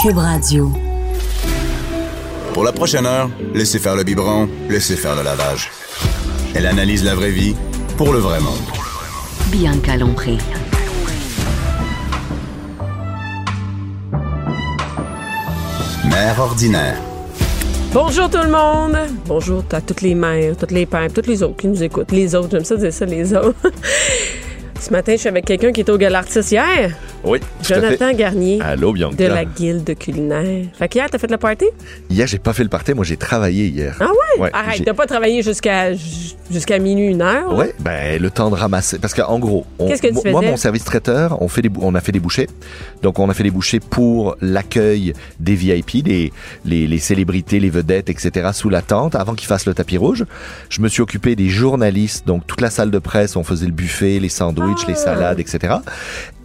Cube 0.00 0.16
Radio. 0.16 0.72
Pour 2.54 2.64
la 2.64 2.72
prochaine 2.72 3.04
heure, 3.04 3.28
laissez 3.52 3.78
faire 3.78 3.94
le 3.96 4.02
biberon, 4.02 4.48
laissez 4.70 4.96
faire 4.96 5.14
le 5.14 5.22
lavage. 5.22 5.70
Elle 6.54 6.64
analyse 6.64 7.04
la 7.04 7.14
vraie 7.14 7.30
vie 7.30 7.54
pour 7.98 8.14
le 8.14 8.18
vrai 8.18 8.40
monde. 8.40 8.54
Bianca 9.48 9.98
Lompré. 9.98 10.38
Mère 16.08 16.40
ordinaire. 16.40 16.96
Bonjour 17.92 18.30
tout 18.30 18.38
le 18.38 18.50
monde. 18.50 18.96
Bonjour 19.26 19.62
à 19.70 19.82
toutes 19.82 20.00
les 20.00 20.14
mères, 20.14 20.56
toutes 20.56 20.70
les 20.70 20.86
pères, 20.86 21.12
toutes 21.12 21.26
les 21.26 21.42
autres 21.42 21.56
qui 21.56 21.68
nous 21.68 21.82
écoutent. 21.82 22.12
Les 22.12 22.34
autres, 22.34 22.48
j'aime 22.52 22.64
ça 22.64 22.76
dire 22.76 22.92
ça, 22.92 23.04
les 23.04 23.34
autres. 23.34 23.54
Ce 24.80 24.90
matin, 24.90 25.12
je 25.12 25.18
suis 25.18 25.28
avec 25.28 25.44
quelqu'un 25.44 25.72
qui 25.72 25.82
était 25.82 25.92
au 25.92 25.98
Galartis 25.98 26.40
hier. 26.40 26.92
Oui, 27.22 27.38
Jonathan. 27.62 28.12
Garnier. 28.14 28.60
Allô, 28.62 28.92
Bianca. 28.94 29.14
De 29.16 29.26
la 29.26 29.44
guilde 29.44 29.94
culinaire. 29.98 30.64
Fait 30.72 30.88
qu'hier, 30.88 31.06
t'as 31.10 31.18
fait 31.18 31.30
le 31.30 31.36
party? 31.36 31.66
Hier, 32.08 32.26
j'ai 32.26 32.38
pas 32.38 32.54
fait 32.54 32.62
le 32.62 32.70
party, 32.70 32.94
moi 32.94 33.04
j'ai 33.04 33.18
travaillé 33.18 33.66
hier. 33.66 33.94
Ah 34.00 34.06
ouais? 34.06 34.42
Ouais, 34.44 34.50
Arrête, 34.54 34.82
t'as 34.84 34.94
pas 34.94 35.04
travaillé 35.06 35.42
jusqu'à 35.42 35.92
jusqu'à 36.50 36.78
minuit, 36.78 37.08
une 37.08 37.20
heure? 37.20 37.54
Ouais, 37.54 37.74
ben 37.78 38.20
le 38.20 38.30
temps 38.30 38.48
de 38.50 38.54
ramasser. 38.56 38.98
Parce 38.98 39.12
qu'en 39.12 39.38
gros, 39.38 39.66
on- 39.78 39.86
que 39.90 40.20
tu 40.22 40.30
moi, 40.30 40.40
mon 40.40 40.56
service 40.56 40.84
traiteur, 40.84 41.42
on, 41.42 41.48
fait 41.48 41.60
des, 41.62 41.70
on 41.80 41.94
a 41.94 42.00
fait 42.00 42.12
des 42.12 42.20
bouchées. 42.20 42.46
Donc, 43.02 43.18
on 43.18 43.28
a 43.28 43.34
fait 43.34 43.42
des 43.42 43.50
bouchées 43.50 43.80
pour 43.80 44.36
l'accueil 44.40 45.12
des 45.38 45.54
VIP, 45.56 46.02
des, 46.02 46.32
les, 46.64 46.86
les 46.86 46.98
célébrités, 46.98 47.60
les 47.60 47.68
vedettes, 47.70 48.08
etc., 48.08 48.48
sous 48.54 48.70
la 48.70 48.80
tente, 48.80 49.14
avant 49.14 49.34
qu'ils 49.34 49.46
fassent 49.46 49.66
le 49.66 49.74
tapis 49.74 49.98
rouge. 49.98 50.24
Je 50.70 50.80
me 50.80 50.88
suis 50.88 51.02
occupé 51.02 51.36
des 51.36 51.48
journalistes, 51.50 52.26
donc 52.26 52.46
toute 52.46 52.62
la 52.62 52.70
salle 52.70 52.90
de 52.90 52.98
presse, 52.98 53.36
on 53.36 53.44
faisait 53.44 53.66
le 53.66 53.72
buffet, 53.72 54.18
les 54.20 54.28
sandwichs, 54.30 54.68
Ah. 54.69 54.69
Les 54.86 54.94
salades, 54.94 55.40
etc. 55.40 55.74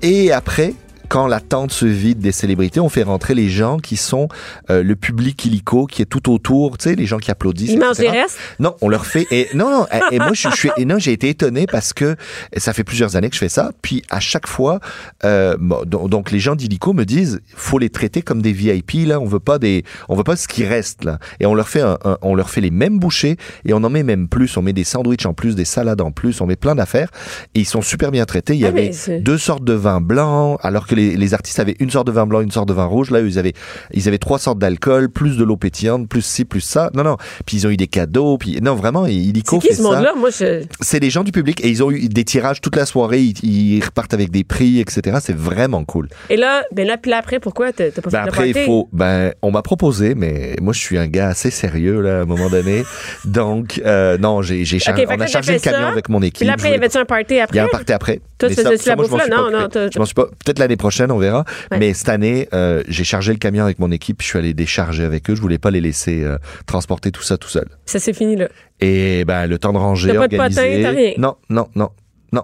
Et 0.01 0.31
après, 0.31 0.73
quand 1.07 1.27
la 1.27 1.39
tente 1.39 1.71
se 1.71 1.85
vide 1.85 2.19
des 2.19 2.31
célébrités, 2.31 2.79
on 2.79 2.89
fait 2.89 3.03
rentrer 3.03 3.33
les 3.33 3.49
gens 3.49 3.77
qui 3.77 3.97
sont 3.97 4.27
euh, 4.69 4.83
le 4.83 4.95
public 4.95 5.43
illico, 5.45 5.85
qui 5.85 6.01
est 6.01 6.05
tout 6.05 6.31
autour, 6.31 6.77
tu 6.77 6.83
sais, 6.89 6.95
les 6.95 7.05
gens 7.05 7.17
qui 7.17 7.31
applaudissent. 7.31 7.71
Ils 7.71 7.79
mangent 7.79 7.99
les 7.99 8.09
restes? 8.09 8.37
Non, 8.59 8.75
on 8.81 8.89
leur 8.89 9.05
fait. 9.05 9.27
Et 9.31 9.47
non, 9.53 9.69
non. 9.69 9.85
Et, 10.11 10.15
et 10.15 10.19
moi, 10.19 10.33
je, 10.33 10.49
je 10.49 10.55
suis. 10.55 10.69
Et 10.77 10.85
non, 10.85 10.97
j'ai 10.99 11.11
été 11.13 11.29
étonné 11.29 11.65
parce 11.67 11.93
que 11.93 12.15
ça 12.57 12.73
fait 12.73 12.83
plusieurs 12.83 13.15
années 13.15 13.29
que 13.29 13.35
je 13.35 13.39
fais 13.39 13.49
ça. 13.49 13.71
Puis 13.81 14.03
à 14.09 14.19
chaque 14.19 14.47
fois, 14.47 14.79
euh, 15.23 15.55
donc, 15.85 16.31
les 16.31 16.39
gens 16.39 16.55
d'Illico 16.55 16.93
me 16.93 17.03
disent, 17.05 17.41
faut 17.55 17.79
les 17.79 17.89
traiter 17.89 18.21
comme 18.21 18.41
des 18.41 18.51
VIP. 18.51 19.07
Là, 19.07 19.19
on 19.19 19.25
veut 19.25 19.39
pas 19.39 19.59
des, 19.59 19.83
on 20.09 20.15
veut 20.15 20.23
pas 20.23 20.35
ce 20.35 20.47
qui 20.47 20.65
reste 20.65 21.03
là. 21.03 21.19
Et 21.39 21.45
on 21.45 21.53
leur 21.55 21.69
fait, 21.69 21.81
un, 21.81 21.97
un- 22.03 22.17
on 22.21 22.35
leur 22.35 22.49
fait 22.49 22.61
les 22.61 22.71
mêmes 22.71 22.99
bouchées 22.99 23.37
et 23.65 23.73
on 23.73 23.83
en 23.83 23.89
met 23.89 24.03
même 24.03 24.27
plus. 24.27 24.55
On 24.57 24.61
met 24.61 24.73
des 24.73 24.83
sandwichs 24.83 25.25
en 25.25 25.33
plus, 25.33 25.55
des 25.55 25.65
salades 25.65 26.01
en 26.01 26.11
plus. 26.11 26.41
On 26.41 26.45
met 26.45 26.55
plein 26.55 26.75
d'affaires 26.75 27.09
et 27.53 27.59
ils 27.61 27.65
sont 27.65 27.81
super 27.81 28.11
bien 28.11 28.25
traités. 28.25 28.53
Il 28.53 28.59
y 28.61 28.65
Ah, 28.65 28.69
avait 28.69 28.91
deux 29.19 29.37
sortes 29.37 29.63
de 29.63 29.73
vin 29.73 30.01
blanc, 30.01 30.57
alors 30.61 30.87
que 30.87 30.94
les, 30.95 31.15
les 31.17 31.33
artistes 31.33 31.59
avaient 31.59 31.75
une 31.79 31.89
sorte 31.91 32.07
de 32.07 32.11
vin 32.11 32.25
blanc, 32.25 32.41
une 32.41 32.51
sorte 32.51 32.67
de 32.67 32.73
vin 32.73 32.85
rouge. 32.85 33.11
Là, 33.11 33.19
ils 33.21 33.37
avaient, 33.39 33.53
ils 33.93 34.07
avaient 34.07 34.17
trois 34.17 34.39
sortes 34.39 34.59
d'alcool, 34.59 35.09
plus 35.09 35.37
de 35.37 35.43
l'eau 35.43 35.57
pétillante, 35.57 36.07
plus 36.09 36.23
ci, 36.25 36.45
plus 36.45 36.61
ça. 36.61 36.89
Non, 36.93 37.03
non. 37.03 37.17
Puis 37.45 37.57
ils 37.57 37.67
ont 37.67 37.69
eu 37.69 37.77
des 37.77 37.87
cadeaux. 37.87 38.37
Puis 38.37 38.59
non, 38.61 38.75
vraiment, 38.75 39.05
Illico 39.05 39.59
C'est 39.61 39.69
qui 39.69 39.75
ce 39.75 39.81
monde-là? 39.83 40.13
Moi, 40.17 40.29
je. 40.29 40.63
C'est 40.81 40.99
des 40.99 41.09
gens 41.09 41.23
du 41.23 41.31
public 41.31 41.63
et 41.63 41.69
ils 41.69 41.83
ont 41.83 41.91
eu 41.91 42.07
des 42.07 42.23
tirages 42.23 42.61
toute 42.61 42.75
la 42.75 42.85
soirée. 42.85 43.21
Ils, 43.21 43.77
ils 43.77 43.83
repartent 43.83 44.13
avec 44.13 44.31
des 44.31 44.43
prix, 44.43 44.79
etc. 44.79 45.17
C'est 45.21 45.35
vraiment 45.35 45.83
cool. 45.83 46.07
Et 46.29 46.37
là, 46.37 46.63
ben 46.71 46.87
là, 46.87 46.97
puis 46.97 47.11
là, 47.11 47.17
après, 47.17 47.39
pourquoi 47.39 47.71
t'as 47.73 47.91
pas 47.91 48.01
Ben 48.05 48.09
fait 48.11 48.17
après, 48.17 48.41
le 48.51 48.57
il 48.57 48.65
faut. 48.65 48.89
Ben, 48.93 49.33
on 49.41 49.51
m'a 49.51 49.61
proposé, 49.61 50.15
mais 50.15 50.55
moi, 50.61 50.73
je 50.73 50.79
suis 50.79 50.97
un 50.97 51.07
gars 51.07 51.27
assez 51.29 51.51
sérieux 51.51 52.01
là, 52.01 52.19
à 52.19 52.21
un 52.21 52.25
moment 52.25 52.49
donné. 52.49 52.83
Donc, 53.25 53.81
euh, 53.85 54.17
non, 54.17 54.41
j'ai, 54.41 54.65
j'ai 54.65 54.79
char- 54.79 54.93
Ok, 54.95 55.01
fait 55.01 55.05
que 55.07 55.13
on 55.13 55.17
là, 55.17 55.23
a 55.23 55.27
t'as 55.27 55.31
chargé 55.31 55.53
le 55.53 55.59
camion 55.59 55.79
ça, 55.79 55.87
avec 55.89 56.09
mon 56.09 56.21
équipe. 56.21 56.37
Puis 56.39 56.47
là, 56.47 56.53
après, 56.53 56.69
Je 56.69 56.73
y 56.73 56.77
avait-tu 56.77 56.97
un 56.97 57.05
party 57.05 57.39
après? 57.39 57.55
il 57.55 57.57
y 57.57 57.59
a 57.59 57.63
un 57.65 57.67
party 57.67 57.93
après. 57.93 58.21
Toi, 58.37 58.49
tu 58.49 58.55
ça, 58.55 58.69
la 58.85 58.95
bouffe 58.95 59.11
là? 59.11 59.27
Non, 59.29 59.49
non, 59.51 59.67
Je 59.93 59.97
m'en 59.99 60.05
suis 60.05 60.13
pas. 60.13 60.25
Peut-être 60.43 60.59
l'année 60.59 60.75
prochaine, 60.75 60.84
on 61.11 61.17
verra. 61.17 61.45
Ouais. 61.71 61.79
Mais 61.79 61.93
cette 61.93 62.09
année, 62.09 62.47
euh, 62.53 62.83
j'ai 62.87 63.03
chargé 63.03 63.31
le 63.31 63.37
camion 63.39 63.63
avec 63.63 63.79
mon 63.79 63.91
équipe. 63.91 64.21
Je 64.21 64.27
suis 64.27 64.39
allé 64.39 64.53
décharger 64.53 65.03
avec 65.03 65.29
eux. 65.29 65.35
Je 65.35 65.41
voulais 65.41 65.57
pas 65.57 65.71
les 65.71 65.81
laisser 65.81 66.23
euh, 66.23 66.37
transporter 66.65 67.11
tout 67.11 67.23
ça 67.23 67.37
tout 67.37 67.49
seul. 67.49 67.67
Ça 67.85 67.99
s'est 67.99 68.13
fini, 68.13 68.35
là. 68.35 68.47
Et 68.81 69.23
ben, 69.25 69.47
le 69.47 69.57
temps 69.57 69.73
de 69.73 69.77
ranger, 69.77 70.09
T'as 70.13 70.19
pas 70.19 70.27
de 70.27 70.35
organiser. 70.35 70.61
patin, 70.61 70.81
t'as 70.83 70.89
rien? 70.91 71.13
Non, 71.17 71.35
non, 71.49 71.67
non, 71.75 71.89
non. 72.31 72.43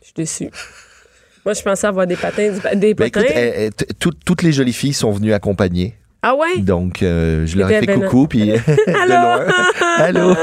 Je 0.00 0.06
suis 0.06 0.14
déçue. 0.16 0.50
Moi, 1.44 1.54
je 1.54 1.62
pensais 1.62 1.86
avoir 1.86 2.06
des 2.06 2.16
patins. 2.16 2.52
Des 2.74 2.94
Ben, 2.94 3.10
patins. 3.10 3.20
écoute, 3.22 3.32
eh, 3.36 3.70
eh, 3.78 3.94
toutes 4.24 4.42
les 4.42 4.52
jolies 4.52 4.72
filles 4.72 4.92
sont 4.94 5.12
venues 5.12 5.32
accompagner. 5.32 5.94
Ah 6.22 6.34
ouais? 6.34 6.58
Donc, 6.58 7.02
euh, 7.02 7.46
je 7.46 7.56
leur 7.56 7.70
ai 7.70 7.74
C'était 7.80 7.92
fait 7.92 7.98
ben- 7.98 8.08
coucou, 8.08 8.26
puis 8.26 8.46
de 8.50 9.12
Allô? 9.12 9.44
loin. 9.44 9.54
Allô? 9.98 10.34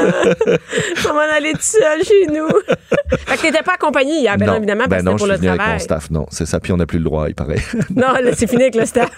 On 1.09 1.13
va 1.13 1.33
aller 1.35 1.51
tout 1.53 1.59
seul 1.61 2.03
chez 2.03 2.27
nous. 2.27 2.47
fait 3.27 3.35
que 3.37 3.41
t'étais 3.41 3.63
pas 3.63 3.73
accompagné 3.73 4.19
hier, 4.19 4.37
ben 4.37 4.45
non, 4.47 4.55
évidemment, 4.57 4.85
ben 4.87 4.89
parce 4.89 5.03
que 5.03 5.05
non, 5.09 5.17
c'était 5.17 5.17
pour 5.17 5.27
je 5.27 5.31
le 5.33 5.37
suis 5.39 5.47
avec 5.49 5.61
mon 5.73 5.79
staff. 5.79 6.09
Non, 6.11 6.25
c'est 6.29 6.45
ça, 6.45 6.59
puis 6.59 6.71
on 6.71 6.77
n'a 6.77 6.85
plus 6.85 6.99
le 6.99 7.03
droit, 7.05 7.27
il 7.27 7.35
paraît. 7.35 7.59
Non, 7.95 8.13
là, 8.13 8.31
c'est 8.35 8.47
fini 8.47 8.63
avec 8.63 8.75
le 8.75 8.85
staff. 8.85 9.09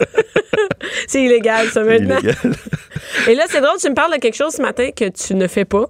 c'est 1.07 1.21
illégal, 1.23 1.67
ça, 1.69 1.83
maintenant. 1.83 2.17
Illégal. 2.19 2.35
Et 3.27 3.35
là, 3.35 3.43
c'est 3.49 3.61
drôle, 3.61 3.77
tu 3.79 3.89
me 3.89 3.95
parles 3.95 4.13
de 4.13 4.19
quelque 4.19 4.35
chose 4.35 4.53
ce 4.53 4.61
matin 4.61 4.89
que 4.95 5.09
tu 5.09 5.35
ne 5.35 5.47
fais 5.47 5.65
pas. 5.65 5.85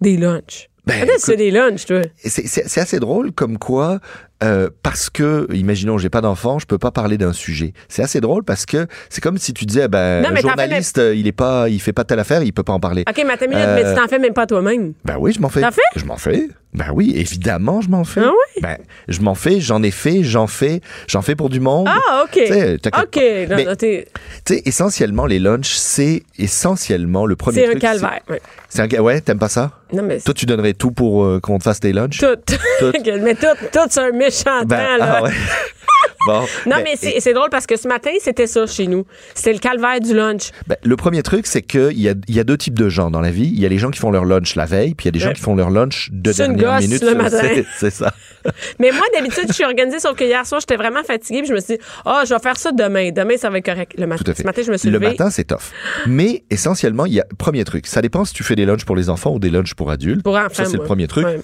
Des 0.00 0.16
lunchs. 0.16 0.68
Ben, 0.86 1.06
que 1.06 1.18
fais 1.18 1.36
des 1.36 1.50
lunchs, 1.50 1.84
toi. 1.86 2.00
C'est 2.16 2.46
c'est- 2.46 2.68
c'est 2.68 2.80
assez 2.80 3.00
drôle 3.00 3.32
comme 3.32 3.58
quoi, 3.58 3.98
euh, 4.42 4.68
parce 4.82 5.08
que, 5.10 5.46
imaginons, 5.54 5.96
j'ai 5.98 6.10
pas 6.10 6.20
d'enfant, 6.20 6.58
je 6.58 6.66
peux 6.66 6.78
pas 6.78 6.90
parler 6.90 7.16
d'un 7.18 7.32
sujet. 7.32 7.72
C'est 7.88 8.02
assez 8.02 8.20
drôle 8.20 8.44
parce 8.44 8.66
que 8.66 8.86
c'est 9.08 9.20
comme 9.22 9.38
si 9.38 9.54
tu 9.54 9.64
disais, 9.64 9.88
ben, 9.88 10.22
Non, 10.22 10.36
journaliste, 10.36 10.98
euh, 10.98 11.14
il 11.14 11.26
est 11.26 11.32
pas, 11.32 11.68
il 11.68 11.80
fait 11.80 11.92
pas 11.92 12.04
telle 12.04 12.18
affaire, 12.20 12.42
il 12.42 12.52
peut 12.52 12.62
pas 12.62 12.72
en 12.74 12.80
parler. 12.80 13.04
OK, 13.08 13.22
mais 13.26 13.32
attends 13.32 13.44
une 13.46 13.52
minute, 13.52 13.64
Euh, 13.66 13.74
mais 13.82 13.90
tu 13.94 14.00
t'en 14.00 14.08
fais 14.08 14.18
même 14.18 14.34
pas 14.34 14.46
toi-même. 14.46 14.92
Ben 15.04 15.16
oui, 15.18 15.32
je 15.32 15.40
m'en 15.40 15.48
fais. 15.48 15.60
T'en 15.62 15.70
fais? 15.70 15.80
Je 15.96 16.04
m'en 16.04 16.16
fais. 16.16 16.48
Ben 16.74 16.88
oui, 16.92 17.14
évidemment, 17.16 17.80
je 17.80 17.88
m'en 17.88 18.04
fais. 18.04 18.20
Ah 18.22 18.28
oui? 18.30 18.60
Ben, 18.62 18.76
je 19.08 19.20
m'en 19.22 19.34
fais, 19.34 19.60
j'en 19.60 19.82
ai 19.82 19.90
fait, 19.90 20.22
j'en 20.22 20.46
fais, 20.46 20.82
j'en 21.08 21.22
fais 21.22 21.34
pour 21.34 21.48
du 21.48 21.58
monde. 21.60 21.88
Ah, 21.88 22.24
OK. 22.24 22.32
Tu 22.32 22.46
sais, 22.48 22.76
t'inquiète 22.78 23.04
OK. 23.04 23.48
pas. 23.48 23.56
Mais- 23.56 23.64
non, 23.64 23.74
t'es- 23.74 24.08
Tu 24.44 24.54
sais, 24.56 24.62
essentiellement, 24.66 25.24
les 25.24 25.38
lunchs, 25.38 25.74
c'est 25.74 26.22
essentiellement 26.38 27.24
le 27.26 27.36
premier 27.36 27.62
C'est 27.66 27.76
un 27.76 27.78
calvaire. 27.78 28.20
ouais. 28.28 28.40
C'est 28.68 28.82
un 28.94 29.00
Ouais, 29.00 29.20
t'aimes 29.22 29.38
pas 29.38 29.48
ça? 29.48 29.70
Non, 29.92 30.02
mais 30.02 30.18
Toi, 30.20 30.34
tu 30.34 30.44
donnerais 30.46 30.74
tout 30.74 30.90
pour 30.90 31.24
euh, 31.24 31.40
qu'on 31.40 31.58
te 31.58 31.62
fasse 31.62 31.80
tes 31.80 31.92
lunchs? 31.92 32.18
tout. 32.18 32.26
Tout. 32.80 32.92
mais 33.22 33.34
tout, 33.34 33.46
tout 33.72 33.78
c'est 33.88 34.00
un 34.00 34.12
méchant 34.26 34.64
Ben, 34.64 34.76
temps, 34.76 34.96
là. 34.98 35.16
ah 35.18 35.22
ouais. 35.22 35.30
bon. 36.26 36.40
Non, 36.66 36.76
Ben, 36.76 36.82
mais 36.84 36.94
c'est 36.96 37.20
c'est 37.20 37.32
drôle 37.32 37.48
parce 37.50 37.66
que 37.66 37.76
ce 37.76 37.86
matin, 37.88 38.10
c'était 38.20 38.46
ça 38.46 38.66
chez 38.66 38.86
nous. 38.86 39.04
C'était 39.34 39.52
le 39.52 39.58
calvaire 39.58 40.00
du 40.00 40.14
lunch. 40.14 40.50
Ben, 40.66 40.76
le 40.82 40.96
premier 40.96 41.22
truc, 41.22 41.46
c'est 41.46 41.62
qu'il 41.62 41.98
y 42.00 42.08
a, 42.08 42.14
y 42.28 42.40
a 42.40 42.44
deux 42.44 42.56
types 42.58 42.78
de 42.78 42.88
gens 42.88 43.10
dans 43.10 43.20
la 43.20 43.30
vie. 43.30 43.46
Il 43.52 43.60
y 43.60 43.66
a 43.66 43.68
les 43.68 43.78
gens 43.78 43.90
qui 43.90 43.98
font 44.00 44.10
leur 44.10 44.24
lunch 44.24 44.54
la 44.56 44.66
veille, 44.66 44.94
puis 44.94 45.04
il 45.04 45.06
y 45.06 45.08
a 45.08 45.12
des 45.12 45.18
gens 45.20 45.32
qui 45.32 45.40
font 45.40 45.54
leur 45.54 45.70
lunch 45.70 46.08
de 46.12 46.32
dernière 46.32 46.80
minute. 46.80 47.02
le 47.02 47.14
matin. 47.14 47.38
C'est- 47.42 47.64
C'est 47.78 47.90
ça. 47.90 48.12
Mais 48.78 48.92
moi, 48.92 49.02
d'habitude, 49.12 49.44
je 49.48 49.52
suis 49.52 49.64
organisée, 49.64 49.98
sauf 49.98 50.16
que 50.16 50.22
hier 50.24 50.46
soir, 50.46 50.60
j'étais 50.60 50.76
vraiment 50.76 51.02
fatiguée. 51.02 51.40
Puis 51.40 51.48
je 51.48 51.54
me 51.54 51.60
suis 51.60 51.76
dit, 51.76 51.82
ah, 52.04 52.22
je 52.26 52.32
vais 52.32 52.40
faire 52.40 52.56
ça 52.56 52.70
demain. 52.70 53.10
Demain, 53.10 53.36
ça 53.36 53.50
va 53.50 53.58
être 53.58 53.64
correct. 53.64 53.92
Le 53.98 54.06
matin. 54.06 54.22
Ce 54.36 54.62
je 54.62 54.70
me 54.70 54.76
suis 54.76 54.88
Le 54.88 54.98
levée. 54.98 55.08
matin, 55.10 55.30
c'est 55.30 55.44
tough. 55.44 55.72
Mais 56.06 56.44
essentiellement, 56.50 57.06
il 57.06 57.14
y 57.14 57.20
a 57.20 57.26
premier 57.38 57.64
truc. 57.64 57.86
Ça 57.88 58.02
dépend 58.02 58.24
si 58.24 58.34
tu 58.34 58.44
fais 58.44 58.54
des 58.54 58.64
lunchs 58.64 58.84
pour 58.84 58.94
les 58.96 59.10
enfants 59.10 59.32
ou 59.32 59.38
des 59.40 59.50
lunchs 59.50 59.74
pour 59.74 59.90
adultes. 59.90 60.22
Pour 60.22 60.36
enfants, 60.36 60.48
ça, 60.52 60.64
c'est 60.66 60.76
le 60.76 60.84
premier 60.84 61.08
truc. 61.08 61.26
Ouais. 61.26 61.40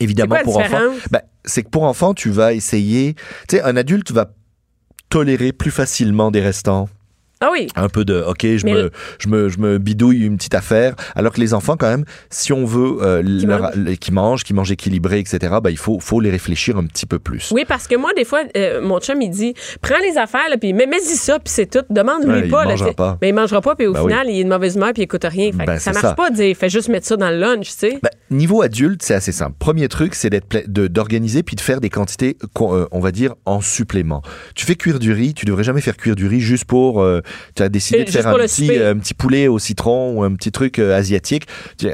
Évidemment, 0.00 0.36
quoi 0.36 0.44
pour 0.44 0.58
enfants, 0.58 0.94
ben, 1.10 1.20
c'est 1.44 1.62
que 1.62 1.68
pour 1.68 1.84
enfants, 1.84 2.14
tu 2.14 2.30
vas 2.30 2.52
essayer. 2.54 3.14
Tu 3.48 3.56
sais, 3.56 3.62
un 3.62 3.76
adulte 3.76 4.10
va 4.12 4.32
tolérer 5.10 5.52
plus 5.52 5.70
facilement 5.70 6.30
des 6.30 6.40
restants. 6.40 6.88
Ah 7.42 7.48
oui. 7.52 7.68
un 7.74 7.88
peu 7.88 8.04
de 8.04 8.22
ok 8.26 8.42
je 8.42 8.64
Mais 8.66 8.72
me, 8.74 8.82
le- 8.82 8.90
je 9.18 9.28
me 9.28 9.48
je 9.48 9.58
me 9.58 9.78
bidouille 9.78 10.24
une 10.26 10.36
petite 10.36 10.54
affaire 10.54 10.94
alors 11.14 11.32
que 11.32 11.40
les 11.40 11.54
enfants 11.54 11.76
quand 11.78 11.88
même 11.88 12.04
si 12.28 12.52
on 12.52 12.66
veut 12.66 12.98
euh, 13.00 13.22
leur- 13.24 13.60
mangent. 13.62 13.74
le- 13.76 13.94
qui 13.94 14.12
mangent 14.12 14.44
qui 14.44 14.52
mangent 14.52 14.72
équilibré 14.72 15.18
etc 15.20 15.54
bah 15.62 15.70
il 15.70 15.78
faut 15.78 15.98
faut 16.00 16.20
les 16.20 16.30
réfléchir 16.30 16.76
un 16.76 16.84
petit 16.84 17.06
peu 17.06 17.18
plus 17.18 17.50
Oui, 17.52 17.64
parce 17.66 17.86
que 17.86 17.96
moi, 17.96 18.10
des 18.14 18.24
fois, 18.26 18.42
euh, 18.56 18.80
mon 18.82 19.00
chum, 19.00 19.20
il 19.22 19.30
dit 19.30 19.54
prends 19.80 19.98
les 20.02 20.18
affaires, 20.18 20.48
là, 20.50 20.56
puis 20.58 20.72
mets, 20.72 20.86
mets-y 20.86 21.16
ça, 21.16 21.38
puis 21.38 21.50
c'est 21.52 21.70
tout. 21.70 21.82
Demande-lui 21.90 22.30
Ouais, 22.30 22.42
il 22.44 22.50
pas. 22.50 22.64
là, 22.64 22.70
mangera 22.70 22.92
pas. 22.92 23.18
Mais 23.22 23.30
il 23.30 23.34
mangera 23.34 23.60
pas, 23.60 23.74
puis 23.74 23.86
au 23.86 23.92
Ben 23.94 24.02
oui. 24.02 24.10
final, 24.12 24.28
il 24.30 24.40
est 24.40 24.44
de 24.44 24.48
mauvaise 24.48 24.76
humeur, 24.76 24.92
puis 24.92 25.02
il 25.02 25.04
écoute 25.04 25.24
rien. 25.24 25.50
Fait 25.52 25.64
Ben, 25.64 25.78
ça 25.78 25.92
marche 25.92 26.02
ça. 26.02 26.14
pas 26.14 26.30
de 26.30 26.36
dire 26.36 26.56
fais 26.56 26.68
juste 26.68 26.88
mettre 26.88 27.06
ça 27.06 27.16
dans 27.16 27.30
le 27.30 27.38
lunch, 27.38 27.66
tu 27.68 27.72
sais. 27.72 27.98
Ben, 28.02 28.10
niveau 28.30 28.62
adulte 28.62 29.02
c'est 29.02 29.14
assez 29.14 29.32
simple 29.32 29.56
premier 29.58 29.88
truc 29.88 30.14
c'est 30.14 30.30
d'organiser 30.68 31.42
puis 31.42 31.56
de 31.56 31.60
faire 31.60 31.80
des 31.80 31.90
quantités 31.90 32.36
qu'on- 32.54 32.74
euh, 32.76 32.84
on 32.92 33.00
va 33.00 33.10
dire 33.10 33.34
en 33.44 33.60
supplément 33.60 34.22
tu 34.54 34.64
fais 34.66 34.76
cuire 34.76 35.00
du 35.00 35.12
riz 35.12 35.34
tu 35.34 35.44
devrais 35.46 35.64
jamais 35.64 35.80
faire 35.80 35.96
cuire 35.96 36.14
du 36.14 36.26
riz 36.28 36.40
juste 36.40 36.64
pour 36.64 37.02
euh, 37.02 37.20
tu 37.54 37.62
as 37.62 37.68
décidé 37.68 38.00
Euh, 38.00 38.04
de 38.04 38.10
faire 38.10 38.26
un 38.28 38.34
petit 38.34 38.66
souper. 38.66 38.84
un 38.86 38.98
petit 38.98 39.14
poulet 39.14 39.48
au 39.48 39.58
citron 39.58 40.14
ou 40.16 40.22
un 40.24 40.34
petit 40.34 40.52
truc 40.52 40.78
euh, 40.78 40.96
asiatique. 40.96 41.46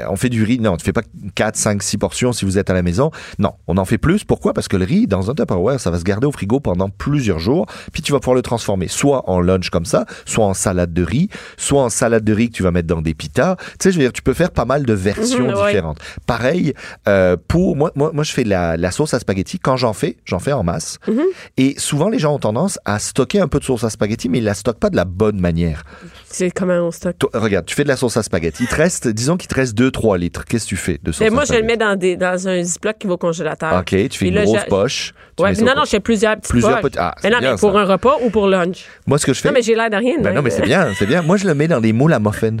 On 0.09 0.15
fait 0.15 0.29
du 0.29 0.43
riz. 0.43 0.59
Non 0.59 0.77
tu 0.77 0.85
fais 0.85 0.93
pas 0.93 1.01
4 1.35 1.55
5 1.55 1.81
6 1.83 1.97
portions 1.97 2.33
si 2.33 2.45
vous 2.45 2.57
êtes 2.57 2.69
à 2.69 2.73
la 2.73 2.81
maison. 2.83 3.11
Non 3.39 3.53
on 3.67 3.77
en 3.77 3.85
fait 3.85 3.97
plus. 3.97 4.23
Pourquoi? 4.23 4.53
Parce 4.53 4.67
que 4.67 4.77
le 4.77 4.85
riz 4.85 5.07
dans 5.07 5.29
un 5.29 5.35
Tupperware 5.35 5.79
ça 5.79 5.91
va 5.91 5.99
se 5.99 6.03
garder 6.03 6.27
au 6.27 6.31
frigo 6.31 6.59
pendant 6.59 6.89
plusieurs 6.89 7.39
jours. 7.39 7.65
Puis 7.93 8.01
tu 8.01 8.11
vas 8.11 8.19
pouvoir 8.19 8.35
le 8.35 8.41
transformer 8.41 8.87
soit 8.87 9.29
en 9.29 9.39
lunch 9.41 9.69
comme 9.69 9.85
ça 9.85 10.05
soit 10.25 10.45
en 10.45 10.53
salade 10.53 10.93
de 10.93 11.03
riz 11.03 11.29
soit 11.57 11.83
en 11.83 11.89
salade 11.89 12.23
de 12.23 12.33
riz 12.33 12.49
que 12.49 12.55
tu 12.55 12.63
vas 12.63 12.71
mettre 12.71 12.87
dans 12.87 13.01
des 13.01 13.13
pitas. 13.13 13.55
Tu 13.57 13.63
sais 13.79 13.91
je 13.91 13.97
veux 13.97 14.03
dire 14.03 14.13
tu 14.13 14.21
peux 14.21 14.33
faire 14.33 14.51
pas 14.51 14.65
mal 14.65 14.85
de 14.85 14.93
versions 14.93 15.47
Mhm, 15.47 15.53
ouais. 15.55 15.67
différentes. 15.67 15.99
Pareil 16.25 16.73
euh, 17.07 17.35
pour 17.47 17.75
moi, 17.75 17.91
moi 17.95 18.11
moi 18.13 18.23
je 18.23 18.31
fais 18.31 18.43
la 18.43 18.91
sauce 18.91 19.13
à 19.13 19.19
spaghetti. 19.19 19.59
Quand 19.59 19.77
j'en 19.77 19.93
fais 19.93 20.17
j'en 20.25 20.39
fais 20.39 20.53
en 20.53 20.63
masse. 20.63 20.97
Mhm. 21.07 21.21
et 21.57 21.75
souvent 21.77 22.09
les 22.09 22.19
gens 22.19 22.33
ont 22.35 22.39
tendance 22.39 22.79
à 22.85 22.99
stocker 22.99 23.39
un 23.39 23.47
peu 23.47 23.59
de 23.59 23.63
sauce 23.65 23.83
à 23.83 23.89
spaghetti 23.89 24.29
mais 24.29 24.37
ils 24.37 24.43
la 24.43 24.53
stockent 24.53 24.79
pas 24.79 24.89
de 24.89 24.95
la 24.95 25.05
bonne 25.05 25.26
bonne 25.31 25.41
manière. 25.41 25.83
C'est 26.29 26.51
comment 26.51 26.73
on 26.75 26.91
stocke. 26.91 27.17
Toi, 27.19 27.29
regarde, 27.33 27.65
tu 27.65 27.75
fais 27.75 27.83
de 27.83 27.87
la 27.89 27.97
sauce 27.97 28.15
à 28.17 28.23
spaghetti. 28.23 28.63
Il 28.63 28.67
te 28.69 28.75
reste, 28.75 29.07
disons 29.07 29.35
qu'il 29.37 29.47
te 29.47 29.55
reste 29.55 29.77
2-3 29.77 30.17
litres. 30.17 30.45
Qu'est-ce 30.45 30.63
que 30.65 30.69
tu 30.69 30.75
fais 30.77 30.99
de 31.03 31.11
sauce 31.11 31.19
Mais 31.21 31.27
à 31.27 31.31
moi, 31.31 31.43
je 31.45 31.53
le 31.53 31.63
mets 31.63 31.77
dans, 31.77 31.95
des, 31.97 32.15
dans 32.15 32.47
un 32.47 32.61
ziploc 32.63 32.97
qui 32.97 33.07
va 33.07 33.13
au 33.13 33.17
congélateur. 33.17 33.73
OK, 33.79 33.87
tu 34.09 34.09
fais 34.17 34.27
une 34.27 34.35
là, 34.35 34.43
grosse 34.43 34.61
je- 34.61 34.65
poche. 34.69 35.13
Ouais, 35.39 35.53
non, 35.53 35.73
non, 35.75 35.83
je 35.85 35.89
fais 35.89 35.99
plusieurs 35.99 36.35
petites 36.35 36.49
Plusieurs 36.49 36.79
poches. 36.81 36.91
ah, 36.97 37.13
mais 37.23 37.29
non, 37.29 37.39
bien, 37.39 37.51
mais 37.53 37.57
pour 37.59 37.73
ça. 37.73 37.79
un 37.79 37.85
repas 37.85 38.15
ou 38.23 38.29
pour 38.29 38.47
lunch. 38.47 38.85
Moi, 39.05 39.17
ce 39.19 39.25
que 39.25 39.33
je 39.33 39.41
fais. 39.41 39.49
Non, 39.49 39.53
mais 39.53 39.61
j'ai 39.61 39.75
l'air 39.75 39.89
de 39.89 39.95
rien. 39.97 40.15
Ben 40.21 40.33
non, 40.33 40.41
mais 40.41 40.49
c'est 40.49 40.61
bien, 40.63 40.91
c'est 40.97 41.05
bien. 41.05 41.21
Moi, 41.21 41.37
je 41.37 41.45
le 41.47 41.53
mets 41.53 41.67
dans 41.67 41.81
des 41.81 41.93
moules 41.93 42.13
à 42.13 42.19
muffins. 42.19 42.57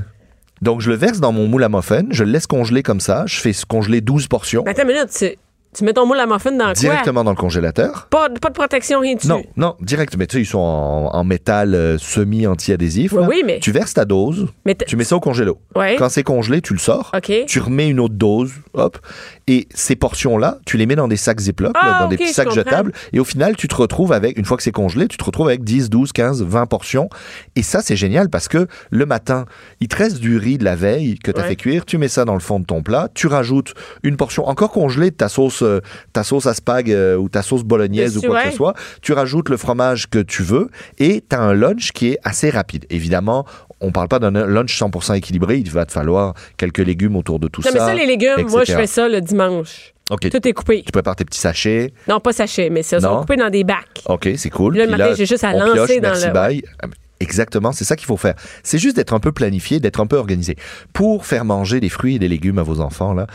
Donc, 0.61 0.81
je 0.81 0.89
le 0.89 0.95
verse 0.95 1.19
dans 1.19 1.31
mon 1.31 1.47
moule 1.47 1.63
à 1.63 1.69
muffins, 1.69 2.05
je 2.09 2.23
le 2.23 2.31
laisse 2.31 2.47
congeler 2.47 2.83
comme 2.83 2.99
ça. 2.99 3.23
Je 3.27 3.39
fais 3.39 3.51
congeler 3.67 4.01
12 4.01 4.27
portions 4.27 4.63
Mais 4.65 4.71
attends 4.71 4.83
une 4.89 4.95
minute, 4.95 5.09
tu, 5.77 5.83
mets 5.83 5.93
ton 5.93 6.05
moule 6.05 6.19
à 6.19 6.25
muffin 6.25 6.51
dans 6.51 6.71
directement 6.73 7.23
dans 7.23 7.31
le 7.31 7.37
congélateur. 7.37 8.07
Pas, 8.09 8.29
pas 8.29 8.49
de 8.49 8.53
protection, 8.53 8.99
rien 8.99 9.15
dessus? 9.15 9.27
Non, 9.27 9.43
non, 9.55 9.75
direct. 9.81 10.15
Mais 10.17 10.27
tu 10.27 10.37
sais, 10.37 10.41
ils 10.41 10.45
sont 10.45 10.57
en, 10.59 11.13
en 11.13 11.23
métal 11.23 11.73
euh, 11.75 11.97
semi-anti-adhésif. 11.97 13.13
Oui, 13.13 13.43
mais- 13.45 13.59
Tu 13.59 13.71
verses 13.71 13.93
ta 13.93 14.05
dose, 14.05 14.47
Mais 14.65 14.75
tu 14.75 14.95
mets 14.95 15.03
ça 15.03 15.15
au 15.15 15.19
congélo. 15.19 15.59
Ouais. 15.75 15.95
Quand 15.97 16.09
c'est 16.09 16.23
congelé, 16.23 16.61
tu 16.61 16.73
le 16.73 16.79
sors. 16.79 17.11
OK. 17.15 17.31
Tu 17.47 17.59
remets 17.59 17.89
une 17.89 17.99
autre 17.99 18.13
dose, 18.15 18.51
hop. 18.73 18.97
Et 19.47 19.67
ces 19.73 19.95
portions-là, 19.95 20.57
tu 20.65 20.77
les 20.77 20.85
mets 20.85 20.95
dans 20.95 21.07
des 21.07 21.17
sacs 21.17 21.39
Ziploc, 21.39 21.71
Ah, 21.75 21.85
là, 21.85 21.99
dans 22.01 22.07
des 22.07 22.17
petits 22.17 22.33
sacs 22.33 22.51
jetables. 22.51 22.91
Et 23.13 23.19
au 23.19 23.23
final, 23.23 23.55
tu 23.55 23.67
te 23.67 23.75
retrouves 23.75 24.11
avec, 24.13 24.37
une 24.37 24.45
fois 24.45 24.57
que 24.57 24.63
c'est 24.63 24.71
congelé, 24.71 25.07
tu 25.07 25.17
te 25.17 25.23
retrouves 25.23 25.47
avec 25.47 25.63
10, 25.63 25.89
12, 25.89 26.11
15, 26.11 26.43
20 26.43 26.65
portions. 26.65 27.09
Et 27.55 27.63
ça, 27.63 27.81
c'est 27.81 27.95
génial 27.95 28.29
parce 28.29 28.47
que 28.47 28.67
le 28.89 29.05
matin, 29.05 29.45
il 29.79 29.87
te 29.87 29.95
reste 29.95 30.19
du 30.19 30.37
riz 30.37 30.57
de 30.57 30.63
la 30.63 30.75
veille 30.75 31.17
que 31.19 31.31
tu 31.31 31.39
as 31.39 31.43
Ouais. 31.43 31.49
fait 31.49 31.55
cuire. 31.55 31.85
Tu 31.85 31.97
mets 31.97 32.07
ça 32.07 32.25
dans 32.25 32.33
le 32.33 32.39
fond 32.39 32.59
de 32.59 32.65
ton 32.65 32.81
plat. 32.81 33.09
Tu 33.13 33.27
rajoutes 33.27 33.73
une 34.03 34.17
portion 34.17 34.47
encore 34.47 34.71
congelée 34.71 35.11
de 35.11 35.15
ta 35.15 35.29
sauce, 35.29 35.61
euh, 35.67 35.81
ta 36.13 36.23
sauce 36.23 36.45
à 36.47 36.53
spag 36.53 36.91
euh, 36.91 37.15
ou 37.17 37.29
ta 37.29 37.41
sauce 37.41 37.63
bolognaise 37.63 38.17
ou 38.17 38.21
quoi 38.21 38.43
que 38.43 38.49
ce 38.51 38.55
soit. 38.55 38.73
Tu 39.01 39.13
rajoutes 39.13 39.49
le 39.49 39.57
fromage 39.57 40.09
que 40.09 40.19
tu 40.19 40.43
veux 40.43 40.69
et 40.97 41.23
tu 41.29 41.35
as 41.35 41.41
un 41.41 41.53
lunch 41.53 41.91
qui 41.91 42.09
est 42.09 42.19
assez 42.23 42.49
rapide. 42.49 42.85
Évidemment, 42.89 43.45
on 43.81 43.91
parle 43.91 44.07
pas 44.07 44.19
d'un 44.19 44.31
lunch 44.31 44.79
100% 44.81 45.15
équilibré. 45.15 45.57
Il 45.57 45.69
va 45.69 45.85
te 45.85 45.91
falloir 45.91 46.33
quelques 46.57 46.79
légumes 46.79 47.15
autour 47.15 47.39
de 47.39 47.47
tout 47.47 47.61
Non, 47.61 47.69
mais 47.73 47.79
ça, 47.79 47.93
les 47.93 48.05
légumes, 48.05 48.47
moi, 48.49 48.63
je 48.63 48.71
fais 48.73 48.87
ça 48.87 49.07
le 49.07 49.21
dimanche. 49.21 49.93
Tout 50.09 50.47
est 50.47 50.53
coupé. 50.53 50.83
Tu 50.85 50.91
prépares 50.91 51.15
tes 51.17 51.25
petits 51.25 51.39
sachets. 51.39 51.91
Non, 52.07 52.19
pas 52.21 52.31
sachet, 52.31 52.69
mais 52.69 52.81
ça, 52.81 52.97
Non. 52.99 53.09
sont 53.09 53.19
coupés 53.21 53.35
dans 53.35 53.49
des 53.49 53.63
bacs. 53.65 54.01
OK, 54.05 54.29
c'est 54.37 54.49
cool. 54.49 54.71
Puis 54.73 54.79
là, 54.79 54.85
le 54.85 54.91
matin, 54.91 55.13
j'ai 55.17 55.25
juste 55.25 55.43
à 55.43 55.51
lancer 55.53 55.73
pioche, 55.73 55.95
dans 56.01 56.09
merci, 56.09 56.27
le- 56.27 56.33
bye. 56.33 56.63
Ah, 56.81 56.87
Exactement, 57.19 57.71
c'est 57.71 57.83
ça 57.83 57.95
qu'il 57.95 58.05
faut 58.05 58.15
faire. 58.15 58.35
C'est 58.61 58.77
juste 58.77 58.95
d'être 58.95 59.11
un 59.13 59.19
peu 59.19 59.31
planifié, 59.31 59.79
d'être 59.79 59.99
un 59.99 60.05
peu 60.05 60.17
organisé. 60.17 60.55
Pour 60.93 61.25
faire 61.25 61.45
manger 61.45 61.79
des 61.79 61.89
fruits 61.89 62.15
et 62.15 62.19
des 62.19 62.27
légumes 62.27 62.59
à 62.59 62.63
vos 62.63 62.79
enfants, 62.79 63.13
là, 63.13 63.25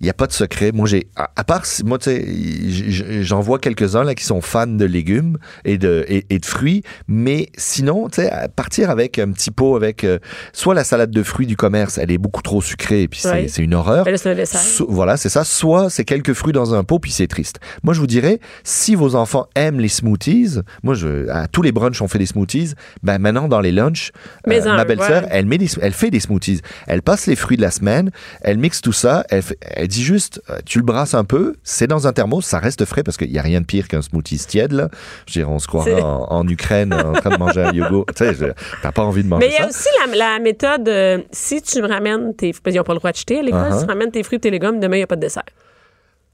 il 0.00 0.04
n'y 0.04 0.10
a 0.10 0.14
pas 0.14 0.26
de 0.26 0.32
secret. 0.32 0.72
Moi, 0.72 0.86
j'ai, 0.86 1.08
à, 1.16 1.30
à 1.36 1.44
part, 1.44 1.64
moi, 1.84 1.98
tu 1.98 2.10
sais, 2.10 3.22
j'en 3.22 3.40
vois 3.40 3.58
quelques-uns, 3.58 4.04
là, 4.04 4.14
qui 4.14 4.24
sont 4.24 4.40
fans 4.40 4.66
de 4.66 4.84
légumes 4.84 5.38
et 5.64 5.78
de, 5.78 6.04
et, 6.08 6.24
et 6.30 6.38
de 6.38 6.46
fruits. 6.46 6.82
Mais 7.06 7.48
sinon, 7.56 8.08
tu 8.08 8.22
sais, 8.22 8.30
partir 8.56 8.90
avec 8.90 9.18
un 9.18 9.30
petit 9.32 9.50
pot 9.50 9.76
avec, 9.76 10.04
euh, 10.04 10.18
soit 10.52 10.74
la 10.74 10.84
salade 10.84 11.10
de 11.10 11.22
fruits 11.22 11.46
du 11.46 11.56
commerce, 11.56 11.98
elle 11.98 12.10
est 12.10 12.18
beaucoup 12.18 12.42
trop 12.42 12.62
sucrée 12.62 13.02
et 13.02 13.08
puis 13.08 13.20
c'est, 13.20 13.28
Ouais. 13.28 13.48
c'est 13.48 13.62
une 13.62 13.74
horreur. 13.74 14.04
Dessert. 14.04 14.60
So- 14.60 14.86
voilà, 14.88 15.16
c'est 15.16 15.28
ça. 15.28 15.44
Soit 15.44 15.90
c'est 15.90 16.04
quelques 16.04 16.32
fruits 16.32 16.52
dans 16.52 16.74
un 16.74 16.84
pot, 16.84 16.98
puis 16.98 17.10
c'est 17.12 17.26
triste. 17.26 17.58
Moi, 17.82 17.94
je 17.94 18.00
vous 18.00 18.06
dirais, 18.06 18.40
si 18.64 18.94
vos 18.94 19.14
enfants 19.14 19.46
aiment 19.54 19.80
les 19.80 19.88
smoothies, 19.88 20.58
moi, 20.82 20.94
je, 20.94 21.28
à 21.28 21.46
tous 21.48 21.62
les 21.62 21.72
brunchs, 21.72 22.00
on 22.02 22.08
fait 22.08 22.18
des 22.18 22.26
smoothies. 22.26 22.72
Ben 23.02 23.18
maintenant, 23.18 23.48
dans 23.48 23.60
les 23.60 23.72
lunchs, 23.72 24.10
euh, 24.48 24.64
ma 24.64 24.84
belle-sœur, 24.84 25.22
ouais. 25.24 25.28
elle, 25.30 25.46
met 25.46 25.58
des- 25.58 25.68
elle 25.80 25.92
fait 25.92 26.10
des 26.10 26.20
smoothies. 26.20 26.60
Elle 26.86 27.02
passe 27.02 27.26
les 27.26 27.36
fruits 27.36 27.56
de 27.56 27.62
la 27.62 27.70
semaine, 27.70 28.10
elle 28.40 28.58
mixe 28.58 28.80
tout 28.80 28.92
ça, 28.92 29.24
elle, 29.30 29.42
fait- 29.42 29.58
elle 29.62 29.87
dit 29.88 30.04
juste, 30.04 30.40
euh, 30.50 30.58
tu 30.64 30.78
le 30.78 30.84
brasses 30.84 31.14
un 31.14 31.24
peu, 31.24 31.56
c'est 31.64 31.88
dans 31.88 32.06
un 32.06 32.12
thermos, 32.12 32.44
ça 32.44 32.60
reste 32.60 32.84
frais 32.84 33.02
parce 33.02 33.16
qu'il 33.16 33.30
n'y 33.30 33.38
a 33.38 33.42
rien 33.42 33.60
de 33.60 33.66
pire 33.66 33.88
qu'un 33.88 34.02
smoothie 34.02 34.38
tiède. 34.38 34.72
Là. 34.72 34.88
Je 35.26 35.32
dirais, 35.32 35.50
on 35.50 35.58
se 35.58 35.66
croirait 35.66 36.00
en, 36.00 36.26
en 36.30 36.46
Ukraine 36.46 36.94
en 36.94 37.12
train 37.14 37.30
de 37.30 37.38
manger 37.38 37.62
un 37.64 37.72
yogourt. 37.72 38.06
Tu 38.14 38.24
sais, 38.24 38.54
t'as 38.82 38.92
pas 38.92 39.02
envie 39.02 39.24
de 39.24 39.28
manger 39.28 39.46
Mais 39.46 39.54
il 39.54 39.60
y 39.60 39.64
a 39.64 39.68
aussi 39.68 39.88
la, 40.06 40.14
la 40.14 40.38
méthode, 40.38 40.88
euh, 40.88 41.18
si 41.32 41.60
tu 41.60 41.82
me 41.82 41.88
ramènes 41.88 42.34
tes... 42.36 42.52
Qu'ils 42.52 42.76
n'ont 42.76 42.82
pas 42.82 42.92
le 42.92 42.98
droit 42.98 43.12
de 43.12 43.16
jeter 43.16 43.38
à 43.38 43.42
l'école. 43.42 43.60
Uh-huh. 43.60 43.78
Si 43.78 43.84
tu 43.86 43.90
ramènes 43.90 44.10
tes 44.10 44.22
fruits 44.22 44.36
et 44.36 44.40
tes 44.40 44.50
légumes, 44.50 44.78
demain, 44.78 44.96
il 44.96 45.00
n'y 45.00 45.04
a 45.04 45.06
pas 45.06 45.16
de 45.16 45.22
dessert. 45.22 45.44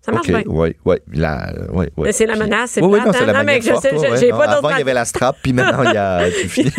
Ça 0.04 0.12
marche 0.12 0.28
OK, 0.28 0.34
bien. 0.34 0.42
ouais, 0.52 0.76
ouais, 0.84 1.00
la, 1.14 1.52
ouais. 1.72 1.90
Mais 1.96 2.12
c'est 2.12 2.26
la 2.26 2.36
menace, 2.36 2.72
c'est 2.72 2.82
Oui, 2.82 2.88
oui, 2.92 3.00
plate, 3.00 3.06
non, 3.06 3.12
c'est 3.14 3.18
hein? 3.22 3.26
la 3.26 3.32
Non, 3.32 3.38
manière 3.38 3.54
mais 3.54 3.60
je 3.62 3.70
forte, 3.70 3.82
sais, 3.82 3.92
ouais, 3.92 3.98
j'ai- 4.02 4.10
ouais, 4.12 4.18
j'ai 4.18 4.30
non. 4.32 4.36
pas 4.38 4.46
d'autre 4.48 4.58
Avant, 4.58 4.70
il 4.70 4.78
y 4.78 4.82
avait 4.82 4.92
la 4.92 5.04
strap, 5.06 5.36
puis 5.42 5.52
maintenant, 5.54 5.82
il 5.82 5.94
y 5.94 5.96
a... 5.96 6.28
tu 6.42 6.48
finis- 6.48 6.72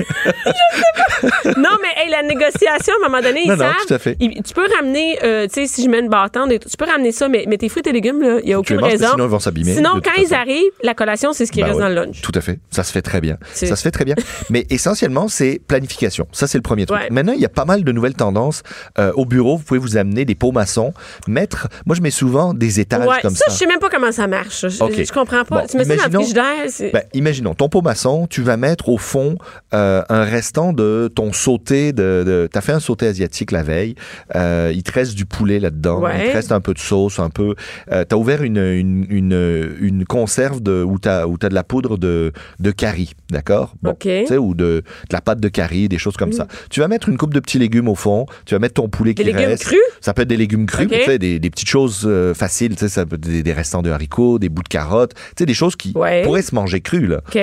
non, 1.58 1.70
mais 1.82 2.04
hey, 2.04 2.10
la 2.12 2.24
négociation, 2.24 2.94
à 3.02 3.06
un 3.06 3.10
moment 3.10 3.22
donné, 3.22 3.42
ils 3.46 3.50
Non, 3.50 3.56
non, 3.56 3.64
savent. 3.64 3.76
tout 3.88 3.94
à 3.94 4.00
fait. 4.00 4.16
ils- 4.20 4.44
tu 4.44 4.54
peux 4.54 4.68
ramener, 4.76 5.18
euh, 5.24 5.48
tu 5.48 5.54
sais, 5.62 5.68
si 5.68 5.84
je 5.84 5.90
mets 5.90 6.00
une 6.00 6.10
bâtonne, 6.10 6.50
tu 6.60 6.78
peux 6.78 6.86
ramener 6.86 7.12
ça, 7.12 7.28
mais, 7.28 7.46
mais 7.48 7.58
tes 7.58 7.70
fruits 7.70 7.84
et 7.86 7.92
légumes, 7.92 8.22
là, 8.22 8.38
il 8.42 8.46
n'y 8.48 8.54
a 8.54 8.60
aucune 8.60 8.80
manges, 8.80 8.92
raison. 8.92 9.08
sinon 9.12 9.26
ils 9.26 9.30
vont 9.30 9.40
s'abîmer, 9.40 9.74
Sinon, 9.74 10.02
quand 10.04 10.22
ils 10.22 10.34
arrivent, 10.34 10.72
la 10.84 10.94
collation, 10.94 11.34
c'est 11.34 11.46
ce 11.46 11.52
qui 11.52 11.60
Ben 11.62 11.68
reste 11.68 11.78
oui, 11.78 11.82
dans 11.84 11.90
le 11.90 11.96
lunch. 11.96 12.22
Tout 12.22 12.32
à 12.36 12.42
fait. 12.42 12.60
Ça 12.70 12.84
se 12.84 12.92
fait 12.92 13.02
très 13.02 13.22
bien. 13.22 13.38
Ça 13.54 13.76
se 13.76 13.82
fait 13.82 13.92
très 13.92 14.06
bien. 14.06 14.16
Mais 14.50 14.66
essentiellement, 14.70 15.28
c'est 15.28 15.60
planification. 15.68 16.28
Ça, 16.32 16.48
c'est 16.48 16.58
le 16.58 16.62
premier 16.64 16.86
truc. 16.86 17.00
Ouais. 17.00 17.08
Maintenant, 17.10 17.34
il 17.34 17.40
y 17.42 17.46
a 17.46 17.50
pas 17.50 17.66
mal 17.66 17.84
de 17.84 17.92
nouvelles 17.92 18.14
tendances. 18.16 18.64
Euh, 19.00 19.12
au 19.16 19.26
bureau, 19.26 19.58
vous 19.58 19.64
pouvez 19.64 19.80
vous 19.80 19.98
amener 19.98 20.26
des 20.26 20.36
pots 20.36 20.52
maçons, 20.52 20.94
mettre. 21.28 21.68
Moi, 21.86 21.96
je 21.96 22.02
mets 22.02 22.12
souvent 22.12 22.54
des 22.54 22.80
étages 22.80 23.08
Ouais, 23.16 23.22
comme 23.22 23.36
ça, 23.36 23.46
ça. 23.48 23.54
je 23.54 23.58
sais 23.58 23.66
même 23.68 23.80
pas 23.80 23.90
comment 23.90 24.12
ça 24.12 24.28
marche. 24.28 24.68
Je, 24.68 24.84
OK. 24.84 24.94
je 25.06 25.12
comprends 25.12 25.44
pas. 25.46 25.62
Bon, 25.62 25.68
tu 25.68 25.78
mets 25.78 25.84
ça 25.86 25.96
dans 25.96 26.04
le 26.06 26.12
frigidaire, 26.26 26.92
Ben, 26.94 27.04
imaginons, 27.14 27.54
ton 27.54 27.70
pot 27.70 27.82
maçon, 27.82 28.28
tu 28.30 28.42
vas 28.42 28.58
mettre 28.58 28.90
au 28.90 28.98
fond 28.98 29.38
euh, 29.74 30.02
un 30.10 30.24
restant 30.24 30.74
de 30.74 31.12
ton 31.14 31.34
sauté 31.34 31.94
de... 31.94 32.24
de 32.26 32.50
tu 32.52 32.58
as 32.58 32.62
fait 32.62 32.72
un 32.74 32.80
sauté 32.80 33.08
asiatique 33.08 33.52
la 33.52 33.64
veille, 33.64 33.96
euh, 34.36 34.72
il 34.74 34.84
te 34.84 34.92
reste 34.92 35.16
du 35.16 35.26
poulet 35.26 35.60
là-dedans, 35.60 36.02
Ouais. 36.02 36.26
il 36.26 36.30
te 36.32 36.36
reste 36.36 36.52
un 36.52 36.62
peu 36.62 36.74
de 36.74 36.80
sauce, 36.80 37.20
un 37.20 37.30
peu... 37.30 37.56
tu 37.90 37.94
as 37.94 38.18
ouvert 38.18 38.44
une, 38.44 38.58
une, 38.58 39.06
une, 39.10 39.76
une 39.80 40.06
conserve 40.06 40.62
de, 40.62 40.84
où 40.84 41.00
tu 41.00 41.08
as, 41.10 41.26
de 41.26 41.54
la 41.56 41.64
poudre 41.64 41.98
de, 41.98 42.32
de 42.60 42.72
curry, 42.72 43.12
d'accord? 43.30 43.74
OK. 43.86 44.00
Tu 44.02 44.26
sais, 44.28 44.38
ou 44.38 44.54
de, 44.54 44.66
de 44.66 45.14
la 45.14 45.22
pâte 45.22 45.40
de 45.40 45.48
curry, 45.50 45.88
des 45.90 45.98
choses 45.98 46.18
comme 46.18 46.34
ça. 46.34 46.48
Tu 46.70 46.80
vas 46.80 46.88
mettre 46.88 47.10
une 47.10 47.18
coupe 47.18 47.34
de 47.34 47.40
petits 47.40 47.60
légumes 47.60 47.88
au 47.88 47.96
fond, 47.96 48.26
tu 48.46 48.56
vas 48.56 48.60
mettre 48.60 48.76
ton 48.76 48.90
poulet 48.90 49.14
Des 49.14 49.24
qui 49.24 49.32
légumes 49.32 49.50
reste. 49.50 49.64
crus? 49.66 49.80
Ça 50.02 50.14
peut 50.14 50.24
être 50.24 50.28
des 50.28 50.38
légumes 50.38 50.66
crus, 50.66 50.88
tu 50.90 51.04
sais, 51.04 51.18
des, 51.20 51.40
des 51.40 51.50
petites 51.50 51.70
choses 51.70 52.04
euh, 52.06 52.34
faciles, 52.34 52.74
tu 52.76 52.80
sais, 52.80 52.90
ça 52.90 53.05
peut 53.06 53.16
être 53.16 53.22
des, 53.22 53.44
des 53.44 53.54
restants 53.54 53.82
de 53.82 53.90
haricots, 53.92 54.40
des 54.40 54.50
bouts 54.50 54.64
de 54.64 54.68
carottes, 54.70 55.14
tu 55.16 55.22
sais, 55.40 55.46
des 55.46 55.54
choses 55.54 55.76
qui 55.76 55.94
Ouais. 55.96 56.24
pourraient 56.24 56.42
se 56.42 56.56
manger 56.56 56.82
crues, 56.82 57.08
là. 57.08 57.22
OK. 57.28 57.40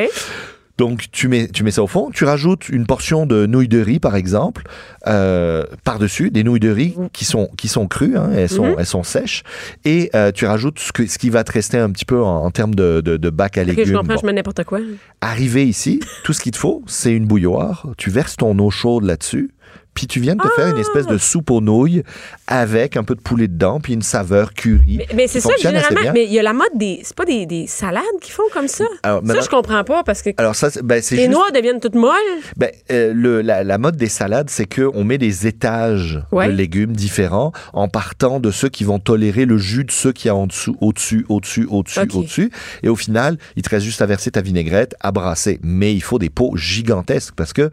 Donc, 0.78 1.04
tu 1.12 1.28
mets, 1.28 1.48
tu 1.48 1.64
mets 1.64 1.70
ça 1.70 1.82
au 1.82 1.86
fond, 1.86 2.10
tu 2.12 2.24
rajoutes 2.24 2.70
une 2.70 2.86
portion 2.86 3.26
de 3.26 3.44
nouilles 3.46 3.68
de 3.68 3.80
riz, 3.80 4.00
par 4.00 4.16
exemple, 4.16 4.62
euh, 5.06 5.64
par-dessus, 5.84 6.30
des 6.30 6.42
nouilles 6.42 6.60
de 6.60 6.70
riz 6.70 6.96
qui 7.12 7.24
sont, 7.26 7.50
qui 7.58 7.68
sont 7.68 7.86
crues, 7.86 8.16
hein, 8.16 8.30
elles, 8.34 8.48
sont, 8.48 8.66
Mhm. 8.68 8.76
elles 8.78 8.86
sont 8.86 9.02
sèches, 9.02 9.42
et 9.84 10.10
euh, 10.14 10.32
tu 10.32 10.46
rajoutes 10.46 10.78
ce, 10.78 10.90
que, 10.90 11.06
ce 11.06 11.18
qui 11.18 11.28
va 11.28 11.44
te 11.44 11.52
rester 11.52 11.76
un 11.76 11.90
petit 11.90 12.06
peu 12.06 12.20
en, 12.22 12.44
en 12.44 12.50
termes 12.50 12.74
de, 12.74 13.02
de, 13.04 13.16
de 13.18 13.30
bac 13.30 13.58
à 13.58 13.64
légumes. 13.64 13.84
je 13.84 13.92
comprends, 13.92 14.14
Bon. 14.14 14.20
je 14.22 14.26
mets 14.26 14.32
n'importe 14.32 14.64
quoi. 14.64 14.80
Arrivé 15.20 15.66
ici, 15.68 16.00
tout 16.24 16.32
ce 16.32 16.40
qu'il 16.40 16.52
te 16.52 16.58
faut, 16.58 16.82
c'est 16.86 17.12
une 17.12 17.26
bouilloire, 17.26 17.86
tu 17.98 18.10
verses 18.10 18.36
ton 18.36 18.58
eau 18.58 18.70
chaude 18.70 19.04
là-dessus, 19.04 19.50
puis 19.94 20.06
tu 20.06 20.20
viens 20.20 20.34
de 20.36 20.42
te 20.42 20.48
faire 20.56 20.68
une 20.68 20.78
espèce 20.78 21.04
Ah! 21.08 21.12
de 21.12 21.18
soupe 21.18 21.50
aux 21.50 21.60
nouilles 21.60 22.02
avec 22.46 22.96
un 22.96 23.04
peu 23.04 23.14
de 23.14 23.20
poulet 23.20 23.48
dedans, 23.48 23.80
puis 23.80 23.92
une 23.94 24.02
saveur 24.02 24.54
curry. 24.54 24.98
Mais, 24.98 25.06
mais 25.14 25.26
c'est 25.28 25.40
qui 25.40 25.48
ça, 25.48 25.54
généralement. 25.60 26.12
Mais 26.12 26.24
il 26.24 26.32
y 26.32 26.38
a 26.38 26.42
la 26.42 26.52
mode 26.52 26.70
des. 26.74 27.00
C'est 27.02 27.16
pas 27.16 27.24
des, 27.24 27.46
des 27.46 27.66
salades 27.66 28.02
qu'ils 28.20 28.32
font 28.32 28.42
comme 28.52 28.68
ça? 28.68 28.84
Alors, 29.02 29.22
ça, 29.26 29.40
je 29.40 29.48
comprends 29.48 29.84
pas 29.84 30.02
parce 30.02 30.22
que 30.22 30.30
Alors 30.38 30.54
ça, 30.56 30.68
ben, 30.82 31.00
c'est 31.02 31.16
les 31.16 31.22
juste- 31.24 31.34
noix 31.34 31.50
deviennent 31.50 31.80
toutes 31.80 31.94
molles. 31.94 32.12
Ben, 32.56 32.70
euh, 32.90 33.12
le, 33.14 33.42
la, 33.42 33.64
la 33.64 33.78
mode 33.78 33.96
des 33.96 34.08
salades, 34.08 34.50
c'est 34.50 34.66
qu'on 34.72 35.04
met 35.04 35.18
des 35.18 35.46
étages 35.46 36.20
Ouais. 36.32 36.46
de 36.48 36.52
légumes 36.52 36.92
différents 36.92 37.52
en 37.72 37.88
partant 37.88 38.40
de 38.40 38.50
ceux 38.50 38.68
qui 38.68 38.84
vont 38.84 38.98
tolérer 38.98 39.44
le 39.44 39.58
jus 39.58 39.84
de 39.84 39.90
ceux 39.90 40.12
qui 40.12 40.28
y 40.28 40.30
a 40.30 40.34
en 40.34 40.46
dessous, 40.46 40.76
au-dessus, 40.80 41.24
au-dessus, 41.28 41.66
au-dessus, 41.70 42.00
au-dessus. 42.14 42.50
Et 42.82 42.88
au 42.88 42.96
final, 42.96 43.36
il 43.56 43.62
te 43.62 43.68
reste 43.70 43.84
juste 43.84 44.02
à 44.02 44.06
verser 44.06 44.30
ta 44.30 44.40
vinaigrette, 44.40 44.94
à 45.00 45.12
brasser. 45.12 45.58
Mais 45.62 45.94
il 45.94 46.02
faut 46.02 46.18
des 46.18 46.30
pots 46.30 46.56
gigantesques 46.56 47.34
parce 47.36 47.52
que 47.52 47.70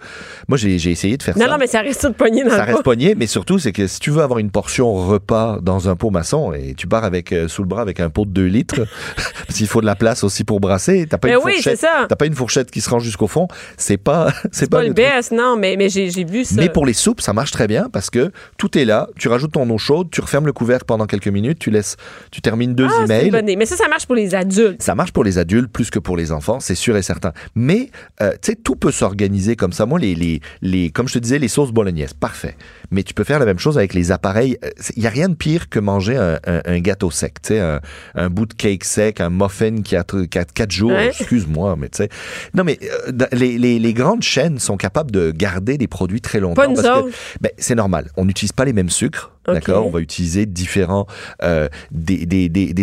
moi, 0.47 0.57
j'ai 0.57 0.73
essayé 0.91 1.17
de 1.17 1.23
faire 1.23 1.37
Non, 1.37 1.45
ça. 1.45 1.51
non, 1.51 1.57
mais 1.59 1.67
ça 1.67 1.81
reste 1.81 2.07
poigné 2.13 2.43
dans 2.43 2.49
ça 2.51 2.57
le 2.57 2.63
reste 2.63 2.77
pot. 2.77 2.83
poigné, 2.83 3.15
mais 3.15 3.27
surtout, 3.27 3.59
c'est 3.59 3.71
que 3.71 3.87
si 3.87 3.99
tu 3.99 4.11
veux 4.11 4.21
avoir 4.21 4.39
une 4.39 4.51
portion 4.51 4.93
repas 4.93 5.59
dans 5.61 5.89
un 5.89 5.95
pot 5.95 6.09
maçon 6.09 6.53
et 6.53 6.73
tu 6.75 6.87
pars 6.87 7.03
avec, 7.03 7.31
euh, 7.31 7.47
sous 7.47 7.61
le 7.61 7.67
bras 7.67 7.81
avec 7.81 7.99
un 7.99 8.09
pot 8.09 8.25
de 8.25 8.31
2 8.31 8.45
litres, 8.45 8.85
parce 9.47 9.57
qu'il 9.57 9.67
faut 9.67 9.81
de 9.81 9.85
la 9.85 9.95
place 9.95 10.23
aussi 10.23 10.43
pour 10.43 10.59
brasser, 10.59 11.07
t'as 11.09 11.17
pas, 11.17 11.27
Mais 11.27 11.33
une 11.35 11.39
oui, 11.43 11.53
fourchette- 11.55 11.79
ça. 11.79 12.05
t'as 12.07 12.15
pas 12.15 12.25
une 12.25 12.35
fourchette 12.35 12.71
qui 12.71 12.81
se 12.81 12.89
rend 12.89 12.99
jusqu'au 12.99 13.27
fond, 13.27 13.47
c'est 13.77 13.97
pas, 13.97 14.31
c'est 14.51 14.65
C'est 14.65 14.69
pas 14.71 14.83
le 14.83 14.93
non, 15.31 15.55
mais, 15.57 15.75
mais 15.77 15.89
j'ai 15.89 16.09
vu 16.23 16.43
ça. 16.45 16.55
Mais 16.57 16.69
pour 16.69 16.85
les 16.85 16.93
soupes, 16.93 17.21
ça 17.21 17.33
marche 17.33 17.51
très 17.51 17.67
bien 17.67 17.89
parce 17.91 18.09
que 18.09 18.31
tout 18.57 18.77
est 18.77 18.85
là. 18.85 19.07
Tu 19.17 19.27
rajoutes 19.27 19.53
ton 19.53 19.69
eau 19.69 19.77
chaude, 19.77 20.09
tu 20.11 20.21
refermes 20.21 20.45
le 20.45 20.53
couvercle 20.53 20.85
pendant 20.85 21.05
quelques 21.05 21.27
minutes, 21.27 21.59
tu 21.59 21.71
laisses, 21.71 21.97
tu 22.31 22.41
termines 22.41 22.73
deux 22.75 22.87
ah, 22.89 23.03
emails. 23.03 23.31
bonne. 23.31 23.45
Mais 23.57 23.65
ça, 23.65 23.75
ça 23.75 23.87
marche 23.87 24.05
pour 24.05 24.15
les 24.15 24.35
adultes. 24.35 24.81
Ça 24.81 24.95
marche 24.95 25.11
pour 25.11 25.23
les 25.23 25.37
adultes 25.37 25.71
plus 25.71 25.89
que 25.89 25.99
pour 25.99 26.17
les 26.17 26.31
enfants, 26.31 26.59
c'est 26.59 26.75
sûr 26.75 26.95
et 26.97 27.01
certain. 27.01 27.31
Mais, 27.55 27.89
euh, 28.21 28.31
tu 28.33 28.51
sais, 28.51 28.55
tout 28.55 28.75
peut 28.75 28.91
s'organiser 28.91 29.55
comme 29.55 29.73
ça. 29.73 29.85
Moi, 29.85 29.99
les, 29.99 30.15
les, 30.15 30.41
les, 30.61 30.89
comme 30.89 31.07
je 31.07 31.13
te 31.15 31.19
disais, 31.19 31.39
les 31.39 31.47
sauces 31.47 31.71
bolognaises, 31.71 31.98
parfait. 32.07 32.55
Mais 32.91 33.03
tu 33.03 33.13
peux 33.13 33.23
faire 33.23 33.39
la 33.39 33.45
même 33.45 33.59
chose 33.59 33.77
avec 33.77 33.93
les 33.93 34.11
appareils. 34.11 34.57
Il 34.95 35.01
n'y 35.01 35.07
a 35.07 35.11
rien 35.11 35.29
de 35.29 35.35
pire 35.35 35.69
que 35.69 35.79
manger 35.79 36.17
un, 36.17 36.39
un- 36.45 36.61
un 36.65 36.79
gâteau 36.79 37.11
sec, 37.11 37.41
tu 37.41 37.49
sais, 37.49 37.59
un, 37.59 37.79
un 38.15 38.29
bout 38.29 38.45
de 38.45 38.53
cake 38.53 38.83
sec, 38.83 39.21
un 39.21 39.29
muffin 39.29 39.81
qui 39.81 39.95
a 39.95 40.03
4 40.03 40.71
jours. 40.71 40.91
Ouais. 40.91 41.07
Excuse-moi, 41.07 41.75
mais 41.77 41.89
tu 41.89 41.97
sais. 41.97 42.09
Non, 42.53 42.63
mais 42.63 42.79
euh, 43.07 43.11
les, 43.33 43.57
les, 43.57 43.79
les 43.79 43.93
grandes 43.93 44.23
chaînes 44.23 44.59
sont 44.59 44.77
capables 44.77 45.11
de 45.11 45.31
garder 45.31 45.77
des 45.77 45.87
produits 45.87 46.21
très 46.21 46.39
longtemps. 46.39 46.61
Pas 46.61 46.67
parce 46.67 46.81
que, 47.05 47.11
ben, 47.41 47.51
c'est 47.57 47.75
normal. 47.75 48.09
On 48.17 48.25
n'utilise 48.25 48.51
pas 48.51 48.65
les 48.65 48.73
mêmes 48.73 48.89
sucres. 48.89 49.31
D'accord, 49.53 49.87
on 49.87 49.89
va 49.89 49.99
utiliser 49.99 50.45
différents 50.45 51.07
euh, 51.43 51.67
des, 51.91 52.25
des, 52.25 52.49
des, 52.49 52.73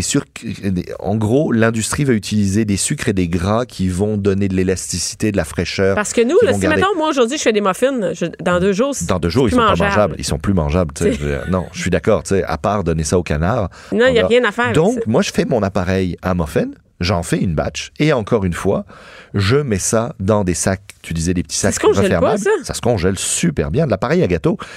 en 1.00 1.16
gros, 1.16 1.52
l'industrie 1.52 2.04
va 2.04 2.12
utiliser 2.12 2.64
des 2.64 2.76
sucres 2.76 3.08
et 3.08 3.12
des 3.12 3.28
gras 3.28 3.64
qui 3.66 3.88
vont 3.88 4.16
donner 4.16 4.48
de 4.48 4.54
l'élasticité, 4.54 5.32
de 5.32 5.36
la 5.36 5.44
fraîcheur. 5.44 5.94
Parce 5.94 6.12
que 6.12 6.20
nous, 6.22 6.36
là, 6.42 6.52
si 6.52 6.60
garder- 6.60 6.76
mettons, 6.80 6.96
moi 6.96 7.08
aujourd'hui, 7.10 7.38
je 7.38 7.42
fais 7.42 7.52
des 7.52 7.60
muffins, 7.60 8.12
je- 8.14 8.26
dans 8.42 8.60
deux 8.60 8.72
jours, 8.72 8.94
c'est 8.94 9.08
Dans 9.08 9.18
deux 9.18 9.28
jours, 9.28 9.48
ils 9.48 9.52
sont 9.52 9.56
pas 9.58 9.68
mangeable. 9.70 9.90
mangeables. 9.90 10.14
Ils 10.18 10.24
sont 10.24 10.38
plus 10.38 10.54
mangeables. 10.54 10.94
Je 11.00 11.50
non, 11.50 11.66
je 11.72 11.80
suis 11.80 11.90
d'accord. 11.90 12.22
À 12.46 12.58
part 12.58 12.84
donner 12.84 13.04
ça 13.04 13.18
au 13.18 13.22
canard. 13.22 13.68
Non, 13.92 14.06
il 14.08 14.12
n'y 14.12 14.18
a 14.18 14.26
rien 14.26 14.44
à 14.44 14.52
faire. 14.52 14.72
Donc, 14.72 14.98
moi, 15.06 15.22
je 15.22 15.30
fais 15.30 15.44
mon 15.44 15.62
appareil 15.62 16.16
à 16.22 16.34
muffin. 16.34 16.66
J'en 16.98 17.22
fais 17.22 17.36
une 17.38 17.54
batch. 17.54 17.92
Et 17.98 18.12
encore 18.14 18.44
une 18.44 18.54
fois, 18.54 18.86
je 19.34 19.56
mets 19.56 19.78
ça 19.78 20.14
dans 20.18 20.44
des 20.44 20.54
sacs. 20.54 20.80
Tu 21.02 21.12
disais 21.12 21.34
des 21.34 21.42
petits 21.42 21.58
sacs 21.58 21.74
se 21.74 21.80
congèle 21.80 22.08
pas, 22.08 22.16
refermables. 22.32 22.64
ça? 22.64 22.72
se 22.74 22.80
congèle 22.80 23.18
super 23.18 23.70
bien. 23.70 23.84
De 23.84 23.90
l'appareil 23.90 24.22
à 24.22 24.26
gâteau. 24.26 24.56
Tu 24.60 24.68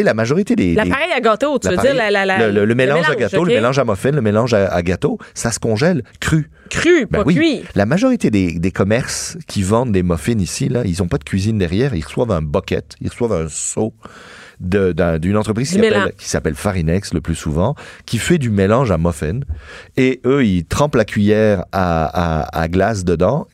sais, 0.00 0.02
la 0.04 0.14
majorité 0.14 0.54
des. 0.54 0.74
L'appareil 0.74 1.10
à 1.16 1.20
gâteau, 1.20 1.58
tu 1.58 1.68
veux 1.68 1.76
dire 1.76 1.94
la, 1.94 2.10
la, 2.12 2.24
la- 2.24 2.46
le, 2.46 2.52
le- 2.52 2.64
le 2.64 2.74
mélange 2.76 3.08
à 3.10 3.16
gâteau, 3.16 3.44
le 3.44 3.54
mélange 3.54 3.78
à 3.78 3.84
muffin, 3.84 4.12
le 4.12 4.20
mélange 4.22 4.54
à, 4.54 4.72
à 4.72 4.82
gâteau, 4.82 5.18
ça 5.34 5.50
se 5.50 5.58
congèle 5.58 6.04
cru. 6.20 6.48
Cru, 6.70 7.06
Ben 7.10 7.18
pas 7.18 7.24
oui. 7.26 7.34
cuit. 7.34 7.64
La 7.74 7.86
majorité 7.86 8.30
des, 8.30 8.58
des 8.58 8.70
commerces 8.70 9.36
qui 9.48 9.62
vendent 9.62 9.92
des 9.92 10.02
muffins 10.02 10.38
ici, 10.38 10.68
là, 10.68 10.82
ils 10.84 10.96
n'ont 11.00 11.08
pas 11.08 11.18
de 11.18 11.24
cuisine 11.24 11.58
derrière. 11.58 11.94
Ils 11.94 12.04
reçoivent 12.04 12.30
un 12.30 12.40
bucket, 12.42 12.94
ils 13.00 13.08
reçoivent 13.10 13.32
un 13.32 13.48
seau 13.48 13.92
d'une 14.60 15.36
entreprise 15.36 15.68
qui 15.70 15.74
s'appelle- 15.76 16.12
qui 16.16 16.28
s'appelle 16.28 16.54
Farinex 16.54 17.12
le 17.14 17.20
plus 17.20 17.34
souvent, 17.34 17.74
qui 18.06 18.18
fait 18.18 18.38
du 18.38 18.50
mélange 18.50 18.90
à 18.90 18.98
muffin. 18.98 19.40
Et 19.96 20.20
eux, 20.24 20.44
ils 20.44 20.64
trempent 20.64 20.94
la 20.96 21.04
cuillère 21.04 21.64
à, 21.72 22.42
à- 22.42 22.60
à 22.62 22.68
glace 22.68 23.04
dedans 23.04 23.46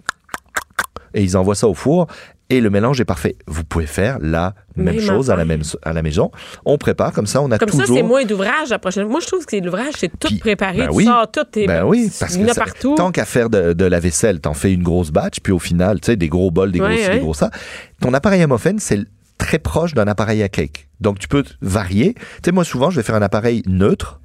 et 1.14 1.23
ils 1.23 1.37
envoient 1.37 1.54
ça 1.54 1.69
au 1.69 1.75
four. 1.75 2.07
Et 2.52 2.61
le 2.61 2.69
mélange 2.69 3.00
est 3.00 3.04
parfait. 3.04 3.37
Vous 3.47 3.62
pouvez 3.62 3.87
faire 3.87 4.19
la 4.21 4.54
même, 4.75 4.99
chose 4.99 5.30
à 5.30 5.37
la, 5.37 5.45
même, 5.45 5.62
à 5.85 5.92
la 5.92 6.02
maison. 6.02 6.33
On 6.64 6.78
prépare 6.78 7.12
comme 7.12 7.26
ça, 7.28 7.40
on 7.40 7.50
a 7.52 7.59
Comme 7.59 7.71
toujours... 7.71 7.87
ça, 7.87 7.95
c'est 7.95 8.02
moins 8.02 8.25
d'ouvrage 8.25 8.71
la 8.71 8.80
prochaine. 8.80 9.07
Moi, 9.07 9.21
je 9.21 9.28
trouve 9.28 9.45
que 9.45 9.52
c'est 9.52 9.61
l'ouvrage, 9.61 9.95
c'est 9.97 10.09
tout 10.09 10.26
Puis, 10.26 10.38
préparé. 10.38 10.78
ben 10.78 10.88
tu 10.88 10.95
oui. 10.97 11.04
sors 11.04 11.30
tout. 11.30 11.45
Ben 11.54 11.85
oui, 11.85 12.11
parce 12.19 12.37
que 12.37 12.45
ça- 12.49 12.54
partout. 12.54 12.97
tant 12.97 13.12
qu'à 13.12 13.25
faire 13.25 13.50
de, 13.50 13.73
de 13.73 13.85
la 13.85 14.00
vaisselle, 14.00 14.40
t'en 14.40 14.54
fais 14.54 14.73
une 14.73 14.83
grosse 14.83 15.12
batch, 15.12 15.37
puis 15.40 15.52
au 15.52 15.61
final, 15.61 16.00
tu 16.00 16.07
sais, 16.07 16.16
des 16.16 16.28
gros 16.28 16.50
bols, 16.50 16.73
des 16.73 16.80
ouais. 16.80 17.11
des 17.12 17.21
gros 17.21 17.35
ça. 17.35 17.52
Ton 18.00 18.12
appareil 18.14 18.42
à 18.42 18.49
muffin, 18.49 18.75
c'est 18.78 18.99
très 19.40 19.59
proche 19.59 19.94
d'un 19.94 20.06
appareil 20.06 20.42
à 20.42 20.49
cake. 20.49 20.88
Donc, 21.00 21.18
tu 21.18 21.26
peux 21.26 21.42
varier. 21.62 22.14
Tu 22.14 22.23
sais, 22.44 22.52
moi, 22.52 22.62
souvent, 22.62 22.90
je 22.90 22.97
vais 22.97 23.02
faire 23.02 23.14
un 23.14 23.23
appareil 23.23 23.62
neutre, 23.66 24.20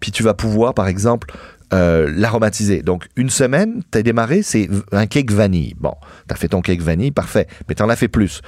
puis 0.00 0.10
tu 0.10 0.22
vas 0.22 0.34
pouvoir, 0.34 0.74
par 0.74 0.88
exemple, 0.88 1.32
euh, 1.72 2.12
l'aromatiser. 2.14 2.82
Donc, 2.82 3.08
une 3.16 3.30
semaine, 3.30 3.82
t'as 3.90 4.02
démarré, 4.02 4.42
c'est 4.42 4.68
un 4.92 5.06
cake 5.06 5.30
vanille. 5.30 5.74
Bon, 5.78 5.94
t'as 6.26 6.34
fait 6.34 6.48
ton 6.48 6.60
cake 6.60 6.82
vanille, 6.82 7.12
parfait, 7.12 7.46
mais 7.68 7.74
t'en 7.76 7.88
as 7.88 7.96
fait 7.96 8.08
plus. 8.08 8.42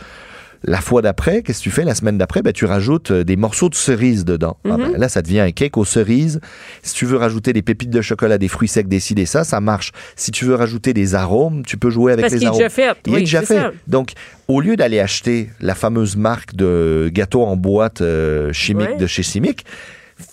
La 0.62 0.80
fois 0.80 1.00
d'après, 1.00 1.42
qu'est-ce 1.42 1.60
que 1.60 1.64
tu 1.64 1.70
fais 1.70 1.84
la 1.84 1.94
semaine 1.94 2.18
d'après? 2.18 2.42
Ben, 2.42 2.52
Tu 2.52 2.66
rajoutes 2.66 3.10
euh, 3.12 3.24
des 3.24 3.36
morceaux 3.36 3.68
de 3.70 3.74
cerise 3.74 4.24
dedans. 4.26 4.58
Ah 4.66 4.76
ben, 4.76 4.92
là, 4.96 5.08
ça 5.08 5.22
devient 5.22 5.40
un 5.40 5.52
cake 5.52 5.76
aux 5.78 5.86
cerises. 5.86 6.38
Si 6.82 6.94
tu 6.94 7.06
veux 7.06 7.16
rajouter 7.16 7.52
des 7.54 7.62
pépites 7.62 7.88
de 7.90 8.02
chocolat, 8.02 8.36
des 8.36 8.48
fruits 8.48 8.68
secs, 8.68 8.86
des 8.86 9.00
ça, 9.26 9.44
ça 9.44 9.60
marche. 9.60 9.92
Si 10.16 10.30
tu 10.30 10.44
veux 10.44 10.54
rajouter 10.54 10.92
des 10.92 11.14
arômes, 11.14 11.64
tu 11.64 11.76
peux 11.78 11.88
jouer 11.90 12.12
avec 12.12 12.24
Parce 12.24 12.34
les 12.34 12.42
est 12.42 12.46
arômes. 12.46 12.58
déjà 12.58 12.68
fait. 12.68 12.96
Il 13.06 13.14
est 13.14 13.20
déjà 13.20 13.40
fait. 13.42 13.56
ça. 13.56 13.72
Donc, 13.86 14.12
au 14.48 14.60
lieu 14.60 14.76
d'aller 14.76 15.00
acheter 15.00 15.48
la 15.60 15.74
fameuse 15.74 16.16
marque 16.16 16.54
de 16.54 17.10
gâteaux 17.12 17.42
en 17.44 17.56
boîte 17.56 18.02
euh, 18.02 18.52
chimique 18.52 18.90
Ouais. 18.90 18.96
de 18.96 19.06
chez 19.06 19.22
Chimique, 19.22 19.64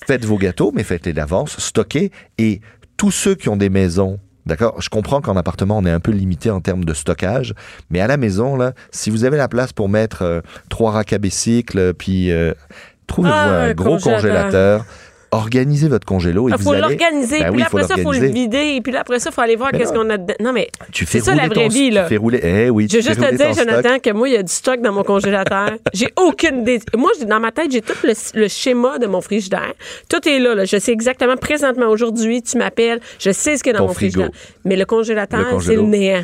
faites 0.07 0.25
vos 0.25 0.37
gâteaux, 0.37 0.71
mais 0.75 0.83
faites-les 0.83 1.13
d'avance, 1.13 1.57
stockez. 1.59 2.11
Et 2.37 2.61
tous 2.97 3.11
ceux 3.11 3.35
qui 3.35 3.47
ont 3.49 3.57
des 3.57 3.69
maisons, 3.69 4.19
d'accord, 4.47 4.81
je 4.81 4.89
comprends 4.89 5.21
qu'en 5.21 5.35
appartement, 5.37 5.77
on 5.77 5.85
est 5.85 5.91
un 5.91 5.99
peu 5.99 6.11
limité 6.11 6.49
en 6.49 6.61
termes 6.61 6.83
de 6.85 6.93
stockage, 6.93 7.53
mais 7.89 7.99
à 8.01 8.07
la 8.07 8.17
maison, 8.17 8.55
là, 8.55 8.73
si 8.91 9.09
vous 9.09 9.23
avez 9.25 9.37
la 9.37 9.47
place 9.47 9.73
pour 9.73 9.89
mettre 9.89 10.23
euh, 10.23 10.41
trois 10.69 10.91
racks 10.91 11.13
à 11.13 11.17
bicycle, 11.19 11.93
puis 11.93 12.31
euh, 12.31 12.53
trouvez-vous 13.07 13.35
Ah, 13.35 13.61
un 13.65 13.69
un 13.69 13.73
gros 13.73 13.97
congélateur. 13.97 14.21
congélateur. 14.21 14.85
Organisez 15.31 15.87
votre 15.89 16.05
congélo 16.05 16.47
et 16.47 16.51
Il 16.51 16.57
vous 16.57 16.63
faut 16.63 16.71
allez... 16.71 16.81
l'organiser. 16.81 17.39
Ben 17.39 17.51
puis 17.51 17.57
oui, 17.57 17.63
faut 17.69 17.77
après 17.77 17.87
ça, 17.87 17.93
il 17.97 18.03
faut 18.03 18.13
le 18.13 18.27
vider. 18.27 18.75
Et 18.77 18.81
puis 18.81 18.91
là, 18.93 19.01
après 19.01 19.19
ça, 19.19 19.29
il 19.29 19.33
faut 19.33 19.41
aller 19.41 19.55
voir 19.55 19.71
Mais 19.73 19.79
qu'est-ce 19.79 19.91
qu'on 19.93 20.09
a 20.09 20.17
dedans. 20.17 20.33
Non, 20.39 20.53
mais 20.53 20.69
Tu 20.91 21.05
fais 21.05 21.19
C'est 21.19 21.25
ça, 21.25 21.31
rouler 21.31 21.43
la 21.43 21.49
vraie 21.49 21.63
ton- 21.63 21.67
vie, 21.69 21.91
là. 21.91 22.03
Tu 22.03 22.09
fais 22.09 22.17
rouler, 22.17 22.39
eh 22.43 22.69
oui, 22.69 22.87
je 22.89 22.97
veux 22.97 23.03
juste 23.03 23.19
te 23.19 23.35
dire, 23.35 23.47
ton 23.47 23.53
stock. 23.53 23.67
Jonathan, 23.69 23.99
que 23.99 24.09
moi, 24.11 24.29
il 24.29 24.33
y 24.35 24.37
a 24.37 24.43
du 24.43 24.51
stock 24.51 24.81
dans 24.81 24.93
mon 24.93 25.03
congélateur. 25.03 25.71
j'ai 25.93 26.07
aucune 26.15 26.61
idée. 26.61 26.79
Moi, 26.95 27.11
dans 27.27 27.39
ma 27.39 27.51
tête, 27.51 27.71
j'ai 27.71 27.81
tout 27.81 27.93
le, 28.03 28.13
le 28.39 28.47
schéma 28.47 28.99
de 28.99 29.07
mon 29.07 29.21
frigidaire. 29.21 29.73
Tout 30.09 30.27
est 30.27 30.39
là, 30.39 30.55
là. 30.55 30.65
Je 30.65 30.77
sais 30.77 30.91
exactement, 30.93 31.35
présentement, 31.37 31.87
aujourd'hui, 31.87 32.41
tu 32.41 32.57
m'appelles. 32.57 32.99
Je 33.19 33.31
sais 33.31 33.57
ce 33.57 33.63
qu'il 33.63 33.73
y 33.73 33.75
a 33.75 33.79
dans 33.79 33.85
Ton 33.85 33.89
mon 33.89 33.93
frigo. 33.95 34.21
frigidaire. 34.21 34.41
Mais 34.65 34.75
le 34.77 34.85
congélateur, 34.85 35.61
c'est 35.61 35.75
le 35.75 35.81
néant. 35.81 36.23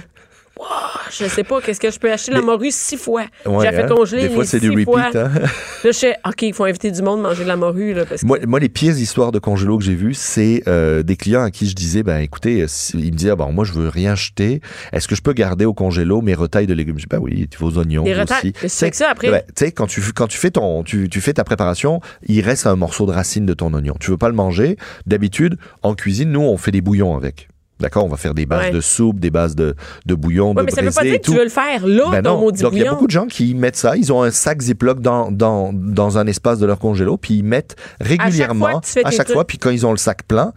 Wow, 0.60 0.66
je 1.10 1.26
sais 1.28 1.44
pas, 1.44 1.62
qu'est-ce 1.62 1.80
que 1.80 1.90
je 1.90 1.98
peux 1.98 2.12
acheter 2.12 2.32
la 2.32 2.42
morue 2.42 2.70
six 2.70 2.96
fois? 2.96 3.24
Ouais, 3.46 3.66
j'ai 3.66 3.76
fait 3.76 3.84
hein? 3.84 3.88
congeler 3.88 4.28
Des 4.28 4.34
fois, 4.36 4.46
c'est 4.46 4.60
du 4.60 4.84
fois. 4.84 5.02
repeat. 5.06 5.16
hein? 5.16 5.32
Là, 5.84 5.92
je 5.92 5.92
sais, 5.92 6.16
OK, 6.28 6.44
il 6.44 6.54
faut 6.54 6.64
inviter 6.66 6.92
du 6.92 7.02
monde 7.02 7.22
manger 7.22 7.44
de 7.44 7.48
la 7.48 7.56
morue, 7.58 7.94
là, 7.96 8.06
parce 8.06 8.22
que 8.22 8.28
Moi, 8.28 8.38
moi, 8.46 8.60
les 8.60 8.70
pires 8.70 8.98
histoires 8.98 9.32
de 9.32 9.40
congélo 9.40 9.80
que 9.80 9.84
j'ai 9.84 9.96
vues, 9.96 10.14
c'est 10.14 10.62
euh, 10.68 11.02
des 11.02 11.16
clients 11.16 11.42
à 11.42 11.50
qui 11.52 11.68
je 11.68 11.74
disais, 11.74 12.04
ben 12.04 12.20
écoutez, 12.20 12.66
si- 12.68 12.98
ils 13.00 13.12
me 13.12 13.18
disaient, 13.18 13.32
ah, 13.32 13.36
bon, 13.36 13.52
moi 13.52 13.66
je 13.66 13.74
veux 13.74 13.90
rien 13.90 14.14
jeter, 14.16 14.62
est-ce 14.92 15.08
que 15.08 15.16
je 15.16 15.22
peux 15.24 15.34
garder 15.34 15.66
au 15.66 15.74
congélo 15.74 16.22
mes 16.22 16.36
retailles 16.36 16.68
de 16.68 16.74
légumes? 16.76 16.98
Je 17.00 17.04
dis, 17.06 17.10
ben 17.10 17.20
oui, 17.20 17.50
vos 17.60 17.78
oignons 17.80 18.04
Les 18.06 18.14
retailles? 18.14 18.54
aussi. 18.64 18.78
Fais 18.80 18.92
que 18.92 18.96
ça 18.96 19.10
après? 19.10 19.32
Ben, 19.32 19.42
tu 19.48 19.54
sais, 19.66 19.72
quand 19.72 19.88
tu 19.88 20.02
quand 20.14 20.28
tu 20.28 20.38
fais 20.38 20.52
ton 20.52 20.84
tu, 20.84 21.10
tu 21.10 21.20
fais 21.20 21.34
ta 21.34 21.44
préparation, 21.44 22.00
il 22.28 22.42
reste 22.42 22.68
un 22.68 22.76
morceau 22.76 23.06
de 23.08 23.12
racine 23.12 23.46
de 23.48 23.54
ton 23.56 23.74
oignon. 23.74 23.96
Tu 24.00 24.12
veux 24.12 24.18
pas 24.18 24.30
le 24.30 24.36
manger? 24.36 24.78
D'habitude, 25.08 25.58
en 25.82 25.96
cuisine, 25.96 26.32
nous 26.32 26.42
on 26.42 26.58
fait 26.58 26.72
des 26.72 26.82
bouillons 26.82 27.16
avec. 27.18 27.50
D'accord, 27.80 28.06
on 28.06 28.10
va 28.10 28.18
faire 28.18 28.34
des 28.34 28.46
bases 28.46 28.66
Ouais. 28.66 28.72
de 28.72 28.80
soupe, 28.82 29.20
des 29.20 29.30
bases 29.32 29.56
de, 29.56 29.76
de 30.06 30.16
bouillon, 30.16 30.50
Ouais, 30.50 30.56
de 30.56 30.62
mais 30.62 30.72
ça 30.72 30.82
veut 30.82 30.92
pas 30.92 31.04
dire 31.04 31.18
que 31.20 31.26
tu 31.26 31.36
veux 31.36 31.44
le 31.44 31.50
faire 31.50 31.86
là, 31.86 32.10
Ben 32.12 32.22
ton 32.24 32.40
maudit 32.40 32.62
Donc, 32.62 32.74
il 32.74 32.80
y 32.80 32.88
a 32.88 32.92
beaucoup 32.92 33.08
de 33.08 33.12
gens 33.12 33.26
qui 33.28 33.56
mettent 33.56 33.76
ça. 33.76 33.98
Ils 33.98 34.14
ont 34.14 34.22
un 34.24 34.32
sac 34.32 34.62
Ziploc 34.62 35.02
dans, 35.02 35.32
dans, 35.32 35.74
dans 35.74 36.18
un 36.18 36.28
espace 36.28 36.60
de 36.60 36.66
leur 36.66 36.80
congélo, 36.80 37.18
puis 37.18 37.36
ils 37.36 37.44
mettent 37.44 37.76
régulièrement, 38.00 38.82
à 39.04 39.12
chaque 39.12 39.32
fois, 39.32 39.46
puis 39.46 39.58
quand 39.58 39.70
ils 39.72 39.86
ont 39.86 39.92
le 39.92 39.98
sac 39.98 40.24
plein. 40.28 40.54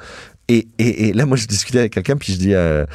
Et, 0.49 0.69
et, 0.79 1.09
et 1.09 1.13
là, 1.13 1.27
moi, 1.27 1.37
je 1.37 1.47
discutais 1.47 1.81
avec 1.81 1.93
quelqu'un, 1.95 2.17
puis 2.17 2.33
je 2.35 2.39
dis, 2.39 2.55
euh, 2.55 2.87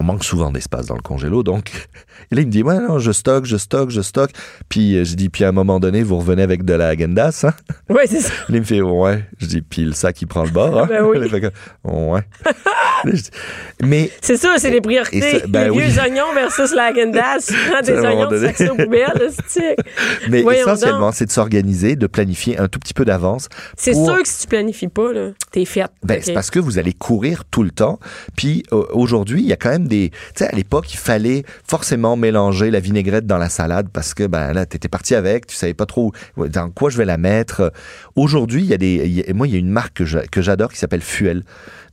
on 0.00 0.04
manque 0.04 0.24
souvent 0.24 0.50
d'espace 0.50 0.86
dans 0.86 0.94
le 0.96 1.02
congélo, 1.02 1.42
donc. 1.42 1.70
Et 2.30 2.34
là, 2.34 2.40
il 2.42 2.46
me 2.46 2.50
dit, 2.52 2.62
ouais, 2.62 2.78
non, 2.78 2.98
je 2.98 3.12
stocke, 3.12 3.44
je 3.44 3.56
stocke, 3.56 3.90
je 3.90 4.00
stocke. 4.00 4.30
Puis 4.68 4.96
euh, 4.96 5.04
je 5.04 5.14
dis, 5.14 5.28
puis 5.28 5.44
à 5.44 5.48
un 5.48 5.52
moment 5.52 5.78
donné, 5.80 6.02
vous 6.02 6.16
revenez 6.18 6.42
avec 6.42 6.64
de 6.64 6.72
la 6.74 6.88
agendas, 6.88 7.44
hein? 7.46 7.52
Oui, 7.90 8.02
c'est 8.06 8.20
ça. 8.20 8.32
Il 8.48 8.56
me 8.60 8.64
fait, 8.64 8.80
ouais. 8.80 9.24
Je 9.38 9.46
dis, 9.46 9.60
puis 9.62 9.84
le 9.84 9.92
sac, 9.92 10.20
il 10.22 10.26
prend 10.26 10.44
le 10.44 10.50
bord, 10.50 10.78
hein? 10.78 10.86
Ben 10.88 11.04
oui. 11.04 11.28
Fait 11.28 11.52
ouais. 11.84 12.20
Dis, 13.04 13.30
mais 13.82 14.10
C'est 14.20 14.36
ça, 14.36 14.54
c'est 14.58 14.70
les 14.70 14.80
priorités. 14.82 15.40
ça- 15.40 15.46
ben 15.48 15.64
les 15.64 15.70
oui. 15.70 15.84
vieux 15.84 16.00
oignons 16.02 16.34
versus 16.34 16.74
la 16.74 16.84
Agendas. 16.86 17.50
Prends 17.70 17.80
des 17.80 17.92
oignons, 17.98 18.28
donné. 18.28 18.52
poubelles, 18.52 19.30
c'est 19.46 19.76
Mais 20.28 20.42
Voyons 20.42 20.60
essentiellement, 20.60 21.10
c'est 21.12 21.24
de 21.26 21.30
s'organiser, 21.30 21.96
de 21.96 22.06
planifier 22.06 22.58
un 22.58 22.68
tout 22.68 22.78
petit 22.78 22.92
peu 22.94 23.04
d'avance. 23.06 23.48
C'est 23.76 23.92
pour- 23.92 24.04
sûr 24.06 24.22
que 24.22 24.28
si 24.28 24.42
tu 24.42 24.48
planifies 24.48 24.88
pas, 24.88 25.12
là, 25.12 25.30
t'es 25.50 25.64
faite. 25.64 25.90
Ben. 26.02 26.20
C'est 26.22 26.34
parce 26.34 26.50
que 26.50 26.58
vous 26.58 26.78
allez 26.78 26.92
courir 26.92 27.44
tout 27.50 27.62
le 27.62 27.70
temps. 27.70 27.98
Puis 28.36 28.64
aujourd'hui, 28.70 29.40
il 29.40 29.48
y 29.48 29.52
a 29.52 29.56
quand 29.56 29.70
même 29.70 29.88
Tu 29.90 30.10
sais, 30.34 30.46
à 30.46 30.54
l'époque, 30.54 30.92
il 30.92 30.98
fallait 30.98 31.44
forcément 31.66 32.16
mélanger 32.16 32.70
la 32.70 32.80
vinaigrette 32.80 33.26
dans 33.26 33.38
la 33.38 33.48
salade 33.48 33.88
parce 33.92 34.14
que 34.14 34.26
ben 34.26 34.52
là, 34.52 34.66
t'étais 34.66 34.88
parti 34.88 35.14
avec, 35.14 35.46
tu 35.46 35.56
savais 35.56 35.74
pas 35.74 35.86
trop 35.86 36.12
dans 36.36 36.70
quoi 36.70 36.90
je 36.90 36.98
vais 36.98 37.04
la 37.04 37.18
mettre. 37.18 37.72
Aujourd'hui, 38.16 38.62
il 38.62 38.68
y 38.68 38.74
a 38.74 38.78
des... 38.78 39.08
y 39.08 39.32
moi, 39.32 39.46
il 39.46 39.52
y 39.52 39.56
a 39.56 39.58
une 39.58 39.70
marque 39.70 40.02
que 40.30 40.42
j'adore 40.42 40.72
qui 40.72 40.78
s'appelle 40.78 41.02
Fuel. 41.02 41.42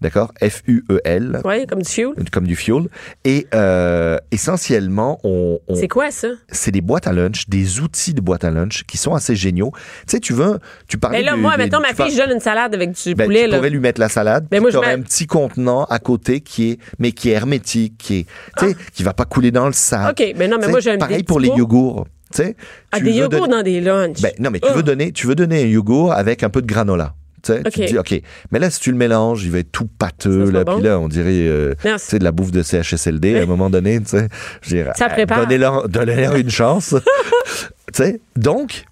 D'accord? 0.01 0.31
F-U-E-L. 0.41 1.41
Ouais, 1.43 1.65
comme 1.67 1.81
du 1.81 1.89
fuel. 1.89 2.09
Comme 2.31 2.45
du 2.45 2.55
fuel. 2.55 2.83
Et 3.25 3.47
euh, 3.55 4.17
essentiellement, 4.31 5.19
on, 5.23 5.59
on- 5.67 5.75
C'est 5.75 5.87
quoi 5.87 6.11
ça? 6.11 6.27
c'est 6.51 6.71
des 6.71 6.81
boîtes 6.81 7.07
à 7.07 7.13
lunch, 7.13 7.47
des 7.49 7.79
outils 7.79 8.13
de 8.13 8.21
boîte 8.21 8.43
à 8.43 8.51
lunch 8.51 8.83
qui 8.85 8.97
sont 8.97 9.13
assez 9.15 9.35
géniaux. 9.35 9.71
Tu 9.75 9.81
sais, 10.07 10.19
tu 10.19 10.33
veux, 10.33 10.59
tu 10.87 10.97
parlais 10.97 11.19
Ben 11.19 11.25
là, 11.25 11.35
moi, 11.35 11.57
des- 11.57 11.63
mettons, 11.63 11.79
ma 11.79 11.93
fille, 11.93 12.11
je 12.15 12.17
donne 12.17 12.31
une 12.35 12.39
salade 12.39 12.73
avec 12.75 12.91
du 12.91 13.15
ben, 13.15 13.25
poulet, 13.25 13.45
tu 13.45 13.49
là. 13.51 13.57
pourrais 13.57 13.69
lui 13.69 13.79
mettre 13.79 13.99
la 13.99 14.09
salade. 14.09 14.43
Ben, 14.51 14.57
puis 14.57 14.59
moi, 14.61 14.69
je 14.71 14.77
mets- 14.79 14.93
un 14.93 15.01
petit 15.01 15.25
contenant 15.27 15.83
à 15.85 15.99
côté 15.99 16.41
qui 16.41 16.71
est, 16.71 16.79
mais 16.99 17.11
qui 17.11 17.29
est 17.29 17.33
hermétique, 17.33 17.97
qui 17.97 18.19
est, 18.19 18.25
tu 18.57 18.67
sais, 18.69 18.75
qui 18.93 19.03
va 19.03 19.13
pas 19.13 19.25
couler 19.25 19.51
dans 19.51 19.65
le 19.67 19.73
sac. 19.73 20.01
Ah. 20.03 20.11
OK, 20.11 20.33
ben 20.37 20.49
non, 20.49 20.57
mais 20.57 20.61
Tu 20.61 20.65
sais, 20.65 20.71
moi, 20.71 20.79
j'ai 20.79 20.91
un 20.91 20.97
Pareil 20.97 21.17
des 21.17 21.23
pour 21.23 21.39
les 21.39 21.49
yogourts. 21.49 22.05
Tu 22.31 22.43
sais, 22.43 22.55
Ah, 22.91 22.97
tu 22.99 23.05
des 23.05 23.13
yogourts 23.13 23.47
dans 23.47 23.63
des 23.63 23.79
lunchs. 23.81 24.21
Ben, 24.21 24.31
non, 24.39 24.49
mais 24.51 24.59
tu 24.59 24.67
Oh. 24.69 24.75
veux 24.75 24.83
donner, 24.83 25.11
tu 25.11 25.27
veux 25.27 25.35
donner 25.35 25.63
un 25.63 25.67
yogourt 25.67 26.11
avec 26.11 26.43
un 26.43 26.49
peu 26.49 26.61
de 26.61 26.67
granola. 26.67 27.13
Tu 27.55 27.71
te 27.71 27.85
dis, 27.85 27.97
OK. 27.97 28.21
Mais 28.51 28.59
là, 28.59 28.69
si 28.69 28.79
tu 28.79 28.91
le 28.91 28.97
mélanges, 28.97 29.43
il 29.43 29.51
va 29.51 29.59
être 29.59 29.71
tout 29.71 29.87
pâteux, 29.99 30.51
là. 30.51 30.63
bon. 30.63 30.75
Puis 30.75 30.83
là, 30.83 30.99
on 30.99 31.07
dirait, 31.07 31.47
euh, 31.47 31.73
de 31.83 32.23
la 32.23 32.31
bouffe 32.31 32.51
de 32.51 32.63
CHSLD 32.63 33.39
à 33.39 33.43
un 33.43 33.45
moment 33.45 33.69
donné, 33.69 33.99
tu 33.99 34.07
sais. 34.07 34.27
Je 34.61 34.69
dirais, 34.69 34.91
Ça 34.95 35.05
euh, 35.05 35.09
prépare. 35.09 35.47
Donnez-leur 35.47 36.35
une 36.35 36.49
chance. 36.49 36.95
tu 37.93 38.03
sais, 38.03 38.21
donc, 38.35 38.85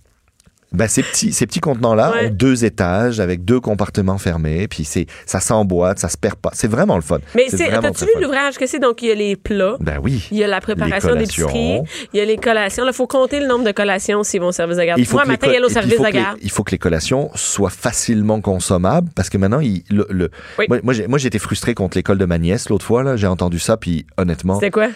ben, 0.75 0.87
ces 0.87 1.03
petits, 1.03 1.33
ces 1.33 1.45
petits 1.47 1.59
contenants-là 1.59 2.11
Ouais. 2.11 2.27
ont 2.27 2.29
deux 2.31 2.65
étages 2.65 3.19
avec 3.19 3.43
deux 3.45 3.59
compartiments 3.59 4.17
fermés, 4.17 4.67
puis 4.67 4.83
c'est, 4.85 5.05
ça 5.25 5.39
s'emboîte, 5.39 5.99
ça 5.99 6.09
se 6.09 6.17
perd 6.17 6.35
pas. 6.35 6.51
C'est 6.53 6.67
vraiment 6.67 6.95
le 6.95 7.01
fun. 7.01 7.19
Mais 7.35 7.45
c'est, 7.49 7.69
t'as-tu 7.69 8.05
vu 8.05 8.11
l'ouvrage 8.21 8.57
que 8.57 8.67
c'est? 8.67 8.79
Donc, 8.79 9.01
il 9.01 9.09
y 9.09 9.11
a 9.11 9.15
les 9.15 9.35
plats. 9.35 9.75
Ben 9.79 9.99
oui. 10.01 10.27
Il 10.31 10.37
y 10.37 10.43
a 10.43 10.47
la 10.47 10.61
préparation 10.61 11.13
Les 11.13 11.19
d'épicerie, 11.21 11.81
il 12.13 12.17
y 12.17 12.21
a 12.21 12.25
les 12.25 12.37
collations. 12.37 12.83
Il 12.87 12.93
faut 12.93 13.07
compter 13.07 13.39
le 13.39 13.47
nombre 13.47 13.63
de 13.65 13.71
collations 13.71 14.23
s'ils 14.23 14.39
vont 14.41 14.47
au 14.47 14.51
service 14.51 14.77
de 14.77 14.83
garde. 14.83 14.99
Il 14.99 15.05
faut 15.05 15.17
Moi, 15.17 15.25
matin, 15.25 15.47
il 15.49 15.53
y 15.53 15.57
a 15.57 15.65
au 15.65 15.69
service 15.69 15.99
de 15.99 16.09
garde. 16.11 16.37
il 16.41 16.51
faut 16.51 16.63
que 16.63 16.71
les 16.71 16.77
collations 16.77 17.29
soient 17.35 17.69
facilement 17.69 18.41
consommables 18.41 19.09
parce 19.15 19.29
que 19.29 19.37
maintenant, 19.37 19.59
il- 19.59 19.83
le, 19.89 20.05
le- 20.09 20.29
Oui. 20.59 20.65
moi, 20.69 20.79
moi, 21.07 21.19
été 21.25 21.39
frustré 21.39 21.73
contre 21.73 21.97
l'école 21.97 22.17
de 22.19 22.25
ma 22.25 22.37
nièce 22.37 22.69
l'autre 22.69 22.85
fois. 22.85 23.01
Là, 23.03 23.15
j'ai 23.15 23.27
entendu 23.27 23.57
ça, 23.59 23.77
puis 23.77 24.05
honnêtement, 24.17 24.55
C'était 24.55 24.69
quoi? 24.71 24.87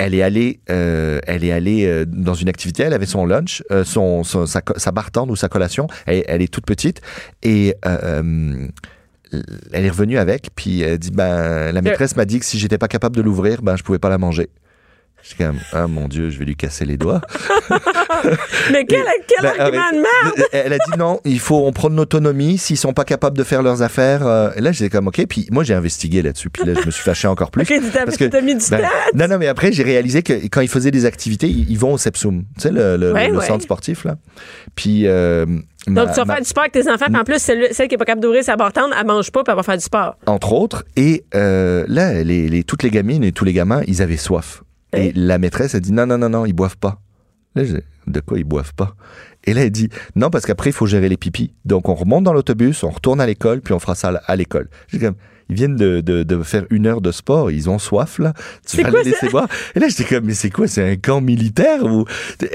Elle 0.00 0.14
est 0.14 0.22
allée, 0.22 0.60
euh, 0.70 1.20
elle 1.26 1.44
est 1.44 1.52
allée 1.52 1.84
euh, 1.86 2.04
dans 2.06 2.34
une 2.34 2.48
activité. 2.48 2.82
Elle 2.84 2.94
avait 2.94 3.06
son 3.06 3.26
lunch, 3.26 3.62
euh, 3.70 3.84
son, 3.84 4.24
son- 4.24 4.46
sa, 4.46 4.62
sa 4.76 4.92
barre 4.92 5.10
tendre 5.10 5.32
ou 5.32 5.36
sa 5.36 5.48
collation. 5.48 5.86
Elle, 6.06 6.24
elle 6.26 6.42
est 6.42 6.52
toute 6.52 6.64
petite 6.66 7.00
et 7.42 7.74
euh, 7.86 8.22
euh, 9.32 9.38
elle 9.72 9.84
est 9.84 9.90
revenue 9.90 10.18
avec. 10.18 10.50
Puis 10.56 10.80
elle 10.80 10.98
dit 10.98 11.10
ben 11.10 11.70
la 11.72 11.82
maîtresse 11.82 12.16
m'a 12.16 12.24
dit 12.24 12.38
que 12.40 12.44
si 12.46 12.58
j'étais 12.58 12.78
pas 12.78 12.88
capable 12.88 13.14
de 13.16 13.22
l'ouvrir, 13.22 13.62
ben 13.62 13.76
je 13.76 13.82
pouvais 13.82 13.98
pas 13.98 14.08
la 14.08 14.18
manger. 14.18 14.48
J'étais 15.22 15.44
comme 15.44 15.58
ah 15.72 15.86
mon 15.86 16.08
dieu, 16.08 16.30
je 16.30 16.38
vais 16.38 16.44
lui 16.44 16.56
casser 16.56 16.84
les 16.84 16.96
doigts. 16.96 17.20
Mais 18.72 18.84
quel, 18.86 19.02
quel 19.26 19.42
Ben, 19.42 19.60
argument 19.60 19.90
de 19.92 19.96
merde! 19.96 20.48
Elle 20.52 20.72
a 20.72 20.78
dit 20.78 20.98
non, 20.98 21.20
il 21.24 21.38
faut 21.40 21.66
on 21.66 21.72
prend 21.72 21.90
de 21.90 21.96
l'autonomie. 21.96 22.58
S'ils 22.58 22.76
sont 22.76 22.92
pas 22.92 23.04
capables 23.04 23.36
de 23.36 23.44
faire 23.44 23.62
leurs 23.62 23.82
affaires, 23.82 24.26
euh, 24.26 24.50
et 24.56 24.60
là 24.60 24.72
j'étais 24.72 24.90
comme 24.90 25.08
ok. 25.08 25.26
Puis 25.28 25.46
moi 25.50 25.62
j'ai 25.64 25.74
investigué 25.74 26.22
là-dessus. 26.22 26.50
Puis 26.50 26.64
là 26.64 26.72
je 26.80 26.86
me 26.86 26.90
suis 26.90 27.02
fâché 27.02 27.28
encore 27.28 27.50
plus. 27.50 27.62
Ok, 27.62 27.68
tu 27.68 27.90
t'as 27.92 28.04
Parce 28.04 28.16
que- 28.16 28.24
t'as 28.24 28.40
mis 28.40 28.54
du 28.54 28.64
Ben, 28.70 28.82
non, 29.14 29.28
non, 29.28 29.38
mais 29.38 29.46
après, 29.48 29.72
j'ai 29.72 29.82
réalisé 29.82 30.22
que 30.22 30.32
quand 30.48 30.60
ils 30.62 30.68
faisaient 30.68 30.90
des 30.90 31.04
activités, 31.04 31.48
ils, 31.48 31.70
ils 31.70 31.78
vont 31.78 31.92
au 31.92 31.98
Sepsum, 31.98 32.44
tu 32.56 32.62
sais, 32.62 32.70
le, 32.70 32.96
le- 32.96 33.12
Ouais, 33.12 33.28
le 33.28 33.36
ouais. 33.38 33.46
centre 33.46 33.62
sportif, 33.62 34.04
là. 34.04 34.16
Puis. 34.74 35.06
euh, 35.06 35.44
ma- 35.86 36.04
Donc, 36.04 36.10
tu 36.14 36.16
vas 36.16 36.24
ma- 36.24 36.34
faire 36.34 36.42
du 36.42 36.48
sport 36.48 36.62
avec 36.62 36.72
tes 36.72 36.90
enfants, 36.90 37.06
puis 37.06 37.16
en 37.16 37.24
plus, 37.24 37.38
celle, 37.38 37.68
celle 37.72 37.88
qui 37.88 37.94
n'est 37.94 37.98
pas 37.98 38.04
capable 38.04 38.22
d'ouvrir 38.22 38.42
sa 38.44 38.56
barre 38.56 38.72
tendre, 38.72 38.94
elle 38.98 39.06
mange 39.06 39.30
pas, 39.30 39.42
puis 39.42 39.50
elle 39.50 39.56
va 39.56 39.62
faire 39.62 39.76
du 39.76 39.84
sport. 39.84 40.16
entre 40.26 40.52
autres. 40.52 40.84
Et 40.96 41.24
euh, 41.34 41.84
là, 41.88 42.22
les, 42.24 42.48
les- 42.48 42.64
toutes 42.64 42.82
les 42.82 42.90
gamines 42.90 43.22
et 43.24 43.32
tous 43.32 43.44
les 43.44 43.52
gamins, 43.52 43.82
ils 43.86 44.00
avaient 44.02 44.16
soif. 44.16 44.62
Et 44.92 45.12
la 45.14 45.38
maîtresse 45.38 45.74
a 45.74 45.80
dit 45.80 45.92
non, 45.92 46.06
non, 46.06 46.18
non, 46.18 46.28
non, 46.28 46.46
ils 46.46 46.52
boivent 46.52 46.78
pas. 46.78 47.00
Là, 47.54 47.64
j'ai 47.64 47.84
de 48.06 48.20
quoi 48.20 48.38
ils 48.38 48.44
boivent 48.44 48.74
pas? 48.74 48.94
Et 49.44 49.54
là, 49.54 49.62
elle 49.64 49.70
dit 49.70 49.88
non, 50.16 50.30
parce 50.30 50.46
qu'après, 50.46 50.70
il 50.70 50.72
faut 50.72 50.86
gérer 50.86 51.08
les 51.08 51.16
pipis. 51.16 51.54
Donc, 51.64 51.88
on 51.88 51.94
remonte 51.94 52.24
dans 52.24 52.32
l'autobus, 52.32 52.82
on 52.82 52.90
retourne 52.90 53.20
à 53.20 53.26
l'école, 53.26 53.60
puis 53.60 53.74
on 53.74 53.78
fera 53.78 53.94
ça 53.94 54.08
à 54.26 54.36
l'école. 54.36 54.68
J'ai 54.88 54.98
comme. 54.98 55.16
Ils 55.50 55.56
viennent 55.56 55.76
de, 55.76 56.00
de, 56.00 56.22
de 56.22 56.42
faire 56.42 56.64
une 56.70 56.86
heure 56.86 57.00
de 57.00 57.10
sport, 57.12 57.50
ils 57.50 57.68
ont 57.68 57.78
soif, 57.78 58.18
là. 58.18 58.32
Tu 58.66 58.82
vas 58.82 58.90
les 58.90 59.10
laisser 59.10 59.28
boire. 59.28 59.48
Et 59.74 59.80
là, 59.80 59.88
j'étais 59.88 60.04
comme, 60.04 60.24
mais 60.24 60.34
c'est 60.34 60.50
quoi? 60.50 60.66
C'est 60.68 60.88
un 60.92 60.96
camp 60.96 61.20
militaire 61.20 61.84
ou. 61.84 62.04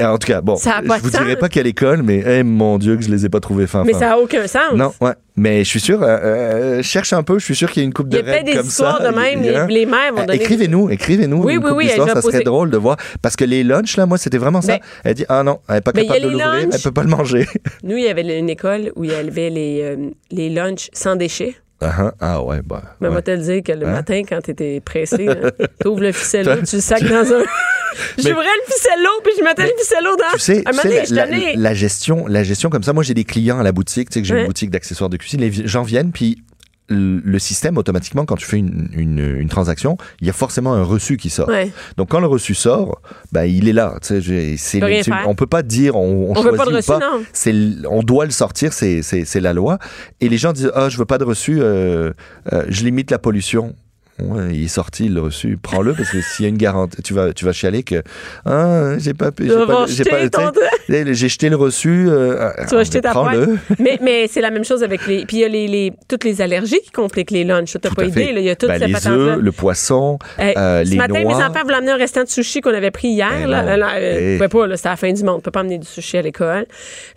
En 0.01 0.17
tout 0.17 0.27
cas, 0.27 0.41
bon, 0.41 0.55
Ça 0.55 0.77
a 0.77 0.81
je 0.81 0.87
de 0.87 0.93
vous 1.03 1.09
sens. 1.11 1.21
dirai 1.21 1.35
pas 1.35 1.49
quelle 1.49 1.67
école, 1.67 2.01
mais 2.03 2.23
eh, 2.25 2.43
mon 2.43 2.77
Dieu, 2.77 2.95
que 2.95 3.03
je 3.03 3.09
les 3.09 3.25
ai 3.25 3.29
pas 3.29 3.39
trouvés 3.41 3.67
fin 3.67 3.83
Mais 3.83 3.91
fin. 3.93 3.99
ça 3.99 4.05
n'a 4.09 4.17
aucun 4.19 4.47
sens. 4.47 4.73
Non, 4.75 4.93
ouais. 5.01 5.11
Mais 5.37 5.65
je 5.65 5.69
suis 5.69 5.81
sûr, 5.81 6.01
euh, 6.01 6.07
euh, 6.07 6.81
cherche 6.81 7.11
un 7.11 7.21
peu, 7.21 7.37
je 7.39 7.43
suis 7.43 7.55
sûr 7.57 7.69
qu'il 7.69 7.83
y 7.83 7.85
a 7.85 7.87
une 7.87 7.93
coupe 7.93 8.07
Il 8.09 8.21
de 8.21 8.25
y 8.25 8.29
a 8.29 8.31
règles 8.35 8.45
des 8.51 8.57
comme 8.57 8.67
histoires 8.67 8.99
ça. 9.01 9.11
de 9.11 9.15
même, 9.15 9.39
Il 9.43 9.45
y 9.47 9.49
a- 9.53 9.67
les, 9.67 9.79
les 9.81 9.85
mères 9.85 10.13
vont 10.13 10.21
euh, 10.21 10.25
donner. 10.27 10.41
Écrivez-nous, 10.41 10.89
écrivez-nous. 10.89 11.43
Oui, 11.43 11.57
oui, 11.57 11.71
oui, 11.75 11.89
ça 11.89 12.21
serait 12.21 12.39
drôle 12.43 12.69
de 12.69 12.77
voir. 12.77 12.95
Parce 13.21 13.35
que 13.35 13.43
les 13.43 13.65
lunchs, 13.65 13.97
là, 13.97 14.05
moi, 14.05 14.17
c'était 14.17 14.37
vraiment 14.37 14.61
ça. 14.61 14.73
Ben- 14.77 14.79
elle 15.03 15.13
dit, 15.15 15.25
ah 15.27 15.43
non, 15.43 15.59
elle 15.67 15.75
n'est 15.75 15.81
pas 15.81 15.91
Ben, 15.91 16.03
a 16.03 16.05
capable 16.05 16.21
de 16.25 16.29
l'ouvrir, 16.29 16.69
elle 16.71 16.81
peut 16.81 16.91
pas 16.91 17.03
le 17.03 17.09
manger. 17.09 17.47
Nous, 17.83 17.97
il 17.97 18.03
y 18.03 18.07
avait 18.07 18.39
une 18.39 18.49
école 18.49 18.93
où 18.95 19.03
il 19.03 19.11
y 19.11 19.13
avait 19.13 19.49
les, 19.49 19.97
les 20.31 20.49
lunchs 20.49 20.89
sans 20.93 21.17
déchets. 21.17 21.55
Ah, 21.81 21.93
hein, 22.01 22.11
ah 22.19 22.41
ouais, 22.43 22.61
bah. 22.63 22.81
Ouais. 23.01 23.21
te 23.21 23.31
le 23.31 23.37
dire 23.37 23.61
que 23.63 23.71
le 23.73 23.85
Hein? 23.85 23.91
matin, 23.91 24.21
quand 24.27 24.41
tu 24.41 24.51
étais 24.51 24.79
pressé, 24.79 25.27
tu 25.81 25.87
ouvres 25.87 26.01
le 26.01 26.11
ficello, 26.11 26.55
tu 26.65 26.75
le 26.77 26.81
sacs 26.81 27.03
dans 27.03 27.33
un. 27.33 27.43
J'ouvrais 28.17 28.43
le 28.43 28.73
ficello, 28.73 29.09
puis 29.23 29.33
je 29.37 29.43
mettais 29.43 29.63
le 29.63 29.73
ficello 29.77 30.15
dans. 30.17 30.33
Tu 30.33 30.39
sais, 30.39 30.63
un 30.65 30.71
tu 30.71 30.77
sais, 30.89 31.55
la, 31.55 31.73
gestion, 31.73 32.27
la 32.27 32.43
gestion 32.43 32.69
comme 32.69 32.83
ça, 32.83 32.93
moi 32.93 33.03
j'ai 33.03 33.13
des 33.13 33.23
clients 33.23 33.59
à 33.59 33.63
la 33.63 33.71
boutique, 33.71 34.09
tu 34.09 34.13
sais 34.15 34.21
que 34.21 34.27
j'ai 34.27 34.33
Ouais. 34.33 34.41
une 34.41 34.47
boutique 34.47 34.69
d'accessoires 34.69 35.09
de 35.09 35.17
cuisine, 35.17 35.49
gens 35.67 35.83
viennent 35.83 36.11
puis 36.11 36.43
le 36.89 37.39
système 37.39 37.77
automatiquement 37.77 38.25
quand 38.25 38.35
tu 38.35 38.45
fais 38.45 38.57
une, 38.57 38.89
une, 38.93 39.19
une 39.39 39.49
transaction, 39.49 39.97
il 40.21 40.27
y 40.27 40.29
a 40.29 40.33
forcément 40.33 40.73
un 40.73 40.83
reçu 40.83 41.17
qui 41.17 41.29
sort. 41.29 41.47
Ouais. 41.47 41.71
Donc 41.97 42.09
quand 42.09 42.19
le 42.19 42.27
reçu 42.27 42.53
sort, 42.53 43.01
ben 43.31 43.45
il 43.45 43.67
est 43.67 43.73
là. 43.73 43.95
Tu 44.01 44.21
sais, 44.21 44.55
c'est- 44.57 45.11
on 45.25 45.33
peut 45.35 45.47
pas 45.47 45.63
dire 45.63 45.95
on, 45.95 46.31
on, 46.31 46.37
On 46.37 46.41
veut 46.43 46.55
choisit 46.55 46.57
pas 46.57 46.65
de 46.65 46.71
ou 46.71 46.75
reçu, 46.75 46.87
pas. 46.87 46.99
non. 46.99 47.23
C'est 47.33 47.53
on 47.89 48.03
doit 48.03 48.25
le 48.25 48.31
sortir, 48.31 48.71
c'est 48.73 49.01
c'est 49.01 49.25
c'est 49.25 49.39
la 49.39 49.53
loi. 49.53 49.79
Et 50.21 50.29
les 50.29 50.37
gens 50.37 50.53
disent 50.53 50.71
ah 50.75 50.89
je 50.89 50.97
veux 50.97 51.05
pas 51.05 51.17
de 51.17 51.23
reçu, 51.23 51.57
euh, 51.59 52.11
euh, 52.53 52.63
je 52.69 52.83
limite 52.83 53.09
la 53.11 53.19
pollution. 53.19 53.75
Ouais, 54.17 54.53
il 54.55 54.63
est 54.63 54.67
sorti 54.69 55.09
le 55.09 55.19
reçu, 55.19 55.57
prends-le 55.61 55.93
parce 55.93 56.09
que 56.09 56.21
s'il 56.21 56.43
y 56.43 56.45
a 56.45 56.49
une 56.49 56.57
garantie, 56.57 57.01
tu 57.03 57.13
vas 57.13 57.33
tu 57.33 57.43
vas 57.43 57.51
chialer 57.51 57.83
que 57.83 58.01
ah 58.45 58.93
j'ai 58.97 59.13
pas 59.13 59.29
j'ai 59.37 59.47
pas, 59.65 59.85
j'ai 59.87 60.03
pas- 60.05 60.29
ton- 60.29 60.51
j'ai 60.87 61.27
jeté 61.27 61.49
le 61.49 61.57
reçu. 61.57 62.05
euh, 62.07 62.49
Tu 62.69 62.75
vas 62.75 62.83
jeter 62.83 63.01
ta 63.01 63.09
prends-le. 63.11 63.57
mais 63.79 63.99
mais 64.01 64.27
c'est 64.31 64.39
la 64.39 64.51
même 64.51 64.63
chose 64.63 64.83
avec 64.83 65.05
les. 65.05 65.25
Puis 65.25 65.37
il 65.37 65.39
y 65.41 65.43
a 65.43 65.49
les, 65.49 65.67
les- 65.67 65.93
toutes 66.07 66.23
les 66.23 66.41
allergies 66.41 66.79
qui 66.81 66.91
compliquent 66.91 67.31
les 67.31 67.43
lunchs. 67.43 67.75
T'as 67.81 67.89
pas 67.89 68.05
idée, 68.05 68.31
là. 68.31 68.39
Il 68.39 68.45
y 68.45 68.49
a 68.49 68.55
toutes 68.55 68.69
Ben, 68.69 68.79
les 68.85 69.07
œufs, 69.07 69.37
le 69.37 69.51
poisson, 69.51 70.17
euh, 70.39 70.85
ce 70.85 70.89
les 70.89 70.95
matin, 70.95 71.21
noix. 71.21 71.37
mes 71.37 71.43
enfants 71.43 71.63
voulaient 71.63 71.75
amener 71.75 71.91
un 71.91 71.97
restant 71.97 72.23
de 72.23 72.29
sushi 72.29 72.61
qu'on 72.61 72.73
avait 72.73 72.91
pris 72.91 73.09
hier. 73.09 73.31
Eh 73.43 73.47
là. 73.47 73.75
non. 73.77 73.85
Euh, 73.85 73.97
euh, 73.97 74.39
Eh. 74.41 74.47
pas, 74.47 74.67
là, 74.67 74.77
c'était 74.77 74.89
la 74.89 74.95
fin 74.95 75.11
du 75.11 75.23
monde. 75.23 75.35
On 75.37 75.41
peut 75.41 75.51
pas 75.51 75.59
amener 75.59 75.77
du 75.77 75.87
sushi 75.87 76.17
à 76.17 76.21
l'école. 76.21 76.67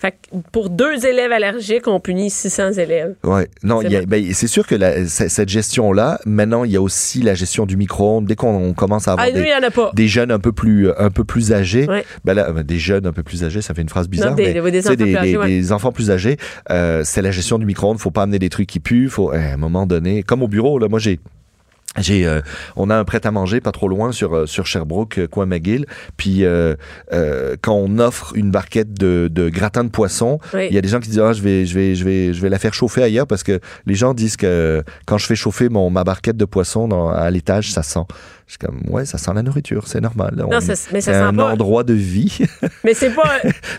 Fait 0.01 0.11
que 0.13 0.17
pour 0.51 0.69
deux 0.69 1.07
élèves 1.07 1.31
allergiques, 1.31 1.87
on 1.87 2.01
punit 2.01 2.31
600 2.31 2.73
élèves. 2.73 3.15
Ouais, 3.23 3.47
non, 3.63 3.83
C'est 3.83 3.89
il 3.93 4.07
ben, 4.07 4.33
sûr 4.35 4.67
que 4.67 4.75
la- 4.75 5.07
cette 5.07 5.49
gestion-là, 5.49 6.19
maintenant, 6.27 6.65
il 6.65 6.73
y 6.73 6.77
a 6.77 6.83
aussi 6.83 6.88
la 7.23 7.35
gestion 7.35 7.67
du 7.67 7.77
micro-ondes. 7.77 8.27
Dès 8.27 8.35
qu'on 8.37 8.55
on 8.57 8.73
commence 8.75 9.09
à 9.09 9.13
avoir 9.13 9.27
Ah, 9.29 9.31
des, 9.33 9.41
des 9.95 10.09
jeunes 10.09 10.31
un 10.31 10.39
peu 10.39 10.53
plus, 10.53 10.91
un 10.97 11.11
peu 11.11 11.25
plus 11.25 11.53
âgés, 11.53 11.87
Ouais. 11.89 12.05
ben 12.25 12.35
là, 12.35 12.51
ben, 12.53 12.63
des 12.63 12.79
jeunes 12.79 13.07
un 13.07 13.13
peu 13.13 13.23
plus 13.23 13.45
âgés, 13.45 13.61
ça 13.63 13.75
fait 13.75 13.83
une 13.83 13.89
phrase 13.89 14.09
bizarre, 14.09 14.31
Non, 14.31 14.37
des- 14.37 14.45
mais 14.55 14.61
enfants 14.81 14.97
plus 14.97 15.17
âgés, 15.17 15.37
ouais. 15.39 15.47
des 15.49 15.73
enfants 15.73 15.93
plus 15.93 16.11
âgés, 16.11 16.37
euh, 16.71 17.03
c'est 17.05 17.23
la 17.23 17.31
gestion 17.31 17.59
du 17.59 17.67
micro-ondes. 17.67 17.99
Faut 17.99 18.11
pas 18.11 18.23
amener 18.23 18.39
des 18.39 18.49
trucs 18.51 18.69
qui 18.69 18.81
puent. 18.81 19.09
Faut, 19.09 19.31
à 19.31 19.37
un 19.39 19.57
moment 19.57 19.87
donné, 19.87 20.23
comme 20.23 20.43
au 20.43 20.49
bureau, 20.49 20.79
là, 20.79 20.89
moi 20.89 20.99
j'ai 20.99 21.21
j'ai, 21.97 22.27
euh, 22.27 22.41
on 22.77 22.91
a 22.91 22.97
un 22.97 23.05
prêt 23.05 23.27
à 23.27 23.31
manger 23.31 23.61
pas 23.61 23.73
trop 23.73 23.89
loin 23.89 24.13
sur 24.13 24.35
euh, 24.37 24.47
sur 24.47 24.67
Sherbrooke, 24.67 25.19
euh, 25.19 25.27
coin 25.27 25.47
McGill. 25.47 25.87
Puis 26.17 26.45
euh, 26.45 26.75
euh, 27.13 27.57
quand 27.61 27.75
on 27.75 27.99
offre 27.99 28.33
une 28.37 28.51
barquette 28.51 28.93
de, 28.93 29.29
de 29.33 29.49
gratin 29.49 29.85
de 29.85 29.89
poisson, 29.89 30.39
Oui. 30.55 30.67
il 30.69 30.75
y 30.75 30.79
a 30.79 30.83
des 30.83 30.89
gens 30.89 31.01
qui 31.01 31.09
disent 31.09 31.19
ah 31.21 31.33
je 31.33 31.43
vais 31.43 31.65
je 31.67 31.75
vais 31.75 31.95
je 31.95 32.05
vais 32.05 32.35
je 32.35 32.43
vais 32.43 32.51
la 32.51 32.59
faire 32.59 32.75
chauffer 32.75 33.03
ailleurs 33.03 33.27
parce 33.27 33.43
que 33.43 33.59
les 33.87 33.95
gens 33.95 34.15
disent 34.15 34.37
que 34.37 34.85
quand 35.07 35.19
je 35.19 35.27
fais 35.27 35.35
chauffer 35.37 35.69
mon 35.71 35.89
ma 35.91 36.05
barquette 36.05 36.37
de 36.37 36.45
poisson 36.45 36.89
dans, 36.89 37.09
à 37.09 37.31
l'étage 37.31 37.73
ça 37.73 37.83
sent. 37.83 38.05
Je 38.49 38.53
suis 38.55 38.59
comme 38.59 38.81
ouais 38.89 39.05
ça 39.05 39.19
sent 39.19 39.31
la 39.35 39.43
nourriture 39.43 39.87
c'est 39.87 40.01
normal. 40.01 40.33
Non, 40.35 40.49
On- 40.51 40.61
ça- 40.61 40.73
mais 40.91 41.03
ça 41.03 41.13
c'est 41.13 41.19
sent 41.19 41.23
un 41.23 41.35
pas- 41.35 41.45
endroit 41.53 41.85
de 41.85 41.93
vie. 41.93 42.39
Mais 42.83 42.95
c'est 42.95 43.11
pas. 43.11 43.31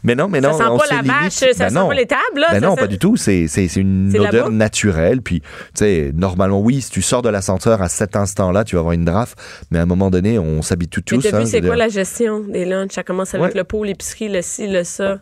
mais 0.04 0.14
non 0.14 0.28
mais 0.28 0.42
non 0.42 0.52
ça 0.54 0.66
sent 0.66 0.70
on 0.70 0.78
pas 0.78 0.86
la 0.92 1.02
vache, 1.02 1.32
ça 1.34 1.48
Ben 1.58 1.70
sent 1.70 1.76
non. 1.76 1.88
pas 1.88 1.94
les 1.96 2.06
tables, 2.06 2.22
là. 2.36 2.48
Ben 2.52 2.62
non, 2.62 2.76
sent- 2.76 2.82
pas 2.82 2.88
du 2.88 3.00
tout. 3.00 3.18
C'est, 3.18 3.48
c'est, 3.48 3.68
c'est 3.68 3.80
une 3.82 4.10
C'est 4.12 4.20
odeur 4.20 4.52
naturelle. 4.52 5.24
Puis, 5.24 5.42
tu 5.42 5.48
sais, 5.74 6.12
normalement, 6.14 6.60
oui, 6.62 6.82
si 6.82 6.92
tu 6.92 7.02
sors 7.02 7.24
de 7.24 7.30
l'ascenseur 7.30 7.82
à 7.82 7.90
cet 7.90 8.16
instant-là, 8.16 8.64
tu 8.64 8.76
vas 8.76 8.82
avoir 8.82 8.94
une 8.94 9.06
draft. 9.06 9.36
Mais 9.72 9.80
à 9.80 9.82
un 9.82 9.86
moment 9.88 10.12
donné, 10.12 10.38
on 10.38 10.62
s'habitue 10.62 11.02
tous. 11.02 11.16
Mais 11.24 11.32
t'as 11.32 11.38
hein, 11.38 11.40
vu, 11.40 11.46
je 11.48 11.52
c'est 11.52 11.62
quoi 11.62 11.70
dire. 11.72 11.78
la 11.78 11.90
gestion 11.90 12.42
des 12.42 12.66
lunchs? 12.66 12.92
Ça 12.94 13.02
commence 13.02 13.34
avec 13.34 13.48
Ouais. 13.48 13.58
le 13.58 13.64
pot, 13.64 13.84
l'épicerie, 13.84 14.30
le 14.30 14.44
ci, 14.44 14.68
le 14.68 14.84
ça. 14.84 15.18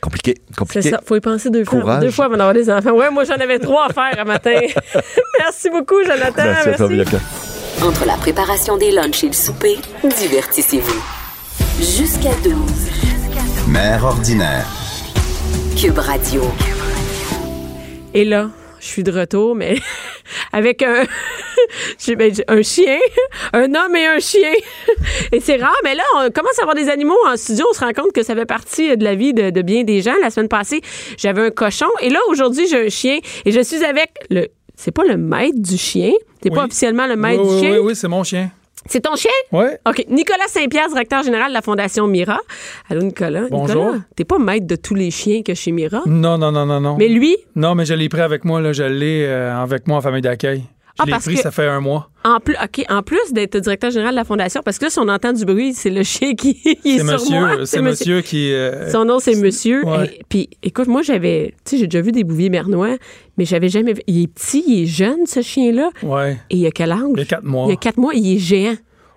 Compliqué, 0.00 0.36
C'est 0.48 0.56
compliqué. 0.56 0.90
ça. 0.90 1.00
Faut 1.04 1.16
y 1.16 1.20
penser 1.20 1.50
deux 1.50 1.64
fois. 1.66 1.98
Deux 1.98 2.10
fois 2.10 2.24
avant 2.26 2.36
d'avoir 2.38 2.54
des 2.54 2.70
enfants. 2.70 2.92
Ouais, 2.92 3.10
moi, 3.10 3.24
j'en 3.24 3.34
avais 3.34 3.58
trois 3.58 3.88
à 3.90 3.92
faire 3.92 4.18
à 4.18 4.24
matin. 4.24 4.58
merci 5.40 5.68
beaucoup, 5.68 6.02
Jonathan. 6.04 6.42
Merci 6.64 6.82
Bianca. 6.88 7.18
Entre 7.82 8.06
la 8.06 8.14
préparation 8.16 8.76
des 8.76 8.92
lunchs 8.92 9.24
et 9.24 9.26
le 9.26 9.32
souper, 9.32 9.76
divertissez-vous. 10.04 11.02
Jusqu'à 11.80 12.32
12. 12.44 12.54
Mère 13.66 14.04
ordinaire. 14.04 14.68
Cube 15.76 15.98
Radio. 15.98 16.42
Et 18.14 18.24
là, 18.24 18.50
je 18.78 18.86
suis 18.86 19.02
de 19.02 19.10
retour, 19.10 19.56
mais 19.56 19.78
avec 20.52 20.82
un, 20.82 21.02
ben, 22.16 22.32
un 22.46 22.62
chien, 22.62 22.98
un 23.52 23.74
homme 23.74 23.96
et 23.96 24.06
un 24.06 24.20
chien. 24.20 24.52
Et 25.32 25.40
c'est 25.40 25.56
rare, 25.56 25.74
mais 25.82 25.96
là, 25.96 26.04
on 26.18 26.30
commence 26.30 26.58
à 26.60 26.62
avoir 26.62 26.76
des 26.76 26.88
animaux 26.88 27.18
en 27.26 27.36
studio. 27.36 27.66
On 27.68 27.74
se 27.74 27.80
rend 27.80 27.92
compte 27.92 28.12
que 28.12 28.22
ça 28.22 28.36
fait 28.36 28.46
partie 28.46 28.96
de 28.96 29.02
la 29.02 29.16
vie 29.16 29.34
de, 29.34 29.50
de 29.50 29.62
bien 29.62 29.82
des 29.82 30.02
gens. 30.02 30.14
La 30.20 30.30
semaine 30.30 30.48
passée, 30.48 30.82
j'avais 31.16 31.46
un 31.46 31.50
cochon. 31.50 31.88
Et 32.00 32.10
là, 32.10 32.20
aujourd'hui, 32.28 32.68
j'ai 32.68 32.86
un 32.86 32.88
chien. 32.88 33.18
Et 33.44 33.50
je 33.50 33.60
suis 33.60 33.84
avec 33.84 34.10
le... 34.30 34.46
C'est 34.84 34.90
pas 34.90 35.04
le 35.04 35.16
maître 35.16 35.60
du 35.60 35.76
chien? 35.76 36.10
T'es 36.40 36.50
pas 36.50 36.64
officiellement 36.64 37.06
le 37.06 37.14
maître 37.14 37.40
oui, 37.44 37.54
du 37.54 37.60
chien? 37.60 37.72
Oui, 37.74 37.78
oui, 37.84 37.94
c'est 37.94 38.08
mon 38.08 38.24
chien. 38.24 38.50
C'est 38.86 39.02
ton 39.02 39.14
chien? 39.14 39.30
Oui. 39.52 39.66
OK. 39.88 40.04
Nicolas 40.08 40.48
Saint-Pierre, 40.48 40.88
directeur 40.88 41.22
général 41.22 41.50
de 41.50 41.54
la 41.54 41.62
Fondation 41.62 42.08
Mira. 42.08 42.40
Allô, 42.90 43.00
Nicolas? 43.00 43.44
Bonjour. 43.48 43.84
Nicolas, 43.84 44.04
t'es 44.16 44.24
pas 44.24 44.38
maître 44.40 44.66
de 44.66 44.74
tous 44.74 44.96
les 44.96 45.12
chiens 45.12 45.42
que 45.42 45.54
chez 45.54 45.70
Mira? 45.70 46.02
Non, 46.04 46.36
non, 46.36 46.50
non, 46.50 46.66
non, 46.66 46.80
non. 46.80 46.96
Mais 46.98 47.06
lui, 47.06 47.36
Non, 47.54 47.76
mais 47.76 47.84
je 47.84 47.94
l'ai 47.94 48.08
pris 48.08 48.22
avec 48.22 48.44
moi, 48.44 48.60
là. 48.60 48.72
Je 48.72 48.82
l'ai 48.82 49.24
euh, 49.24 49.54
avec 49.56 49.86
moi 49.86 49.98
en 49.98 50.00
famille 50.00 50.20
d'accueil. 50.20 50.64
Je 50.98 51.02
Ah, 51.04 51.06
l'ai 51.06 51.12
pris, 51.20 51.34
que- 51.36 51.40
ça 51.40 51.50
fait 51.50 51.66
un 51.66 51.80
mois. 51.80 52.10
En 52.24 52.38
plus, 52.38 52.54
OK, 52.62 52.84
en 52.90 53.02
plus 53.02 53.32
d'être 53.32 53.56
directeur 53.58 53.90
général 53.90 54.12
de 54.12 54.16
la 54.16 54.24
Fondation, 54.24 54.60
parce 54.64 54.78
que 54.78 54.84
là, 54.84 54.90
si 54.90 54.98
on 54.98 55.08
entend 55.08 55.32
du 55.32 55.44
bruit, 55.46 55.72
c'est 55.72 55.88
le 55.90 56.02
chien 56.04 56.34
qui 56.34 56.50
est, 56.64 56.78
C'est 56.82 56.96
sur 56.98 57.04
monsieur, 57.06 57.40
moi. 57.40 57.50
c'est 57.64 57.80
monsieur 57.82 58.20
qui. 58.20 58.52
euh, 58.52 58.90
Son 58.90 59.04
nom, 59.06 59.18
c'est 59.18 59.34
Monsieur. 59.36 59.84
Ouais. 59.86 60.06
Et- 60.06 60.22
Puis, 60.28 60.50
écoute, 60.62 60.88
moi, 60.88 61.00
j'avais, 61.02 61.54
tu 61.64 61.70
sais, 61.70 61.78
j'ai 61.78 61.86
déjà 61.86 62.02
vu 62.02 62.12
des 62.12 62.24
bouviers 62.24 62.50
mernois, 62.50 62.96
mais 63.38 63.44
j'avais 63.46 63.70
jamais 63.70 63.94
vu. 63.94 64.02
Il 64.06 64.22
est 64.22 64.26
petit, 64.26 64.62
il 64.66 64.82
est 64.82 64.86
jeune, 64.86 65.24
ce 65.26 65.40
chien-là. 65.40 65.90
ouais. 66.02 66.38
Et 66.50 66.56
il 66.58 66.66
a 66.66 66.70
quel 66.70 66.92
âge? 66.92 67.00
Il 67.14 67.18
y 67.18 67.22
a 67.22 67.24
quatre 67.24 67.44
mois. 67.44 67.66
Il 67.66 67.70
y 67.70 67.72
a 67.72 67.76
quatre 67.76 67.96
mois, 67.96 68.12
il 68.14 68.34
est 68.36 68.38
géant. 68.38 68.74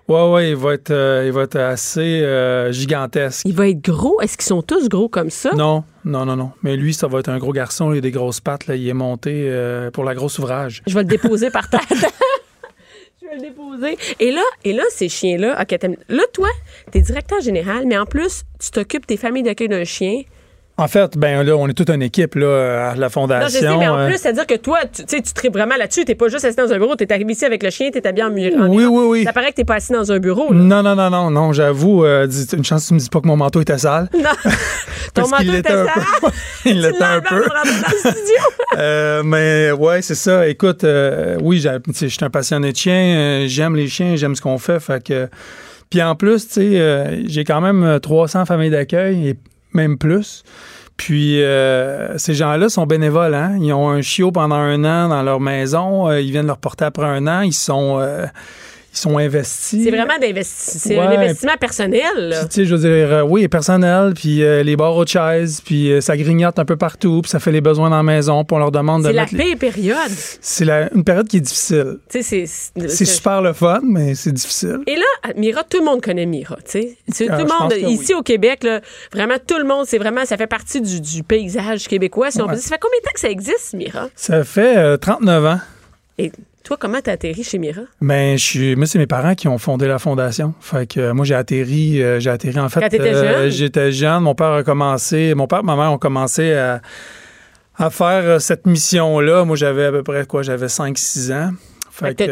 Ouais, 0.08 0.30
ouais, 0.30 0.50
il 0.50 0.56
va 0.56 0.74
être, 0.74 0.92
euh, 0.92 1.24
il 1.26 1.32
va 1.32 1.42
être 1.42 1.56
assez 1.56 2.22
euh, 2.22 2.70
gigantesque. 2.70 3.42
Il 3.44 3.54
va 3.54 3.68
être 3.68 3.82
gros? 3.82 4.20
Est-ce 4.20 4.36
qu'ils 4.36 4.46
sont 4.46 4.62
tous 4.62 4.88
gros 4.88 5.08
comme 5.08 5.30
ça? 5.30 5.52
Non, 5.52 5.82
non, 6.04 6.24
non, 6.24 6.36
non. 6.36 6.52
Mais 6.62 6.76
lui, 6.76 6.94
ça 6.94 7.08
va 7.08 7.18
être 7.18 7.28
un 7.28 7.38
gros 7.38 7.52
garçon. 7.52 7.92
Il 7.92 7.98
a 7.98 8.00
des 8.00 8.12
grosses 8.12 8.38
pattes. 8.38 8.68
Là. 8.68 8.76
Il 8.76 8.86
est 8.86 8.94
monté 8.94 9.46
euh, 9.48 9.90
pour 9.90 10.04
la 10.04 10.14
grosse 10.14 10.38
ouvrage. 10.38 10.82
Je 10.86 10.94
vais 10.94 11.00
le 11.00 11.08
déposer 11.08 11.50
par 11.50 11.68
terre. 11.68 11.80
Je 11.90 13.26
vais 13.26 13.34
le 13.34 13.40
déposer. 13.40 13.98
Et 14.20 14.30
là, 14.30 14.42
et 14.64 14.72
là 14.72 14.84
ces 14.90 15.08
chiens-là, 15.08 15.60
OK, 15.60 15.76
là, 16.08 16.22
toi, 16.32 16.48
t'es 16.92 17.00
directeur 17.00 17.40
général, 17.40 17.84
mais 17.86 17.98
en 17.98 18.06
plus, 18.06 18.44
tu 18.60 18.70
t'occupes 18.70 19.08
des 19.08 19.16
familles 19.16 19.42
d'accueil 19.42 19.68
d'un 19.68 19.82
chien. 19.82 20.22
En 20.78 20.88
fait, 20.88 21.16
ben 21.16 21.42
là, 21.42 21.56
on 21.56 21.66
est 21.68 21.72
toute 21.72 21.88
une 21.88 22.02
équipe 22.02 22.34
là, 22.34 22.90
à 22.90 22.94
la 22.94 23.00
Non, 23.00 23.06
je 23.06 23.08
fondation. 23.08 23.48
sais, 23.60 23.76
mais 23.78 23.88
en 23.88 23.98
euh, 23.98 24.08
plus, 24.08 24.18
c'est-à-dire 24.18 24.46
que 24.46 24.56
toi, 24.56 24.80
tu 24.92 25.04
sais, 25.06 25.22
tu 25.22 25.32
tripes 25.32 25.54
vraiment 25.54 25.76
là-dessus. 25.76 26.04
T'es 26.04 26.14
pas 26.14 26.28
juste 26.28 26.44
assis 26.44 26.56
dans 26.56 26.70
un 26.70 26.78
bureau. 26.78 26.94
T'es 26.96 27.10
arrivé 27.12 27.32
ici 27.32 27.46
avec 27.46 27.62
le 27.62 27.70
chien, 27.70 27.90
t'es 27.90 28.06
habillé 28.06 28.24
en 28.24 28.30
mur. 28.30 28.52
Oui, 28.68 28.84
oui, 28.84 29.04
oui. 29.08 29.24
Ça 29.24 29.32
paraît 29.32 29.52
que 29.52 29.56
t'es 29.56 29.64
pas 29.64 29.76
assis 29.76 29.92
dans 29.92 30.12
un 30.12 30.18
bureau. 30.18 30.52
là. 30.52 30.58
Non, 30.58 30.82
non, 30.82 30.94
non, 30.94 31.08
non, 31.08 31.30
non, 31.30 31.52
j'avoue, 31.54 32.04
euh, 32.04 32.28
une 32.52 32.62
chance 32.64 32.82
que 32.84 32.88
tu 32.88 32.94
me 32.94 32.98
dis 32.98 33.08
pas 33.08 33.22
que 33.22 33.26
mon 33.26 33.36
manteau 33.38 33.62
était 33.62 33.78
sale. 33.78 34.10
Non. 34.14 34.28
Ton 35.14 35.28
manteau 35.28 35.44
était 35.54 35.70
sale? 35.72 35.88
peu. 36.20 36.28
Il 36.66 36.82
l'était 36.82 37.02
un 37.04 37.20
peu. 37.22 37.44
Euh, 38.78 39.22
mais 39.24 39.72
ouais, 39.72 40.02
c'est 40.02 40.14
ça. 40.14 40.46
Écoute, 40.46 40.84
euh, 40.84 41.38
oui, 41.40 41.58
je 41.60 42.06
suis 42.08 42.18
un 42.24 42.28
passionné 42.30 42.72
de 42.72 42.76
chiens. 42.76 42.92
euh, 43.16 43.44
j'aime 43.46 43.74
les 43.76 43.88
chiens, 43.88 44.16
j'aime 44.16 44.34
ce 44.34 44.42
qu'on 44.42 44.58
fait. 44.58 44.80
Fait 44.80 45.02
que. 45.02 45.28
Puis 45.88 46.02
en 46.02 46.14
plus, 46.14 46.46
tu 46.48 46.54
sais, 46.54 46.80
euh, 46.80 47.22
j'ai 47.26 47.44
quand 47.44 47.60
même 47.62 47.82
euh, 47.84 47.98
300 47.98 48.44
familles 48.44 48.70
d'accueil 48.70 49.28
et 49.28 49.34
même 49.76 49.98
plus. 49.98 50.42
Puis 50.96 51.42
euh, 51.42 52.16
ces 52.16 52.34
gens-là 52.34 52.68
sont 52.68 52.86
bénévoles. 52.86 53.34
Hein? 53.34 53.58
Ils 53.60 53.72
ont 53.72 53.90
un 53.90 54.00
chiot 54.00 54.32
pendant 54.32 54.56
un 54.56 54.82
an 54.84 55.08
dans 55.08 55.22
leur 55.22 55.40
maison. 55.40 56.08
euh, 56.08 56.20
ils 56.20 56.30
viennent 56.30 56.46
leur 56.46 56.58
porter 56.58 56.86
après 56.86 57.06
un 57.06 57.26
an. 57.26 57.42
Ils 57.42 57.52
sont, 57.52 57.98
euh, 58.00 58.26
ils 58.96 59.00
sont 59.00 59.18
investis. 59.18 59.82
C'est 59.84 59.90
vraiment 59.90 60.18
d'investi- 60.20 60.78
c'est 60.78 60.98
un 60.98 61.10
investissement 61.10 61.56
personnel. 61.60 62.00
là. 62.16 62.44
Tu 62.46 62.50
sais, 62.50 62.64
je 62.64 62.74
veux 62.74 62.80
dire, 62.80 63.12
euh, 63.12 63.22
oui, 63.22 63.46
personnel, 63.48 64.12
puis 64.14 64.42
euh, 64.42 64.62
les 64.62 64.74
barres 64.76 64.96
aux 64.96 65.06
chaises, 65.06 65.60
puis 65.64 65.92
euh, 65.92 66.00
ça 66.00 66.16
grignote 66.16 66.58
un 66.58 66.64
peu 66.64 66.76
partout, 66.76 67.20
puis 67.22 67.30
ça 67.30 67.38
fait 67.38 67.52
les 67.52 67.60
besoins 67.60 67.90
dans 67.90 67.96
la 67.98 68.02
maison, 68.02 68.44
puis 68.44 68.54
on 68.56 68.58
leur 68.58 68.70
demande 68.72 69.02
de 69.02 69.08
C'est 69.08 69.12
la 69.12 69.22
mettre... 69.22 69.34
les- 69.36 69.56
pire 69.56 69.72
période. 69.72 70.10
C'est 70.40 70.68
une 70.94 71.04
période 71.04 71.28
qui 71.28 71.36
est 71.38 71.40
difficile. 71.40 71.98
Tu 72.10 72.22
sais, 72.22 72.46
c'est. 72.46 72.88
C'est 72.88 73.04
super 73.04 73.42
le 73.42 73.52
fun, 73.52 73.80
mais 73.84 74.14
c'est 74.14 74.32
difficile. 74.32 74.78
Et 74.86 74.96
là, 74.96 75.32
Mira, 75.36 75.62
tout 75.64 75.78
le 75.78 75.84
monde 75.84 76.00
connaît 76.00 76.26
Mira, 76.26 76.56
tu 76.56 76.62
sais. 76.80 76.96
C'est- 77.12 77.28
Ah, 77.28 77.38
Tout 77.38 77.46
le 77.46 77.60
monde, 77.60 77.90
ici 77.90 78.12
oui. 78.14 78.20
au 78.20 78.22
Québec, 78.22 78.62
là, 78.64 78.80
vraiment, 79.12 79.34
tout 79.44 79.58
le 79.58 79.64
monde, 79.64 79.84
c'est 79.86 79.98
vraiment, 79.98 80.24
ça 80.24 80.36
fait 80.36 80.46
partie 80.46 80.80
du, 80.80 81.00
du 81.00 81.22
paysage 81.22 81.88
québécois, 81.88 82.30
si 82.30 82.40
on 82.40 82.46
peut 82.46 82.54
dire. 82.54 82.62
Ça 82.62 82.70
fait 82.70 82.80
combien 82.80 82.98
de 82.98 83.04
temps 83.04 83.10
que 83.12 83.20
ça 83.20 83.28
existe, 83.30 83.74
Mira? 83.74 84.08
Ça 84.14 84.44
fait 84.44 84.76
euh, 84.76 84.96
39 84.96 85.44
ans. 85.46 85.60
Et 86.18 86.32
toi, 86.66 86.76
comment 86.76 86.98
t'as 87.00 87.12
atterri 87.12 87.44
chez 87.44 87.58
Mira? 87.58 87.82
Ben, 88.00 88.36
je 88.36 88.44
suis, 88.44 88.74
moi, 88.74 88.86
c'est 88.86 88.98
mes 88.98 89.06
parents 89.06 89.36
qui 89.36 89.46
ont 89.46 89.56
fondé 89.56 89.86
la 89.86 90.00
fondation. 90.00 90.52
Fait 90.60 90.84
que 90.88 90.98
euh, 90.98 91.14
moi, 91.14 91.24
j'ai 91.24 91.36
atterri, 91.36 92.02
euh, 92.02 92.18
j'ai 92.18 92.28
atterri 92.28 92.58
en 92.58 92.68
fait. 92.68 92.80
Quand 92.80 92.88
t'étais 92.88 93.12
jeune? 93.12 93.50
J'étais 93.50 93.92
jeune. 93.92 94.24
Mon 94.24 94.34
père 94.34 94.48
a 94.50 94.64
commencé, 94.64 95.34
mon 95.36 95.46
père 95.46 95.60
et 95.60 95.62
ma 95.62 95.76
mère 95.76 95.92
ont 95.92 95.98
commencé 95.98 96.54
à, 96.54 96.82
à 97.76 97.88
faire 97.90 98.24
euh, 98.24 98.38
cette 98.40 98.66
mission-là. 98.66 99.44
Moi, 99.44 99.54
j'avais 99.54 99.84
à 99.84 99.92
peu 99.92 100.02
près 100.02 100.26
quoi? 100.26 100.42
J'avais 100.42 100.66
5-6 100.66 101.32
ans. 101.32 101.50
Fait 101.92 102.14
que 102.16 102.24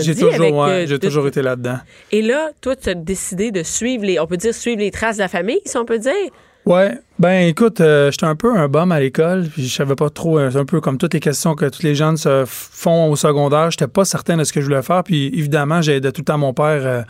j'ai 0.00 0.14
toujours, 0.16 0.58
ouais, 0.58 0.70
euh, 0.70 0.86
j'ai 0.86 0.98
toujours 0.98 1.28
été 1.28 1.40
là-dedans. 1.40 1.78
Et 2.10 2.20
là, 2.20 2.50
toi, 2.60 2.74
tu 2.74 2.90
as 2.90 2.94
décidé 2.94 3.52
de 3.52 3.62
suivre 3.62 4.04
les, 4.04 4.18
on 4.18 4.26
peut 4.26 4.36
dire, 4.36 4.52
suivre 4.52 4.80
les 4.80 4.90
traces 4.90 5.18
de 5.18 5.22
la 5.22 5.28
famille, 5.28 5.60
si 5.64 5.76
on 5.78 5.84
peut 5.84 6.00
dire? 6.00 6.12
Ouais, 6.64 6.96
ben 7.18 7.48
écoute, 7.48 7.80
euh, 7.80 8.10
j'étais 8.12 8.26
un 8.26 8.36
peu 8.36 8.56
un 8.56 8.68
bum 8.68 8.92
à 8.92 9.00
l'école, 9.00 9.48
puis 9.52 9.66
je 9.66 9.74
savais 9.74 9.96
pas 9.96 10.10
trop, 10.10 10.38
euh, 10.38 10.48
c'est 10.50 10.58
un 10.58 10.64
peu 10.64 10.80
comme 10.80 10.96
toutes 10.96 11.12
les 11.14 11.18
questions 11.20 11.54
que 11.56 11.66
tous 11.66 11.82
les 11.82 11.96
jeunes 11.96 12.16
se 12.16 12.44
font 12.46 13.10
au 13.10 13.16
secondaire, 13.16 13.70
j'étais 13.72 13.88
pas 13.88 14.04
certain 14.04 14.36
de 14.36 14.44
ce 14.44 14.52
que 14.52 14.60
je 14.60 14.66
voulais 14.66 14.82
faire, 14.82 15.02
puis 15.02 15.26
évidemment, 15.34 15.82
j'aidais 15.82 16.12
tout 16.12 16.20
le 16.20 16.24
temps 16.26 16.38
mon 16.38 16.54
père 16.54 16.82
euh, 16.84 17.02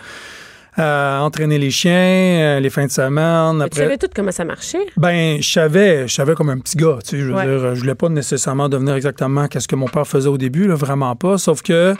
à 0.79 1.21
entraîner 1.23 1.59
les 1.59 1.71
chiens, 1.71 1.93
euh, 1.93 2.61
les 2.61 2.71
fins 2.71 2.87
de 2.87 2.91
semaine. 2.91 3.59
Tu 3.59 3.63
Après, 3.65 3.81
savais 3.83 3.99
tout 3.99 4.07
comment 4.17 4.33
ça 4.33 4.47
marchait? 4.47 4.87
ben, 4.97 5.37
je 5.43 5.53
savais, 5.53 6.09
je 6.09 6.15
savais 6.15 6.35
comme 6.35 6.49
un 6.49 6.59
petit 6.59 6.79
gars, 6.79 6.97
tu 7.05 7.11
sais, 7.11 7.19
je 7.19 7.27
veux 7.27 7.35
Ouais. 7.35 7.45
dire, 7.45 7.75
je 7.75 7.81
voulais 7.81 7.95
pas 7.95 8.09
nécessairement 8.09 8.71
devenir 8.71 8.95
exactement 8.95 9.49
qu'est-ce 9.49 9.69
que 9.69 9.77
mon 9.77 9.89
père 9.89 10.07
faisait 10.07 10.31
au 10.31 10.39
début, 10.39 10.67
là, 10.67 10.77
vraiment 10.77 11.15
pas, 11.15 11.37
sauf 11.37 11.61
que 11.61 11.95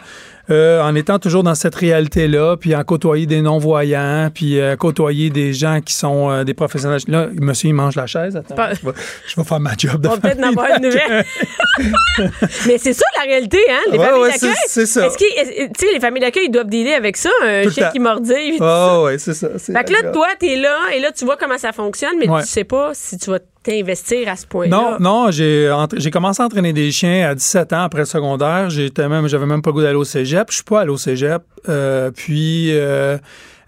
euh, 0.51 0.83
en 0.83 0.95
étant 0.95 1.19
toujours 1.19 1.43
dans 1.43 1.55
cette 1.55 1.75
réalité-là, 1.75 2.57
puis 2.57 2.75
en 2.75 2.83
côtoyer 2.85 3.27
des 3.27 3.43
non-voyants, 3.43 4.31
puis 4.35 4.61
euh, 4.61 4.77
côtoyer 4.77 5.31
des 5.31 5.53
gens 5.53 5.81
qui 5.81 5.95
sont 5.95 6.31
euh, 6.31 6.45
des 6.45 6.55
professionnels. 6.55 7.01
Là, 7.09 7.29
monsieur, 7.41 7.69
il 7.69 7.75
mange 7.75 7.95
la 7.97 8.07
chaise. 8.07 8.37
Attends, 8.37 8.55
Pas- 8.55 8.75
je, 8.75 8.85
vais, 8.87 8.93
je 9.29 9.37
vais 9.37 9.45
faire 9.45 9.61
ma 9.61 9.73
job 9.79 10.01
de 10.01 10.09
On 10.09 10.19
peut-être 10.19 10.41
en 10.41 10.49
avoir 10.49 10.67
une 10.77 10.83
nouvelle. 10.85 11.25
Mais 12.67 12.79
c'est 12.79 12.93
ça 12.93 13.05
la 13.17 13.23
réalité, 13.23 13.59
hein? 13.71 13.79
Les 13.93 13.99
Ouais, 13.99 14.05
familles 14.05 14.23
ouais, 14.23 14.31
d'accueil. 14.33 14.51
c'est- 14.67 14.69
c'est 14.81 14.87
ça. 14.87 15.07
Est-ce 15.07 15.17
qu'ils- 15.17 15.27
est- 15.39 15.69
tu 15.79 15.87
sais, 15.87 15.93
les 15.95 16.01
familles 16.01 16.21
d'accueil, 16.23 16.45
ils 16.47 16.51
doivent 16.51 16.69
dealer 16.69 16.95
avec 16.95 17.17
ça, 17.17 17.31
un 17.45 17.69
chien 17.71 17.91
qui 17.91 17.99
mordille. 18.01 18.59
Oh, 18.61 19.03
ouais, 19.07 19.19
c'est 19.19 19.35
ça. 19.35 19.49
c'est 19.59 19.73
Fait 19.73 19.85
que 19.85 19.93
là, 19.93 20.11
toi, 20.13 20.27
t'es 20.39 20.57
là, 20.57 20.77
et 20.95 21.01
là, 21.01 21.13
tu 21.13 21.25
vois 21.25 21.37
comment 21.37 21.59
ça 21.59 21.73
fonctionne, 21.73 22.15
mais 22.19 22.29
Ouais. 22.29 22.43
tu 22.43 22.49
sais 22.49 22.65
pas 22.65 22.91
si 22.95 23.17
tu 23.19 23.31
vas 23.31 23.39
t'investir 23.63 24.29
à 24.29 24.37
ce 24.37 24.47
point-là? 24.47 24.77
Non, 24.77 24.97
non, 24.99 25.31
j'ai 25.31 25.73
j'ai 25.97 26.11
commencé 26.11 26.43
à 26.43 26.47
entraîner 26.47 26.73
des 26.73 26.91
chiens 26.91 27.29
à 27.31 27.35
17 27.35 27.73
ans 27.73 27.83
après 27.83 28.01
le 28.01 28.07
secondaire. 28.07 28.71
J'étais 28.71 29.09
même, 29.09 29.29
j'avais 29.29 29.47
même 29.47 29.63
pas 29.63 29.71
le 29.71 29.75
goût 29.75 29.83
d'aller 29.83 29.97
au 29.97 30.05
cégep. 30.05 30.49
Je 30.51 30.57
suis 30.57 30.65
pas 30.65 30.81
allé 30.81 30.91
au 30.91 30.97
cégep. 30.99 31.43
Euh, 31.69 32.11
puis 32.11 32.71
euh, 32.73 33.19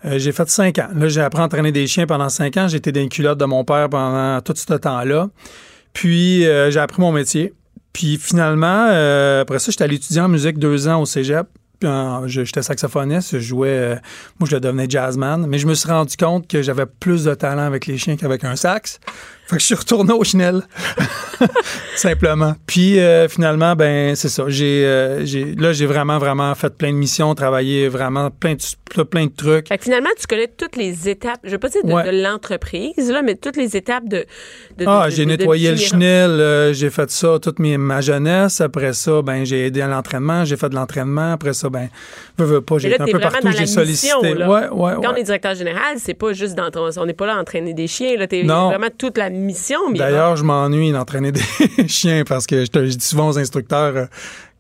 euh, 0.04 0.18
j'ai 0.18 0.32
fait 0.32 0.48
5 0.48 0.78
ans. 0.78 0.88
Là, 0.94 1.08
j'ai 1.08 1.20
appris 1.20 1.40
à 1.40 1.44
entraîner 1.44 1.72
des 1.72 1.86
chiens 1.86 2.06
pendant 2.06 2.28
5 2.28 2.56
ans. 2.56 2.68
J'étais 2.68 2.92
dans 2.92 3.08
culottes 3.08 3.38
de 3.38 3.44
mon 3.44 3.64
père 3.64 3.88
pendant 3.88 4.40
tout 4.40 4.54
ce 4.56 4.74
temps-là. 4.74 5.28
Puis 5.92 6.42
j'ai 6.42 6.78
appris 6.80 7.00
mon 7.00 7.12
métier. 7.12 7.52
Puis 7.92 8.18
finalement, 8.18 8.86
après 9.40 9.60
ça, 9.60 9.70
j'étais 9.70 9.84
allé 9.84 9.96
étudier 9.96 10.20
en 10.20 10.28
musique 10.28 10.58
deux 10.58 10.88
ans 10.88 11.00
au 11.00 11.06
cégep. 11.06 11.46
J'étais 12.26 12.62
saxophoniste, 12.62 13.32
je 13.32 13.38
jouais, 13.40 14.00
moi 14.40 14.48
je 14.50 14.56
devenais 14.56 14.86
jazzman, 14.88 15.46
mais 15.46 15.58
je 15.58 15.66
me 15.66 15.74
suis 15.74 15.88
rendu 15.88 16.16
compte 16.16 16.48
que 16.48 16.62
j'avais 16.62 16.86
plus 16.86 17.24
de 17.24 17.34
talent 17.34 17.64
avec 17.64 17.84
les 17.86 17.98
chiens 17.98 18.16
qu'avec 18.16 18.42
un 18.42 18.56
sax. 18.56 19.00
Fait 19.46 19.56
que 19.56 19.60
je 19.60 19.66
suis 19.66 19.74
retourné 19.74 20.12
au 20.12 20.24
chenel. 20.24 20.62
Simplement. 21.96 22.54
Puis 22.66 22.98
euh, 22.98 23.28
finalement, 23.28 23.74
ben 23.76 24.14
c'est 24.16 24.28
ça. 24.28 24.44
J'ai, 24.48 24.84
euh, 24.86 25.24
j'ai, 25.24 25.54
là, 25.54 25.72
j'ai 25.72 25.86
vraiment, 25.86 26.18
vraiment 26.18 26.54
fait 26.54 26.70
plein 26.76 26.90
de 26.90 26.96
missions, 26.96 27.34
travaillé 27.34 27.88
vraiment 27.88 28.30
plein 28.30 28.54
de, 28.54 29.02
plein 29.02 29.26
de 29.26 29.32
trucs. 29.36 29.68
Fait 29.68 29.78
que 29.78 29.84
finalement, 29.84 30.08
tu 30.18 30.26
connais 30.26 30.48
toutes 30.48 30.76
les 30.76 31.08
étapes, 31.08 31.40
je 31.44 31.50
veux 31.50 31.58
pas 31.58 31.68
dire 31.68 31.84
de, 31.84 31.92
Ouais. 31.92 32.04
de 32.10 32.22
l'entreprise, 32.22 33.10
là, 33.10 33.22
mais 33.22 33.34
toutes 33.36 33.56
les 33.56 33.76
étapes 33.76 34.08
de. 34.08 34.24
de- 34.78 34.84
Ah, 34.86 35.06
j'ai 35.10 35.26
nettoyé 35.26 35.70
le 35.70 35.76
Mira. 35.76 35.86
chenil, 35.88 36.06
euh, 36.40 36.72
j'ai 36.72 36.90
fait 36.90 37.10
ça 37.10 37.38
toute 37.40 37.58
mes, 37.58 37.76
ma 37.78 38.00
jeunesse. 38.00 38.60
Après 38.60 38.92
ça, 38.92 39.22
ben 39.22 39.44
j'ai 39.44 39.66
aidé 39.66 39.80
à 39.82 39.86
l'entraînement, 39.88 40.44
j'ai 40.44 40.56
fait 40.56 40.68
de 40.70 40.74
l'entraînement. 40.74 41.32
Après 41.32 41.52
ça, 41.52 41.68
ben, 41.68 41.88
veux, 42.38 42.46
veux 42.46 42.60
pas, 42.60 42.78
j'ai 42.78 42.88
là, 42.88 42.94
été 42.96 43.02
un 43.04 43.06
peu 43.06 43.18
partout, 43.20 43.44
dans 43.44 43.50
j'ai 43.52 43.66
sollicité. 43.66 44.14
mission. 44.34 44.48
Ouais, 44.50 44.68
ouais, 44.70 44.92
Quand 45.02 45.12
on 45.12 45.16
est 45.16 45.22
directeur 45.22 45.54
général, 45.54 45.96
c'est 45.98 46.14
pas 46.14 46.32
juste 46.32 46.54
dans 46.54 46.70
ton- 46.70 46.88
on 46.96 47.06
n'est 47.06 47.12
pas 47.12 47.26
là 47.26 47.34
à 47.36 47.40
entraîner 47.40 47.74
des 47.74 47.86
chiens, 47.86 48.16
là, 48.16 48.26
t'es 48.26 48.42
Non. 48.42 48.68
vraiment 48.70 48.88
toute 48.96 49.18
la 49.18 49.30
mission. 49.38 49.78
D'ailleurs, 49.92 50.36
je 50.36 50.44
m'ennuie 50.44 50.92
d'entraîner 50.92 51.32
des 51.32 51.40
chiens 51.88 52.24
parce 52.26 52.46
que 52.46 52.64
je, 52.64 52.70
te- 52.70 52.86
je 52.86 52.96
dis 52.96 53.04
souvent 53.06 53.28
aux 53.28 53.38
instructeurs 53.38 53.96
euh, 53.96 54.04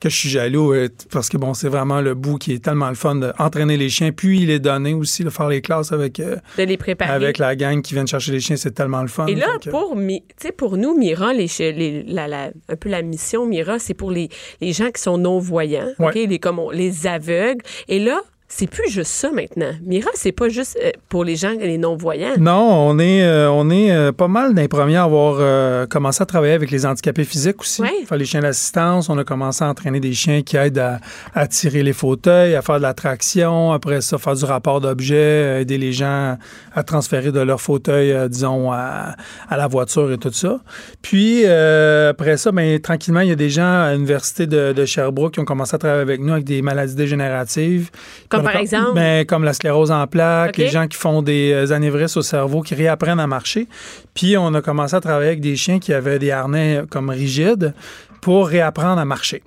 que 0.00 0.08
je 0.10 0.16
suis 0.16 0.28
jaloux 0.28 0.74
euh, 0.74 0.88
parce 1.10 1.28
que 1.28 1.36
bon, 1.38 1.54
c'est 1.54 1.68
vraiment 1.68 2.00
le 2.00 2.14
bout 2.14 2.36
qui 2.36 2.52
est 2.52 2.62
tellement 2.62 2.88
le 2.90 2.94
fun 2.94 3.14
d'entraîner 3.14 3.76
les 3.76 3.88
chiens, 3.88 4.12
puis 4.12 4.40
les 4.44 4.58
donner 4.58 4.92
aussi, 4.92 5.24
de 5.24 5.30
faire 5.30 5.48
les 5.48 5.60
classes 5.62 5.92
avec, 5.92 6.20
euh, 6.20 6.36
de 6.58 6.64
les 6.64 6.76
préparer. 6.76 7.10
avec 7.12 7.38
la 7.38 7.56
gang 7.56 7.80
qui 7.80 7.94
vient 7.94 8.04
chercher 8.04 8.32
les 8.32 8.40
chiens, 8.40 8.56
c'est 8.56 8.72
tellement 8.72 9.00
le 9.02 9.08
fun. 9.08 9.26
Et 9.26 9.34
là, 9.34 9.46
pour, 9.70 9.96
Mi- 9.96 10.24
pour 10.58 10.76
nous, 10.76 10.96
Mira, 10.98 11.32
les, 11.32 11.48
chi- 11.48 11.72
les- 11.72 12.02
la, 12.02 12.28
la- 12.28 12.50
un 12.68 12.76
peu 12.76 12.88
la 12.90 13.02
mission 13.02 13.46
Mira, 13.46 13.78
c'est 13.78 13.94
pour 13.94 14.10
les, 14.10 14.28
les 14.60 14.72
gens 14.72 14.90
qui 14.90 15.00
sont 15.00 15.16
non-voyants, 15.16 15.88
Ouais. 15.98 16.08
OK, 16.08 16.14
les, 16.28 16.38
comme 16.38 16.58
on- 16.58 16.70
les 16.70 17.06
aveugles. 17.06 17.62
Et 17.88 17.98
là, 17.98 18.20
c'est 18.56 18.68
plus 18.68 18.88
juste 18.88 19.10
ça 19.10 19.32
maintenant. 19.32 19.72
Mira, 19.84 20.10
c'est 20.14 20.30
pas 20.30 20.48
juste 20.48 20.78
euh, 20.80 20.92
pour 21.08 21.24
les 21.24 21.34
gens, 21.34 21.54
les 21.60 21.76
non-voyants. 21.76 22.34
Non, 22.38 22.88
on 22.88 23.00
est, 23.00 23.24
euh, 23.24 23.50
on 23.50 23.68
est 23.68 23.90
euh, 23.90 24.12
pas 24.12 24.28
mal 24.28 24.54
d'un 24.54 24.68
premiers 24.68 24.94
à 24.96 25.02
avoir 25.02 25.38
euh, 25.40 25.86
commencé 25.86 26.22
à 26.22 26.26
travailler 26.26 26.52
avec 26.52 26.70
les 26.70 26.86
handicapés 26.86 27.24
physiques 27.24 27.60
aussi. 27.60 27.82
Ouais. 27.82 28.04
Faire 28.06 28.16
les 28.16 28.24
chiens 28.24 28.42
d'assistance. 28.42 29.08
On 29.08 29.18
a 29.18 29.24
commencé 29.24 29.64
à 29.64 29.68
entraîner 29.68 29.98
des 29.98 30.12
chiens 30.12 30.42
qui 30.42 30.56
aident 30.56 30.78
à, 30.78 31.00
à 31.34 31.48
tirer 31.48 31.82
les 31.82 31.92
fauteuils, 31.92 32.54
à 32.54 32.62
faire 32.62 32.76
de 32.76 32.82
la 32.82 32.94
traction. 32.94 33.72
Après 33.72 34.00
ça, 34.00 34.18
faire 34.18 34.36
du 34.36 34.44
rapport 34.44 34.80
d'objets, 34.80 35.62
aider 35.62 35.76
les 35.76 35.92
gens 35.92 36.38
à 36.72 36.82
transférer 36.84 37.32
de 37.32 37.40
leur 37.40 37.60
fauteuil, 37.60 38.14
disons, 38.28 38.70
à, 38.70 39.16
à 39.48 39.56
la 39.56 39.66
voiture 39.66 40.12
et 40.12 40.18
tout 40.18 40.32
ça. 40.32 40.60
Puis, 41.02 41.44
après 41.44 42.36
ça, 42.36 42.52
ben, 42.52 42.78
tranquillement, 42.78 43.20
il 43.20 43.30
y 43.30 43.32
a 43.32 43.36
des 43.36 43.50
gens 43.50 43.82
à 43.82 43.94
l'Université 43.94 44.46
de, 44.46 44.72
de 44.72 44.84
Sherbrooke 44.84 45.34
qui 45.34 45.40
ont 45.40 45.44
commencé 45.44 45.74
à 45.74 45.78
travailler 45.78 46.02
avec 46.02 46.20
nous 46.20 46.32
avec 46.32 46.44
des 46.44 46.62
maladies 46.62 46.94
dégénératives. 46.94 47.90
Comme 48.28 48.43
par 48.44 48.52
com- 48.52 48.60
exemple? 48.60 48.94
Ben, 48.94 49.26
comme 49.26 49.44
la 49.44 49.52
sclérose 49.52 49.90
en 49.90 50.06
plaques, 50.06 50.56
les 50.56 50.68
gens 50.68 50.86
qui 50.86 50.96
font 50.96 51.22
des 51.22 51.52
euh, 51.52 51.72
anévrismes 51.74 52.18
au 52.18 52.22
cerveau, 52.22 52.62
qui 52.62 52.74
réapprennent 52.74 53.20
à 53.20 53.26
marcher. 53.26 53.66
Puis 54.14 54.36
on 54.36 54.52
a 54.54 54.62
commencé 54.62 54.94
à 54.94 55.00
travailler 55.00 55.28
avec 55.28 55.40
des 55.40 55.56
chiens 55.56 55.78
qui 55.78 55.92
avaient 55.92 56.18
des 56.18 56.30
harnais 56.30 56.78
euh, 56.78 56.86
comme 56.88 57.10
rigides 57.10 57.74
pour 58.20 58.48
réapprendre 58.48 59.00
à 59.00 59.04
marcher. 59.04 59.42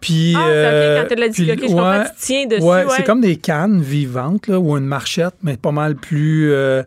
Puis, 0.00 0.34
Ah, 0.36 0.46
euh, 0.48 1.04
quand 1.08 1.14
dit, 1.14 1.30
puis, 1.32 1.52
OK, 1.52 1.58
je 1.62 1.66
comprends, 1.68 1.90
ouais, 2.00 2.04
tu 2.04 2.10
tiens 2.18 2.46
dessus. 2.46 2.62
ouais, 2.62 2.84
ouais. 2.84 2.92
c'est 2.94 3.04
comme 3.04 3.22
des 3.22 3.36
cannes 3.36 3.80
vivantes 3.80 4.48
là, 4.48 4.58
ou 4.60 4.76
une 4.76 4.84
marchette, 4.84 5.34
mais 5.42 5.56
pas 5.56 5.72
mal 5.72 5.94
plus, 5.94 6.52
euh, 6.52 6.82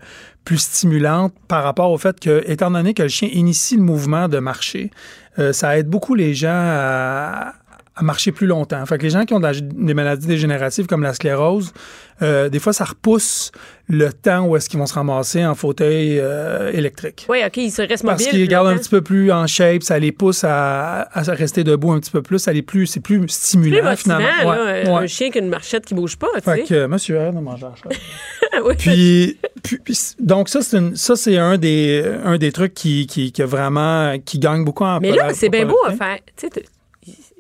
plus 0.46 0.60
stimulante 0.60 1.34
par 1.48 1.64
rapport 1.64 1.90
au 1.92 1.98
fait 1.98 2.20
que, 2.20 2.44
étant 2.46 2.70
donné 2.70 2.94
que 2.94 3.02
le 3.02 3.10
chien 3.10 3.28
initie 3.32 3.76
le 3.76 3.82
mouvement 3.82 4.28
de 4.28 4.38
marcher, 4.38 4.92
euh, 5.40 5.52
ça 5.52 5.80
aide 5.80 5.88
beaucoup 5.88 6.14
les 6.14 6.36
gens 6.36 6.50
à, 6.54 7.54
à 7.98 8.04
marcher 8.04 8.32
plus 8.32 8.48
longtemps. 8.48 8.86
Fait 8.86 8.98
que 8.98 9.04
les 9.04 9.10
gens 9.10 9.26
qui 9.26 9.34
ont 9.34 9.40
de 9.40 9.48
la- 9.48 9.60
des 9.60 9.94
maladies 9.94 10.28
dégénératives 10.28 10.86
comme 10.86 11.02
la 11.04 11.14
sclérose, 11.14 11.74
euh, 12.22 12.48
des 12.50 12.60
fois, 12.60 12.74
ça 12.74 12.86
repousse 12.86 13.52
le 13.90 14.12
temps 14.12 14.46
où 14.46 14.56
est-ce 14.58 14.70
qu'ils 14.70 14.80
vont 14.80 14.86
se 14.86 14.94
ramasser 14.94 15.46
en 15.46 15.56
fauteuil 15.56 16.20
euh, 16.20 16.72
électrique. 16.74 17.26
Oui, 17.30 17.40
OK, 17.46 17.58
ils 17.58 17.72
se 17.72 17.82
restent 17.82 18.04
Parce 18.06 18.20
mobiles. 18.22 18.28
qu'ils 18.30 18.40
plus 18.42 18.48
gardent 18.48 18.68
un 18.68 18.78
petit 18.78 18.90
peu 18.90 19.02
plus 19.02 19.32
en 19.32 19.48
shape, 19.48 19.84
ça 19.84 19.98
les 20.00 20.12
pousse 20.12 20.44
à, 20.44 21.02
à 21.14 21.22
rester 21.34 21.64
debout 21.64 21.92
un 21.92 22.00
petit 22.00 22.12
peu 22.12 22.22
plus, 22.22 22.40
ça 22.40 22.52
les 22.54 22.62
plus, 22.62 22.86
c'est 22.88 23.00
plus 23.00 23.20
plus 23.20 23.30
stimulant 23.30 23.84
motivant, 23.84 23.96
finalement. 23.96 24.28
là, 24.54 24.64
Ouais, 24.64 24.88
un 24.90 25.00
ouais. 25.02 25.08
chien 25.08 25.30
qui 25.30 25.38
a 25.38 25.42
une 25.42 25.50
marchette 25.50 25.86
qui 25.86 25.94
bouge 25.94 26.18
pas, 26.18 26.28
tu 26.36 26.42
Fait 26.42 26.56
sais. 26.58 26.64
que 26.64 26.74
euh, 26.74 26.88
monsieur 26.88 27.20
arrête 27.20 27.36
de 27.36 27.40
manger 27.40 27.66
la. 27.66 28.62
Oui. 28.66 28.74
Puis, 28.78 29.38
puis- 29.84 29.98
donc 30.20 30.50
ça 30.50 30.62
c'est 30.62 30.78
une- 30.78 30.96
ça 30.96 31.16
c'est 31.16 31.38
un 31.38 31.58
des 31.60 32.04
un 32.26 32.38
des 32.40 32.52
trucs 32.52 32.74
qui 32.74 33.06
qui, 33.06 33.32
qui 33.32 33.42
a 33.44 33.46
vraiment 33.46 34.18
qui 34.26 34.40
gagne 34.40 34.64
beaucoup 34.66 34.84
en 34.84 35.00
Mais 35.00 35.12
là, 35.12 35.32
c'est 35.34 35.50
bien 35.50 35.66
beau 35.66 35.78
à 35.86 35.92
popularité. 35.92 36.24
faire. 36.36 36.50
Tu 36.52 36.62
sais, 36.62 36.66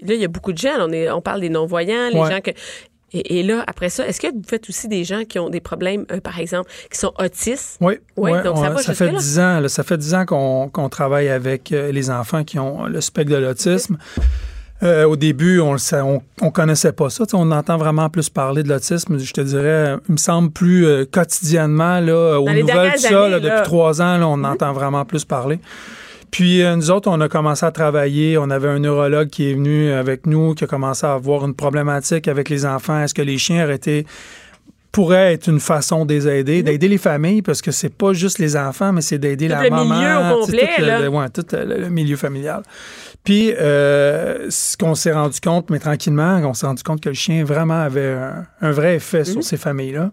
là, 0.01 0.13
il 0.13 0.19
y 0.21 0.25
a 0.25 0.27
beaucoup 0.27 0.53
de 0.53 0.57
gens. 0.57 0.75
On, 0.79 0.91
est, 0.91 1.09
on 1.11 1.21
parle 1.21 1.41
des 1.41 1.49
non-voyants, 1.49 2.09
les 2.11 2.19
Ouais. 2.19 2.31
gens 2.31 2.41
que. 2.41 2.51
Et, 3.13 3.39
et 3.39 3.43
là, 3.43 3.63
après 3.67 3.87
ça, 3.89 4.05
est-ce 4.05 4.19
que 4.19 4.27
vous 4.27 4.41
faites 4.45 4.67
aussi 4.69 4.89
des 4.89 5.05
gens 5.05 5.23
qui 5.23 5.39
ont 5.39 5.49
des 5.49 5.61
problèmes, 5.61 6.05
euh, 6.11 6.19
par 6.19 6.37
exemple, 6.39 6.69
qui 6.91 6.97
sont 6.99 7.13
autistes? 7.17 7.77
Oui, 7.79 7.99
Oui, 8.17 8.31
donc 8.43 8.43
ça 8.57 8.63
on- 8.69 8.73
va 8.73 8.77
fait. 8.81 9.09
10 9.11 9.39
ans, 9.39 9.59
là, 9.61 9.69
ça 9.69 9.83
fait 9.83 9.97
10 9.97 10.13
ans 10.13 10.25
qu'on 10.25 10.89
travaille 10.89 11.29
avec 11.29 11.71
euh, 11.71 11.91
les 11.93 12.09
enfants 12.09 12.43
qui 12.43 12.59
ont 12.59 12.85
le 12.85 12.99
spectre 12.99 13.31
de 13.31 13.37
l'autisme. 13.37 13.97
Euh, 14.83 15.05
au 15.05 15.15
début, 15.15 15.59
on 15.61 15.77
sait- 15.77 16.01
on, 16.01 16.21
on 16.41 16.51
connaissait 16.51 16.91
pas 16.91 17.09
ça. 17.09 17.23
On 17.33 17.49
entend 17.51 17.77
vraiment 17.77 18.09
plus 18.09 18.29
parler 18.29 18.61
de 18.61 18.69
l'autisme. 18.69 19.17
Je 19.17 19.31
te 19.33 19.41
dirais, 19.41 19.95
il 20.07 20.11
me 20.11 20.17
semble 20.17 20.51
plus 20.51 21.05
quotidiennement 21.09 21.99
là, 22.01 22.39
aux 22.39 22.47
les 22.49 22.61
nouvelles, 22.61 22.91
tout 22.93 22.99
ça, 22.99 23.29
là, 23.29 23.39
depuis 23.39 23.63
trois 23.63 24.01
ans, 24.01 24.17
là, 24.17 24.27
on 24.27 24.43
entend 24.43 24.73
vraiment 24.73 25.05
plus 25.05 25.23
parler. 25.25 25.59
Puis 26.31 26.61
euh, 26.61 26.75
nous 26.75 26.91
autres, 26.91 27.09
on 27.09 27.19
a 27.21 27.29
commencé 27.29 27.65
à 27.65 27.71
travailler. 27.71 28.37
On 28.37 28.49
avait 28.49 28.67
un 28.69 28.79
neurologue 28.79 29.29
qui 29.29 29.49
est 29.49 29.53
venu 29.53 29.91
avec 29.91 30.25
nous, 30.25 30.53
qui 30.55 30.63
a 30.65 30.67
commencé 30.67 31.05
à 31.05 31.13
avoir 31.13 31.45
une 31.45 31.53
problématique 31.55 32.27
avec 32.27 32.49
les 32.49 32.65
enfants. 32.65 33.01
Est-ce 33.01 33.13
que 33.13 33.21
les 33.21 33.37
chiens 33.37 33.63
auraient 33.63 33.75
été 33.75 34.05
pourrait 34.91 35.33
être 35.33 35.47
une 35.47 35.59
façon 35.59 36.05
de 36.05 36.13
les 36.13 36.27
aider, 36.27 36.63
d'aider 36.63 36.87
les 36.87 36.97
familles, 36.97 37.43
parce 37.43 37.61
que 37.61 37.71
c'est 37.71 37.93
pas 37.93 38.13
juste 38.13 38.39
les 38.39 38.57
enfants, 38.57 38.91
mais 38.93 39.01
c'est 39.01 39.19
d'aider 39.19 39.47
la 39.47 39.61
le 39.63 39.69
maman. 39.69 39.85
milieu 39.95 40.15
au 40.17 40.39
complet, 40.41 40.69
tout 40.75 40.81
le, 40.81 40.87
là. 40.87 40.99
le- 41.01 41.07
ouais, 41.09 41.29
tout 41.29 41.45
le, 41.51 41.77
le 41.81 41.89
milieu 41.89 42.15
familial. 42.15 42.63
Puis, 43.23 43.51
euh, 43.53 44.47
ce 44.49 44.75
qu'on 44.75 44.95
s'est 44.95 45.11
rendu 45.11 45.39
compte, 45.39 45.69
mais 45.69 45.77
tranquillement, 45.79 46.37
on 46.43 46.53
s'est 46.55 46.65
rendu 46.65 46.81
compte 46.81 47.01
que 47.01 47.09
le 47.09 47.15
chien 47.15 47.43
vraiment 47.43 47.79
avait 47.81 48.13
un, 48.13 48.45
un 48.61 48.71
vrai 48.71 48.95
effet 48.95 49.19
Mhm. 49.19 49.25
sur 49.25 49.43
ces 49.43 49.57
familles-là. 49.57 50.11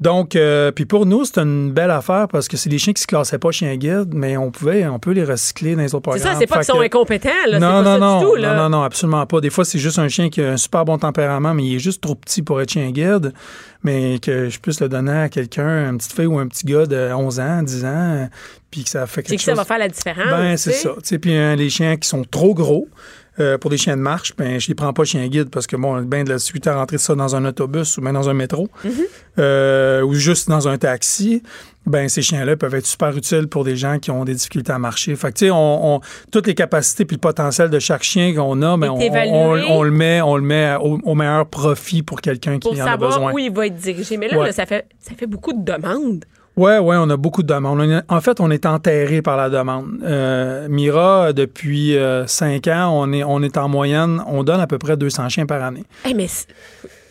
Donc, 0.00 0.36
euh, 0.36 0.70
puis 0.70 0.84
pour 0.86 1.06
nous, 1.06 1.24
c'est 1.24 1.38
une 1.38 1.72
belle 1.72 1.90
affaire 1.90 2.28
parce 2.28 2.46
que 2.46 2.56
c'est 2.56 2.70
des 2.70 2.78
chiens 2.78 2.92
qui 2.92 3.02
se 3.02 3.06
classaient 3.08 3.38
pas 3.38 3.50
chien 3.50 3.74
guide, 3.76 4.14
mais 4.14 4.36
on 4.36 4.52
pouvait, 4.52 4.86
on 4.86 5.00
peut 5.00 5.10
les 5.10 5.24
recycler 5.24 5.74
dans 5.74 5.82
les 5.82 5.92
autres 5.92 6.12
C'est 6.12 6.20
programmes. 6.20 6.34
ça, 6.34 6.38
c'est 6.38 6.46
pas 6.46 6.54
qu'ils 6.56 6.64
sont 6.66 6.78
que- 6.78 6.84
incompétents, 6.84 7.28
là. 7.48 7.58
non, 7.58 7.78
c'est 7.78 7.82
pas 7.82 7.82
non, 7.82 7.92
ça 7.94 7.98
non, 7.98 8.18
du 8.20 8.24
tout, 8.26 8.34
là. 8.36 8.54
non, 8.54 8.62
non, 8.62 8.68
non, 8.78 8.82
absolument 8.84 9.26
pas. 9.26 9.40
Des 9.40 9.50
fois, 9.50 9.64
c'est 9.64 9.80
juste 9.80 9.98
un 9.98 10.06
chien 10.08 10.28
qui 10.30 10.40
a 10.40 10.50
un 10.52 10.56
super 10.56 10.84
bon 10.84 10.98
tempérament, 10.98 11.52
mais 11.52 11.64
il 11.64 11.74
est 11.74 11.80
juste 11.80 12.00
trop 12.00 12.14
petit 12.14 12.42
pour 12.42 12.60
être 12.60 12.70
chien 12.70 12.88
guide. 12.92 13.32
Mais 13.82 14.18
que 14.20 14.48
je 14.48 14.58
puisse 14.60 14.80
le 14.80 14.88
donner 14.88 15.12
à 15.12 15.28
quelqu'un, 15.28 15.90
une 15.90 15.98
petite 15.98 16.12
fille 16.12 16.26
ou 16.26 16.38
un 16.38 16.46
petit 16.48 16.64
gars 16.66 16.86
de 16.86 17.12
11 17.12 17.40
ans, 17.40 17.62
10 17.62 17.84
ans, 17.84 18.28
puis 18.70 18.84
que 18.84 18.90
ça 18.90 19.06
fait 19.06 19.22
C'est 19.22 19.22
quelque 19.30 19.38
que 19.38 19.44
ça 19.44 19.52
chose. 19.52 19.58
va 19.58 19.64
faire 19.64 19.78
la 19.78 19.88
différence. 19.88 20.30
Ben, 20.30 20.56
c'est 20.56 20.72
ça. 20.72 20.90
Tu 20.96 21.00
sais, 21.04 21.18
puis 21.18 21.34
hein, 21.36 21.56
les 21.56 21.70
chiens 21.70 21.96
qui 21.96 22.08
sont 22.08 22.24
trop 22.24 22.54
gros, 22.54 22.88
euh, 23.40 23.58
pour 23.58 23.70
des 23.70 23.76
chiens 23.76 23.96
de 23.96 24.02
marche, 24.02 24.34
ben, 24.36 24.58
je 24.60 24.68
les 24.68 24.74
prends 24.74 24.92
pas 24.92 25.04
chien 25.04 25.26
guide 25.28 25.50
parce 25.50 25.66
que 25.66 25.76
bon, 25.76 26.00
bien 26.02 26.24
de 26.24 26.28
la 26.30 26.38
suite 26.38 26.66
à 26.66 26.74
rentrer 26.76 26.98
ça 26.98 27.14
dans 27.14 27.36
un 27.36 27.44
autobus 27.44 27.96
ou 27.96 28.00
bien 28.00 28.12
dans 28.12 28.28
un 28.28 28.34
métro 28.34 28.68
Mm-hmm. 28.84 28.90
euh, 29.38 30.02
ou 30.02 30.14
juste 30.14 30.48
dans 30.48 30.68
un 30.68 30.78
taxi. 30.78 31.42
Ben, 31.86 32.08
ces 32.10 32.20
chiens-là 32.20 32.54
peuvent 32.56 32.74
être 32.74 32.86
super 32.86 33.16
utiles 33.16 33.46
pour 33.48 33.64
des 33.64 33.74
gens 33.76 33.98
qui 33.98 34.10
ont 34.10 34.24
des 34.26 34.34
difficultés 34.34 34.72
à 34.72 34.78
marcher. 34.78 35.16
Fait 35.16 35.28
que, 35.32 35.38
tu 35.38 35.44
sais, 35.46 35.50
on, 35.50 35.96
on- 35.96 36.00
toutes 36.30 36.46
les 36.46 36.54
capacités 36.54 37.06
puis 37.06 37.16
le 37.16 37.20
potentiel 37.20 37.70
de 37.70 37.78
chaque 37.78 38.02
chien 38.02 38.34
qu'on 38.34 38.60
a, 38.60 38.76
ben, 38.76 38.90
on, 38.90 39.82
le 39.82 39.90
met, 39.90 40.20
on 40.20 40.36
le 40.36 40.42
met 40.42 40.74
au, 40.80 40.98
au 41.02 41.14
meilleur 41.14 41.46
profit 41.46 42.02
pour 42.02 42.20
quelqu'un 42.20 42.54
qui 42.58 42.68
Pour 42.68 42.72
en 42.72 42.82
a 42.82 42.84
savoir 42.90 43.10
besoin. 43.10 43.32
où 43.32 43.38
il 43.38 43.50
va 43.52 43.66
être 43.68 43.76
dirigé. 43.76 44.18
Mais 44.18 44.28
là, 44.28 44.38
Ouais. 44.38 44.46
là, 44.48 44.52
ça, 44.52 44.66
fait, 44.66 44.86
ça 45.00 45.12
fait 45.16 45.26
beaucoup 45.26 45.52
de 45.54 45.64
demandes. 45.64 46.24
Ouais, 46.58 46.78
ouais, 46.78 46.96
on 46.98 47.08
a 47.08 47.16
beaucoup 47.16 47.42
de 47.42 47.46
demandes. 47.54 47.80
Est- 47.82 48.02
En 48.08 48.20
fait, 48.20 48.40
on 48.40 48.50
est 48.50 48.66
enterré 48.66 49.22
par 49.22 49.36
la 49.36 49.48
demande. 49.48 50.00
Euh, 50.02 50.66
Mira, 50.68 51.32
depuis 51.32 51.96
euh, 51.96 52.26
cinq 52.26 52.66
ans, 52.66 52.90
on 52.92 53.12
est, 53.12 53.22
on 53.24 53.42
est 53.42 53.56
en 53.56 53.68
moyenne, 53.68 54.22
on 54.26 54.42
donne 54.42 54.60
à 54.60 54.66
peu 54.66 54.76
près 54.78 54.96
200 54.96 55.28
chiens 55.28 55.46
par 55.46 55.62
année. 55.62 55.84
Eh, 56.04 56.14
mais 56.14 56.26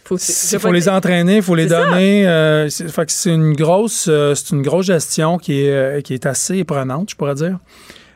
faut, 0.04 0.18
Il 0.18 0.60
faut 0.60 0.72
les 0.72 0.90
entraîner, 0.90 1.38
il 1.38 1.42
faut 1.42 1.56
les 1.56 1.66
donner. 1.66 2.28
euh, 2.28 2.70
c'est- 2.70 2.90
fait 2.90 3.06
que 3.06 3.12
c'est 3.12 3.34
une 3.34 3.54
grosse, 3.54 4.08
euh, 4.10 4.36
c'est 4.36 4.52
une 4.54 4.62
grosse 4.62 4.86
gestion 4.88 5.38
qui 5.38 5.62
est, 5.66 5.72
euh, 5.72 6.02
qui 6.02 6.14
est 6.14 6.26
assez 6.26 6.64
prenante, 6.64 7.10
je 7.12 7.16
pourrais 7.16 7.36
dire. 7.36 7.58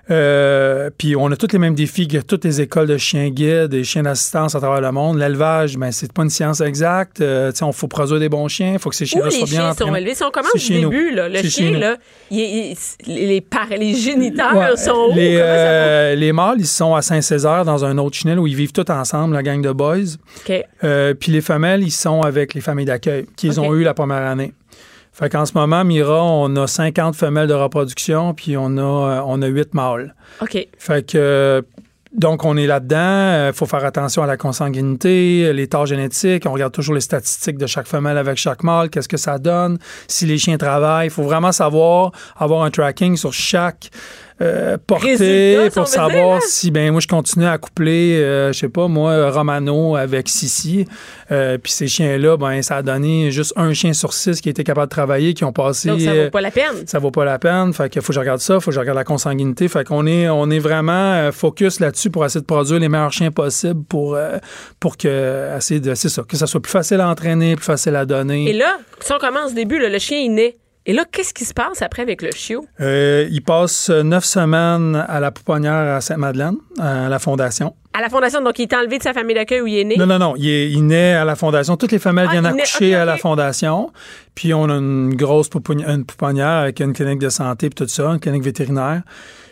Euh, 0.09 0.89
puis 0.97 1.15
on 1.15 1.31
a 1.31 1.35
tous 1.35 1.47
les 1.53 1.59
mêmes 1.59 1.75
défis 1.75 2.07
que 2.07 2.17
toutes 2.17 2.43
les 2.43 2.59
écoles 2.61 2.87
de 2.87 2.97
chiens 2.97 3.29
guides, 3.29 3.67
des 3.67 3.83
chiens 3.83 4.03
d'assistance 4.03 4.55
à 4.55 4.59
travers 4.59 4.81
le 4.81 4.91
monde. 4.91 5.17
L'élevage, 5.19 5.77
ben 5.77 5.91
c'est 5.91 6.11
pas 6.11 6.23
une 6.23 6.29
science 6.29 6.59
exacte. 6.61 7.21
Euh, 7.21 7.51
on 7.61 7.71
faut 7.71 7.87
produire 7.87 8.19
des 8.19 8.27
bons 8.29 8.47
chiens, 8.47 8.73
il 8.73 8.79
faut 8.79 8.89
que 8.89 8.95
ces 8.95 9.05
chiens-là 9.05 9.29
soient 9.29 9.45
bien 9.47 9.59
chiens 9.61 9.73
sont 9.73 9.95
élevés? 9.95 10.15
Si 10.15 10.23
on 10.23 10.31
commence 10.31 10.55
du 10.55 10.79
début, 10.79 11.11
là, 11.11 11.29
le 11.29 11.41
chien, 11.43 11.71
là, 11.77 11.97
il- 12.31 12.75
il- 13.07 13.27
les, 13.27 13.41
par- 13.41 13.67
les 13.69 13.93
géniteurs 13.93 14.55
Ouais, 14.55 14.75
sont 14.77 15.09
où? 15.11 15.15
Les, 15.15 15.33
Comment 15.33 15.45
ça 15.45 15.53
euh, 15.53 16.15
les 16.15 16.31
mâles, 16.33 16.57
ils 16.59 16.65
sont 16.67 16.95
à 16.95 17.01
Saint-Césaire 17.01 17.63
dans 17.65 17.85
un 17.85 17.97
autre 17.97 18.15
chenil 18.17 18.37
où 18.39 18.47
ils 18.47 18.55
vivent 18.55 18.71
tous 18.73 18.91
ensemble, 18.91 19.33
la 19.35 19.43
gang 19.43 19.61
de 19.61 19.71
boys. 19.71 19.97
va? 19.97 20.55
OK. 20.55 20.65
Euh, 20.83 21.13
puis 21.13 21.31
les 21.31 21.41
femelles, 21.41 21.83
ils 21.83 21.91
sont 21.91 22.21
avec 22.21 22.53
les 22.53 22.61
familles 22.61 22.85
d'accueil 22.85 23.25
qu'ils 23.35 23.59
ont 23.59 23.73
eu 23.75 23.83
la 23.83 23.93
première 23.93 24.23
année. 24.27 24.53
Fait 25.11 25.29
qu'en 25.29 25.45
ce 25.45 25.53
moment, 25.53 25.83
Mira, 25.83 26.23
on 26.23 26.55
a 26.55 26.67
50 26.67 27.15
femelles 27.15 27.47
de 27.47 27.53
reproduction, 27.53 28.33
puis 28.33 28.55
on 28.57 28.77
a, 28.77 28.81
euh, 28.81 29.21
on 29.25 29.41
a 29.41 29.47
8 29.47 29.73
mâles. 29.73 30.15
OK. 30.41 30.67
Fait 30.77 31.05
que, 31.05 31.17
euh, 31.17 31.61
donc, 32.13 32.43
on 32.43 32.57
est 32.57 32.67
là-dedans. 32.67 33.47
Il 33.47 33.53
faut 33.53 33.65
faire 33.65 33.85
attention 33.85 34.23
à 34.23 34.27
la 34.27 34.35
consanguinité, 34.35 35.53
l'état 35.53 35.85
génétique. 35.85 36.43
On 36.45 36.51
regarde 36.51 36.73
toujours 36.73 36.93
les 36.93 37.01
statistiques 37.01 37.57
de 37.57 37.67
chaque 37.67 37.87
femelle 37.87 38.17
avec 38.17 38.37
chaque 38.37 38.63
mâle. 38.63 38.89
Qu'est-ce 38.89 39.07
que 39.07 39.17
ça 39.17 39.37
donne? 39.37 39.79
Si 40.07 40.25
les 40.25 40.37
chiens 40.37 40.57
travaillent, 40.57 41.07
il 41.07 41.11
faut 41.11 41.23
vraiment 41.23 41.53
savoir, 41.53 42.11
avoir 42.37 42.63
un 42.63 42.69
tracking 42.69 43.15
sur 43.15 43.31
chaque 43.31 43.91
euh, 44.41 44.77
Résultat, 44.89 45.65
on 45.65 45.69
pour 45.69 45.87
savoir 45.87 46.39
dire, 46.39 46.47
si, 46.47 46.71
ben 46.71 46.91
moi, 46.91 46.99
je 46.99 47.07
continue 47.07 47.45
à 47.45 47.57
coupler, 47.57 48.17
euh, 48.17 48.51
je 48.51 48.59
sais 48.59 48.69
pas, 48.69 48.87
moi, 48.87 49.29
Romano 49.29 49.95
avec 49.95 50.29
Sissi. 50.29 50.85
Euh, 51.31 51.57
puis 51.57 51.71
ces 51.71 51.87
chiens-là, 51.87 52.37
ben 52.37 52.61
ça 52.61 52.77
a 52.77 52.81
donné 52.81 53.31
juste 53.31 53.53
un 53.55 53.73
chien 53.73 53.93
sur 53.93 54.13
six 54.13 54.41
qui 54.41 54.49
était 54.49 54.63
capable 54.63 54.87
de 54.87 54.91
travailler, 54.91 55.33
qui 55.33 55.43
ont 55.43 55.53
passé... 55.53 55.89
Donc, 55.89 56.01
ça 56.01 56.13
vaut 56.13 56.29
pas 56.29 56.41
la 56.41 56.51
peine. 56.51 56.87
ça 56.87 56.99
vaut 56.99 57.11
pas 57.11 57.25
la 57.25 57.39
peine. 57.39 57.73
Fait 57.73 57.89
qu'il 57.89 58.01
faut 58.01 58.07
que 58.07 58.13
je 58.13 58.19
regarde 58.19 58.39
ça, 58.39 58.59
faut 58.59 58.71
que 58.71 58.75
je 58.75 58.79
regarde 58.79 58.97
la 58.97 59.03
consanguinité. 59.03 59.67
Fait 59.67 59.85
qu'on 59.85 60.05
est, 60.07 60.27
on 60.29 60.49
est 60.49 60.59
vraiment 60.59 61.13
euh, 61.13 61.31
focus 61.31 61.79
là-dessus 61.79 62.09
pour 62.09 62.25
essayer 62.25 62.41
de 62.41 62.45
produire 62.45 62.79
les 62.79 62.89
meilleurs 62.89 63.13
chiens 63.13 63.31
possibles 63.31 63.83
pour, 63.83 64.15
euh, 64.15 64.37
pour 64.79 64.97
que, 64.97 65.55
essayer 65.57 65.79
de, 65.79 65.93
c'est 65.95 66.09
ça, 66.09 66.23
que 66.23 66.37
ça 66.37 66.47
soit 66.47 66.61
plus 66.61 66.71
facile 66.71 66.99
à 66.99 67.09
entraîner, 67.09 67.55
plus 67.55 67.65
facile 67.65 67.95
à 67.95 68.05
donner. 68.05 68.49
Et 68.49 68.53
là, 68.53 68.77
si 68.99 69.11
on 69.13 69.19
commence 69.19 69.51
au 69.51 69.55
début, 69.55 69.79
là, 69.79 69.89
le 69.89 69.99
chien, 69.99 70.19
il 70.19 70.33
naît. 70.33 70.57
Et 70.87 70.93
là, 70.93 71.05
qu'est-ce 71.11 71.33
qui 71.33 71.45
se 71.45 71.53
passe 71.53 71.81
après 71.83 72.01
avec 72.01 72.21
le 72.23 72.31
chiot? 72.31 72.65
Euh, 72.79 73.27
il 73.31 73.43
passe 73.43 73.89
neuf 73.89 74.25
semaines 74.25 74.95
à 75.07 75.19
la 75.19 75.29
pouponnière 75.31 75.73
à 75.95 76.01
Sainte-Madeleine, 76.01 76.55
à 76.79 77.07
la 77.07 77.19
fondation. 77.19 77.75
À 77.93 78.01
la 78.01 78.09
fondation, 78.09 78.41
donc 78.41 78.57
il 78.57 78.63
est 78.63 78.73
enlevé 78.73 78.97
de 78.97 79.03
sa 79.03 79.13
famille 79.13 79.35
d'accueil 79.35 79.61
où 79.61 79.67
il 79.67 79.77
est 79.77 79.83
né? 79.83 79.95
Non, 79.97 80.07
non, 80.07 80.17
non. 80.17 80.33
Il, 80.37 80.47
est- 80.49 80.71
il 80.71 80.87
naît 80.87 81.13
à 81.13 81.25
la 81.25 81.35
fondation. 81.35 81.77
Toutes 81.77 81.91
les 81.91 81.99
femelles 81.99 82.27
Ah, 82.29 82.31
viennent 82.31 82.45
accoucher 82.47 82.95
à 82.95 83.05
la 83.05 83.17
fondation. 83.17 83.91
Puis 84.33 84.53
on 84.55 84.63
a 84.69 84.73
une 84.75 85.13
grosse 85.15 85.49
pouponnière, 85.49 85.89
une 85.89 86.05
pouponnière 86.05 86.47
avec 86.47 86.79
une 86.79 86.93
clinique 86.93 87.19
de 87.19 87.29
santé 87.29 87.67
et 87.67 87.69
tout 87.69 87.87
ça, 87.87 88.05
une 88.07 88.19
clinique 88.19 88.43
vétérinaire. 88.43 89.01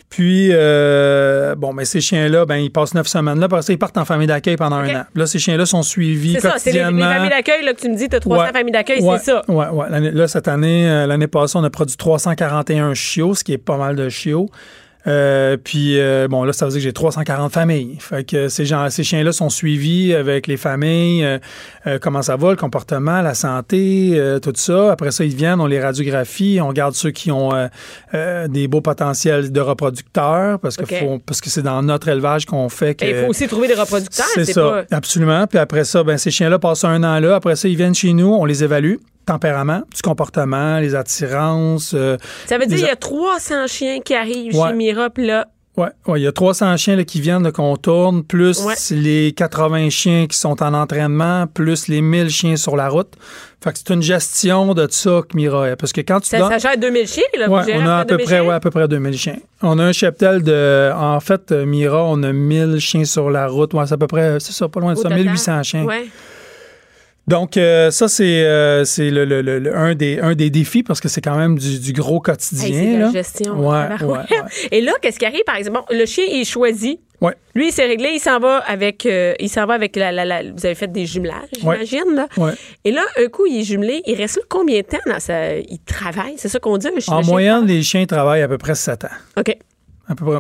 Puis, 0.10 0.50
euh, 0.52 1.54
bon, 1.56 1.72
mais 1.72 1.86
ces 1.86 2.02
chiens-là, 2.02 2.46
ben, 2.46 2.56
ils 2.56 2.72
passent 2.72 2.96
neuf 2.96 3.06
semaines 3.08 3.40
là. 3.40 3.48
Parce 3.48 3.68
qu'ils 3.68 3.78
partent 3.78 3.98
en 3.98 4.06
famille 4.06 4.26
d'accueil 4.28 4.56
pendant 4.56 4.78
un 4.78 5.02
an. 5.02 5.04
Là, 5.14 5.28
ces 5.28 5.38
chiens-là 5.38 5.66
sont 5.68 5.84
suivis 5.84 6.34
C'est 6.34 6.40
ça, 6.40 6.56
c'est 6.58 6.72
les, 6.72 6.80
les 6.80 6.84
quotidiennement. 6.86 7.14
familles 7.14 7.30
d'accueil 7.30 7.64
là, 7.64 7.74
que 7.74 7.80
tu 7.82 7.90
me 7.90 7.96
dis, 7.96 8.10
tu 8.10 8.16
as 8.16 8.20
300 8.20 8.44
Ouais. 8.44 8.52
familles 8.52 8.72
d'accueil, 8.74 9.02
Ouais, 9.04 9.18
c'est 9.20 9.26
ça. 9.32 9.44
Ouais, 9.48 9.68
ouais. 9.68 10.12
Là, 10.12 10.28
cette 10.28 10.48
année, 10.48 10.90
euh, 10.90 11.06
l'année 11.06 11.28
passée, 11.28 11.58
on 11.58 11.64
a 11.64 11.70
produit 11.70 11.96
341 11.96 12.96
chiots, 12.96 13.36
ce 13.36 13.44
qui 13.44 13.54
est 13.54 13.58
pas 13.60 13.78
mal 13.78 13.96
de 13.96 14.10
chiots. 14.10 14.50
Euh, 15.10 15.58
puis, 15.62 16.00
euh, 16.00 16.28
bon, 16.30 16.44
là, 16.44 16.54
ça 16.54 16.66
veut 16.66 16.72
dire 16.72 16.80
que 16.80 16.84
j'ai 16.84 16.94
340 16.94 17.52
familles. 17.52 17.98
Fait 18.00 18.24
que 18.24 18.48
ces, 18.48 18.64
gens, 18.66 18.90
ces 18.90 19.04
chiens-là 19.04 19.32
sont 19.32 19.50
suivis 19.50 20.14
avec 20.14 20.46
les 20.46 20.56
familles, 20.58 21.24
euh, 21.26 21.40
euh, 21.88 21.98
comment 22.00 22.22
ça 22.22 22.36
va, 22.36 22.52
le 22.52 22.56
comportement, 22.56 23.22
la 23.22 23.34
santé, 23.34 24.12
euh, 24.14 24.38
tout 24.40 24.54
ça. 24.56 24.92
Après 24.92 25.10
ça, 25.12 25.26
ils 25.26 25.34
viennent, 25.36 25.60
on 25.62 25.66
les 25.66 25.82
radiographie, 25.82 26.60
on 26.62 26.72
garde 26.74 26.94
ceux 26.94 27.12
qui 27.12 27.32
ont 27.32 27.50
des 28.48 28.68
beaux 28.68 28.82
potentiels 28.82 29.52
de 29.52 29.60
reproducteurs, 29.60 30.60
parce 30.60 30.78
que 30.78 30.86
faut- 30.86 31.20
parce 31.26 31.42
que 31.42 31.50
c'est 31.50 31.64
dans 31.64 31.82
notre 31.82 32.08
élevage 32.10 32.46
qu'on 32.46 32.70
fait 32.70 32.96
que... 32.96 33.06
Et 33.06 33.10
Il 33.10 33.16
faut 33.24 33.30
aussi 33.30 33.48
trouver 33.48 33.68
des 33.68 33.74
reproducteurs. 33.74 34.26
C'est 34.34 34.46
C'est 34.46 34.54
ça, 34.54 34.86
pas. 34.90 34.96
absolument. 34.96 35.48
Puis 35.48 35.58
après 35.60 35.84
ça, 35.86 36.04
ben, 36.04 36.18
ces 36.18 36.30
chiens-là 36.32 36.60
passent 36.60 36.84
un 36.84 37.04
an 37.04 37.20
là. 37.20 37.36
Après 37.36 37.56
ça, 37.56 37.68
ils 37.68 37.76
viennent 37.76 37.96
chez 37.96 38.14
nous, 38.14 38.28
on 38.34 38.46
les 38.46 38.64
évalue. 38.64 38.96
Tempérament, 39.26 39.82
du 39.96 40.02
comportement, 40.02 40.80
les 40.80 40.96
attirances. 40.96 41.94
euh, 41.94 42.18
Ça 42.48 42.58
veut 42.58 42.66
dire 42.66 42.78
qu'il 42.78 42.88
y 42.88 42.90
a 42.90 42.96
300 42.96 43.68
chiens 43.68 44.00
qui 44.04 44.16
arrivent 44.16 44.56
Ouais. 44.56 44.70
chez 44.70 44.76
Mira, 44.76 45.10
puis 45.12 45.28
là, 45.28 45.48
ouais, 45.78 45.90
ouais, 46.08 46.20
il 46.20 46.24
y 46.24 46.28
a 46.28 46.32
300 46.32 46.76
chiens 46.78 46.96
là, 46.96 47.04
qui 47.04 47.22
viennent, 47.22 47.52
qu'on 47.52 47.78
tourne, 47.78 48.24
plus 48.24 48.64
Ouais. 48.66 48.74
les 48.92 49.32
80 49.34 49.90
chiens 49.92 50.26
qui 50.28 50.36
sont 50.38 50.62
en 50.64 50.74
entraînement, 50.74 51.46
plus 51.48 51.88
les 51.88 52.02
1000 52.02 52.30
chiens 52.30 52.56
sur 52.56 52.76
la 52.76 52.90
route. 52.90 53.14
Fait 53.64 53.74
que 53.74 53.78
c'est 53.80 53.94
une 53.94 54.02
gestion 54.02 54.74
de 54.74 54.88
ça 54.90 55.22
que 55.30 55.36
Mira 55.36 55.70
est. 55.70 55.76
Parce 55.76 55.92
que 55.92 56.00
quand 56.02 56.22
tu 56.22 56.30
ça, 56.30 56.40
donnes- 56.40 56.50
ça 56.50 56.58
gère 56.60 56.78
2000 56.78 57.06
chiens. 57.08 57.24
Là, 57.38 57.50
Ouais, 57.50 57.62
on 57.76 57.86
a 57.86 57.98
à 57.98 58.06
peu 58.06 58.16
2000 58.16 58.26
près, 58.26 58.40
ouais, 58.40 58.54
à 58.54 58.60
peu 58.62 58.70
près 58.72 58.88
2000 58.88 59.18
chiens. 59.18 59.36
On 59.62 59.78
a 59.80 59.84
un 59.84 59.92
cheptel 59.92 60.42
de. 60.44 60.92
En 60.96 61.20
fait, 61.20 61.52
Mira, 61.52 62.04
on 62.06 62.24
a 62.24 62.32
1000 62.32 62.80
chiens 62.80 63.04
sur 63.04 63.30
la 63.30 63.48
route. 63.48 63.74
Ouais, 63.74 63.86
c'est 63.86 63.96
à 63.96 63.98
peu 63.98 64.08
près, 64.08 64.40
c'est 64.40 64.54
ça, 64.54 64.70
pas 64.70 64.80
loin 64.80 64.94
de 64.94 64.98
Au 65.00 65.02
ça, 65.04 65.10
total. 65.10 65.18
1800 65.26 65.62
chiens. 65.64 65.86
Donc, 67.28 67.58
euh, 67.58 67.92
ça, 67.92 68.08
c'est 68.08 68.44
euh, 68.44 68.84
le, 68.98 69.24
le- 69.26 69.42
le- 69.60 69.76
un, 69.78 69.94
des, 69.94 70.20
un 70.20 70.34
des 70.34 70.50
défis 70.50 70.82
parce 70.82 71.00
que 71.00 71.08
c'est 71.08 71.22
quand 71.22 71.38
même 71.38 71.60
du, 71.60 71.80
du 71.80 71.94
gros 71.94 72.16
Hey, 72.16 72.22
quotidien. 72.22 72.68
c'est 72.74 72.88
de 72.88 72.94
la 72.94 73.06
là. 73.06 73.12
gestion. 73.12 73.54
Ouais, 73.60 73.88
tabarouette. 73.88 74.30
ouais, 74.32 74.38
ouais. 74.42 74.48
Et 74.72 74.82
là, 74.82 74.94
qu'est-ce 75.02 75.20
qui 75.20 75.26
arrive, 75.26 75.44
par 75.46 75.56
exemple? 75.56 75.82
Le 75.92 76.06
chien 76.08 76.26
est 76.28 76.44
choisi. 76.44 77.00
Ouais. 77.22 77.34
Lui, 77.54 77.68
il 77.68 77.72
s'est 77.72 77.86
réglé, 77.86 78.12
il 78.16 78.20
s'en 78.20 78.40
va 78.40 78.60
avec, 78.60 79.06
euh, 79.06 79.34
il 79.40 79.50
s'en 79.50 79.66
va 79.66 79.74
avec 79.76 79.96
la, 79.98 80.12
la- 80.12 80.26
la- 80.26 80.42
Vous 80.44 80.66
avez 80.66 80.74
fait 80.74 80.92
des 80.92 81.06
jumelages, 81.06 81.50
j'imagine, 81.60 82.16
là. 82.16 82.28
Ouais. 82.38 82.54
Et 82.86 82.92
là, 82.92 83.02
un 83.18 83.28
coup, 83.28 83.46
il 83.46 83.60
est 83.60 83.64
jumelé. 83.64 84.02
Il 84.08 84.16
reste 84.16 84.38
là 84.38 84.44
combien 84.50 84.78
de 84.80 84.86
temps 84.88 84.98
dans 85.06 85.20
sa. 85.20 85.58
Il 85.58 85.80
travaille, 85.86 86.36
c'est 86.38 86.48
ça 86.48 86.60
qu'on 86.60 86.78
dit, 86.78 86.88
un 86.88 87.00
chien? 87.00 87.14
En 87.14 87.24
moyenne, 87.24 87.66
les 87.68 87.84
chiens 87.84 88.06
travaillent 88.06 88.42
à 88.42 88.48
peu 88.48 88.58
près 88.58 88.74
7 88.74 89.04
ans. 89.04 89.08
OK. 89.38 89.56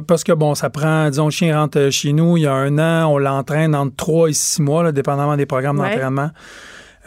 Parce 0.07 0.23
que, 0.23 0.31
bon, 0.31 0.55
ça 0.55 0.69
prend, 0.69 1.09
disons, 1.09 1.25
le 1.25 1.31
chien 1.31 1.57
rentre 1.59 1.89
chez 1.91 2.11
nous 2.13 2.37
il 2.37 2.43
y 2.43 2.47
a 2.47 2.53
un 2.53 2.77
an, 2.79 3.11
on 3.11 3.17
l'entraîne 3.17 3.75
entre 3.75 3.95
3 3.95 4.29
et 4.29 4.33
6 4.33 4.61
mois, 4.61 4.83
là, 4.83 4.91
dépendamment 4.91 5.37
des 5.37 5.45
programmes 5.45 5.79
Ouais. 5.79 5.91
d'entraînement. 5.91 6.31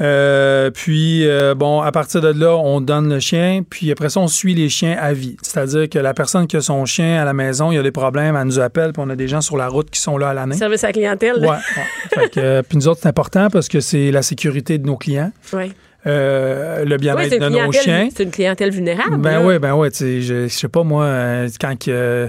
Euh, 0.00 0.70
puis, 0.70 1.26
euh, 1.28 1.54
bon, 1.54 1.80
à 1.82 1.92
partir 1.92 2.20
de 2.22 2.28
là, 2.28 2.56
on 2.56 2.80
donne 2.80 3.12
le 3.12 3.20
chien, 3.20 3.62
puis 3.68 3.90
après 3.92 4.08
ça, 4.08 4.20
on 4.20 4.26
suit 4.26 4.54
les 4.54 4.68
chiens 4.68 4.96
à 4.98 5.12
vie. 5.12 5.36
C'est-à-dire 5.42 5.88
que 5.88 5.98
la 5.98 6.14
personne 6.14 6.46
qui 6.46 6.56
a 6.56 6.60
son 6.60 6.84
chien 6.86 7.20
à 7.20 7.24
la 7.24 7.34
maison, 7.34 7.70
il 7.70 7.74
y 7.74 7.78
a 7.78 7.82
des 7.82 7.92
problèmes, 7.92 8.34
elle 8.34 8.46
nous 8.46 8.58
appelle, 8.58 8.92
puis 8.92 9.02
on 9.04 9.10
a 9.10 9.16
des 9.16 9.28
gens 9.28 9.42
sur 9.42 9.56
la 9.56 9.68
route 9.68 9.90
qui 9.90 10.00
sont 10.00 10.16
là 10.16 10.30
à 10.30 10.34
l'année. 10.34 10.56
Service 10.56 10.82
à 10.84 10.88
la 10.88 10.92
clientèle. 10.94 11.36
Ouais, 11.36 11.42
là. 11.46 11.60
ouais. 11.76 11.82
Fait 12.14 12.28
que, 12.30 12.40
euh, 12.40 12.62
puis 12.66 12.78
nous 12.78 12.88
autres, 12.88 13.00
c'est 13.02 13.08
important 13.08 13.48
parce 13.50 13.68
que 13.68 13.80
c'est 13.80 14.10
la 14.10 14.22
sécurité 14.22 14.78
de 14.78 14.86
nos 14.86 14.96
clients, 14.96 15.30
Ouais. 15.52 15.70
Euh, 16.06 16.84
le 16.84 16.96
bien-être 16.96 17.30
c'est 17.30 17.38
de 17.38 17.48
nos 17.48 17.72
chiens. 17.72 18.08
c'est 18.14 18.24
une 18.24 18.30
clientèle 18.30 18.70
vulnérable. 18.70 19.18
Ben 19.18 19.40
là. 19.40 19.46
oui, 19.46 19.58
ben 19.58 19.74
oui, 19.74 19.88
je, 19.92 20.20
je 20.20 20.48
sais 20.48 20.68
pas 20.68 20.82
moi, 20.82 21.04
euh, 21.04 21.48
quand 21.60 21.78
que, 21.78 22.28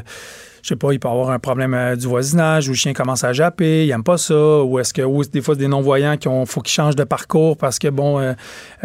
je 0.63 0.69
sais 0.69 0.75
pas, 0.77 0.93
il 0.93 0.99
peut 0.99 1.09
avoir 1.09 1.29
un 1.29 1.39
problème 1.39 1.73
euh, 1.73 1.95
du 1.97 2.07
voisinage 2.07 2.67
où 2.69 2.71
le 2.71 2.75
chien 2.77 2.93
commence 2.93 3.25
à 3.25 3.33
japper, 3.33 3.85
il 3.85 3.91
aime 3.91 4.01
pas 4.03 4.17
ça, 4.17 4.61
ou 4.63 4.79
est-ce 4.79 4.93
que 4.93 5.01
ou 5.01 5.21
des 5.25 5.41
fois 5.41 5.55
des 5.55 5.67
non-voyants 5.67 6.15
qui 6.15 6.29
ont 6.29 6.45
faut 6.45 6.61
qu'ils 6.61 6.73
changent 6.73 6.95
de 6.95 7.03
parcours 7.03 7.57
parce 7.57 7.79
que 7.79 7.89
bon 7.89 8.17
euh, 8.19 8.31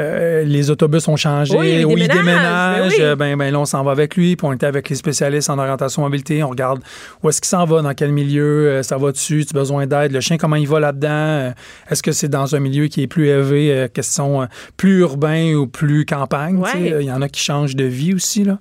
euh, 0.00 0.42
les 0.42 0.70
autobus 0.70 1.06
ont 1.06 1.14
changé 1.16 1.56
Oui, 1.56 1.84
ou 1.84 1.90
ils 1.96 2.08
déménage, 2.08 2.16
déménagent, 2.16 2.98
ben 2.98 3.10
oui. 3.10 3.16
ben, 3.16 3.36
ben 3.38 3.52
là 3.52 3.60
on 3.60 3.64
s'en 3.64 3.84
va 3.84 3.92
avec 3.92 4.16
lui, 4.16 4.34
puis 4.34 4.44
on 4.46 4.52
était 4.52 4.66
avec 4.66 4.88
les 4.90 4.96
spécialistes 4.96 5.48
en 5.50 5.58
orientation 5.58 6.02
mobilité, 6.02 6.42
on 6.42 6.48
regarde 6.50 6.80
où 7.22 7.28
est-ce 7.28 7.40
qu'il 7.40 7.48
s'en 7.48 7.64
va, 7.64 7.80
dans 7.80 7.94
quel 7.94 8.10
milieu, 8.10 8.82
ça 8.82 8.98
va 8.98 9.12
dessus, 9.12 9.46
tu 9.48 9.56
as 9.56 9.58
besoin 9.60 9.86
d'aide, 9.86 10.10
le 10.10 10.20
chien 10.20 10.36
comment 10.36 10.56
il 10.56 10.66
va 10.66 10.80
là-dedans, 10.80 11.52
est-ce 11.88 12.02
que 12.02 12.10
c'est 12.10 12.28
dans 12.28 12.56
un 12.56 12.60
milieu 12.60 12.88
qui 12.88 13.02
est 13.04 13.06
plus 13.06 13.28
élevé, 13.28 13.86
question 13.94 14.48
plus 14.76 14.98
urbain 15.00 15.54
ou 15.54 15.68
plus 15.68 16.04
campagne, 16.04 16.56
Ouais. 16.58 16.96
il 17.00 17.06
y 17.06 17.12
en 17.12 17.22
a 17.22 17.28
qui 17.28 17.40
changent 17.40 17.76
de 17.76 17.84
vie 17.84 18.14
aussi 18.14 18.42
là. 18.42 18.58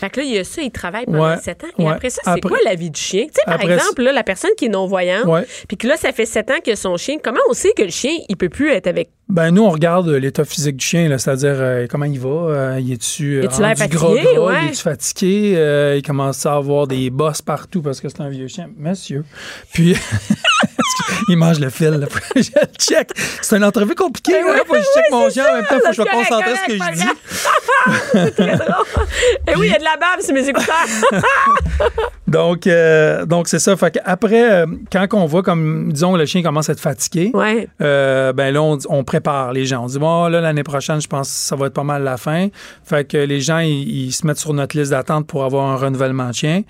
Fait 0.00 0.10
que 0.10 0.20
là, 0.20 0.26
il 0.26 0.34
y 0.34 0.38
a 0.38 0.44
ça, 0.44 0.60
il 0.60 0.70
travaille 0.70 1.06
pendant 1.06 1.26
Ouais, 1.30 1.38
7 1.42 1.64
ans. 1.64 1.66
Et 1.78 1.84
ouais. 1.84 1.90
après 1.90 2.10
ça, 2.10 2.20
c'est 2.22 2.30
Après- 2.30 2.40
quoi 2.60 2.70
la 2.70 2.74
vie 2.76 2.90
du 2.90 3.00
chien? 3.00 3.24
Tu 3.26 3.32
sais, 3.34 3.42
par 3.46 3.54
Après- 3.54 3.74
exemple, 3.74 4.02
là, 4.02 4.12
la 4.12 4.22
personne 4.24 4.50
qui 4.56 4.66
est 4.66 4.68
non-voyante, 4.68 5.26
puis 5.68 5.76
que 5.76 5.86
là, 5.86 5.96
ça 5.96 6.12
fait 6.12 6.26
7 6.26 6.50
ans 6.50 6.60
que 6.64 6.74
son 6.74 6.96
chien, 6.96 7.16
comment 7.22 7.40
on 7.48 7.52
sait 7.52 7.72
que 7.76 7.82
le 7.82 7.90
chien, 7.90 8.16
il 8.28 8.36
peut 8.36 8.48
plus 8.48 8.70
être 8.70 8.86
avec. 8.86 9.10
Ben 9.28 9.50
nous 9.50 9.62
on 9.64 9.70
regarde 9.70 10.08
euh, 10.08 10.18
l'état 10.20 10.44
physique 10.44 10.76
du 10.76 10.86
chien, 10.86 11.08
c'est-à-dire 11.18 11.56
euh, 11.56 11.86
comment 11.90 12.04
il 12.04 12.20
va, 12.20 12.28
euh, 12.28 12.78
il 12.80 12.92
est-tu 12.92 13.40
euh, 13.42 13.48
gras, 13.48 13.74
Ouais. 14.08 14.60
il 14.62 14.68
est-tu 14.68 14.82
fatigué, 14.82 15.94
il 15.96 16.02
commence 16.02 16.46
à 16.46 16.54
avoir 16.54 16.86
des 16.86 17.10
bosses 17.10 17.42
partout 17.42 17.82
parce 17.82 18.00
que 18.00 18.08
c'est 18.08 18.20
un 18.20 18.28
vieux 18.28 18.46
chien, 18.46 18.68
monsieur. 18.78 19.24
Puis 19.72 19.96
il 21.28 21.36
mange 21.36 21.58
le 21.58 21.70
fil, 21.70 21.88
là. 21.90 22.06
je 22.36 22.40
le 22.40 22.66
check. 22.78 23.10
C'est 23.42 23.56
une 23.56 23.64
entrevue 23.64 23.96
compliquée, 23.96 24.40
Ben 24.44 24.52
là, 24.54 24.62
faut 24.64 24.74
que 24.74 24.78
je 24.78 24.84
check 24.84 25.04
mon 25.10 25.28
chien 25.28 25.44
en 25.50 25.54
même 25.56 25.64
temps, 25.66 25.74
faut 25.82 25.88
que 25.88 25.96
je 25.96 26.00
me 26.02 26.06
concentre 26.06 26.46
sur 26.46 26.56
ce 26.56 26.66
que 26.66 26.72
je 26.72 26.92
dis. 26.92 28.00
c'est 28.12 28.30
très 28.30 28.56
drôle. 28.56 28.84
Et 29.48 29.56
oui, 29.56 29.66
il 29.66 29.72
y 29.72 29.74
a 29.74 29.78
de 29.78 29.84
la 29.84 29.96
bave 29.96 30.24
sur 30.24 30.34
mes 30.34 30.48
écouteurs. 30.48 30.86
Donc 32.28 32.68
donc 33.26 33.46
c'est 33.48 33.58
ça. 33.60 33.76
Fait 33.76 33.92
qu'après, 33.92 34.50
euh, 34.50 34.66
quand 34.90 35.06
on 35.12 35.26
voit 35.26 35.42
comme 35.44 35.92
disons 35.92 36.16
le 36.16 36.26
chien 36.26 36.42
commence 36.42 36.68
à 36.68 36.72
être 36.72 36.80
fatigué, 36.80 37.30
ouais. 37.34 37.68
Ben 37.78 38.50
là, 38.52 38.62
on, 38.62 38.78
on 38.88 39.04
prépare 39.16 39.52
les 39.52 39.64
gens. 39.64 39.84
On 39.84 39.86
dit, 39.86 39.98
bon, 39.98 40.28
là, 40.28 40.40
l'année 40.40 40.62
prochaine, 40.62 41.00
je 41.00 41.06
pense 41.06 41.28
que 41.28 41.34
ça 41.34 41.56
va 41.56 41.66
être 41.66 41.72
pas 41.72 41.84
mal 41.84 42.02
la 42.02 42.16
fin. 42.18 42.48
Fait 42.84 43.06
que 43.06 43.16
les 43.16 43.40
gens, 43.40 43.58
ils, 43.60 44.06
ils 44.06 44.12
se 44.12 44.26
mettent 44.26 44.38
sur 44.38 44.52
notre 44.52 44.76
liste 44.76 44.90
d'attente 44.90 45.26
pour 45.26 45.44
avoir 45.44 45.66
un 45.70 45.76
renouvellement 45.76 46.28
de 46.28 46.34
chien. 46.34 46.62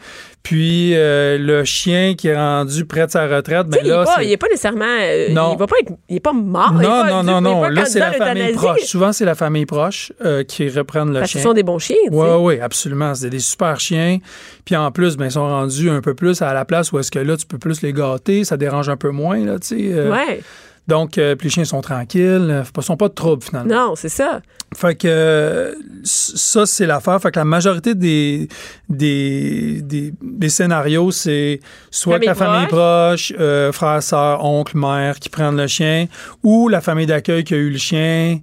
Puis, 0.45 0.93
euh, 0.95 1.39
le 1.39 1.65
chien 1.65 2.15
qui 2.17 2.29
est 2.29 2.37
rendu 2.37 2.85
près 2.85 3.07
de 3.07 3.11
sa 3.11 3.27
retraite, 3.27 3.67
ben 3.67 3.79
sais, 3.79 3.81
il, 3.83 3.87
est 3.89 3.91
là, 3.91 4.05
pas, 4.05 4.15
pas 4.39 4.47
nécessairement. 4.49 4.85
euh, 4.85 5.29
Non. 5.31 5.55
Il 5.55 5.59
va 5.59 5.67
pas 5.67 5.75
être. 5.83 5.93
Il 6.09 6.17
est 6.17 6.21
pas 6.21 6.33
mort. 6.33 6.73
non, 6.73 6.81
pas 6.83 7.11
non, 7.11 7.23
non, 7.25 7.41
non. 7.41 7.65
Là, 7.65 7.85
c'est 7.85 7.99
la 7.99 8.13
famille 8.13 8.53
proche. 8.53 8.83
Souvent, 8.83 9.13
c'est 9.13 9.25
la 9.25 9.35
famille 9.35 9.67
proche 9.67 10.13
euh, 10.25 10.45
qui 10.45 10.69
reprennent 10.69 11.13
le 11.13 11.19
Parce 11.21 11.33
chien. 11.33 11.41
ce 11.41 11.49
sont 11.49 11.53
des 11.55 11.65
bons 11.65 11.81
chiens. 11.81 11.97
Oui, 12.13 12.29
oui, 12.39 12.61
absolument. 12.61 13.13
C'est 13.17 13.31
des 13.31 13.41
super 13.41 13.81
chiens. 13.81 14.19
Puis 14.65 14.77
en 14.77 14.93
plus, 14.93 15.17
ben, 15.17 15.25
ils 15.27 15.33
sont 15.33 15.49
rendus 15.49 15.91
un 15.91 16.01
peu 16.01 16.15
plus 16.15 16.41
à 16.43 16.55
la 16.55 16.65
place 16.65 16.93
où 16.93 16.99
est-ce 17.01 17.11
que 17.11 17.19
là, 17.19 17.37
tu 17.37 17.47
peux 17.47 17.59
plus 17.59 17.83
les 17.83 17.93
gâter. 17.93 18.45
Ça 18.45 18.57
dérange 18.57 18.89
un 18.89 18.97
peu 18.97 19.11
moins, 19.11 19.45
là, 19.45 19.59
tu 19.59 19.67
sais. 19.93 20.09
Ouais. 20.09 20.41
Donc, 20.88 21.18
euh, 21.18 21.35
puis 21.35 21.49
les 21.49 21.53
chiens 21.53 21.64
sont 21.64 21.81
tranquilles. 21.81 22.49
euh, 22.51 22.62
Ils 22.77 22.83
sont 22.83 22.96
pas 22.96 23.09
de 23.09 23.14
trouble, 23.14 23.42
finalement. 23.42 23.88
Non, 23.88 23.94
c'est 23.96 24.09
ça. 24.09 24.40
Fait 24.77 24.94
que 24.94 25.09
euh, 25.09 25.75
ça, 26.05 26.64
c'est 26.66 26.87
l'affaire. 26.87 27.20
Fait 27.20 27.31
que 27.31 27.38
la 27.38 27.44
majorité 27.44 27.94
des, 27.94 28.49
des, 28.88 29.81
des, 29.83 30.12
des 30.22 30.49
scénarios, 30.49 31.11
c'est 31.11 31.61
soit 31.90 32.14
Famille 32.14 32.27
que 32.27 32.31
la 32.31 32.35
famille 32.35 32.66
proche, 32.68 33.33
euh, 33.38 33.72
frère, 33.72 34.03
sœur, 34.03 34.44
oncle, 34.44 34.77
mère 34.77 35.18
qui 35.18 35.29
prennent 35.29 35.57
le 35.57 35.66
chien, 35.66 36.07
ou 36.42 36.68
la 36.68 36.81
famille 36.81 37.07
d'accueil 37.07 37.42
qui 37.44 37.55
a 37.55 37.59
eu 37.59 37.70
le 37.70 37.79
chien 37.79 38.38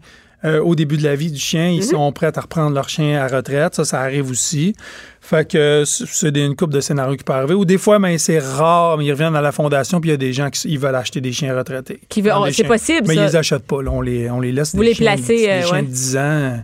euh, 0.46 0.60
au 0.62 0.76
début 0.76 0.98
de 0.98 1.04
la 1.04 1.16
vie 1.16 1.32
du 1.32 1.40
chien. 1.40 1.70
Ils 1.70 1.84
sont 1.84 2.12
prêts 2.12 2.32
à 2.36 2.42
reprendre 2.42 2.74
leur 2.76 2.90
chien 2.90 3.22
à 3.22 3.28
retraite. 3.28 3.76
Ça, 3.76 3.86
ça 3.86 4.02
arrive 4.02 4.30
aussi. 4.30 4.76
Fait 5.22 5.48
que 5.50 5.84
c'est 5.86 6.36
une 6.36 6.56
couple 6.56 6.74
de 6.74 6.82
scénarios 6.82 7.16
qui 7.16 7.24
peuvent 7.24 7.38
arriver. 7.38 7.54
Ou 7.54 7.64
des 7.66 7.78
fois, 7.78 7.98
ben, 8.00 8.18
c'est 8.18 8.40
rare, 8.40 8.98
mais 8.98 9.06
ils 9.06 9.12
reviennent 9.12 9.36
à 9.38 9.42
la 9.42 9.52
fondation, 9.54 10.02
puis 10.02 10.10
il 10.10 10.12
y 10.12 10.16
a 10.16 10.18
des 10.18 10.34
gens 10.34 10.50
qui 10.50 10.68
ils 10.70 10.80
veulent 10.80 10.96
acheter 10.96 11.22
des 11.22 11.32
chiens 11.32 11.56
retraités. 11.58 12.02
Qui 12.10 12.22
veut- 12.22 12.32
Dans 12.32 12.44
oh, 12.46 12.52
c'est 12.52 12.66
possible, 12.66 13.08
Mais 13.08 13.16
ça. 13.16 13.22
ils 13.22 13.26
les 13.28 13.36
achètent 13.38 13.66
pas. 13.68 13.82
là. 13.82 13.92
On, 13.92 14.02
les, 14.02 14.30
on 14.30 14.40
les 14.42 14.52
laisse 14.52 14.76
Vous 14.76 14.82
des 14.82 14.90
les 14.90 14.94
chiens, 14.96 15.14
placez, 15.16 15.38
des 15.38 15.48
euh, 15.48 15.62
chiens 15.64 15.76
ouais. 15.76 15.82
de 15.84 15.88
10 15.88 16.18
ans. 16.18 16.64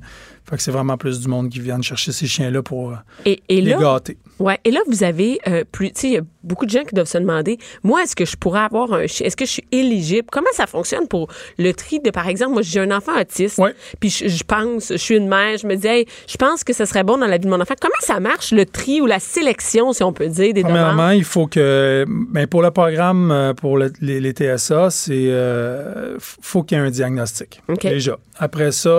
Fait 0.49 0.55
que 0.57 0.61
c'est 0.63 0.71
vraiment 0.71 0.97
plus 0.97 1.19
du 1.21 1.27
monde 1.27 1.49
qui 1.49 1.59
viennent 1.59 1.83
chercher 1.83 2.11
ces 2.11 2.25
chiens-là 2.27 2.63
pour 2.63 2.93
Et, 3.25 3.41
et 3.47 3.61
les 3.61 3.71
là, 3.71 3.77
gâter. 3.79 4.17
Ouais, 4.39 4.57
et 4.65 4.71
là, 4.71 4.79
vous 4.87 5.03
avez 5.03 5.39
euh, 5.47 5.63
plus. 5.71 5.91
Tu 5.91 5.99
sais, 6.01 6.07
il 6.07 6.13
y 6.13 6.17
a 6.17 6.21
beaucoup 6.43 6.65
de 6.65 6.71
gens 6.71 6.83
qui 6.83 6.95
doivent 6.95 7.07
se 7.07 7.17
demander 7.17 7.57
moi, 7.83 8.03
est-ce 8.03 8.15
que 8.15 8.25
je 8.25 8.35
pourrais 8.37 8.61
avoir 8.61 8.93
un 8.93 9.05
chien 9.07 9.25
Est-ce 9.27 9.35
que 9.35 9.45
je 9.45 9.51
suis 9.51 9.65
éligible? 9.71 10.27
Comment 10.31 10.47
ça 10.53 10.67
fonctionne 10.67 11.07
pour 11.07 11.27
le 11.57 11.73
tri 11.73 11.99
de, 11.99 12.09
par 12.11 12.27
exemple, 12.27 12.53
moi, 12.53 12.61
j'ai 12.61 12.79
un 12.79 12.91
enfant 12.91 13.19
autiste. 13.19 13.57
Ouais. 13.57 13.73
Puis 13.99 14.09
je, 14.09 14.27
je 14.27 14.43
pense, 14.43 14.89
je 14.89 14.97
suis 14.97 15.15
une 15.17 15.27
mère, 15.27 15.57
je 15.57 15.67
me 15.67 15.75
dis, 15.75 15.87
hey, 15.87 16.05
je 16.27 16.37
pense 16.37 16.63
que 16.63 16.73
ce 16.73 16.85
serait 16.85 17.03
bon 17.03 17.17
dans 17.17 17.27
la 17.27 17.37
vie 17.37 17.45
de 17.45 17.49
mon 17.49 17.59
enfant. 17.61 17.73
Comment 17.81 17.93
ça 17.99 18.19
marche, 18.19 18.51
le 18.51 18.65
tri 18.65 19.01
ou 19.01 19.05
la 19.05 19.19
sélection, 19.19 19.91
si 19.93 20.03
on 20.03 20.13
peut 20.13 20.27
dire, 20.27 20.53
des 20.53 20.61
Premièrement, 20.63 20.91
demandes? 21.09 21.17
il 21.17 21.23
faut 21.25 21.47
que, 21.47 22.05
ben 22.07 22.47
pour 22.47 22.61
le 22.61 22.71
programme, 22.71 23.31
euh, 23.31 23.53
pour 23.53 23.77
le- 23.77 23.91
les, 24.01 24.19
les 24.21 24.31
TSA, 24.31 24.89
c'est 24.89 25.13
euh, 25.29 26.17
faut 26.19 26.63
qu'il 26.63 26.77
y 26.77 26.81
ait 26.81 26.83
un 26.83 26.89
diagnostic 26.89 27.61
déjà. 27.81 28.17
Après 28.37 28.71
ça, 28.71 28.89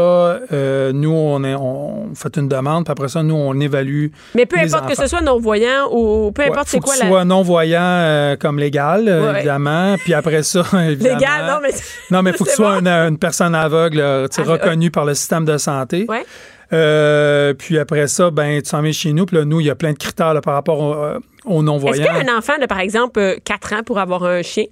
euh, 0.52 0.92
nous 0.92 1.10
on, 1.12 1.42
est, 1.44 1.54
on 1.54 2.14
fait 2.14 2.36
une 2.36 2.48
demande, 2.48 2.84
puis 2.84 2.92
après 2.92 3.08
ça, 3.08 3.22
nous 3.22 3.34
on 3.34 3.58
évalue. 3.60 4.08
Mais 4.34 4.44
peu 4.46 4.58
importe 4.58 4.88
que 4.88 4.94
ce 4.96 5.06
soit 5.06 5.22
non-voyant 5.34 5.88
ou 5.92 6.32
peu 6.32 6.42
importe 6.42 6.68
c'est 6.68 6.80
quoi 6.80 6.94
que 6.94 7.00
la. 7.00 7.08
soit 7.08 7.24
non 7.24 7.42
voyant 7.42 7.80
euh, 7.82 8.36
comme 8.36 8.58
légal, 8.58 9.08
euh, 9.08 9.30
Ouais. 9.32 9.38
évidemment. 9.38 9.96
Puis 9.98 10.14
après 10.14 10.42
ça, 10.42 10.60
évidemment. 10.88 11.18
Légal, 11.18 11.46
non, 11.46 11.58
mais. 11.62 11.70
Non, 12.10 12.22
mais 12.22 12.30
il 12.30 12.36
faut 12.36 12.44
que 12.44 12.50
soit 12.50 12.80
bon. 12.80 12.86
une, 12.86 12.88
une 12.88 13.18
personne 13.18 13.54
aveugle, 13.54 14.28
tu 14.32 14.40
Ah, 14.40 14.44
reconnue 14.44 14.90
par 14.90 15.04
le 15.04 15.14
système 15.14 15.44
de 15.44 15.56
santé. 15.58 16.06
Ouais. 16.08 16.24
Euh, 16.72 17.52
puis 17.54 17.78
après 17.78 18.06
ça, 18.06 18.30
ben, 18.30 18.62
tu 18.62 18.68
s'en 18.68 18.80
viens 18.82 18.92
chez 18.92 19.12
nous. 19.12 19.26
Puis 19.26 19.36
là, 19.36 19.44
nous, 19.44 19.60
il 19.60 19.66
y 19.66 19.70
a 19.70 19.74
plein 19.74 19.92
de 19.92 19.98
critères 19.98 20.34
là, 20.34 20.40
par 20.40 20.54
rapport 20.54 20.78
au- 20.80 20.94
aux 20.94 21.54
Est-ce 21.56 21.62
non-voyants. 21.64 22.04
qu'un 22.04 22.36
enfant 22.38 22.52
de, 22.60 22.66
par 22.66 22.78
exemple, 22.80 23.38
4 23.44 23.72
ans 23.74 23.82
pour 23.84 23.98
avoir 23.98 24.22
un 24.24 24.42
chien? 24.42 24.64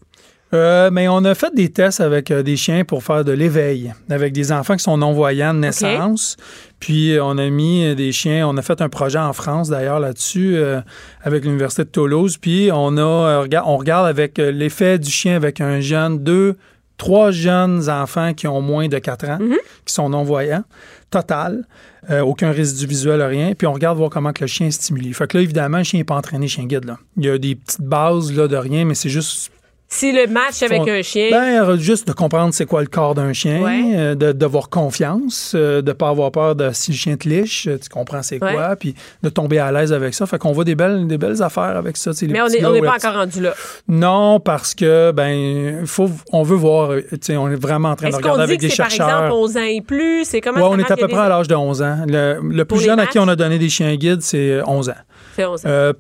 Euh, 0.54 0.90
mais 0.90 1.08
on 1.08 1.24
a 1.24 1.34
fait 1.34 1.54
des 1.54 1.68
tests 1.68 2.00
avec 2.00 2.30
euh, 2.30 2.42
des 2.42 2.56
chiens 2.56 2.84
pour 2.84 3.02
faire 3.02 3.24
de 3.24 3.32
l'éveil, 3.32 3.92
avec 4.08 4.32
des 4.32 4.50
enfants 4.50 4.76
qui 4.76 4.82
sont 4.82 4.96
non-voyants 4.96 5.52
de 5.52 5.58
naissance. 5.58 6.36
Puis 6.80 7.12
euh, 7.12 7.24
on 7.24 7.36
a 7.36 7.50
mis 7.50 7.94
des 7.94 8.12
chiens, 8.12 8.48
on 8.48 8.56
a 8.56 8.62
fait 8.62 8.80
un 8.80 8.88
projet 8.88 9.18
en 9.18 9.32
France 9.32 9.68
d'ailleurs 9.68 10.00
là-dessus 10.00 10.56
euh, 10.56 10.80
avec 11.22 11.44
l'Université 11.44 11.84
de 11.84 11.90
Toulouse. 11.90 12.38
Puis 12.38 12.70
on 12.72 12.96
a 12.96 13.46
on 13.64 13.76
regarde 13.76 14.06
avec 14.06 14.38
l'effet 14.38 14.98
du 14.98 15.10
chien 15.10 15.36
avec 15.36 15.60
un 15.60 15.80
jeune, 15.80 16.18
deux, 16.18 16.56
trois 16.96 17.30
jeunes 17.30 17.90
enfants 17.90 18.32
qui 18.32 18.46
ont 18.46 18.62
moins 18.62 18.88
de 18.88 18.98
4 18.98 19.28
ans, 19.28 19.38
qui 19.84 19.92
sont 19.92 20.08
non-voyants, 20.08 20.64
total. 21.10 21.64
Euh, 22.10 22.20
aucun 22.20 22.52
résidu 22.52 22.86
visuel, 22.86 23.20
rien. 23.22 23.52
Puis 23.54 23.66
on 23.66 23.72
regarde 23.72 23.98
voir 23.98 24.08
comment 24.08 24.32
que 24.32 24.42
le 24.42 24.46
chien 24.46 24.68
est 24.68 24.70
stimulé. 24.70 25.12
Fait 25.12 25.26
que 25.26 25.36
là, 25.36 25.42
évidemment, 25.42 25.78
le 25.78 25.84
chien 25.84 26.00
n'est 26.00 26.04
pas 26.04 26.16
entraîné 26.16 26.48
chien 26.48 26.64
guide. 26.64 26.84
Là. 26.84 26.98
Il 27.18 27.24
y 27.24 27.28
a 27.28 27.36
des 27.36 27.54
petites 27.54 27.82
bases 27.82 28.32
là, 28.32 28.48
de 28.48 28.56
rien, 28.56 28.86
mais 28.86 28.94
c'est 28.94 29.10
juste 29.10 29.50
Si 29.90 30.12
le 30.12 30.26
match 30.26 30.62
avec 30.62 30.86
un 30.86 31.00
chien. 31.00 31.28
ben, 31.30 31.62
euh, 31.66 31.76
juste 31.78 32.06
de 32.08 32.12
comprendre 32.12 32.52
c'est 32.52 32.66
quoi 32.66 32.82
le 32.82 32.88
corps 32.88 33.14
d'un 33.14 33.32
chien, 33.32 33.62
Ouais. 33.62 33.82
euh, 33.96 34.14
de 34.14 34.32
d'avoir 34.32 34.68
confiance, 34.68 35.52
euh, 35.54 35.80
de 35.80 35.92
pas 35.92 36.10
avoir 36.10 36.30
peur 36.30 36.54
de 36.54 36.70
si 36.74 36.90
le 36.90 36.96
chien 36.98 37.16
te 37.16 37.26
liche, 37.26 37.66
euh, 37.68 37.78
tu 37.82 37.88
comprends 37.88 38.22
c'est 38.22 38.42
Ouais. 38.44 38.52
quoi, 38.52 38.76
puis 38.76 38.94
de 39.22 39.30
tomber 39.30 39.58
à 39.58 39.72
l'aise 39.72 39.94
avec 39.94 40.12
ça. 40.12 40.26
Fait 40.26 40.36
qu'on 40.38 40.52
voit 40.52 40.64
des 40.64 40.74
belles, 40.74 41.06
des 41.06 41.16
belles 41.16 41.42
affaires 41.42 41.74
avec 41.76 41.96
ça. 41.96 42.10
les 42.20 42.28
mais 42.28 42.42
on 42.42 42.48
n'est 42.48 42.62
on 42.64 42.82
pas 42.84 42.96
encore 42.96 43.14
rendu 43.14 43.40
là. 43.40 43.54
Non, 43.88 44.40
parce 44.40 44.74
que 44.74 45.10
ben, 45.12 45.86
faut, 45.86 46.10
on 46.32 46.42
veut 46.42 46.56
voir. 46.56 46.90
tu 47.10 47.16
sais, 47.22 47.36
on 47.38 47.48
est 47.48 47.56
vraiment 47.56 47.88
en 47.90 47.96
train 47.96 48.10
de 48.10 48.16
regarder 48.16 48.42
avec 48.42 48.60
des 48.60 48.68
c'est 48.68 48.76
par 48.76 48.90
chercheurs. 48.90 49.08
exemple 49.24 49.32
11 49.32 49.56
ans 49.56 49.62
et 49.62 49.80
plus? 49.80 50.24
C'est 50.26 50.42
comment 50.42 50.56
Ouais, 50.58 50.62
ça 50.64 50.68
on 50.68 50.78
est 50.78 50.92
à 50.92 50.96
peu 50.96 51.08
près 51.08 51.16
des- 51.16 51.22
à 51.22 51.28
l'âge 51.30 51.48
de 51.48 51.54
11 51.54 51.80
ans. 51.80 51.96
Le, 52.06 52.64
plus 52.64 52.80
jeune 52.80 53.00
à 53.00 53.06
qui 53.06 53.18
on 53.18 53.26
a 53.28 53.36
donné 53.36 53.58
des 53.58 53.70
chiens 53.70 53.94
guides, 53.96 54.20
c'est 54.20 54.50
euh, 54.50 54.62
11 54.66 54.90
ans. 54.90 54.94
C'est 55.34 55.46
11 55.46 55.64
ans. 55.64 55.68
Euh, 55.70 55.92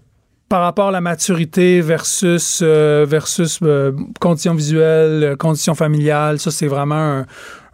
par 0.48 0.62
rapport 0.62 0.88
à 0.88 0.90
la 0.90 1.00
maturité 1.00 1.80
versus, 1.80 2.60
euh, 2.62 3.04
versus 3.08 3.58
euh, 3.62 3.92
conditions 4.20 4.54
visuelles, 4.54 5.22
euh, 5.24 5.36
conditions 5.36 5.74
familiales, 5.74 6.38
ça, 6.38 6.50
c'est 6.50 6.66
vraiment 6.68 6.94
un, 6.94 7.26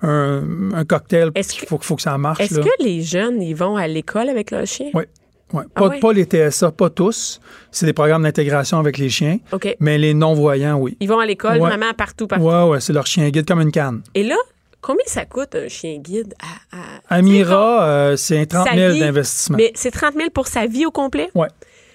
un- 0.03 0.73
un 0.75 0.85
cocktail 0.85 1.31
Est-ce 1.35 1.53
qu'il 1.55 1.69
faut, 1.69 1.79
faut 1.81 1.97
que 1.97 2.03
ça 2.03 2.19
marche. 2.19 2.41
Est-ce 2.41 2.61
que 2.61 2.83
les 2.83 3.03
jeunes, 3.03 3.41
ils 3.43 3.55
vont 3.55 3.77
à 3.77 3.87
l'école 3.87 4.29
avec 4.29 4.51
leur 4.51 4.67
chien? 4.67 4.91
Oui. 4.95 5.05
Ouais. 5.53 5.63
Ah 5.77 5.81
Pas, 5.81 5.89
ouais? 5.89 6.01
pas 6.01 6.13
les 6.13 6.25
TSA, 6.25 6.73
pas 6.73 6.91
tous. 6.91 7.41
C'est 7.71 7.87
des 7.87 7.93
programmes 7.93 8.25
d'intégration 8.25 8.79
avec 8.81 8.99
les 8.99 9.09
chiens. 9.09 9.39
OK. 9.53 9.77
Mais 9.79 9.99
les 9.99 10.13
non-voyants, 10.13 10.77
oui. 10.79 10.97
Ils 11.01 11.09
vont 11.09 11.21
à 11.21 11.27
l'école 11.27 11.59
Ouais. 11.61 11.69
vraiment 11.69 11.93
partout, 11.97 12.27
partout. 12.27 12.45
Ouais, 12.45 12.63
ouais, 12.65 12.81
c'est 12.81 12.92
leur 12.92 13.07
chien 13.07 13.29
guide 13.31 13.46
comme 13.46 13.61
une 13.61 13.71
canne. 13.71 14.03
Et 14.15 14.25
là, 14.25 14.35
combien 14.81 15.05
ça 15.07 15.27
coûte 15.27 15.55
un 15.55 15.69
chien 15.69 15.98
guide 15.98 16.35
à. 16.73 16.77
à- 16.77 17.17
Amira, 17.19 17.85
euh, 17.87 18.17
c'est 18.17 18.46
30 18.46 18.67
Sa 18.69 18.75
000 18.75 18.92
vie, 18.94 19.01
d'investissement. 19.01 19.57
Mais 19.59 19.71
c'est 19.77 19.92
30 19.92 20.15
000 20.15 20.31
pour 20.31 20.48
sa 20.48 20.67
vie 20.67 20.87
au 20.87 20.90
complet? 20.90 21.31
Ouais, 21.37 21.48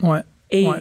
ouais. 0.04 0.20
Et 0.52 0.66
Ouais. 0.68 0.78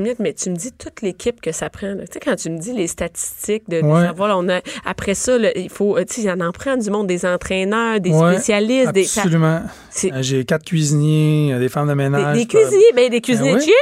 minute, 0.00 0.18
mais 0.18 0.32
tu 0.32 0.50
me 0.50 0.56
dis 0.56 0.72
toute 0.72 1.00
l'équipe 1.00 1.40
que 1.40 1.52
ça 1.52 1.70
prend. 1.70 1.88
là. 1.94 2.06
Tu 2.08 2.14
sais, 2.14 2.20
quand 2.20 2.34
tu 2.34 2.50
me 2.50 2.58
dis 2.58 2.72
les 2.72 2.88
statistiques 2.88 3.68
de, 3.68 3.80
de 3.80 3.86
Ouais. 3.86 4.02
savoir, 4.06 4.28
là, 4.28 4.38
on 4.38 4.48
a, 4.48 4.60
après 4.84 5.14
ça, 5.14 5.38
là, 5.38 5.50
il 5.56 5.68
faut, 5.70 5.96
tu 6.04 6.14
sais, 6.14 6.22
il 6.22 6.30
en 6.30 6.40
en 6.40 6.50
prend 6.50 6.76
du 6.76 6.90
monde, 6.90 7.06
des 7.06 7.24
entraîneurs, 7.24 8.00
des 8.00 8.10
Ouais, 8.10 8.32
spécialistes, 8.34 8.92
des, 8.92 9.04
ça- 9.04 9.20
Absolument. 9.22 9.60
Euh, 10.04 10.08
J'ai 10.22 10.44
quatre 10.44 10.64
cuisiniers, 10.64 11.56
des 11.60 11.68
femmes 11.68 11.86
de 11.86 11.92
des, 11.92 11.96
ménage. 11.96 12.36
des 12.36 12.46
cuisiniers, 12.46 12.92
ben, 12.96 13.10
des 13.10 13.20
cuisiniers 13.20 13.52
Ben 13.52 13.58
de 13.58 13.64
oui. 13.64 13.72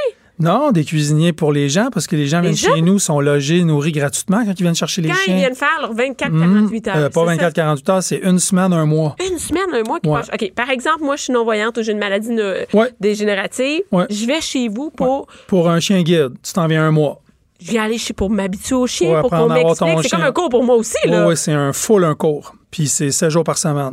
Non, 0.40 0.72
des 0.72 0.84
cuisiniers 0.84 1.32
pour 1.32 1.52
les 1.52 1.68
gens, 1.68 1.88
parce 1.92 2.06
que 2.06 2.16
les 2.16 2.26
gens 2.26 2.40
Les 2.40 2.50
viennent 2.52 2.56
gens? 2.56 2.74
chez 2.74 2.80
nous, 2.82 2.98
sont 2.98 3.20
logés, 3.20 3.62
nourris 3.62 3.92
gratuitement 3.92 4.42
quand 4.44 4.52
ils 4.58 4.62
viennent 4.62 4.74
chercher 4.74 5.02
les 5.02 5.10
Quand 5.10 5.14
chiens. 5.16 5.34
ils 5.34 5.38
viennent 5.38 5.54
faire 5.54 5.78
leurs 5.80 5.92
24-48 5.94 6.86
Mhm. 6.86 6.96
heures. 6.96 7.04
Euh, 7.04 7.08
pas 7.10 7.20
ça? 7.20 7.26
24-48 7.26 7.88
heures, 7.90 8.02
c'est 8.02 8.16
une 8.18 8.38
semaine, 8.38 8.72
un 8.72 8.86
mois. 8.86 9.16
Une 9.30 9.38
semaine, 9.38 9.62
un 9.72 9.82
mois 9.82 10.00
qui 10.00 10.08
Ouais. 10.08 10.18
passe. 10.20 10.30
OK, 10.32 10.52
par 10.54 10.70
exemple, 10.70 11.02
moi, 11.04 11.16
je 11.16 11.22
suis 11.24 11.32
non-voyante 11.32 11.76
ou 11.78 11.82
j'ai 11.82 11.92
une 11.92 11.98
maladie 11.98 12.30
ne- 12.30 12.64
Ouais. 12.72 12.90
dégénérative. 13.00 13.82
Ouais. 13.92 14.06
Je 14.10 14.26
vais 14.26 14.40
chez 14.40 14.68
vous 14.68 14.90
pour. 14.90 15.26
Pour 15.46 15.68
un 15.68 15.78
chien 15.80 16.02
guide, 16.02 16.32
tu 16.42 16.52
t'en 16.52 16.66
viens 16.66 16.84
un 16.86 16.90
mois. 16.90 17.20
Je 17.60 17.72
viens 17.72 17.82
aller 17.84 17.98
chez 17.98 18.14
pour 18.14 18.30
m'habituer 18.30 18.74
au 18.76 18.86
chien, 18.86 19.20
Pour 19.20 19.28
pour 19.28 19.38
qu'on 19.38 19.48
m'explique. 19.48 20.02
C'est 20.04 20.08
comme 20.16 20.22
un 20.24 20.32
cours 20.32 20.48
pour 20.48 20.64
moi 20.64 20.76
aussi, 20.76 20.96
Oui, 21.04 21.10
là. 21.10 21.28
oui, 21.28 21.36
c'est 21.36 21.52
un 21.52 21.74
full 21.74 22.04
un 22.04 22.14
cours. 22.14 22.54
Puis 22.70 22.88
c'est 22.88 23.10
7 23.10 23.28
jours 23.30 23.44
par 23.44 23.58
semaine. 23.58 23.92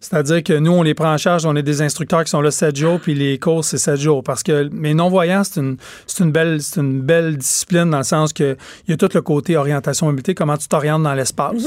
C'est-à-dire 0.00 0.42
que 0.42 0.52
nous, 0.52 0.72
on 0.72 0.82
les 0.82 0.94
prend 0.94 1.12
en 1.12 1.18
charge, 1.18 1.46
on 1.46 1.56
est 1.56 1.62
des 1.62 1.80
instructeurs 1.82 2.22
qui 2.24 2.30
sont 2.30 2.40
là 2.40 2.50
7 2.50 2.76
jours, 2.76 3.00
puis 3.00 3.14
les 3.14 3.38
cours, 3.38 3.64
c'est 3.64 3.78
7 3.78 3.96
jours. 3.96 4.22
Parce 4.22 4.42
que 4.42 4.68
mes 4.72 4.94
non-voyants, 4.94 5.42
c'est 5.44 5.60
une, 5.60 5.76
une, 6.20 6.32
belle, 6.32 6.60
c'est 6.60 6.80
une 6.80 7.00
belle 7.00 7.36
discipline 7.38 7.90
dans 7.90 7.98
le 7.98 8.04
sens 8.04 8.32
que 8.32 8.56
il 8.86 8.90
y 8.90 8.94
a 8.94 8.96
tout 8.96 9.08
le 9.14 9.22
côté 9.22 9.56
orientation 9.56 10.06
mobilité, 10.06 10.34
comment 10.34 10.56
tu 10.56 10.68
t'orientes 10.68 11.02
dans 11.02 11.14
l'espace. 11.14 11.64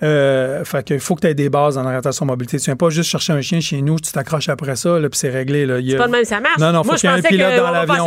Euh, 0.00 0.64
fait 0.64 0.84
qu'il 0.84 1.00
faut 1.00 1.16
que 1.16 1.22
tu 1.22 1.26
aies 1.26 1.34
des 1.34 1.48
bases 1.48 1.76
en 1.76 1.84
orientation 1.84 2.24
mobilité. 2.24 2.58
Tu 2.58 2.66
viens 2.66 2.76
pas 2.76 2.88
juste 2.88 3.10
chercher 3.10 3.32
un 3.32 3.40
chien 3.40 3.58
chez 3.60 3.82
nous, 3.82 3.98
tu 3.98 4.12
t'accroches 4.12 4.48
après 4.48 4.76
ça, 4.76 4.96
là, 5.00 5.08
puis 5.08 5.18
c'est 5.18 5.28
réglé. 5.30 5.66
Là. 5.66 5.80
Il 5.80 5.92
a- 5.94 5.98
pas 5.98 6.06
de 6.06 6.12
même, 6.12 6.24
ça 6.24 6.38
marche. 6.38 6.58
Non, 6.58 6.70
non, 6.72 6.84
faut 6.84 6.90
qu'il 7.00 7.10
y 7.10 7.12
ait 7.12 7.16
un 7.16 7.22
pilote 7.28 7.50
dans 7.56 7.70
l'avion. 7.72 8.04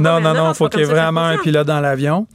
mais 0.20 0.22
non, 0.22 0.34
non, 0.34 0.54
faut 0.54 0.68
qu'il 0.68 0.78
y 0.80 0.82
ait 0.82 0.86
vraiment 0.86 1.24
un 1.24 1.38
pilote 1.38 1.66
dans 1.66 1.80
l'avion. 1.80 2.26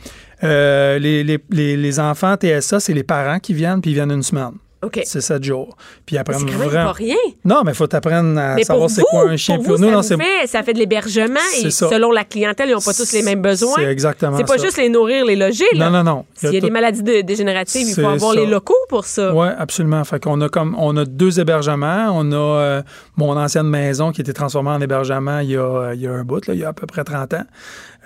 Euh, 0.43 0.99
les, 0.99 1.23
les, 1.23 1.39
les, 1.49 1.77
les 1.77 1.99
enfants 2.01 2.35
TSA, 2.35 2.81
c'est 2.81 2.93
les 2.93 3.03
parents 3.03 3.39
qui 3.39 3.53
viennent, 3.53 3.79
puis 3.79 3.91
ils 3.91 3.93
viennent 3.93 4.11
une 4.11 4.23
semaine. 4.23 4.51
OK. 4.83 5.01
C'est 5.05 5.21
sept 5.21 5.43
jours. 5.43 5.75
Puis 6.05 6.15
même 6.15 6.25
vraiment. 6.25 6.85
pas 6.87 6.91
rien. 6.93 7.15
Non, 7.45 7.61
mais 7.63 7.71
il 7.71 7.75
faut 7.75 7.87
t'apprendre 7.87 8.39
à 8.39 8.55
Mais 8.55 8.63
savoir 8.63 8.89
c'est 8.89 9.03
quoi 9.03 9.29
un 9.29 9.37
chien. 9.37 9.57
pour 9.57 9.65
vous, 9.65 9.71
nous, 9.77 9.85
ça, 9.87 9.91
non, 9.91 9.97
vous 9.97 10.03
c'est 10.03 10.17
fait, 10.17 10.47
ça 10.47 10.63
fait 10.63 10.73
de 10.73 10.79
l'hébergement 10.79 11.39
et 11.63 11.69
ça. 11.69 11.89
selon 11.89 12.11
la 12.11 12.23
clientèle, 12.23 12.69
ils 12.69 12.73
n'ont 12.73 12.79
pas 12.81 12.93
tous 12.93 13.11
les 13.13 13.21
mêmes 13.21 13.41
besoins. 13.41 13.75
C'est 13.75 13.83
exactement 13.85 14.37
C'est 14.37 14.47
pas 14.47 14.57
ça. 14.57 14.63
juste 14.65 14.77
les 14.77 14.89
nourrir, 14.89 15.25
les 15.25 15.35
loger. 15.35 15.65
Là. 15.73 15.89
Non, 15.89 16.03
non, 16.03 16.03
non. 16.15 16.25
S'il 16.33 16.53
y 16.53 16.57
a 16.57 16.61
des 16.61 16.69
maladies 16.71 17.03
de- 17.03 17.21
dégénératives, 17.21 17.87
il 17.89 17.93
faut 17.95 18.07
avoir 18.07 18.33
les 18.33 18.45
locaux 18.47 18.73
pour 18.89 19.05
ça. 19.05 19.33
Oui, 19.33 19.47
absolument. 19.57 20.03
Fait 20.03 20.19
qu'on 20.21 20.41
a 20.41 20.49
comme 20.49 20.75
on 20.79 20.97
a 20.97 21.05
deux 21.05 21.39
hébergements. 21.39 22.07
On 22.13 22.31
a 22.31 22.35
euh, 22.35 22.81
mon 23.17 23.37
ancienne 23.37 23.67
maison 23.67 24.11
qui 24.11 24.21
a 24.21 24.23
été 24.23 24.33
transformée 24.33 24.71
en 24.71 24.81
hébergement 24.81 25.39
il 25.39 25.51
y 25.51 25.57
a, 25.57 25.93
il 25.93 26.01
y 26.01 26.07
a 26.07 26.11
un 26.11 26.23
bout, 26.23 26.45
là, 26.47 26.53
il 26.53 26.59
y 26.59 26.63
a 26.63 26.69
à 26.69 26.73
peu 26.73 26.87
près 26.87 27.03
30 27.03 27.33
ans, 27.35 27.43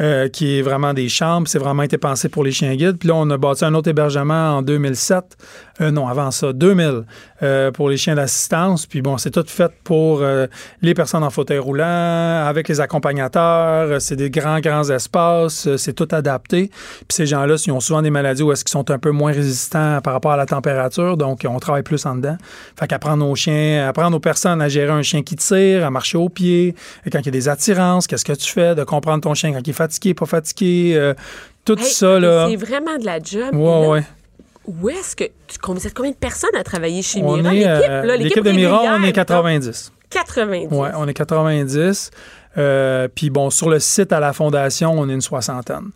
euh, 0.01 0.27
qui 0.27 0.59
est 0.59 0.61
vraiment 0.61 0.93
des 0.93 1.07
chambres. 1.09 1.47
C'est 1.47 1.59
vraiment 1.59 1.83
été 1.83 1.97
pensé 1.97 2.27
pour 2.29 2.43
les 2.43 2.51
chiens 2.51 2.75
guides. 2.75 2.97
Puis 2.97 3.07
là, 3.07 3.15
on 3.15 3.29
a 3.29 3.37
bâti 3.37 3.63
un 3.65 3.73
autre 3.75 3.89
hébergement 3.89 4.57
en 4.57 4.61
2007. 4.61 5.23
Euh, 5.81 5.91
non, 5.91 6.07
avant 6.07 6.31
ça, 6.31 6.53
2000, 6.53 7.03
euh, 7.43 7.69
pour 7.71 7.89
les 7.89 7.97
chiens 7.97 8.15
d'assistance. 8.15 8.85
Puis 8.85 9.01
bon, 9.01 9.17
c'est 9.17 9.31
tout 9.31 9.43
fait 9.45 9.71
pour 9.83 10.21
euh, 10.21 10.47
les 10.81 10.93
personnes 10.93 11.23
en 11.23 11.29
fauteuil 11.29 11.57
roulant, 11.59 12.45
avec 12.47 12.69
les 12.69 12.79
accompagnateurs. 12.79 13.89
Euh, 13.91 13.99
C'est 13.99 14.15
des 14.15 14.29
grands, 14.29 14.59
grands 14.61 14.89
espaces. 14.89 15.67
Euh, 15.67 15.77
C'est 15.77 15.91
tout 15.93 16.07
adapté. 16.11 16.69
Puis 16.69 17.05
ces 17.09 17.25
gens-là, 17.25 17.55
ils 17.65 17.71
ont 17.71 17.81
souvent 17.81 18.01
des 18.01 18.09
maladies 18.09 18.43
où 18.43 18.51
est-ce 18.53 18.63
qu'ils 18.63 18.71
sont 18.71 18.89
un 18.89 18.99
peu 18.99 19.11
moins 19.11 19.33
résistants 19.33 19.99
par 20.01 20.13
rapport 20.13 20.31
à 20.31 20.37
la 20.37 20.45
température. 20.45 21.17
Donc, 21.17 21.45
on 21.47 21.59
travaille 21.59 21.83
plus 21.83 22.05
en 22.05 22.15
dedans. 22.15 22.37
Fait 22.79 22.87
qu'apprendre 22.87 23.27
aux 23.27 23.35
chiens, 23.35 23.87
apprendre 23.87 24.15
aux 24.15 24.21
personnes 24.21 24.61
à 24.61 24.69
gérer 24.69 24.91
un 24.91 25.01
chien 25.01 25.23
qui 25.23 25.35
tire, 25.35 25.85
à 25.85 25.89
marcher 25.91 26.17
au 26.17 26.29
pied, 26.29 26.73
et 27.05 27.09
quand 27.09 27.19
il 27.19 27.25
y 27.25 27.29
a 27.29 27.31
des 27.31 27.49
attirances, 27.49 28.07
qu'est-ce 28.07 28.25
que 28.25 28.33
tu 28.33 28.49
fais, 28.51 28.75
de 28.75 28.83
comprendre 28.85 29.21
ton 29.21 29.33
chien 29.33 29.51
quand 29.51 29.61
il 29.65 29.69
est 29.69 29.73
fatigué, 29.73 30.13
pas 30.13 30.25
fatigué, 30.25 30.93
euh, 30.95 31.13
tout 31.65 31.77
Hey, 31.79 31.85
ça, 31.85 32.19
là. 32.19 32.47
C'est 32.49 32.55
vraiment 32.55 32.97
de 32.97 33.05
la 33.05 33.19
job. 33.19 33.53
Ouais, 33.53 33.81
là, 33.81 33.89
ouais. 33.89 34.03
Où 34.67 34.89
est-ce 34.89 35.15
que. 35.15 35.23
tu- 35.47 35.57
Vous 35.67 35.87
êtes 35.87 35.93
combien 35.93 36.11
de 36.11 36.15
personnes 36.15 36.55
à 36.57 36.63
travailler 36.63 37.01
chez 37.01 37.21
On 37.23 37.37
Mira? 37.37 37.51
L'équipe, 37.53 37.67
euh, 37.89 38.15
l'équipe 38.17 38.43
de 38.43 38.51
Mira, 38.51 38.81
on 38.99 39.03
est 39.03 39.11
90. 39.13 39.91
90. 40.09 40.67
Ouais, 40.71 40.89
on 40.95 41.07
est 41.07 41.13
90. 41.13 42.11
Euh, 42.57 43.07
Puis 43.13 43.29
bon, 43.29 43.49
sur 43.49 43.69
le 43.69 43.79
site 43.79 44.13
à 44.13 44.19
la 44.19 44.31
fondation, 44.33 44.91
on 44.97 45.09
est 45.09 45.13
une 45.13 45.21
soixantaine. 45.21 45.89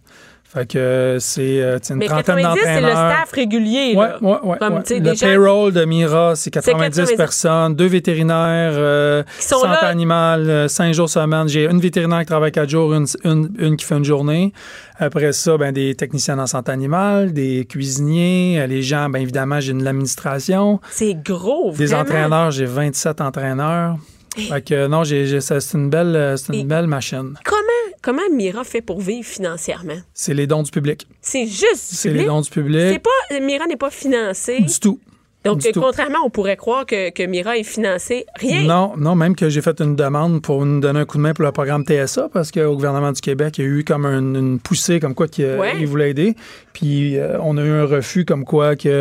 Fait 0.52 0.66
que 0.68 1.18
c'est 1.20 1.62
euh, 1.62 1.78
une 1.92 1.98
Mais 1.98 2.08
trentaine 2.08 2.38
90, 2.38 2.60
c'est 2.64 2.76
le 2.82 2.82
d'entraîneurs. 2.88 3.12
staff 3.18 3.32
régulier. 3.34 3.94
Ouais, 3.96 4.08
là. 4.08 4.18
ouais, 4.20 4.38
ouais, 4.44 4.58
Comme, 4.58 4.74
ouais. 4.78 4.82
tu 4.84 4.96
sais, 4.96 5.00
Le 5.00 5.14
gens 5.14 5.28
payroll 5.28 5.72
de 5.74 5.86
Mira, 5.86 6.36
c'est 6.36 6.50
90, 6.50 6.96
90. 6.98 7.16
personnes, 7.18 7.76
deux 7.76 7.86
vétérinaires, 7.86 8.74
euh, 8.74 9.22
Qui 9.40 9.46
sont 9.48 9.60
santé 9.60 9.68
là. 9.84 9.86
animale, 9.90 10.50
euh, 10.50 10.68
cinq 10.68 10.92
jours 10.96 11.08
semaine. 11.08 11.48
J'ai 11.48 11.66
une 11.68 11.80
vétérinaire 11.80 12.22
qui 12.22 12.26
travaille 12.26 12.52
quatre 12.52 12.68
jours, 12.70 12.92
une, 12.96 13.06
une, 13.26 13.52
une 13.60 13.78
qui 13.78 13.86
fait 13.86 13.96
une 13.98 14.04
journée. 14.06 14.52
Après 14.98 15.32
ça, 15.34 15.56
ben, 15.56 15.72
des 15.72 15.94
techniciens 15.94 16.40
en 16.40 16.48
santé 16.48 16.72
animale, 16.72 17.32
des 17.32 17.66
cuisiniers, 17.70 18.60
euh, 18.60 18.66
les 18.66 18.82
gens, 18.82 19.08
ben, 19.08 19.22
évidemment, 19.22 19.60
j'ai 19.60 19.74
de 19.74 19.84
l'administration. 19.84 20.80
C'est 20.90 21.14
gros, 21.14 21.74
Des 21.78 21.86
vraiment. 21.86 22.02
entraîneurs, 22.02 22.50
j'ai 22.52 22.66
27 22.66 23.22
entraîneurs. 23.22 23.98
Fait 24.36 24.62
que 24.64 24.88
non, 24.88 25.04
j'ai, 25.04 25.42
c'est 25.42 25.74
une 25.74 25.90
belle, 25.90 26.36
c'est 26.38 26.54
une 26.54 26.60
Et- 26.62 26.64
belle 26.64 26.88
machine. 26.88 27.34
Comment, 27.44 27.60
comment 28.02 28.22
Mira 28.32 28.64
fait 28.64 28.82
pour 28.82 29.00
vivre 29.02 29.28
financièrement? 29.28 30.00
C'est 30.14 30.34
les 30.34 30.48
dons 30.48 30.64
du 30.64 30.72
public. 30.72 31.08
C'est 31.22 31.46
juste 31.48 31.90
du 31.92 31.96
C'est 31.96 32.14
les 32.14 32.26
dons 32.26 32.42
du 32.42 32.48
C'est 32.48 32.54
public. 32.54 33.04
pas, 33.04 33.40
Mira 33.40 33.68
n'est 33.68 33.76
pas 33.78 33.90
financé. 33.92 34.60
Du 34.62 34.80
tout. 34.80 35.00
Donc, 35.46 35.60
du 35.60 35.72
tout. 35.72 35.80
contrairement, 35.80 36.20
on 36.26 36.30
pourrait 36.30 36.58
croire 36.58 36.86
que, 36.86 37.12
que 37.12 37.24
Mira 37.24 37.58
est 37.58 37.64
financé. 37.64 38.26
Rien. 38.36 38.64
Non, 38.64 38.94
non, 38.98 39.16
même 39.16 39.36
que 39.36 39.48
j'ai 39.50 39.62
fait 39.62 39.80
une 39.80 39.96
demande 39.96 40.42
pour 40.42 40.66
nous 40.66 40.82
donner 40.82 41.00
un 41.00 41.06
coup 41.06 41.18
de 41.18 41.24
main 41.24 41.34
pour 41.34 41.46
le 41.46 41.52
programme 41.54 41.84
TSA 41.86 42.28
parce 42.34 42.52
qu'au 42.52 42.76
gouvernement 42.76 43.12
du 43.14 43.22
Québec, 43.22 43.58
il 43.58 43.64
y 43.64 43.68
a 43.68 43.70
eu 43.70 43.84
comme 43.86 44.06
un- 44.06 44.20
une 44.36 44.60
poussée 44.60 45.00
comme 45.00 45.16
quoi 45.16 45.28
qu'il 45.30 45.46
Ouais. 45.46 45.86
voulait 45.86 46.10
aider. 46.12 46.36
Puis 46.74 47.18
euh, 47.18 47.38
on 47.42 47.58
a 47.58 47.62
eu 47.64 47.72
un 47.72 47.86
refus 47.86 48.26
comme 48.26 48.46
quoi 48.46 48.76
qu'il 48.76 48.92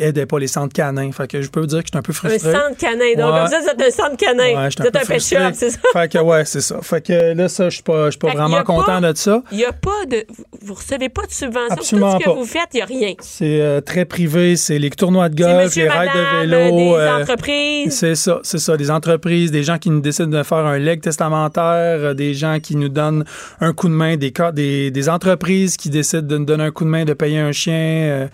aidait 0.00 0.26
pas 0.26 0.38
les 0.38 0.46
centres 0.46 0.72
canins. 0.72 1.10
Fait 1.12 1.28
que 1.28 1.42
je 1.42 1.48
peux 1.50 1.60
vous 1.60 1.66
dire 1.66 1.78
que 1.80 1.86
je 1.86 1.90
suis 1.92 1.98
un 1.98 2.02
peu 2.02 2.12
Un 2.12 2.14
frustré. 2.14 2.52
centre 2.52 2.76
canin. 2.78 3.14
Donc, 3.16 3.32
Ouais. 3.34 3.40
comme 3.40 3.48
ça, 3.50 3.60
c'est 3.64 3.86
un 3.86 3.90
centre 3.90 4.16
canin. 4.16 4.62
Ouais, 4.64 4.68
c'est 4.70 4.80
un 4.80 4.84
peu 4.84 5.06
pet 5.06 5.20
shop, 5.20 5.36
c'est 5.54 5.70
ça? 5.70 5.78
Fait 5.92 6.12
que 6.12 6.18
ouais, 6.18 6.44
c'est 6.44 6.60
ça. 6.60 6.78
Fait 6.82 7.04
que 7.04 7.34
là, 7.34 7.48
ça, 7.48 7.68
je 7.68 7.74
suis 7.76 7.82
pas, 7.82 8.08
vraiment 8.22 8.62
content 8.62 9.00
pas- 9.00 9.12
de 9.12 9.16
ça. 9.16 9.42
Il 9.52 9.58
n'y 9.58 9.64
a 9.64 9.72
pas 9.72 10.06
de. 10.08 10.24
Vous 10.62 10.74
recevez 10.74 11.08
pas 11.08 11.26
de 11.26 11.32
subvention. 11.32 11.68
Absolument 11.70 12.12
Tout 12.14 12.18
ce 12.20 12.24
que 12.24 12.30
pas. 12.30 12.36
vous 12.36 12.44
faites, 12.44 12.68
il 12.74 12.76
n'y 12.76 12.82
a 12.82 12.86
rien. 12.86 13.14
C'est 13.20 13.60
euh, 13.60 13.80
très 13.80 14.04
privé, 14.04 14.56
c'est 14.56 14.78
les 14.78 14.90
tournois 14.90 15.28
de 15.28 15.47
C'est 15.47 15.47
monsieur, 15.56 15.82
les 15.84 15.88
madame, 15.88 16.46
de 16.46 16.56
vélo. 16.56 16.76
des 16.76 16.92
euh, 16.94 17.20
entreprises. 17.22 17.94
C'est 17.98 18.14
ça, 18.14 18.40
c'est 18.42 18.58
ça. 18.58 18.76
Des 18.76 18.90
entreprises, 18.90 19.50
des 19.50 19.62
gens 19.62 19.78
qui 19.78 19.90
nous 19.90 20.00
décident 20.00 20.36
de 20.38 20.42
faire 20.42 20.58
un 20.58 20.78
leg 20.78 21.00
testamentaire, 21.00 21.62
euh, 21.64 22.14
des 22.14 22.34
gens 22.34 22.58
qui 22.62 22.76
nous 22.76 22.88
donnent 22.88 23.24
un 23.60 23.72
coup 23.72 23.88
de 23.88 23.92
main, 23.94 24.16
des, 24.16 24.32
des, 24.52 24.90
des 24.90 25.08
entreprises 25.08 25.76
qui 25.76 25.90
décident 25.90 26.22
de 26.26 26.38
nous 26.38 26.44
donner 26.44 26.64
un 26.64 26.70
coup 26.70 26.84
de 26.84 26.90
main, 26.90 27.04
de 27.04 27.12
payer 27.14 27.38
un 27.38 27.52
chien, 27.52 27.72
euh, 27.74 28.26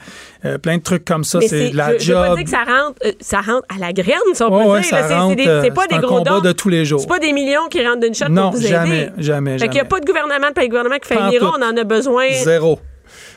euh, 0.45 0.59
plein 0.59 0.79
de 0.79 0.83
trucs 0.83 1.05
comme 1.05 1.25
ça. 1.25 1.41
C'est 1.41 1.71
de 1.71 1.77
la 1.77 1.97
je, 1.99 2.05
je 2.05 2.12
veux 2.12 2.19
pas 2.19 2.27
job. 2.29 2.37
dire 2.37 2.45
que 2.45 2.51
ça 2.51 2.65
rentre, 2.65 2.99
ça 3.21 3.41
rentre 3.41 3.67
à 3.75 3.79
la 3.79 3.93
graine, 3.93 4.15
si 4.35 4.43
on 4.43 4.51
peut 4.51 4.69
ouais, 4.71 4.81
dire. 4.81 5.61
C'est- 5.62 5.71
pas 5.75 5.87
des 5.87 5.97
un 5.97 6.01
gros 6.01 6.21
dons. 6.21 6.41
de 6.41 6.53
tous 6.53 6.69
les 6.69 6.85
jours. 6.85 7.01
C'est 7.01 7.09
pas 7.09 7.19
des 7.19 7.33
millions 7.33 7.67
qui 7.71 7.85
rentrent 7.87 8.01
d'une 8.01 8.15
shot 8.15 8.27
Non, 8.29 8.51
pour 8.51 8.61
vous 8.61 8.67
jamais, 8.67 9.03
aider. 9.05 9.11
jamais, 9.19 9.59
Fait 9.59 9.65
qu'il 9.69 9.71
n'y 9.75 9.81
a 9.81 9.83
jamais. 9.83 9.89
pas 9.89 10.01
de 10.01 10.05
gouvernement, 10.07 10.53
pas 10.55 10.62
de 10.62 10.67
gouvernement 10.69 10.97
qui 10.99 11.09
fait 11.09 11.39
tout. 11.39 11.45
on 11.47 11.62
en 11.62 11.77
a 11.77 11.85
besoin. 11.85 12.25
Zéro. 12.33 12.79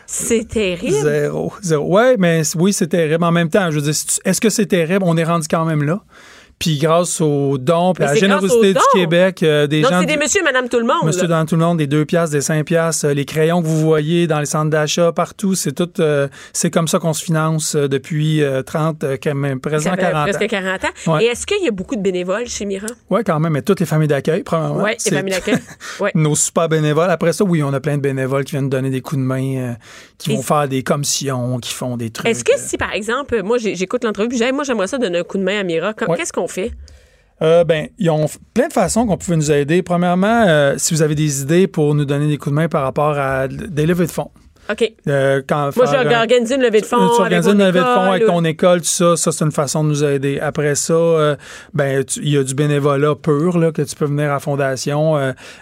C'est 0.08 0.48
terrible. 0.48 1.02
Zéro. 1.02 1.54
Zéro. 1.62 1.86
Ouais, 1.94 2.16
mais 2.18 2.42
oui, 2.56 2.72
c'est 2.72 2.88
terrible. 2.88 3.24
En 3.24 3.32
même 3.32 3.50
temps, 3.50 3.70
je 3.70 3.76
veux 3.76 3.82
dire, 3.82 3.94
est-ce 4.24 4.42
que 4.42 4.50
c'est 4.50 4.66
terrible? 4.66 5.04
On 5.06 5.18
est 5.18 5.26
rendu 5.26 5.48
quand 5.50 5.66
même 5.66 5.84
là. 5.84 6.02
Puis 6.60 6.80
grâce 6.80 7.22
aux 7.22 7.60
dons, 7.60 7.94
puis 7.94 8.04
à 8.04 8.08
la 8.08 8.16
générosité 8.16 8.74
du. 8.74 8.80
Québec, 8.94 9.44
euh, 9.44 9.68
des 9.68 9.82
Donc, 9.82 9.92
gens. 9.92 10.00
c'est 10.00 10.08
des 10.08 10.18
monsieur 10.18 10.42
et 10.42 10.44
madame 10.44 10.68
tout 10.70 10.80
le 10.80 10.86
monde. 10.88 11.06
Monsieur 11.06 11.28
dans 11.28 11.46
tout 11.46 11.56
le 11.56 11.62
monde, 11.62 11.78
des 11.78 11.86
2 11.86 12.04
piastres, 12.06 12.32
des 12.36 12.42
5 12.42 12.66
piastres, 12.66 13.06
euh, 13.06 13.14
les 13.14 13.26
crayons 13.26 13.62
que 13.62 13.68
vous 13.68 13.80
voyez 13.80 14.26
dans 14.26 14.40
les 14.40 14.48
centres 14.48 14.72
d'achat, 14.72 15.12
partout, 15.12 15.54
c'est 15.54 15.72
tout, 15.74 15.90
euh, 16.00 16.28
c'est 16.54 16.72
comme 16.72 16.88
ça 16.88 16.98
qu'on 16.98 17.14
se 17.14 17.24
finance 17.24 17.76
euh, 17.76 17.88
depuis 17.88 18.42
euh, 18.42 18.64
30, 18.64 19.04
euh, 19.04 19.18
quand 19.22 19.36
même, 19.36 19.60
fait 19.64 19.70
40 19.70 20.24
presque 20.24 20.42
ans. 20.42 20.48
40 20.50 20.84
ans. 20.86 21.14
Ouais. 21.14 21.26
Et 21.26 21.28
est-ce 21.28 21.46
qu'il 21.46 21.64
y 21.64 21.68
a 21.68 21.72
beaucoup 21.72 21.96
de 21.96 22.02
bénévoles 22.02 22.48
chez 22.48 22.66
Mira? 22.66 22.88
Oui, 23.12 23.22
quand 23.24 23.40
même, 23.40 23.54
mais 23.54 23.62
toutes 23.62 23.80
les 23.80 23.86
familles 23.86 24.08
d'accueil, 24.08 24.42
premièrement. 24.42 24.82
Oui, 24.84 24.92
les 25.06 25.12
familles 25.16 25.34
d'accueil. 25.34 25.58
Ouais. 26.00 26.12
Nos 26.16 26.36
super 26.36 26.70
bénévoles. 26.70 27.10
Après 27.10 27.34
ça, 27.34 27.44
oui, 27.44 27.62
on 27.64 27.74
a 27.74 27.80
plein 27.80 27.98
de 27.98 28.02
bénévoles 28.02 28.44
qui 28.46 28.52
viennent 28.52 28.70
donner 28.70 28.90
des 28.90 29.02
coups 29.02 29.20
de 29.20 29.26
main, 29.26 29.76
qui 30.18 30.32
Et- 30.32 30.36
vont 30.36 30.42
faire 30.42 30.68
des 30.68 30.84
commissions, 30.84 31.58
qui 31.60 31.74
font 31.74 31.98
des 31.98 32.10
trucs. 32.10 32.28
Est-ce 32.28 32.44
que 32.44 32.52
si, 32.58 32.78
par 32.78 32.94
exemple, 32.94 33.42
moi, 33.44 33.58
j'écoute 33.60 34.04
l'entrevue, 34.04 34.38
moi, 34.54 34.64
j'aimerais 34.64 34.88
ça 34.88 34.98
donner 34.98 35.20
un 35.20 35.24
coup 35.24 35.38
de 35.38 35.44
main 35.44 35.60
à 35.60 35.64
Mira, 35.64 35.94
Ouais. 36.08 36.18
qu'est-ce 36.18 36.34
qu'on 36.48 36.54
fait? 36.54 36.72
Euh, 37.42 37.64
ben, 37.64 37.90
ils 38.00 38.10
ont 38.10 38.26
plein 38.54 38.68
de 38.68 38.74
façons 38.74 39.06
qu'on 39.06 39.18
pouvait 39.18 39.38
nous 39.38 39.52
aider. 39.52 39.84
Premièrement, 39.84 40.46
euh, 40.48 40.76
si 40.78 40.94
vous 40.94 41.04
avez 41.04 41.14
des 41.14 41.42
idées 41.42 41.68
pour 41.68 41.94
nous 41.94 42.06
donner 42.06 42.28
des 42.28 42.38
coups 42.38 42.52
de 42.52 42.56
main 42.56 42.68
par 42.68 42.84
rapport 42.84 43.18
à 43.18 43.48
des 43.48 43.86
levées 43.86 44.08
de 44.08 44.12
fonds. 44.12 44.32
OK. 44.70 44.94
Euh, 45.08 45.42
quand 45.48 45.76
Moi, 45.76 45.86
j'ai 45.86 45.96
euh, 45.96 46.20
organisé 46.20 46.56
une 46.56 46.62
levée 46.62 46.82
de 46.82 46.86
fonds. 46.86 46.98
tu 47.16 47.22
organises 47.22 47.48
une 47.48 47.60
levée 47.60 47.80
de 47.80 47.86
fonds 47.86 48.12
avec 48.12 48.26
ton 48.26 48.44
école, 48.44 48.82
tout 48.82 48.88
ça, 48.88 49.16
ça 49.16 49.32
c'est 49.32 49.46
une 49.46 49.52
façon 49.52 49.84
de 49.84 49.90
nous 49.90 50.04
aider. 50.04 50.40
Après 50.40 50.76
ça, 50.76 50.94
euh, 50.94 51.36
ben 51.74 52.04
il 52.18 52.30
y 52.30 52.38
a 52.38 52.44
du 52.44 52.54
bénévolat 52.54 53.16
pur 53.16 53.58
là, 53.58 53.72
que 53.72 53.82
tu 53.82 53.96
peux 53.96 54.06
venir 54.06 54.26
à 54.26 54.34
la 54.34 54.40
fondation. 54.40 55.18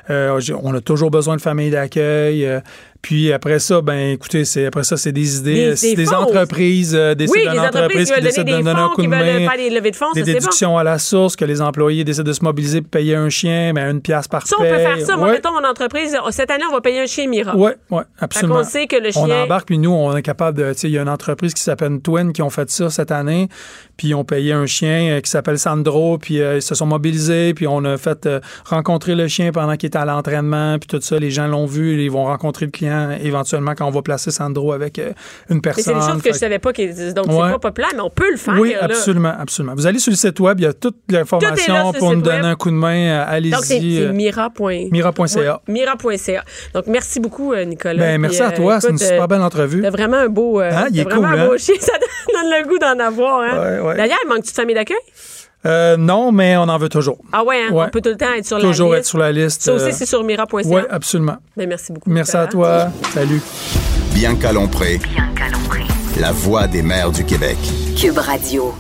Euh, 0.10 0.40
on 0.62 0.74
a 0.74 0.82
toujours 0.82 1.12
besoin 1.12 1.36
de 1.36 1.42
familles 1.42 1.72
d'accueil. 1.72 2.62
Puis 3.02 3.32
après 3.32 3.60
ça, 3.60 3.82
ben 3.82 4.14
écoutez, 4.14 4.46
c'est 4.46 4.66
après 4.66 4.84
ça 4.84 4.98
c'est 4.98 5.12
des 5.12 5.38
idées, 5.38 5.54
Des- 5.54 5.66
euh, 5.68 5.76
des 5.82 5.96
des 5.96 6.14
entreprises 6.14 6.96
euh, 6.96 7.14
décident 7.14 7.40
Oui, 7.40 7.48
les 7.54 7.60
entreprises 7.60 8.12
qui 8.12 8.22
décident 8.22 8.44
donner 8.44 8.52
de 8.54 8.58
des 8.58 8.64
donner 8.64 8.70
un 8.80 8.88
fonds, 8.88 8.96
coup 8.96 9.02
qui 9.02 9.08
de 9.08 9.16
veulent 9.16 9.26
main, 9.44 9.50
faire 9.50 9.58
des 9.58 9.70
levées 9.70 9.92
de 9.92 9.96
fonds, 9.96 10.12
des 10.14 10.22
ça, 10.22 10.26
bon. 10.26 10.34
déductions 10.34 10.78
à 10.78 10.84
la 10.84 10.98
source, 10.98 11.36
que 11.36 11.46
les 11.46 11.62
employés 11.62 12.04
décident 12.04 12.24
de 12.28 12.34
se 12.34 12.44
mobiliser 12.44 12.82
pour 12.82 12.90
payer 12.90 13.16
un 13.16 13.30
chien, 13.30 13.74
ben 13.74 13.92
une 13.92 14.02
pièce 14.02 14.28
par 14.28 14.48
Ça, 14.48 14.56
on 14.60 14.64
peut 14.64 14.70
faire 14.70 15.00
ça. 15.02 15.18
Moi, 15.18 15.28
Ouais. 15.28 15.34
mettons, 15.34 15.52
mon 15.54 15.68
entreprise, 15.68 16.18
cette 16.32 16.50
année, 16.50 16.64
on 16.70 16.74
va 16.74 16.82
payer 16.82 17.02
un 17.02 17.06
chien 17.06 17.28
Mira. 17.28 17.56
Oui, 17.56 17.72
oui, 17.92 18.02
absolument. 18.20 18.56
qu'on 18.58 18.64
sait 18.64 18.88
que 18.88 18.96
le 18.96 19.10
On 19.16 19.26
chien. 19.28 19.44
embarque, 19.44 19.68
puis 19.68 19.78
nous, 19.78 19.92
on 19.92 20.16
est 20.16 20.22
capable 20.24 20.58
de. 20.58 20.74
Tu 20.74 20.80
sais, 20.80 20.88
il 20.88 20.94
y 20.94 20.98
a 20.98 21.02
une 21.04 21.10
entreprise 21.10 21.54
qui 21.54 21.62
s'appelle 21.62 22.00
Twin 22.02 22.34
qui 22.34 22.42
ont 22.42 22.50
fait 22.50 22.70
ça 22.72 22.90
cette 22.90 23.12
année, 23.12 23.50
puis 23.98 24.10
ils 24.10 24.16
ont 24.16 24.24
payé 24.26 24.52
un 24.54 24.66
chien 24.66 25.10
euh, 25.18 25.22
qui 25.22 25.30
s'appelle 25.30 25.60
Sandro, 25.60 26.18
puis 26.18 26.42
euh, 26.42 26.56
ils 26.58 26.62
se 26.62 26.74
sont 26.74 26.86
mobilisés, 26.88 27.54
puis 27.54 27.68
on 27.68 27.84
a 27.86 27.98
fait 27.98 28.26
euh, 28.26 28.40
rencontrer 28.66 29.14
le 29.16 29.28
chien 29.28 29.52
pendant 29.52 29.76
qu'il 29.78 29.88
était 29.88 29.98
à 30.00 30.06
l'entraînement, 30.06 30.78
puis 30.80 30.88
tout 30.88 31.00
ça, 31.02 31.20
les 31.20 31.30
gens 31.32 31.48
l'ont 31.48 31.66
vu, 31.68 32.02
ils 32.04 32.10
vont 32.12 32.26
rencontrer 32.26 32.66
le 32.66 32.72
client 32.72 32.95
éventuellement 33.24 33.74
quand 33.76 33.86
on 33.88 33.92
va 33.92 34.02
placer 34.02 34.32
Sandro 34.32 34.72
avec 34.74 35.00
euh, 35.00 35.12
une 35.50 35.56
Mais 35.64 35.72
c'est 35.76 35.84
personne. 35.84 36.00
des 36.00 36.12
choses 36.14 36.22
que 36.22 36.34
je 36.34 36.38
savais 36.38 36.60
pas. 36.60 36.74
qui- 36.74 36.88
Donc, 37.14 37.28
Ouais. 37.28 37.34
c'est 37.46 37.52
pas 37.54 37.60
populaire, 37.60 37.92
mais 37.96 38.02
on 38.02 38.10
peut 38.10 38.30
le 38.32 38.38
faire. 38.38 38.56
oui, 38.60 38.74
là. 38.74 38.84
absolument, 38.86 39.34
absolument. 39.40 39.76
Vous 39.76 39.86
allez 39.88 40.00
sur 40.00 40.12
le 40.12 40.18
site 40.18 40.40
web, 40.40 40.60
il 40.60 40.64
y 40.64 40.66
a 40.68 40.74
toute 40.74 40.98
l'information 41.10 41.94
pour 41.94 42.14
nous 42.14 42.22
donner 42.22 42.38
web. 42.38 42.46
un 42.46 42.56
coup 42.56 42.70
de 42.70 42.76
main. 42.76 42.96
euh, 42.96 43.26
Allez-y. 43.28 43.52
Donc, 43.52 43.64
c'est 43.66 43.80
c'est 43.80 44.02
euh, 44.02 44.12
mira. 44.14 44.50
mira.ca. 44.92 45.40
Ouais, 45.40 45.54
Mira.ca. 45.68 46.44
Donc, 46.74 46.88
merci 46.88 47.20
beaucoup, 47.20 47.54
euh, 47.54 47.66
Nicolas. 47.66 47.96
Ben, 47.96 48.12
Puis, 48.14 48.22
merci 48.22 48.42
à 48.42 48.50
euh, 48.50 48.56
toi, 48.56 48.80
c'est 48.82 48.90
une 48.90 48.98
super 48.98 49.24
euh, 49.24 49.28
belle 49.28 49.42
entrevue. 49.42 49.82
T'as 49.82 49.90
vraiment 49.90 50.18
un 50.18 50.28
beau. 50.30 50.62
euh, 50.62 50.72
Hein, 50.72 50.88
il 50.92 51.00
est 51.00 51.04
vraiment 51.04 51.28
cool, 51.30 51.40
un 51.40 51.46
beau 51.48 51.54
hein? 51.54 51.58
chien. 51.58 51.76
Ça 51.80 51.94
donne 52.34 52.52
le 52.52 52.68
goût 52.68 52.78
d'en 52.80 53.00
avoir. 53.00 53.42
Hein? 53.42 53.60
Ouais, 53.60 53.80
ouais. 53.88 53.98
D'ailleurs, 53.98 54.18
il 54.24 54.28
manque-tu 54.30 54.52
de 54.52 54.56
famille 54.56 54.76
d'accueil? 54.76 54.98
Euh, 55.66 55.98
non, 55.98 56.32
mais 56.32 56.56
on 56.58 56.64
en 56.64 56.78
veut 56.78 56.90
toujours. 56.90 57.18
Ah 57.32 57.44
ouais, 57.44 57.64
hein? 57.68 57.74
Ouais. 57.74 57.86
on 57.88 57.90
peut 57.90 58.02
tout 58.02 58.10
le 58.10 58.18
temps 58.18 58.34
être 58.38 58.46
sur 58.46 58.60
Toujours 58.60 58.92
la 58.92 58.98
être 58.98 59.02
liste. 59.02 59.10
sur 59.10 59.18
la 59.18 59.32
liste. 59.32 59.62
Ça 59.64 59.74
aussi, 59.74 59.86
euh, 59.86 59.92
c'est 59.92 60.06
sur 60.06 60.24
mira.ca. 60.24 60.62
Oui, 60.66 60.82
absolument. 60.90 61.38
Ben, 61.58 61.68
merci 61.68 61.92
beaucoup. 61.92 62.10
Merci 62.10 62.38
à 62.38 62.48
toi. 62.48 62.90
Salut. 63.14 63.42
Bianca 64.14 64.52
Lompré, 64.54 64.98
Bianca 65.00 65.50
Lompré. 65.52 65.82
la 66.20 66.32
voix 66.32 66.68
des 66.68 66.82
mères 66.82 67.12
du 67.12 67.26
Québec. 67.26 67.58
Cube 68.00 68.18
Radio. 68.18 68.74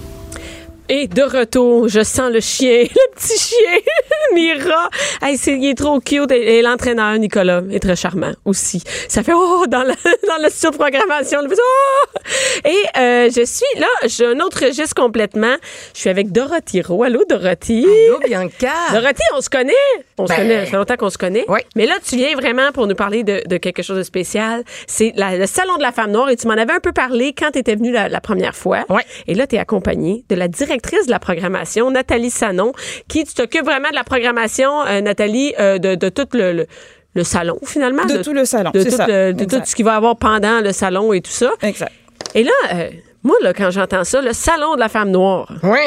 Et 0.87 1.07
de 1.07 1.23
retour, 1.23 1.87
je 1.87 2.03
sens 2.03 2.31
le 2.31 2.39
chien, 2.39 2.83
le 2.83 3.15
petit 3.15 3.39
chien, 3.39 3.79
Mira. 4.35 4.89
Hey, 5.21 5.35
c'est, 5.37 5.53
il 5.57 5.69
est 5.69 5.75
trop 5.77 5.99
cute. 5.99 6.31
Et, 6.31 6.57
et 6.57 6.61
l'entraîneur, 6.61 7.17
Nicolas, 7.17 7.61
est 7.71 7.79
très 7.79 7.95
charmant 7.95 8.33
aussi. 8.45 8.83
Ça 9.07 9.23
fait 9.23 9.31
oh 9.33 9.65
dans, 9.67 9.81
la, 9.83 9.93
dans 10.27 10.43
le 10.43 10.49
studio 10.49 10.71
de 10.71 10.77
programmation. 10.77 11.39
il 11.43 11.49
fait, 11.49 11.55
oh! 11.59 12.19
Et 12.65 12.99
euh, 12.99 13.29
je 13.35 13.45
suis 13.45 13.79
là, 13.79 13.87
j'ai 14.05 14.25
un 14.27 14.39
autre 14.41 14.63
registre 14.65 14.93
complètement. 14.95 15.55
Je 15.95 16.01
suis 16.01 16.09
avec 16.09 16.31
Dorothy 16.31 16.81
Rowe. 16.81 17.03
Allô, 17.03 17.23
Dorothy? 17.27 17.85
Allô, 18.07 18.19
Bianca? 18.25 18.71
Dorothy, 18.91 19.23
on 19.35 19.41
se 19.41 19.49
connaît? 19.49 19.73
On 20.17 20.27
se 20.27 20.33
Ben, 20.33 20.37
connaît. 20.39 20.65
Ça 20.65 20.71
fait 20.71 20.77
longtemps 20.77 20.97
qu'on 20.97 21.09
se 21.09 21.17
connaît. 21.17 21.45
oui. 21.47 21.59
Mais 21.75 21.85
là, 21.87 21.95
tu 22.07 22.15
viens 22.15 22.35
vraiment 22.35 22.71
pour 22.73 22.85
nous 22.85 22.95
parler 22.95 23.23
de, 23.23 23.41
de 23.47 23.57
quelque 23.57 23.81
chose 23.81 23.97
de 23.97 24.03
spécial. 24.03 24.63
C'est 24.87 25.13
la- 25.15 25.35
le 25.37 25.47
Salon 25.47 25.77
de 25.77 25.81
la 25.83 25.91
femme 25.91 26.11
noire. 26.11 26.29
Et 26.29 26.35
tu 26.35 26.45
m'en 26.47 26.53
avais 26.53 26.73
un 26.73 26.79
peu 26.79 26.91
parlé 26.91 27.33
quand 27.37 27.51
tu 27.51 27.59
étais 27.59 27.75
venue 27.75 27.91
la, 27.91 28.07
la 28.07 28.21
première 28.21 28.55
fois. 28.55 28.85
Oui. 28.89 29.01
Et 29.27 29.33
là, 29.33 29.47
tu 29.47 29.55
es 29.55 29.59
accompagnée 29.59 30.23
de 30.29 30.35
la 30.35 30.47
directrice 30.47 30.74
de 30.77 31.11
la 31.11 31.19
programmation, 31.19 31.91
Nathalie 31.91 32.29
Sanon, 32.29 32.73
qui 33.07 33.23
tu 33.25 33.33
t'occupes 33.33 33.65
vraiment 33.65 33.89
de 33.89 33.95
la 33.95 34.03
programmation, 34.03 34.85
euh, 34.85 35.01
Nathalie, 35.01 35.53
euh, 35.59 35.77
de, 35.77 35.95
de 35.95 36.09
tout 36.09 36.27
le, 36.33 36.53
le- 36.53 36.67
le 37.13 37.23
salon, 37.23 37.57
finalement. 37.65 38.03
De 38.05 38.21
tout 38.21 38.33
le 38.33 38.43
salon, 38.45 38.71
De, 38.73 38.83
tout, 38.83 38.89
ça. 38.91 39.07
le- 39.07 39.31
de 39.33 39.37
tout 39.39 39.55
Exact. 39.55 39.65
ce 39.67 39.75
qu'il 39.75 39.85
va 39.85 39.93
y 39.93 39.95
avoir 39.95 40.17
pendant 40.17 40.59
le 40.61 40.71
salon 40.73 41.13
et 41.13 41.21
tout 41.21 41.31
ça. 41.31 41.51
Exact. 41.61 41.91
Et 42.33 42.43
là, 42.43 42.51
euh, 42.73 42.89
moi, 43.23 43.35
là, 43.41 43.53
quand 43.53 43.71
j'entends 43.71 44.03
ça, 44.03 44.21
le 44.21 44.33
Salon 44.33 44.75
de 44.75 44.79
la 44.79 44.89
femme 44.89 45.09
noire. 45.11 45.47
Oui. 45.63 45.79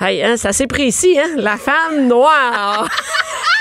Hey, 0.00 0.22
hein, 0.22 0.36
c'est 0.36 0.48
assez 0.48 0.66
précis, 0.66 1.18
hein? 1.18 1.28
La 1.36 1.56
femme 1.56 2.06
noire. 2.06 2.88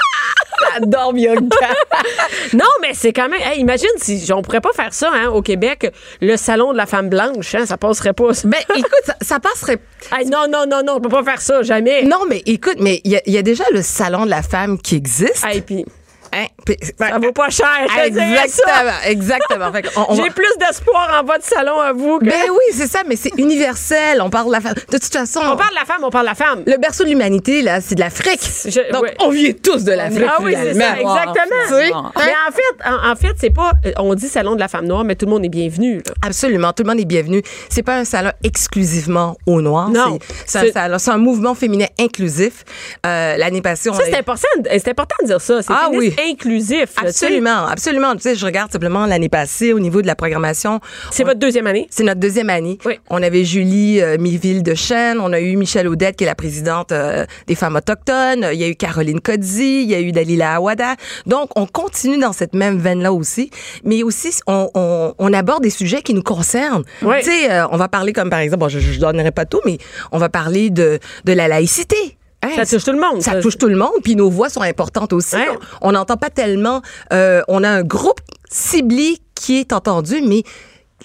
J'adore 0.74 1.14
Bianca. 1.14 1.68
non, 2.54 2.66
mais 2.82 2.94
c'est 2.94 3.14
quand 3.14 3.30
même. 3.30 3.42
hey, 3.42 3.60
imagine 3.60 3.90
si 3.98 4.32
on 4.34 4.42
pourrait 4.42 4.62
pas 4.62 4.72
faire 4.76 4.94
ça 4.94 5.10
hein, 5.14 5.30
au 5.30 5.42
Québec, 5.42 5.92
le 6.22 6.36
salon 6.38 6.72
de 6.72 6.78
la 6.78 6.86
femme 6.86 7.10
blanche, 7.10 7.56
hein, 7.56 7.66
ça 7.66 7.78
passerait 7.78 8.14
pas. 8.14 8.34
ça. 8.34 8.48
ben, 8.48 8.60
écoute, 8.76 8.92
ça, 9.06 9.16
ça 9.22 9.40
passerait. 9.40 9.80
Hey, 10.12 10.26
non, 10.26 10.48
non, 10.50 10.66
non, 10.68 10.82
non, 10.84 10.94
on 10.96 11.02
peut 11.02 11.10
pas 11.10 11.24
faire 11.24 11.42
ça, 11.42 11.62
jamais. 11.62 12.04
Non, 12.04 12.22
mais 12.28 12.42
écoute, 12.46 12.78
mais 12.80 13.02
il 13.04 13.12
y, 13.12 13.16
a- 13.18 13.22
il 13.26 13.34
y 13.34 13.38
a 13.38 13.42
déjà 13.42 13.66
le 13.74 13.82
salon 13.82 14.24
de 14.26 14.30
la 14.30 14.42
femme 14.42 14.80
qui 14.82 14.96
existe. 14.96 15.46
Hey, 15.46 15.62
puis 15.62 15.86
Hein? 16.34 16.46
Puis- 16.66 16.78
ça 16.98 17.18
vaut 17.20 17.32
pas 17.32 17.50
cher. 17.50 17.68
je 17.88 18.12
ça. 18.50 18.84
Exactement, 19.06 19.72
exactement. 19.72 20.06
On 20.10 20.16
J'ai 20.16 20.30
plus 20.30 20.52
d'espoir 20.60 21.20
en 21.22 21.26
votre 21.26 21.44
salon 21.46 21.80
à 21.80 21.94
vous 21.94 22.20
que. 22.20 22.26
Ben 22.26 22.50
oui, 22.52 22.74
c'est 22.74 22.88
ça, 22.88 23.00
mais 23.08 23.16
c'est 23.16 23.32
universel. 23.38 24.22
On 24.22 24.30
parle 24.30 24.48
de 24.48 24.52
la 24.54 24.62
femme. 24.62 24.74
De 24.74 24.98
toute 24.98 25.06
façon, 25.14 25.40
on 25.44 25.56
parle 25.58 25.72
de 25.72 25.76
la 25.80 25.86
femme, 25.86 26.04
on 26.04 26.10
parle 26.10 26.26
de 26.26 26.30
la 26.30 26.36
femme. 26.36 26.64
le 26.66 26.78
berceau 26.78 27.04
de 27.04 27.10
l'humanité, 27.10 27.62
là, 27.62 27.82
c'est 27.82 27.96
de 27.96 28.00
l'Afrique. 28.00 28.40
Je- 28.66 28.92
Donc, 28.92 29.04
ouais. 29.04 29.16
on 29.20 29.30
vient 29.30 29.52
tous 29.54 29.84
de 29.84 29.92
l'Afrique. 29.92 30.26
Ah 30.28 30.38
oui, 30.42 30.54
c'est 30.56 30.74
ça, 30.74 31.00
exactement. 31.00 31.68
Sais? 31.70 31.92
Mais 31.92 32.34
en 32.48 32.52
fait, 32.52 32.90
en, 32.90 33.12
en 33.12 33.16
fait, 33.16 33.34
c'est 33.40 33.50
pas. 33.54 33.72
euh, 33.86 33.92
On 33.98 34.14
dit 34.16 34.28
salon 34.28 34.56
de 34.56 34.60
la 34.60 34.68
femme 34.68 34.86
noire, 34.86 35.04
mais 35.04 35.16
tout 35.16 35.26
le 35.26 35.32
monde 35.32 35.46
est 35.46 35.50
bienvenu. 35.50 35.98
Là. 35.98 36.14
Absolument, 36.22 36.74
tout 36.74 36.84
le 36.84 36.90
monde 36.90 37.00
est 37.00 37.06
bienvenu. 37.06 37.42
C'est 37.70 37.84
pas 37.84 37.96
un 37.96 38.06
salon 38.06 38.32
exclusivement 38.44 39.38
aux 39.46 39.62
Noirs. 39.62 39.90
Non. 39.90 40.20
C'est- 40.46 40.70
un 40.70 40.72
salon, 40.72 40.98
c'est 41.00 41.12
un 41.12 41.18
mouvement 41.18 41.56
féminin 41.56 41.88
inclusif. 42.00 42.64
Euh, 43.06 43.38
L'année 43.38 43.62
passée, 43.62 43.90
on 43.90 43.94
Ça, 43.94 44.02
a- 44.04 44.06
c'est 44.06 44.18
important, 44.18 44.48
c'est 44.66 44.88
important 44.90 45.16
de 45.22 45.28
dire 45.28 45.42
ça. 45.42 45.60
Ah 45.70 45.88
oui. 45.92 46.14
Inclusif. 46.30 46.96
là. 47.02 47.08
Absolument, 47.10 47.66
absolument. 47.68 48.16
Tu 48.16 48.22
sais, 48.22 48.36
je 48.36 48.46
regarde 48.46 48.72
simplement 48.72 49.06
l'année 49.06 49.30
passée 49.30 49.74
au 49.74 49.80
niveau 49.80 50.02
de 50.02 50.08
la 50.08 50.16
programmation. 50.16 50.80
C'est 51.12 51.24
On- 51.24 51.28
votre 51.28 51.40
deuxième 51.40 51.68
année? 51.68 51.88
C'est 51.90 52.04
notre 52.04 52.20
deuxième 52.20 52.50
année. 52.50 52.78
Oui. 52.86 53.00
On 53.10 53.22
avait 53.22 53.44
Julie 53.46 54.02
euh, 54.02 54.18
Miville 54.18 54.64
de 54.64 54.76
Chêne, 54.76 55.20
on 55.20 55.34
a 55.34 55.40
eu 55.40 55.56
Michelle 55.56 55.88
Audette 55.88 56.16
qui 56.16 56.24
est 56.24 56.28
la 56.28 56.36
présidente 56.36 56.92
euh, 56.92 57.26
des 57.48 57.56
femmes 57.56 57.76
autochtones, 57.76 58.48
il 58.52 58.60
y 58.60 58.64
a 58.64 58.68
eu 58.68 58.76
Caroline 58.76 59.20
Codzi, 59.22 59.84
il 59.84 59.90
y 59.90 59.96
a 59.96 60.00
eu 60.02 60.12
Dalila 60.12 60.56
Awada. 60.56 60.96
Donc 61.26 61.50
on 61.56 61.66
continue 61.66 62.18
dans 62.18 62.34
cette 62.34 62.54
même 62.54 62.78
veine 62.80 63.02
là 63.02 63.14
aussi, 63.14 63.50
mais 63.84 64.04
aussi 64.04 64.30
on, 64.48 64.70
on, 64.76 65.14
on 65.18 65.34
aborde 65.34 65.64
des 65.64 65.70
sujets 65.70 66.02
qui 66.02 66.14
nous 66.14 66.24
concernent. 66.24 66.84
Oui. 67.02 67.16
Tu 67.20 67.32
sais, 67.32 67.52
euh, 67.52 67.68
on 67.72 67.78
va 67.78 67.88
parler 67.88 68.14
comme 68.14 68.30
par 68.30 68.40
exemple, 68.40 68.62
bon, 68.62 68.70
je, 68.70 68.80
je 68.80 69.00
donnerai 69.00 69.32
pas 69.32 69.46
tout, 69.46 69.62
mais 69.66 69.78
on 70.12 70.18
va 70.18 70.30
parler 70.30 70.70
de 70.70 71.00
de 71.26 71.34
la 71.34 71.48
laïcité. 71.48 72.18
Hein, 72.42 72.50
Ça 72.56 72.66
touche 72.66 72.86
tout 72.86 72.92
le 72.94 73.00
monde. 73.00 73.22
ça 73.22 73.42
touche 73.42 73.58
tout 73.58 73.68
le 73.68 73.76
monde, 73.76 73.92
puis 74.04 74.16
nos 74.16 74.30
voix 74.30 74.50
sont 74.50 74.62
importantes 74.62 75.12
aussi. 75.14 75.36
On 75.82 75.92
n'entend 75.92 76.16
pas 76.18 76.30
tellement. 76.30 76.82
euh, 77.12 77.42
on 77.48 77.64
a 77.64 77.70
un 77.70 77.84
groupe 77.84 78.22
ciblé 78.50 79.18
qui 79.36 79.58
est 79.60 79.74
entendu, 79.74 80.22
mais 80.26 80.44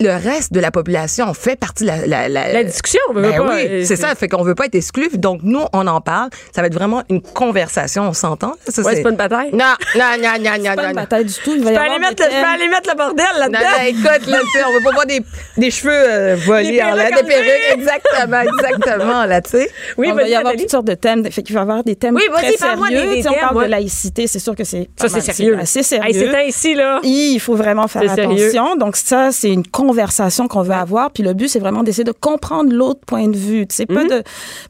le 0.01 0.11
reste 0.11 0.53
de 0.53 0.61
la 0.61 0.70
population 0.70 1.32
fait 1.34 1.57
partie 1.57 1.84
de 1.84 1.88
la, 1.88 2.07
la, 2.07 2.28
la, 2.28 2.53
La 2.53 2.64
discussion, 2.64 3.01
on 3.11 3.12
veut 3.14 3.22
Ben 3.22 3.36
pas. 3.36 3.55
oui, 3.55 3.66
euh, 3.68 3.84
c'est 3.84 3.97
ça. 3.97 4.14
Fait 4.14 4.28
qu'on 4.28 4.42
veut 4.42 4.55
pas 4.55 4.66
être 4.66 4.74
exclu. 4.74 5.09
Donc 5.14 5.40
nous, 5.42 5.62
on 5.72 5.86
en 5.86 6.01
parle. 6.01 6.30
Ça 6.55 6.61
va 6.62 6.66
être 6.66 6.74
vraiment 6.74 7.03
une 7.11 7.22
conversation. 7.22 8.03
On 8.09 8.12
s'entend. 8.12 8.49
là? 8.49 8.55
Ça, 8.68 8.82
Ouais, 8.82 8.97
c'est 8.97 9.03
pas 9.03 9.11
une 9.11 9.16
bataille. 9.16 9.51
Non, 9.53 9.74
non, 9.97 10.03
non, 10.20 10.28
non, 10.40 10.51
non, 10.59 10.74
Pas 10.74 10.76
non. 10.76 10.82
une 10.82 10.88
non. 10.88 10.92
bataille 10.95 11.24
du 11.24 11.34
tout. 11.34 11.55
Il 11.57 11.62
va 11.64 11.70
Je 11.70 11.74
y 11.74 11.76
peux, 11.76 11.80
aller 11.80 11.95
avoir 11.95 12.01
mettre, 12.01 12.22
le- 12.22 12.30
je 12.30 12.34
peux 12.34 12.40
thèmes. 12.42 12.45
aller 12.45 12.68
mettre 12.68 12.90
le 12.90 12.97
bordel 12.97 13.26
là-dedans. 13.38 13.59
non, 13.61 13.86
écoute, 13.86 14.26
là, 14.26 14.38
tu 14.40 14.51
sais, 14.59 14.64
on 14.66 14.72
veut 14.72 14.84
pas 14.84 14.90
voir 14.92 15.07
des, 15.07 15.20
des 15.57 15.70
cheveux 15.70 15.92
euh, 15.92 16.36
volés 16.45 16.82
en 16.82 16.95
l'air, 16.95 17.09
perruques 17.11 17.24
des 17.26 17.30
perruques, 17.34 17.74
exactement, 17.78 18.40
exactement, 18.40 19.24
là, 19.26 19.40
tu 19.42 19.51
sais. 19.51 19.70
Oui, 19.97 20.09
on 20.11 20.14
va 20.14 20.28
y 20.28 20.34
avoir 20.34 20.55
toutes 20.57 20.70
sortes 20.70 20.86
de 20.86 20.95
thèmes. 20.95 21.24
Fait 21.30 21.42
qu'il 21.42 21.55
va 21.55 21.61
y 21.61 21.62
avoir 21.62 21.84
des 21.84 21.97
thèmes 21.97 22.14
Oui, 22.16 22.22
vas-y, 22.32 22.55
très 22.57 22.66
parle-moi 22.66 22.88
des- 22.88 22.97
sérieux. 22.97 23.22
des 23.22 23.28
on 23.28 23.32
parle 23.34 23.64
de 23.64 23.70
laïcité. 23.70 24.26
C'est 24.26 24.38
sûr 24.38 24.55
que 24.57 24.64
c'est 24.64 24.88
Ça, 24.99 25.09
pas 25.09 25.20
c'est 25.20 25.32
sérieux. 25.32 25.59
assez 25.61 25.78
Hey, 25.80 25.84
sérieux. 25.84 26.30
c'est 26.32 26.47
ainsi, 26.47 26.74
là. 26.74 27.01
Il 27.03 27.38
faut 27.38 27.55
vraiment 27.55 27.86
faire 27.88 28.03
C'est 28.14 28.20
attention. 28.22 28.76
Donc 28.76 28.97
ça, 28.97 29.30
c'est 29.32 29.51
une 29.51 29.66
conversation 29.87 30.49
qu'on 30.49 30.62
veut 30.62 30.72
avoir. 30.74 31.11
Puis 31.11 31.22
le 31.22 31.35
but, 31.35 31.49
c'est 31.49 31.59
vraiment 31.59 31.82
d'essayer 31.82 32.05
de 32.05 32.12
comprendre 32.12 32.72
l'autre 32.72 33.01
point 33.07 33.28
de 33.28 33.37
vue. 33.37 33.66
Tu 33.66 33.74
sais, 33.76 33.87
pas 33.87 34.05
de 34.05 34.22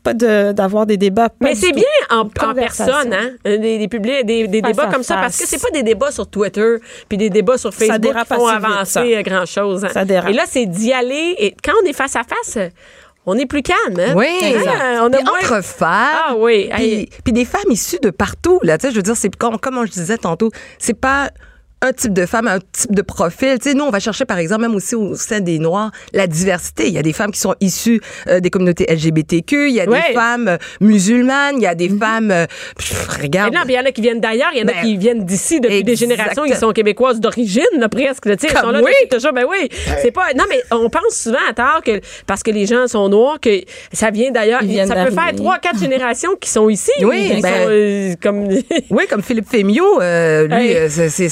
pas 0.03 0.15
de 0.15 0.53
d'avoir 0.53 0.87
des 0.87 0.97
débats. 0.97 1.29
pas. 1.29 1.37
Mais 1.41 1.55
c'est 1.55 1.73
bien 1.73 1.85
en, 2.11 2.27
personne, 2.55 3.12
hein? 3.12 3.31
euh, 3.47 3.59
Des, 3.59 3.79
des, 3.79 3.89
publics- 3.89 4.25
des, 4.27 4.47
des 4.49 4.61
Face 4.61 4.71
débats 4.77 4.87
comme 4.93 5.03
ça, 5.03 5.17
parce 5.17 5.39
que 5.39 5.47
c'est 5.47 5.61
pas 5.62 5.71
des 5.71 5.83
débats 5.83 6.11
sur 6.11 6.27
Twitter 6.27 6.77
puis 7.09 7.19
des 7.19 7.31
débats 7.31 7.59
sur 7.59 7.73
Facebook 7.73 8.01
dérape 8.01 8.29
qui 8.29 8.35
font 8.35 8.47
vite, 8.47 8.57
avancer 8.65 8.93
ça. 8.93 9.01
euh, 9.03 9.23
grand-chose. 9.23 9.85
hein. 9.85 9.89
Ça 9.93 10.05
dérape. 10.05 10.31
Et 10.31 10.35
là, 10.35 10.45
c'est 10.47 10.67
d'y 10.67 10.93
aller. 10.93 11.35
Et 11.39 11.55
quand 11.65 11.73
on 11.83 11.87
est 11.89 11.93
face 11.93 12.17
à 12.17 12.23
face, 12.25 12.57
euh, 12.57 12.69
on 13.27 13.39
est 13.39 13.47
plus 13.47 13.62
calme. 13.62 13.99
Hein? 13.99 14.12
Oui, 14.17 14.27
Hein, 14.43 14.99
On 15.03 15.07
a 15.07 15.09
moins- 15.23 15.39
entre 15.43 15.62
femmes. 15.65 15.89
Ah 16.29 16.35
oui. 16.37 16.69
Puis, 16.75 17.09
puis 17.25 17.33
des 17.33 17.45
femmes 17.47 17.71
issues 17.71 17.99
de 18.03 18.11
partout. 18.11 18.59
Là, 18.62 18.77
tu 18.77 18.87
sais, 18.87 18.91
je 18.93 18.97
veux 18.97 19.03
dire, 19.03 19.17
c'est 19.17 19.35
comme, 19.35 19.59
comme 19.59 19.87
je 19.87 19.93
disais 19.93 20.19
tantôt, 20.19 20.51
c'est 20.79 20.93
pas 20.99 21.31
un 21.85 21.93
type 21.93 22.12
de 22.12 22.26
femme, 22.26 22.49
un 22.49 22.59
type 22.72 22.95
de 22.95 23.03
profil. 23.03 23.59
Tu 23.61 23.70
sais, 23.70 23.74
nous, 23.74 23.85
on 23.85 23.91
va 23.91 24.01
chercher, 24.01 24.24
par 24.24 24.39
exemple, 24.39 24.62
même 24.62 24.74
aussi 24.74 24.95
au 24.95 25.14
sein 25.14 25.41
des 25.41 25.59
Noirs, 25.59 25.91
la 26.12 26.26
diversité. 26.26 26.87
Il 26.89 26.93
y 26.95 26.99
a 26.99 27.03
des 27.03 27.12
femmes 27.12 27.30
qui 27.30 27.41
sont 27.41 27.55
issues 27.61 28.01
euh, 28.28 28.41
des 28.41 28.51
communautés 28.51 28.87
LGBTQ, 28.93 29.68
il 29.68 29.74
y 29.74 29.80
a 29.80 29.85
Ouais. 29.89 30.01
des 30.09 30.14
femmes 30.14 30.49
euh, 30.49 30.57
musulmanes, 30.80 31.57
il 31.59 31.62
y 31.62 31.66
a 31.66 31.74
des 31.74 31.89
femmes... 31.91 32.30
euh, 32.30 32.47
pff, 32.78 33.09
regarde... 33.22 33.53
non, 33.55 33.61
puis 33.64 33.74
il 33.74 33.76
y 33.76 33.78
en 33.80 33.85
a 33.85 33.93
qui 33.93 34.01
viennent 34.01 34.20
d'ailleurs, 34.20 34.51
il 34.55 34.61
y 34.61 34.62
en 34.62 34.68
a 34.68 34.72
Ben, 34.72 34.82
qui 34.82 34.97
viennent 34.97 35.24
d'ici 35.24 35.61
depuis 35.61 35.85
des 35.85 35.97
générations, 35.97 36.45
ils 36.45 36.55
sont 36.57 36.72
québécoises 36.72 37.20
d'origine, 37.20 37.62
presque. 37.91 38.24
tu 38.24 38.49
sais, 38.49 38.55
Ils 38.55 38.59
sont 38.59 38.70
là 38.70 38.80
oui. 38.82 38.91
depuis 39.03 39.09
toujours. 39.18 39.32
Ben 39.32 39.45
oui. 39.49 39.68
C'est 40.03 40.11
pas. 40.11 40.32
Non, 40.37 40.45
mais 40.49 40.62
on 40.70 40.89
pense 40.89 41.14
souvent 41.14 41.39
à 41.49 41.53
tort 41.53 41.82
que 41.85 42.01
parce 42.26 42.43
que 42.43 42.51
les 42.51 42.66
gens 42.66 42.87
sont 42.89 43.09
noirs, 43.09 43.39
que 43.41 43.61
ça 43.93 44.11
vient 44.11 44.30
d'ailleurs. 44.30 44.61
Ça 44.87 45.05
peut 45.05 45.11
faire 45.11 45.32
trois, 45.37 45.59
quatre 45.59 45.78
générations 45.78 46.35
qui 46.41 46.49
sont 46.49 46.68
ici. 46.68 46.91
Oui, 47.03 47.41
ben- 47.41 47.43
sont, 47.43 47.66
euh, 47.68 48.14
comme. 48.22 48.49
Oui, 48.91 49.05
comme 49.09 49.22
Philippe 49.22 49.49
Fémio, 49.51 50.01
euh, 50.01 50.47
lui, 50.47 50.70
Hey. 50.72 50.89
c'est- 50.91 51.28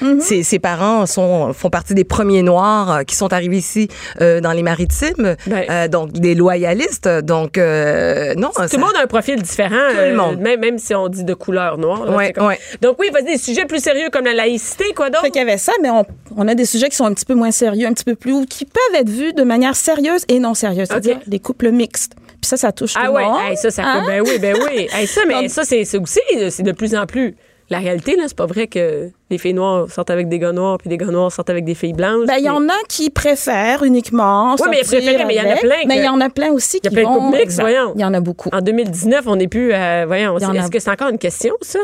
c'est 0.00 0.20
ses, 0.20 0.42
ses 0.42 0.58
parents 0.58 1.06
sont 1.06 1.52
font 1.52 1.70
partie 1.70 1.94
des 1.94 2.04
premiers 2.04 2.42
noirs 2.42 2.92
euh, 2.92 3.02
qui 3.02 3.14
sont 3.16 3.32
arrivés 3.32 3.56
ici 3.58 3.88
euh, 4.20 4.40
dans 4.40 4.52
les 4.52 4.62
maritimes, 4.62 5.36
Ben. 5.46 5.64
euh, 5.70 5.88
donc 5.88 6.12
des 6.12 6.34
loyalistes. 6.34 7.08
Donc 7.08 7.58
euh, 7.58 8.34
non, 8.36 8.48
Tout 8.54 8.62
ça- 8.68 8.76
le 8.76 8.78
monde 8.80 8.92
a 8.98 9.02
un 9.02 9.06
profil 9.06 9.40
différent, 9.42 9.76
Tout 9.90 9.96
le 9.96 10.02
euh, 10.02 10.16
monde. 10.16 10.38
même, 10.40 10.60
même 10.60 10.78
si 10.78 10.94
on 10.94 11.08
dit 11.08 11.24
de 11.24 11.34
couleur 11.34 11.78
noire. 11.78 12.04
là, 12.04 12.16
Ouais, 12.16 12.26
c'est 12.28 12.32
comme- 12.34 12.46
ouais. 12.48 12.58
Donc 12.82 12.96
oui, 12.98 13.08
vas-y, 13.12 13.24
des 13.24 13.38
sujets 13.38 13.64
plus 13.64 13.82
sérieux 13.82 14.08
comme 14.12 14.24
la 14.24 14.34
laïcité, 14.34 14.92
quoi 14.94 15.10
d'autre? 15.10 15.22
Fait 15.22 15.30
qu'il 15.30 15.40
y 15.40 15.44
avait 15.44 15.58
ça, 15.58 15.72
mais 15.82 15.90
on, 15.90 16.04
on 16.36 16.48
a 16.48 16.54
des 16.54 16.64
sujets 16.64 16.88
qui 16.88 16.96
sont 16.96 17.04
un 17.06 17.14
petit 17.14 17.24
peu 17.26 17.34
moins 17.34 17.50
sérieux, 17.50 17.86
un 17.86 17.92
petit 17.92 18.04
peu 18.04 18.14
plus, 18.14 18.32
ou 18.32 18.44
qui 18.46 18.64
peuvent 18.64 19.00
être 19.00 19.08
vus 19.10 19.32
de 19.32 19.42
manière 19.42 19.76
sérieuse 19.76 20.24
et 20.28 20.38
non 20.38 20.54
sérieuse, 20.54 20.88
c'est-à-dire 20.88 21.18
des 21.26 21.38
couples 21.38 21.70
mixtes. 21.70 22.12
Puis 22.40 22.48
ça, 22.48 22.56
ça 22.56 22.70
touche 22.70 22.92
Ah 22.96 23.06
tout 23.08 23.12
ouais, 23.14 23.22
le 23.24 23.28
monde. 23.28 23.38
hey, 23.50 23.56
ça, 23.56 23.70
ça 23.70 23.82
Hein? 23.84 24.04
Ben 24.06 24.20
oui, 24.24 24.38
ben 24.38 24.56
oui. 24.64 24.86
Hey, 24.94 25.06
ça, 25.08 25.22
mais 25.26 25.34
Donc- 25.42 25.50
ça, 25.50 25.64
c'est 25.64 25.84
c'est 25.84 25.98
aussi, 25.98 26.20
c'est 26.50 26.62
de 26.62 26.72
plus 26.72 26.94
en 26.94 27.04
plus. 27.04 27.34
La 27.70 27.78
réalité, 27.80 28.16
là, 28.16 28.24
c'est 28.26 28.36
pas 28.36 28.46
vrai 28.46 28.66
que 28.66 29.10
les 29.28 29.36
filles 29.36 29.52
noires 29.52 29.90
sortent 29.90 30.08
avec 30.10 30.28
des 30.30 30.38
gars 30.38 30.52
noirs, 30.52 30.78
puis 30.78 30.88
des 30.88 30.96
gars 30.96 31.06
noirs 31.06 31.30
sortent 31.30 31.50
avec 31.50 31.64
des 31.66 31.74
filles 31.74 31.92
blanches. 31.92 32.26
Ben, 32.26 32.36
il 32.38 32.44
y 32.44 32.48
en 32.48 32.66
a 32.66 32.72
qui 32.88 33.10
préfèrent 33.10 33.82
uniquement. 33.82 34.54
Oui, 34.58 34.66
mais 34.70 34.78
préférés, 34.80 35.24
mais 35.26 35.34
il 35.34 35.36
y 35.36 35.40
en 35.46 35.50
a 35.52 35.56
plein 35.56 35.82
que- 35.82 35.86
Mais 35.88 35.96
il 35.98 36.04
y 36.04 36.08
en 36.08 36.20
a 36.20 36.30
plein 36.30 36.50
aussi 36.50 36.78
Il 36.82 36.84
y 36.84 36.86
a 36.86 36.90
qui 36.90 36.96
plein 36.96 37.10
de 37.10 37.18
couples 37.18 37.36
mixtes, 37.36 37.60
voyons. 37.60 37.92
Il 37.94 38.00
y 38.00 38.04
en 38.04 38.14
a 38.14 38.20
beaucoup. 38.20 38.48
En 38.52 38.60
2019, 38.62 39.24
on 39.26 39.36
n'est 39.36 39.48
plus. 39.48 39.72
euh, 39.74 40.04
voyons, 40.06 40.38
est-ce 40.38 40.46
a- 40.46 40.68
que 40.70 40.78
c'est 40.78 40.90
encore 40.90 41.10
une 41.10 41.18
question, 41.18 41.54
ça? 41.60 41.78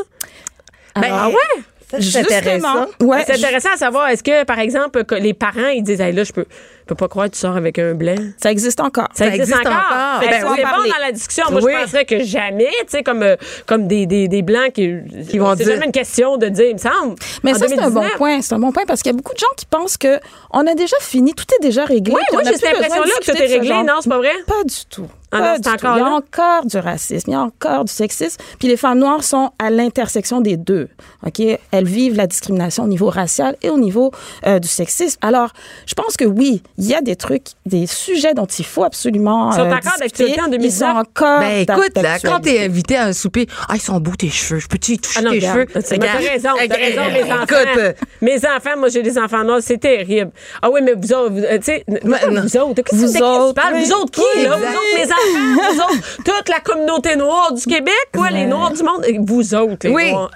Ben, 0.99 1.09
ah 1.11 1.27
ouais? 1.29 1.61
C'est 1.99 2.19
intéressant. 2.19 2.85
Ouais, 3.01 3.23
c'est 3.25 3.35
intéressant 3.35 3.69
à 3.73 3.77
savoir, 3.77 4.09
est-ce 4.09 4.23
que, 4.23 4.43
par 4.43 4.59
exemple, 4.59 5.03
que 5.03 5.15
les 5.15 5.33
parents, 5.33 5.67
ils 5.67 5.83
disent, 5.83 6.01
hey, 6.01 6.13
là, 6.13 6.23
je 6.23 6.31
peux, 6.33 6.45
je 6.49 6.85
peux 6.87 6.95
pas 6.95 7.07
croire 7.07 7.27
que 7.27 7.33
tu 7.33 7.39
sors 7.39 7.55
avec 7.55 7.79
un 7.79 7.93
blanc. 7.93 8.15
ça 8.41 8.51
existe 8.51 8.79
encore. 8.79 9.07
Ça, 9.13 9.25
Ça 9.25 9.35
existe, 9.35 9.51
existe 9.51 9.67
encore. 9.67 10.19
Ben, 10.21 10.29
c'est 10.31 10.63
bon 10.63 10.83
dans 10.89 11.01
la 11.01 11.11
discussion. 11.11 11.45
Moi, 11.51 11.61
Oui. 11.63 11.73
je 11.77 11.83
penserais 11.83 12.05
que 12.05 12.23
jamais, 12.23 12.69
tu 12.81 12.85
sais, 12.89 13.03
comme, 13.03 13.23
euh, 13.23 13.35
comme 13.65 13.87
des, 13.87 14.05
des, 14.05 14.27
des 14.27 14.41
blancs 14.41 14.71
qui, 14.73 14.91
Qui 15.29 15.37
vont 15.39 15.55
c'est 15.55 15.65
jamais 15.65 15.85
une 15.85 15.91
question 15.91 16.37
de 16.37 16.47
dire, 16.47 16.67
il 16.69 16.73
me 16.73 16.79
semble. 16.79 17.15
Mais 17.43 17.53
ça, 17.53 17.67
c'est 17.67 17.79
un 17.79 17.89
bon 17.89 18.01
2019. 18.01 18.17
point. 18.17 18.41
C'est 18.41 18.53
un 18.55 18.59
bon 18.59 18.71
point 18.71 18.83
parce 18.87 19.01
qu'il 19.01 19.11
y 19.11 19.15
a 19.15 19.17
beaucoup 19.17 19.33
de 19.33 19.39
gens 19.39 19.45
qui 19.57 19.65
pensent 19.65 19.97
que 19.97 20.19
on 20.51 20.65
a 20.67 20.73
déjà 20.75 20.97
fini, 21.01 21.33
tout 21.33 21.45
est 21.59 21.61
déjà 21.63 21.85
réglé. 21.85 22.13
Oui, 22.15 22.21
moi, 22.33 22.41
j'ai 22.45 22.53
cette 22.55 22.75
impression-là 22.75 23.11
que 23.19 23.25
tout 23.31 23.37
est 23.37 23.45
réglé. 23.47 23.83
Non, 23.83 23.95
c'est 24.01 24.09
pas 24.09 24.17
vrai? 24.17 24.33
Pas 24.47 24.63
du 24.63 24.85
tout. 24.89 25.07
Ah 25.35 25.39
Pas 25.39 25.51
non, 25.51 25.57
du 25.57 25.61
c'est 25.69 25.77
tout. 25.77 25.85
encore 25.85 25.97
Il 25.97 25.99
y 25.99 26.03
a 26.03 26.09
encore 26.11 26.65
du 26.65 26.77
racisme, 26.77 27.29
il 27.29 27.33
y 27.33 27.35
a 27.35 27.41
encore 27.41 27.85
du 27.85 27.93
sexisme. 27.93 28.37
Puis 28.59 28.67
les 28.67 28.77
femmes 28.77 28.99
noires 28.99 29.23
sont 29.23 29.51
à 29.59 29.69
l'intersection 29.69 30.41
des 30.41 30.57
deux. 30.57 30.87
Ok, 31.25 31.41
elles 31.71 31.85
vivent 31.87 32.15
la 32.15 32.27
discrimination 32.27 32.83
au 32.83 32.87
niveau 32.87 33.09
racial 33.09 33.55
et 33.61 33.69
au 33.69 33.77
niveau 33.77 34.11
euh, 34.45 34.59
du 34.59 34.67
sexisme. 34.67 35.17
Alors, 35.21 35.49
je 35.85 35.93
pense 35.93 36.17
que 36.17 36.25
oui, 36.25 36.61
il 36.77 36.85
y 36.85 36.93
a 36.93 37.01
des 37.01 37.15
trucs, 37.15 37.47
des 37.65 37.87
sujets 37.87 38.33
dont 38.33 38.45
il 38.45 38.65
faut 38.65 38.83
absolument. 38.83 39.51
Ils 39.51 39.55
sont 39.55 39.61
euh, 39.61 39.73
encore 39.75 39.99
d'actualité 39.99 40.41
en 40.41 40.47
2019? 40.47 40.63
Ils 40.65 40.71
sont 40.71 40.85
encore. 40.99 41.39
Ben 41.39 41.59
écoute, 41.61 41.97
là, 42.01 42.17
quand 42.19 42.39
t'es 42.41 42.63
invité 42.65 42.97
à 42.97 43.05
un 43.05 43.13
souper, 43.13 43.47
ah, 43.67 43.73
ils 43.75 43.81
sont 43.81 43.99
beaux 43.99 44.15
tes 44.15 44.29
cheveux, 44.29 44.59
je 44.59 44.67
peux-tu 44.67 44.93
y 44.93 44.99
toucher 44.99 45.19
Ah 45.19 45.23
non, 45.23 45.31
tes 45.31 45.37
regarde, 45.37 45.67
cheveux? 45.71 45.97
t'as 45.99 46.17
raison, 46.17 46.49
t'as 46.67 46.75
raison, 46.75 47.01
mes 47.11 47.23
enfants. 47.31 47.43
Écoute, 47.43 47.95
Mes 48.21 48.37
enfants, 48.37 48.77
moi, 48.77 48.89
j'ai 48.89 49.01
des 49.03 49.17
enfants 49.17 49.43
noirs, 49.43 49.59
c'est 49.61 49.77
terrible. 49.77 50.31
Ah 50.61 50.69
oui, 50.71 50.81
mais 50.83 50.93
vous 50.93 51.13
autres, 51.13 51.31
vous, 51.33 51.39
euh, 51.43 51.57
tu 51.57 51.63
sais, 51.65 51.83
vous 51.87 52.11
autres, 52.57 52.81
qu'est-ce 52.83 52.91
que 53.17 53.85
Vous 53.85 53.93
autres, 53.93 54.11
qui, 54.11 54.43
là? 54.43 54.55
Vous 54.57 54.63
autres, 54.63 54.95
mes 54.95 55.03
enfants, 55.03 55.15
vous 55.55 55.81
autres, 55.81 56.17
toute 56.23 56.49
la 56.49 56.59
communauté 56.59 57.15
noire 57.15 57.53
du 57.53 57.63
Québec, 57.65 57.93
quoi, 58.13 58.29
les 58.29 58.45
noirs 58.45 58.71
du 58.71 58.83
monde, 58.83 59.05
vous 59.27 59.55
autres, 59.55 59.87
les 59.87 59.93
Oui, 59.93 60.11
noirs. 60.11 60.31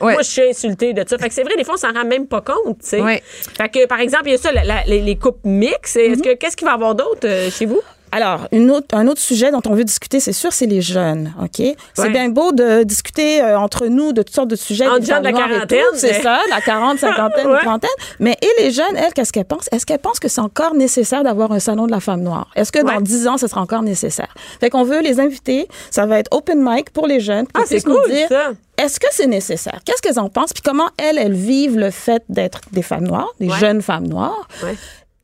Moi, 0.00 0.22
je 0.22 0.28
suis 0.28 0.42
insultée 0.42 0.92
de 0.92 1.04
ça. 1.06 1.18
Fait 1.18 1.28
que 1.28 1.34
c'est 1.34 1.42
vrai, 1.42 1.54
des 1.56 1.64
fois, 1.64 1.74
on 1.74 1.78
s'en 1.78 1.92
rend 1.92 2.04
même 2.04 2.26
pas 2.26 2.40
compte, 2.40 2.78
tu 2.82 2.88
sais. 2.88 3.00
Ouais. 3.00 3.22
Fait 3.56 3.68
que, 3.68 3.86
par 3.86 4.00
exemple, 4.00 4.24
il 4.26 4.32
y 4.32 4.34
a 4.34 4.38
ça, 4.38 4.52
la- 4.52 4.64
la- 4.64 4.84
les, 4.86 5.00
les 5.00 5.16
coupes 5.16 5.40
mixtes. 5.44 5.96
Est-ce 5.96 6.16
Mhm. 6.18 6.22
que, 6.22 6.34
qu'est-ce 6.34 6.56
qu'il 6.56 6.66
va 6.66 6.72
y 6.72 6.74
avoir 6.74 6.94
d'autre 6.94 7.26
euh, 7.26 7.50
chez 7.50 7.66
vous? 7.66 7.80
Alors, 8.12 8.46
une 8.52 8.70
autre, 8.70 8.88
un 8.92 9.06
autre 9.08 9.20
sujet 9.20 9.50
dont 9.50 9.62
on 9.66 9.74
veut 9.74 9.84
discuter, 9.84 10.20
c'est 10.20 10.34
sûr, 10.34 10.52
c'est 10.52 10.66
les 10.66 10.82
jeunes, 10.82 11.32
OK? 11.42 11.58
Ouais. 11.60 11.76
C'est 11.94 12.10
bien 12.10 12.28
beau 12.28 12.52
de 12.52 12.82
discuter 12.82 13.42
euh, 13.42 13.58
entre 13.58 13.86
nous 13.86 14.12
de 14.12 14.20
toutes 14.22 14.34
sortes 14.34 14.48
de 14.48 14.56
sujets. 14.56 14.84
Des 15.00 15.06
gens 15.06 15.18
de 15.20 15.24
la 15.24 15.32
quarantaine, 15.32 15.80
C'est 15.94 16.22
ça, 16.22 16.40
la 16.50 16.60
40, 16.60 16.98
cinquantaine, 17.00 17.46
Ouais. 17.46 17.60
trentaine. 17.60 17.88
Mais 18.20 18.36
et 18.42 18.62
les 18.62 18.70
jeunes, 18.70 18.96
elles, 18.96 19.14
qu'est-ce 19.14 19.32
qu'elles 19.32 19.46
pensent? 19.46 19.68
Est-ce 19.72 19.86
qu'elles 19.86 19.98
pensent 19.98 20.20
que 20.20 20.28
c'est 20.28 20.42
encore 20.42 20.74
nécessaire 20.74 21.24
d'avoir 21.24 21.52
un 21.52 21.58
salon 21.58 21.86
de 21.86 21.90
la 21.90 22.00
femme 22.00 22.20
noire? 22.20 22.48
Est-ce 22.54 22.70
que 22.70 22.80
Ouais. 22.84 22.94
dans 22.94 23.00
10 23.00 23.26
ans, 23.28 23.38
ce 23.38 23.46
sera 23.46 23.62
encore 23.62 23.82
nécessaire? 23.82 24.34
Fait 24.60 24.68
qu'on 24.68 24.84
veut 24.84 25.00
les 25.00 25.18
inviter. 25.18 25.66
Ça 25.90 26.04
va 26.04 26.18
être 26.18 26.28
open 26.36 26.60
mic 26.62 26.90
pour 26.90 27.06
les 27.06 27.18
jeunes. 27.20 27.46
Ah, 27.54 27.60
c'est 27.66 27.82
cool, 27.82 27.96
dire, 28.10 28.28
ça. 28.28 28.50
Est-ce 28.76 29.00
que 29.00 29.06
c'est 29.10 29.26
nécessaire? 29.26 29.80
Qu'est-ce 29.86 30.02
qu'elles 30.02 30.18
en 30.18 30.28
pensent? 30.28 30.52
Puis 30.52 30.62
comment 30.62 30.88
elles, 30.98 31.16
elles 31.18 31.32
vivent 31.32 31.78
le 31.78 31.90
fait 31.90 32.22
d'être 32.28 32.60
des 32.72 32.82
femmes 32.82 33.06
noires, 33.06 33.30
des 33.40 33.48
jeunes 33.48 33.80
femmes 33.80 34.06
noires? 34.06 34.48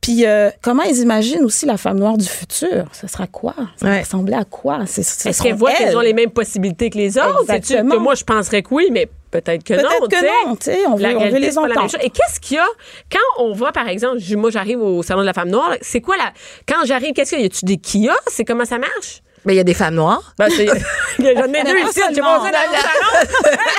Puis 0.00 0.24
euh, 0.24 0.50
comment 0.62 0.84
ils 0.84 0.98
imaginent 1.00 1.44
aussi 1.44 1.66
la 1.66 1.76
femme 1.76 1.98
noire 1.98 2.16
du 2.16 2.26
futur? 2.26 2.84
Ce 2.92 3.06
sera 3.08 3.26
quoi? 3.26 3.54
Ça 3.76 3.86
va 3.86 3.90
Ouais. 3.92 4.00
ressembler 4.00 4.34
à 4.34 4.44
quoi? 4.44 4.80
Est-ce 4.84 5.02
seront 5.02 5.44
qu'elles 5.44 5.54
voient 5.56 5.70
elles. 5.72 5.76
qu'elles 5.78 5.96
ont 5.96 6.00
les 6.00 6.14
mêmes 6.14 6.30
possibilités 6.30 6.88
que 6.88 6.96
les 6.98 7.18
autres? 7.18 7.40
Exactement. 7.42 7.94
que 7.96 8.00
moi, 8.00 8.14
je 8.14 8.24
penserais 8.24 8.62
que 8.62 8.72
oui, 8.72 8.88
mais 8.92 9.08
peut-être 9.30 9.64
que 9.64 9.74
non. 9.74 9.82
Peut-être 9.82 10.08
que 10.08 10.46
non, 10.48 10.56
tu 10.56 10.66
sais, 10.66 10.86
on 10.86 10.94
veut- 10.94 11.02
La 11.02 11.08
on 11.10 11.12
veut 11.14 11.18
réalité, 11.18 11.40
les 11.40 11.58
entendre. 11.58 11.96
Et 12.00 12.10
qu'est-ce 12.10 12.40
qu'il 12.40 12.56
y 12.56 12.60
a 12.60 12.66
quand 13.12 13.42
on 13.44 13.52
va, 13.52 13.72
par 13.72 13.88
exemple, 13.88 14.18
moi, 14.36 14.50
j'arrive 14.50 14.80
au 14.80 15.02
salon 15.02 15.20
de 15.20 15.26
la 15.26 15.32
femme 15.34 15.50
noire, 15.50 15.74
c'est 15.82 16.00
quoi 16.00 16.16
la. 16.16 16.32
Quand 16.66 16.84
j'arrive, 16.86 17.12
qu'est-ce 17.12 17.30
qu'il 17.30 17.40
y 17.40 17.42
a? 17.42 17.44
Y 17.44 17.48
a-tu 17.48 17.64
des 17.64 17.76
kiosques? 17.78 18.28
C'est 18.28 18.44
comment 18.44 18.64
ça 18.64 18.78
marche? 18.78 19.20
Ben, 19.44 19.52
il 19.52 19.56
y 19.56 19.60
a 19.60 19.64
des 19.64 19.74
femmes 19.74 19.94
noires. 19.94 20.34
Ben, 20.38 20.48
c'est- 20.50 20.66
J'en 20.66 21.24
ai 21.24 21.64
deux 21.64 21.78
ici, 21.80 22.00
j'ai 22.14 22.20
passé 22.20 22.50
dans 22.52 23.22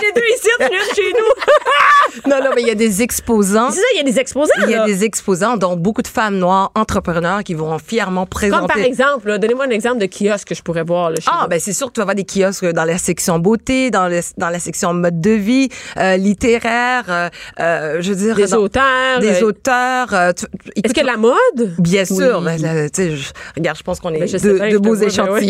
J'ai 0.02 0.12
deux 0.14 0.28
ici, 0.36 0.50
une 0.60 0.96
chez 0.96 1.14
nous. 1.14 1.26
Non, 2.30 2.38
non, 2.44 2.50
mais 2.56 2.62
il 2.64 2.68
y 2.68 2.72
a 2.72 2.76
des 2.76 3.02
exposants. 3.04 3.70
C'est 3.70 3.78
ça, 3.80 3.86
il 3.94 3.98
y 3.98 4.00
a 4.00 4.04
des 4.04 4.20
exposants. 4.20 4.50
Il 4.64 4.72
y 4.72 4.74
a 4.74 4.80
là. 4.80 4.86
des 4.86 5.04
exposants, 5.04 5.58
dont 5.58 5.76
beaucoup 5.76 6.02
de 6.02 6.08
femmes 6.08 6.38
noires 6.38 6.72
entrepreneurs 6.76 7.44
qui 7.44 7.54
vont 7.54 7.78
fièrement 7.78 8.26
présenter. 8.26 8.60
Comme 8.62 8.68
par 8.68 8.78
exemple, 8.84 9.38
donnez-moi 9.38 9.66
un 9.66 9.70
exemple 9.70 10.00
de 10.00 10.08
kiosque 10.08 10.48
que 10.50 10.56
je 10.56 10.64
pourrais 10.64 10.84
voir. 10.84 11.12
Là, 11.12 11.18
chez 11.18 11.30
Ah, 11.32 11.42
vous. 11.44 11.50
ben 11.50 11.60
c'est 11.60 11.72
sûr 11.74 11.88
que 11.88 11.94
tu 11.94 12.00
vas 12.00 12.04
avoir 12.04 12.16
des 12.16 12.26
kiosques 12.26 12.66
dans 12.66 12.84
la 12.84 12.98
section 12.98 13.38
beauté, 13.38 13.92
dans, 13.92 14.08
le, 14.08 14.22
dans 14.38 14.50
la 14.50 14.60
section 14.60 14.94
mode 14.94 15.22
de 15.22 15.30
vie, 15.32 15.70
euh, 15.98 16.18
littéraire, 16.18 17.04
euh, 17.10 17.30
euh, 17.60 17.98
je 18.02 18.10
veux 18.10 18.16
dire... 18.16 18.36
des 18.36 18.48
dans- 18.48 18.58
auteurs. 18.58 19.20
Des 19.20 19.44
euh, 19.44 19.48
auteurs. 19.48 20.14
euh, 20.14 20.32
tu- 20.34 20.46
Est-ce 20.46 20.72
écoute, 20.92 20.94
que 20.96 21.06
la 21.06 21.18
mode? 21.18 21.76
Bien 21.78 22.06
sûr. 22.06 22.42
Oui. 22.44 22.46
ben, 22.46 22.62
là, 22.62 22.88
je- 22.98 23.32
regarde, 23.56 23.78
je 23.78 23.84
pense 23.84 24.00
qu'on 24.00 24.14
est 24.14 24.20
Ben, 24.20 24.28
je 24.28 24.38
deux, 24.38 24.60
deux 24.72 24.80
beaux 24.80 24.96
vois, 24.96 25.08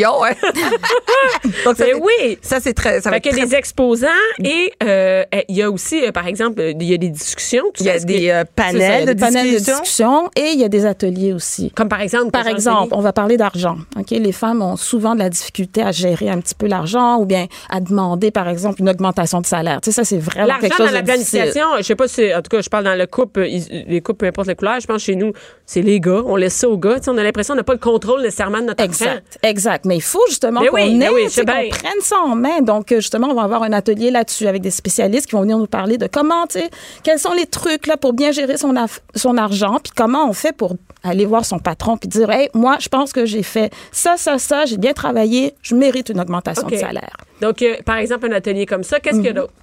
ouais. 0.07 0.35
Donc, 1.65 1.77
ça, 1.77 1.85
Ben 1.85 1.95
oui. 2.01 2.37
Ça, 2.41 2.59
c'est 2.59 2.73
très... 2.73 3.01
Ça 3.01 3.09
va 3.09 3.17
Fait 3.19 3.27
être 3.29 3.35
très- 3.35 3.45
des 3.45 3.55
exposants 3.55 4.07
et 4.43 4.71
euh, 4.83 5.23
il 5.47 5.55
y 5.57 5.61
a 5.63 5.69
aussi, 5.71 6.03
euh, 6.05 6.11
par 6.11 6.27
exemple, 6.27 6.61
il 6.61 6.83
y 6.83 6.93
a 6.93 6.97
des 6.97 7.09
discussions. 7.09 7.63
Il 7.79 7.85
y 7.85 7.89
a 7.89 7.99
que- 7.99 8.05
des 8.05 8.29
euh, 8.29 8.39
ça, 8.41 8.45
panels, 8.55 9.05
de, 9.15 9.19
panels 9.19 9.55
discussion. 9.55 10.29
et 10.35 10.51
il 10.53 10.59
y 10.59 10.63
a 10.63 10.69
des 10.69 10.85
ateliers 10.85 11.33
aussi. 11.33 11.71
Comme 11.71 11.89
par 11.89 12.01
exemple. 12.01 12.31
Par 12.31 12.47
exemple, 12.47 12.93
on 12.93 13.01
va 13.01 13.13
parler 13.13 13.37
d'argent. 13.37 13.77
Ok, 13.99 14.11
les 14.11 14.31
femmes 14.31 14.61
ont 14.61 14.75
souvent 14.77 15.13
de 15.15 15.19
la 15.19 15.29
difficulté 15.29 15.81
à 15.81 15.91
gérer 15.91 16.29
un 16.29 16.39
petit 16.39 16.55
peu 16.55 16.67
l'argent 16.67 17.17
ou 17.19 17.25
bien 17.25 17.47
à 17.69 17.79
demander, 17.79 18.31
par 18.31 18.47
exemple, 18.47 18.81
une 18.81 18.89
augmentation 18.89 19.41
de 19.41 19.45
salaire. 19.45 19.81
Tu 19.81 19.91
sais, 19.91 19.95
ça 19.95 20.03
c'est 20.03 20.17
vraiment 20.17 20.47
L'argent 20.47 20.61
quelque 20.67 20.77
dans 20.77 20.85
chose 20.85 20.93
la 20.93 21.01
de 21.01 21.05
difficile. 21.11 21.39
planification, 21.39 21.67
je 21.77 21.83
sais 21.83 21.95
pas 21.95 22.07
si, 22.07 22.33
en 22.33 22.41
tout 22.41 22.49
cas, 22.49 22.61
je 22.61 22.69
parle 22.69 22.83
dans 22.85 22.95
le 22.95 23.05
couple, 23.07 23.41
les 23.41 24.01
couples, 24.01 24.19
peu 24.19 24.25
importe 24.27 24.47
la 24.47 24.55
couleur, 24.55 24.79
je 24.79 24.87
pense 24.87 25.01
chez 25.03 25.15
nous, 25.15 25.33
c'est 25.65 25.81
les 25.81 25.99
gars, 25.99 26.21
on 26.25 26.35
laisse 26.35 26.53
ça 26.55 26.69
aux 26.69 26.77
gars, 26.77 26.95
tu 26.97 27.05
sais, 27.05 27.09
on 27.11 27.17
a 27.17 27.23
l'impression 27.23 27.53
qu'on 27.53 27.57
n'a 27.59 27.63
pas 27.63 27.73
le 27.73 27.79
contrôle 27.79 28.21
nécessairement 28.21 28.59
de 28.59 28.65
notre. 28.65 28.83
Exact, 28.83 29.37
exact. 29.43 29.85
Mais 29.89 29.97
il 29.97 30.03
faut 30.03 30.23
justement 30.29 30.61
Mais 30.61 30.67
qu'on 30.67 30.75
oui, 30.75 31.01
ait, 31.01 31.09
oui, 31.09 31.27
bien. 31.43 31.43
qu'on 31.43 31.69
prenne 31.69 32.01
ça 32.01 32.17
en 32.19 32.35
main. 32.35 32.61
Donc, 32.61 32.91
euh, 32.91 32.97
justement, 32.97 33.29
on 33.31 33.33
va 33.33 33.41
avoir 33.41 33.63
un 33.63 33.73
atelier 33.73 34.11
là-dessus 34.11 34.45
avec 34.45 34.61
des 34.61 34.69
spécialistes 34.69 35.25
qui 35.25 35.31
vont 35.31 35.41
venir 35.41 35.57
nous 35.57 35.65
parler 35.65 35.97
de 35.97 36.05
comment, 36.05 36.45
tu 36.45 36.59
sais, 36.59 36.69
quels 37.01 37.17
sont 37.17 37.33
les 37.33 37.47
trucs 37.47 37.87
là 37.87 37.97
pour 37.97 38.13
bien 38.13 38.31
gérer 38.31 38.57
son, 38.57 38.75
argent, 38.75 39.79
puis 39.83 39.91
comment 39.95 40.29
on 40.29 40.33
fait 40.33 40.55
pour 40.55 40.75
aller 41.03 41.25
voir 41.25 41.43
son 41.43 41.57
patron 41.57 41.97
puis 41.97 42.07
dire, 42.07 42.29
hey, 42.29 42.49
moi, 42.53 42.77
je 42.79 42.87
pense 42.87 43.11
que 43.11 43.25
j'ai 43.25 43.41
fait 43.41 43.73
ça, 43.91 44.13
ça, 44.15 44.37
ça, 44.37 44.65
j'ai 44.65 44.77
bien 44.77 44.93
travaillé, 44.93 45.55
je 45.63 45.73
mérite 45.73 46.09
une 46.09 46.19
augmentation 46.19 46.67
de 46.67 46.75
salaire. 46.75 47.17
Donc, 47.41 47.63
euh, 47.63 47.77
par 47.83 47.97
exemple, 47.97 48.27
un 48.27 48.33
atelier 48.33 48.67
comme 48.67 48.83
ça, 48.83 48.99
qu'est-ce 48.99 49.15
qu'il 49.15 49.25
y 49.25 49.29
a 49.29 49.33
d'autre? 49.33 49.53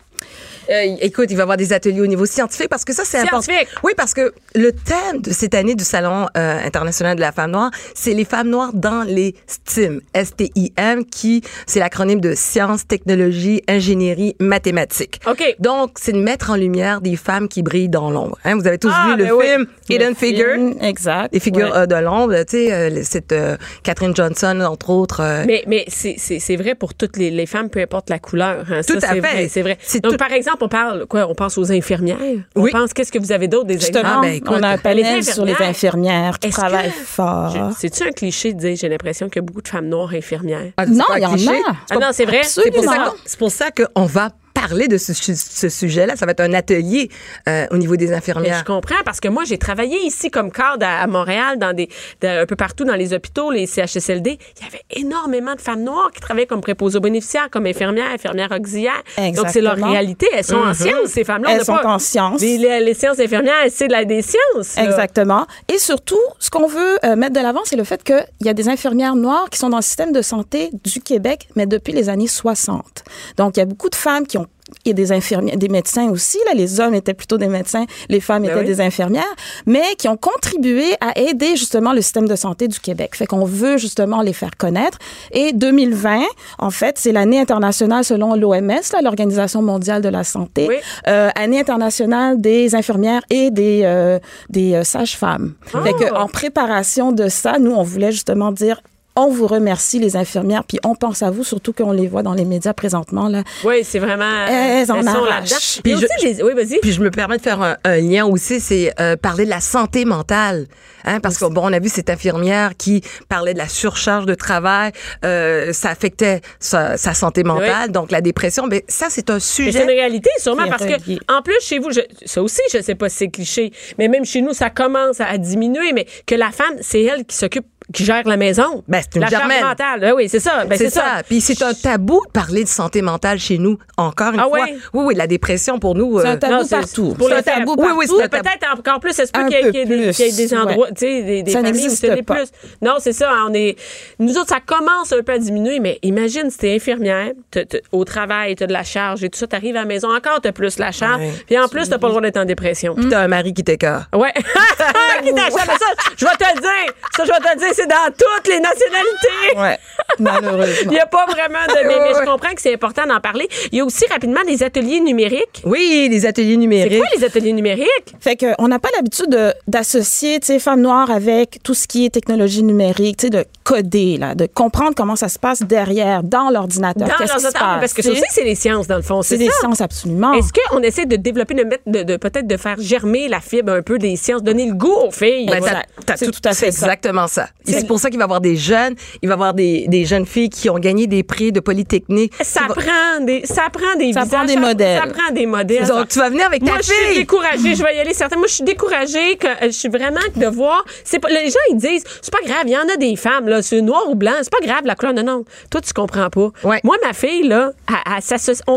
Euh, 0.71 0.97
écoute, 1.01 1.27
il 1.31 1.37
va 1.37 1.41
y 1.41 1.43
avoir 1.43 1.57
des 1.57 1.73
ateliers 1.73 2.01
au 2.01 2.07
niveau 2.07 2.27
scientifique 2.27 2.69
parce 2.69 2.85
que 2.85 2.93
ça, 2.93 3.03
c'est 3.05 3.19
important. 3.19 3.53
Oui, 3.85 3.93
parce 3.97 4.15
que 4.15 4.33
le 4.55 4.73
thème 4.73 5.21
de 5.23 5.31
cette 5.31 5.55
année 5.55 5.75
du 5.75 5.85
Salon 5.85 6.27
euh, 6.37 6.59
international 6.65 7.17
de 7.17 7.21
la 7.21 7.33
femme 7.33 7.53
noire, 7.53 7.71
c'est 7.95 8.15
les 8.15 8.25
femmes 8.25 8.49
noires 8.51 8.73
dans 8.75 9.03
les 9.03 9.35
STEM. 9.47 10.01
S-T-I-M, 10.15 11.05
qui, 11.05 11.43
c'est 11.67 11.81
l'acronyme 11.81 12.21
de 12.21 12.35
sciences, 12.35 12.87
technologie, 12.87 13.63
ingénierie, 13.69 14.35
mathématiques. 14.41 15.21
OK. 15.27 15.57
Donc, 15.59 15.93
c'est 16.01 16.13
de 16.13 16.21
mettre 16.21 16.51
en 16.51 16.57
lumière 16.57 17.01
des 17.01 17.17
femmes 17.17 17.49
qui 17.49 17.63
brillent 17.63 17.89
dans 17.89 18.11
l'ombre. 18.11 18.39
Hein, 18.45 18.57
vous 18.57 18.67
avez 18.67 18.79
tous 18.79 18.91
Ah, 18.93 19.09
vu 19.17 19.17
le 19.23 19.25
ben 19.25 19.33
oui. 19.33 19.47
film 19.47 19.67
Hidden 19.89 20.15
Figure. 20.15 20.75
Exact. 20.83 21.33
Les 21.33 21.41
figures 21.41 21.71
Ouais. 21.71 21.77
euh, 21.79 21.87
de 21.87 21.95
l'ombre, 21.97 22.35
tu 22.45 22.57
sais, 22.57 23.03
cette 23.05 23.35
Catherine 23.83 24.15
Johnson, 24.15 24.61
entre 24.61 24.91
autres. 24.91 25.23
Mais, 25.47 25.65
mais 25.67 25.85
c'est- 25.89 26.57
vrai 26.57 26.75
pour 26.75 26.95
toutes 26.95 27.17
les, 27.19 27.31
les 27.31 27.47
femmes, 27.47 27.69
peu 27.69 27.81
importe 27.81 28.09
la 28.11 28.19
couleur. 28.19 28.65
hein. 28.71 28.81
Tout 28.87 28.99
Ça, 29.01 29.11
à 29.11 29.15
fait. 29.21 29.49
C'est 29.49 29.63
vrai. 29.63 29.77
Donc, 30.03 30.13
tout- 30.13 30.19
par 30.19 30.33
exemple, 30.33 30.56
on 30.63 30.69
parle, 30.69 31.07
quoi, 31.07 31.27
on 31.29 31.35
pense 31.35 31.57
aux 31.59 31.71
infirmières? 31.73 32.17
On 32.55 32.63
Oui. 32.63 32.71
pense, 32.71 32.93
qu'est-ce 32.93 33.13
que 33.13 33.19
vous 33.19 33.33
avez 33.33 33.49
d'autre 33.49 33.67
des 33.67 33.75
Justement, 33.75 34.01
exemples? 34.01 34.17
Ah, 34.19 34.21
ben, 34.23 34.33
écoute, 34.35 34.57
on 34.59 34.63
a 34.63 34.69
un 34.69 34.73
les 34.77 34.79
panel 34.79 35.25
sur 35.25 35.45
les 35.45 35.55
infirmières. 35.61 36.39
qui 36.39 36.51
travaillent 36.51 36.89
que- 36.91 37.05
fort. 37.05 37.55
C'est-tu 37.79 38.03
un 38.05 38.11
cliché 38.13 38.53
de 38.53 38.59
dire, 38.59 38.77
j'ai 38.77 38.89
l'impression 38.89 39.29
qu'il 39.29 39.37
y 39.37 39.45
a 39.45 39.47
beaucoup 39.47 39.63
de 39.63 39.69
femmes 39.69 39.89
noires 39.89 40.13
infirmières? 40.15 40.73
ah, 40.77 40.85
c'est 40.87 40.93
Non, 40.93 41.05
il 41.17 41.23
y 41.23 41.27
en 41.27 41.33
cliché. 41.35 41.51
a. 41.51 41.73
Ah 41.91 41.95
non, 41.97 42.09
c'est 42.13 42.25
vrai. 42.25 42.43
C'est 42.45 42.71
pour 42.71 42.85
ça 42.85 43.13
pour 43.39 43.51
ça 43.51 43.67
qu'on 43.71 44.05
va 44.07 44.31
parler 44.61 44.89
de 44.89 44.97
ce, 44.97 45.13
ce 45.13 45.69
sujet-là. 45.69 46.17
Ça 46.17 46.25
va 46.27 46.33
être 46.33 46.41
un 46.41 46.53
atelier 46.55 47.11
euh, 47.49 47.67
au 47.71 47.77
niveau 47.77 47.97
des 47.97 48.07
Mais 48.09 48.15
infirmières. 48.15 48.59
je 48.61 48.65
comprends 48.65 49.03
parce 49.05 49.21
que 49.21 49.29
moi, 49.29 49.45
j'ai 49.45 49.59
travaillé 49.59 49.99
ici 50.07 50.31
comme 50.31 50.51
cadre 50.51 50.87
à, 50.87 51.03
à 51.03 51.07
Montréal, 51.07 51.59
dans 51.59 51.73
des, 51.75 51.89
un 52.23 52.47
peu 52.47 52.57
partout 52.57 52.85
dans 52.85 52.95
les 52.95 53.13
hôpitaux, 53.13 53.51
les 53.51 53.67
CHSLD. 53.67 54.39
Il 54.59 54.65
y 54.65 54.67
avait 54.69 54.83
énormément 54.91 55.55
de 55.55 55.61
femmes 55.61 55.83
noires 55.83 56.11
qui 56.15 56.21
travaillaient 56.21 56.47
comme 56.47 56.61
préposées 56.63 56.99
aux 56.99 57.03
bénéficiaires, 57.03 57.49
comme 57.51 57.67
infirmières, 57.67 58.11
infirmières 58.13 58.51
auxiliaires. 58.53 59.03
Donc, 59.35 59.47
c'est 59.51 59.61
leur 59.61 59.77
réalité. 59.77 60.27
Elles 60.33 60.45
sont 60.45 60.57
en 60.57 60.75
sciences, 60.75 61.09
ces 61.09 61.25
femmes-là. 61.25 61.51
Elles 61.53 61.65
sont 61.65 61.75
pas- 61.77 61.87
en 61.87 61.99
sciences. 61.99 62.41
Les, 62.41 62.59
les- 62.59 62.81
les 62.81 62.95
sciences 62.95 63.19
infirmières, 63.21 63.55
c'est 63.71 63.89
de 63.89 63.93
la, 63.93 64.05
des 64.05 64.23
sciences. 64.23 64.77
là. 64.77 64.85
Exactement. 64.85 65.47
Et 65.73 65.79
surtout, 65.79 66.19
ce 66.39 66.51
qu'on 66.51 66.67
veut 66.67 66.99
euh, 67.05 67.17
mettre 67.17 67.35
de 67.35 67.41
l'avant, 67.41 67.61
c'est 67.65 67.77
le 67.77 67.85
fait 67.85 68.03
qu'il 68.03 68.25
y 68.43 68.49
a 68.49 68.55
des 68.55 68.69
infirmières 68.69 69.17
noires 69.17 69.51
qui 69.51 69.59
sont 69.59 69.69
dans 69.69 69.79
le 69.79 69.83
système 69.83 70.13
de 70.13 70.23
santé 70.23 70.71
du 70.85 71.01
Québec, 71.01 71.49
mais 71.57 71.67
depuis 71.67 71.93
les 71.93 72.09
années 72.09 72.27
60. 72.27 73.05
Donc, 73.37 73.57
il 73.57 73.61
y 73.61 73.63
a 73.63 73.67
beaucoup 73.67 73.89
de 73.91 73.95
femmes 73.95 74.27
qui 74.27 74.39
ont 74.39 74.47
et 74.85 74.95
des 74.95 75.13
infirmières, 75.13 75.57
des 75.57 75.69
médecins 75.69 76.09
aussi. 76.11 76.39
Là, 76.47 76.55
les 76.55 76.81
hommes 76.81 76.95
étaient 76.95 77.15
plutôt 77.15 77.39
des 77.39 77.49
médecins, 77.49 77.85
les 78.09 78.21
femmes 78.21 78.43
Ben 78.43 78.51
étaient 78.51 78.61
oui. 78.61 78.67
des 78.67 78.81
infirmières, 78.81 79.25
mais 79.67 79.83
qui 79.99 80.09
ont 80.09 80.17
contribué 80.17 80.85
à 81.01 81.19
aider 81.19 81.57
justement 81.57 81.93
le 81.93 82.01
système 82.01 82.29
de 82.29 82.37
santé 82.37 82.69
du 82.69 82.81
Québec. 82.81 83.15
Fait 83.17 83.27
qu'on 83.27 83.45
veut 83.45 83.79
justement 83.79 84.23
les 84.23 84.33
faire 84.33 84.57
connaître. 84.57 84.99
Et 85.33 85.53
2020, 85.53 86.21
en 86.59 86.71
fait, 86.71 86.99
c'est 86.99 87.13
l'année 87.13 87.41
internationale 87.41 88.05
selon 88.05 88.35
l'OMS, 88.35 88.81
l'Organisation 89.03 89.63
mondiale 89.63 90.03
de 90.03 90.09
la 90.09 90.25
santé, 90.25 90.67
Oui. 90.69 90.77
euh, 91.09 91.31
année 91.37 91.61
internationale 91.61 92.41
des 92.41 92.75
infirmières 92.75 93.23
et 93.31 93.51
des 93.51 93.83
euh, 93.85 94.19
des 94.51 94.75
euh, 94.75 94.85
sages-femmes. 94.85 95.55
Fait 95.67 95.93
que 95.93 96.13
en 96.15 96.27
préparation 96.29 97.13
de 97.13 97.29
ça, 97.29 97.59
nous 97.59 97.73
on 97.73 97.83
voulait 97.83 98.13
justement 98.13 98.53
dire 98.53 98.81
on 99.17 99.29
vous 99.29 99.47
remercie 99.47 99.99
les 99.99 100.17
infirmières 100.17 100.65
puis 100.65 100.79
on 100.85 100.95
pense 100.95 101.23
à 101.23 101.31
vous 101.31 101.43
surtout 101.45 101.73
qu'on 101.73 101.93
les 101.93 102.07
voit 102.07 102.23
dans 102.23 102.35
les 102.35 102.45
médias 102.45 102.73
présentement 102.75 103.29
là. 103.29 103.43
Oui, 103.65 103.83
c'est 103.83 103.99
vraiment. 103.99 104.47
Elles 104.47 104.91
en 104.93 105.03
sont 105.03 105.25
là-dedans. 105.25 105.57
Puis 105.83 105.95
aussi 105.95 106.07
je- 106.23 106.43
Oui, 106.45 106.53
vas-y. 106.55 106.79
Puis 106.81 106.93
je 106.93 107.01
me 107.01 107.11
permets 107.11 107.39
de 107.39 107.43
faire 107.43 107.61
un, 107.63 107.77
un 107.85 107.97
lien 107.97 108.27
aussi, 108.27 108.61
c'est 108.61 108.93
euh, 109.01 109.17
parler 109.17 109.45
de 109.45 109.51
la 109.51 109.61
santé 109.61 110.05
mentale, 110.05 110.67
hein, 111.05 111.21
parce 111.21 111.39
que 111.39 111.47
bon, 111.47 111.63
on 111.65 111.73
a 111.73 111.79
vu 111.79 111.89
cette 111.89 112.11
infirmière 112.11 112.73
qui 112.77 113.03
parlait 113.29 113.53
de 113.55 113.59
la 113.59 113.69
surcharge 113.69 114.27
de 114.27 114.35
travail, 114.35 114.93
euh, 115.25 115.73
ça 115.73 115.91
affectait 115.91 116.41
sa, 116.61 116.97
sa 116.97 117.15
santé 117.15 117.43
mentale, 117.43 117.91
donc 117.93 118.11
la 118.11 118.21
dépression. 118.21 118.67
Mais 118.67 118.85
ça, 118.89 119.07
c'est 119.09 119.31
un 119.31 119.35
Mais 119.35 119.41
c'est 119.41 119.63
sujet. 119.65 119.83
une 119.83 119.89
réalité, 119.89 120.31
sûrement, 120.39 120.69
parce 120.69 120.85
que, 120.85 120.95
en 121.33 121.43
plus, 121.43 121.57
chez 121.63 121.79
vous, 121.79 121.91
je- 121.91 122.01
ça 122.25 122.43
aussi, 122.43 122.61
je 122.73 122.81
sais 122.83 122.95
pas 122.95 123.09
si 123.09 123.17
c'est 123.17 123.29
cliché, 123.29 123.73
mais 123.99 124.09
même 124.09 124.25
chez 124.25 124.43
nous, 124.43 124.53
ça 124.53 124.71
commence 124.71 125.21
à, 125.21 125.27
à 125.27 125.39
diminuer, 125.39 125.93
mais 125.95 126.07
que 126.27 126.35
la 126.35 126.51
femme, 126.51 126.75
c'est 126.81 127.03
elle 127.03 127.25
qui 127.25 127.37
s'occupe, 127.37 127.67
qui 127.93 128.05
gère 128.05 128.27
la 128.27 128.37
maison. 128.37 128.83
Ben, 128.89 129.01
c'est 129.03 129.15
une 129.17 129.23
la 129.23 129.29
charge 129.29 129.43
germaine. 129.49 129.65
mentale. 129.65 130.01
Ben 130.01 130.13
oui, 130.17 130.29
c'est 130.29 130.41
ça. 130.41 130.65
Ben, 130.65 130.77
c'est 130.77 130.91
ça. 130.91 131.23
Puis 131.29 131.41
c'est 131.41 131.63
un 131.63 131.73
tabou 131.73 132.21
de 132.27 132.31
parler 132.33 132.65
de 132.65 132.69
santé 132.69 133.01
mentale 133.03 133.39
chez 133.39 133.59
nous. 133.59 133.79
Encore 133.97 134.33
une 134.35 134.41
Ah 134.41 134.45
fois. 134.49 134.61
ouais? 134.65 134.77
Oui, 134.93 135.05
oui, 135.07 135.15
la 135.15 135.27
dépression 135.27 135.79
pour 135.79 135.95
nous. 135.95 136.21
C'est 136.21 136.27
euh, 136.27 136.31
un 136.33 136.37
tabou 136.37 136.53
Non, 136.55 136.65
c'est- 136.65 136.77
partout. 136.77 137.15
pour 137.17 137.29
C'est 137.29 137.35
le 137.35 137.41
un 137.41 137.43
tabou. 137.43 137.75
Oui, 137.79 137.87
oui, 137.97 138.07
partout. 138.07 138.17
c'est 138.19 138.25
un 138.25 138.29
tabou. 138.29 138.43
Peut-être 138.49 138.79
encore 138.79 139.01
plus, 139.01 139.13
ça 139.13 139.23
Un 139.35 139.49
qu'il 139.49 139.59
y, 139.59 139.63
y 139.63 139.67
ait 139.67 139.85
des, 139.85 139.87
plus, 139.87 140.17
qu'il 140.17 140.27
y 140.27 140.29
ait 140.29 140.33
des 140.47 140.55
endroits, 140.55 140.87
ouais. 140.89 140.95
tu 140.95 141.07
sais, 141.07 141.23
des, 141.23 141.43
des 141.43 141.51
Ça 141.53 141.63
familles 141.63 141.87
où 142.21 142.23
pas. 142.25 142.35
plus. 142.35 142.49
Non, 142.83 142.95
c'est 142.99 143.13
ça. 143.13 143.31
On 143.49 143.55
est, 143.55 143.77
nous 144.19 144.37
autres, 144.37 144.49
ça 144.49 144.61
commence 144.65 145.13
un 145.13 145.23
peu 145.23 145.33
à 145.33 145.39
diminuer, 145.39 145.81
mais 145.81 145.99
imagine 146.03 146.51
si 146.51 146.59
t'es 146.59 146.75
infirmière, 146.75 147.31
t'as- 147.51 147.65
t'as- 147.65 147.79
au 147.93 148.05
travail, 148.05 148.57
t'as 148.57 148.67
de 148.67 148.73
la 148.73 148.83
charge 148.85 149.23
et 149.25 149.31
tout 149.31 149.39
ça, 149.39 149.47
t'arrives 149.47 149.77
à 149.77 149.81
la 149.81 149.85
maison, 149.87 150.15
encore 150.15 150.41
t'as 150.43 150.53
plus 150.53 150.79
la 150.79 150.93
charge, 150.93 151.21
Ouais. 151.21 151.33
puis 151.47 151.59
en 151.59 151.69
plus, 151.69 151.89
t'as 151.89 151.99
pas 151.99 152.09
le 152.09 152.13
droit 152.13 152.23
d'être 152.23 152.37
en 152.37 152.45
dépression. 152.45 152.95
Puis 152.95 153.09
t'as 153.09 153.21
un 153.21 153.29
mari 153.29 153.55
qui 153.55 153.63
t'écœure. 153.65 154.07
Ouais. 154.15 154.33
Qui 155.25 155.33
t'achète 155.35 155.53
ça? 155.55 156.13
Je 156.17 156.25
vais 156.25 156.31
te 156.33 156.45
le 156.55 156.61
dire. 156.61 156.95
Ça, 157.17 157.25
je 157.25 157.29
vais 157.33 157.39
te 157.39 157.55
le 157.55 157.59
dire, 157.59 157.75
c'est 157.77 157.87
dans 157.87 158.07
toutes 158.17 158.49
les 158.49 158.61
nationalités. 158.61 159.57
Ouais. 159.57 159.79
Malheureusement. 160.19 160.67
Il 160.85 160.91
n'y 160.91 160.99
a 160.99 161.07
pas 161.07 161.25
vraiment 161.27 161.65
de. 161.69 161.87
Mais, 161.87 162.15
je 162.15 162.25
comprends 162.25 162.55
que 162.55 162.61
c'est 162.61 162.75
important 162.75 163.07
d'en 163.07 163.21
parler. 163.21 163.49
Il 163.73 163.79
y 163.79 163.81
a 163.81 163.85
aussi 163.85 164.05
rapidement 164.11 164.43
des 164.47 164.63
ateliers 164.63 165.01
numériques. 165.01 165.63
Oui, 165.65 166.09
les 166.11 166.27
ateliers 166.27 166.53
C'est 166.53 166.57
numériques. 166.57 166.99
quoi 166.99 167.09
les 167.17 167.25
ateliers 167.25 167.53
numériques? 167.53 168.15
Fait 168.21 168.37
que 168.37 168.47
on 168.59 168.69
n'a 168.69 168.79
pas 168.79 168.89
l'habitude 168.97 169.29
de- 169.31 169.55
d'associer, 169.67 170.41
tu 170.41 170.47
sais, 170.47 170.59
femmes 170.59 170.81
noires 170.81 171.11
avec 171.11 171.59
tout 171.63 171.75
ce 171.75 171.87
qui 171.87 172.05
est 172.07 172.11
technologie 172.11 172.63
numérique, 172.63 173.19
tu 173.19 173.27
sais, 173.27 173.31
de 173.31 173.45
coder 173.65 174.17
là, 174.19 174.35
de 174.35 174.47
comprendre 174.47 174.95
comment 174.97 175.17
ça 175.17 175.29
se 175.29 175.39
passe 175.39 175.63
derrière 175.63 176.23
dans 176.23 176.51
l'ordinateur. 176.51 177.09
Dans 177.09 177.15
passe 177.15 177.53
Parce 177.53 177.93
que 177.93 178.03
ça 178.03 178.11
aussi, 178.11 178.23
c'est 178.31 178.45
les 178.45 178.55
sciences, 178.55 178.87
dans 178.87 178.97
le 178.97 179.03
fond. 179.03 179.23
c'est 179.23 179.37
C'est 179.37 179.45
des 179.45 179.51
sciences 179.51 179.81
absolument. 179.81 180.33
Est-ce 180.35 180.53
qu'on 180.53 180.81
essaie 180.83 181.07
de 181.07 181.17
développer, 181.17 181.55
de 181.55 181.65
mettre, 181.65 181.83
de, 181.87 182.03
de- 182.03 182.17
peut-être 182.17 182.47
de 182.47 182.57
faire 182.57 182.77
germer 182.79 183.29
la 183.29 183.41
fibre 183.41 183.73
un 183.73 183.83
peu 183.83 183.99
des 183.99 184.17
sciences, 184.17 184.43
donner 184.43 184.67
le 184.67 184.75
goût 184.75 184.95
aux 185.07 185.11
filles? 185.11 185.47
Ben, 185.47 185.59
Voilà. 185.61 185.83
t'as- 186.05 186.17
C'est 186.17 186.27
tout, 186.27 186.33
tout 186.33 186.41
à 186.49 186.51
fait 186.51 186.57
c'est 186.73 186.85
exactement 186.85 187.27
ça. 187.27 187.49
C'est- 187.67 187.87
pour 187.87 187.99
ça 188.01 188.11
qu'il 188.11 188.19
va 188.19 188.25
y 188.25 188.25
avoir 188.25 188.41
des 188.41 188.57
jeunes, 188.57 188.95
il 189.23 189.29
va 189.29 189.33
y 189.35 189.37
avoir 189.37 189.55
des, 189.55 189.87
des 189.89 190.05
jeunes 190.05 190.27
filles 190.27 190.49
qui 190.51 190.69
ont 190.71 190.79
gagné 190.79 191.07
des 191.07 191.23
prix 191.23 191.53
de 191.53 191.61
Polytechnique. 191.61 192.33
ça 192.41 192.63
prend 192.69 193.25
des, 193.25 193.43
ça 193.47 193.65
prend 193.73 193.97
des 193.99 194.13
Ça 194.13 194.25
visages, 194.25 194.29
prend 194.31 194.45
des 194.45 194.57
modèles. 194.57 195.01
Ça 195.01 195.07
prend 195.09 195.33
des 195.35 195.47
modèles. 195.47 195.87
Donc, 195.87 196.09
tu 196.09 196.19
vas 196.19 196.29
venir 196.31 196.47
avec 196.47 196.61
ta 196.65 196.71
Moi, 196.73 196.79
je 196.79 196.83
suis 196.87 196.95
fille. 197.07 197.19
découragée. 197.19 197.75
Je 197.75 197.83
vais 197.83 197.97
y 197.97 198.01
aller 198.01 198.15
certainement. 198.15 198.41
Moi, 198.43 198.49
je 198.49 198.55
suis 198.55 198.65
découragée 198.65 199.37
que 199.37 199.47
euh, 199.47 199.51
je 199.67 199.71
suis 199.71 199.89
vraiment 199.89 200.21
de 200.35 200.47
voir. 200.47 200.85
C'est 201.05 201.19
pas, 201.19 201.29
les 201.29 201.49
gens, 201.51 201.59
ils 201.71 201.77
disent, 201.77 202.05
c'est 202.21 202.33
pas 202.33 202.41
grave. 202.45 202.65
Il 202.67 202.73
y 202.73 202.77
en 202.77 202.89
a 202.93 202.97
des 202.97 203.17
femmes, 203.17 203.49
là. 203.49 203.63
C'est 203.63 203.81
noir 203.81 204.03
ou 204.09 204.15
blanc. 204.15 204.33
C'est 204.43 204.53
pas 204.53 204.65
grave, 204.65 204.83
la 204.85 204.95
couleur. 204.95 205.15
Non, 205.15 205.23
non. 205.23 205.45
Toi, 205.71 205.81
tu 205.81 205.93
comprends 205.93 206.29
pas. 206.31 206.49
Ouais. 206.65 206.81
Moi, 206.85 206.97
ma 207.05 207.13
fille, 207.13 207.47
là, 207.49 207.73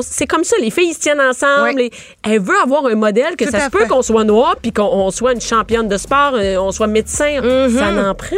c'est 0.01 0.27
comme 0.27 0.43
ça. 0.43 0.55
Les 0.61 0.71
filles, 0.71 0.89
ils 0.89 0.93
se 0.93 0.99
tiennent 0.99 1.21
ensemble. 1.21 1.75
Ouais. 1.75 1.85
et 1.85 1.91
elle 2.23 2.39
veut 2.39 2.57
avoir 2.63 2.85
un 2.85 2.95
modèle 2.95 3.35
que 3.35 3.45
Tout 3.45 3.51
ça 3.51 3.65
se 3.65 3.69
peut 3.69 3.85
qu'on 3.87 4.01
soit 4.01 4.23
noir 4.23 4.55
puis 4.61 4.71
qu'on 4.71 4.83
on 4.83 5.11
soit 5.11 5.33
une 5.33 5.41
championne 5.41 5.87
de 5.87 5.97
sport, 5.97 6.33
euh, 6.35 6.57
on 6.57 6.71
soit 6.71 6.87
médecin. 6.87 7.39
Mm-hmm. 7.41 7.77
Ça 7.77 7.91
n'en 7.91 8.15
prend. 8.15 8.35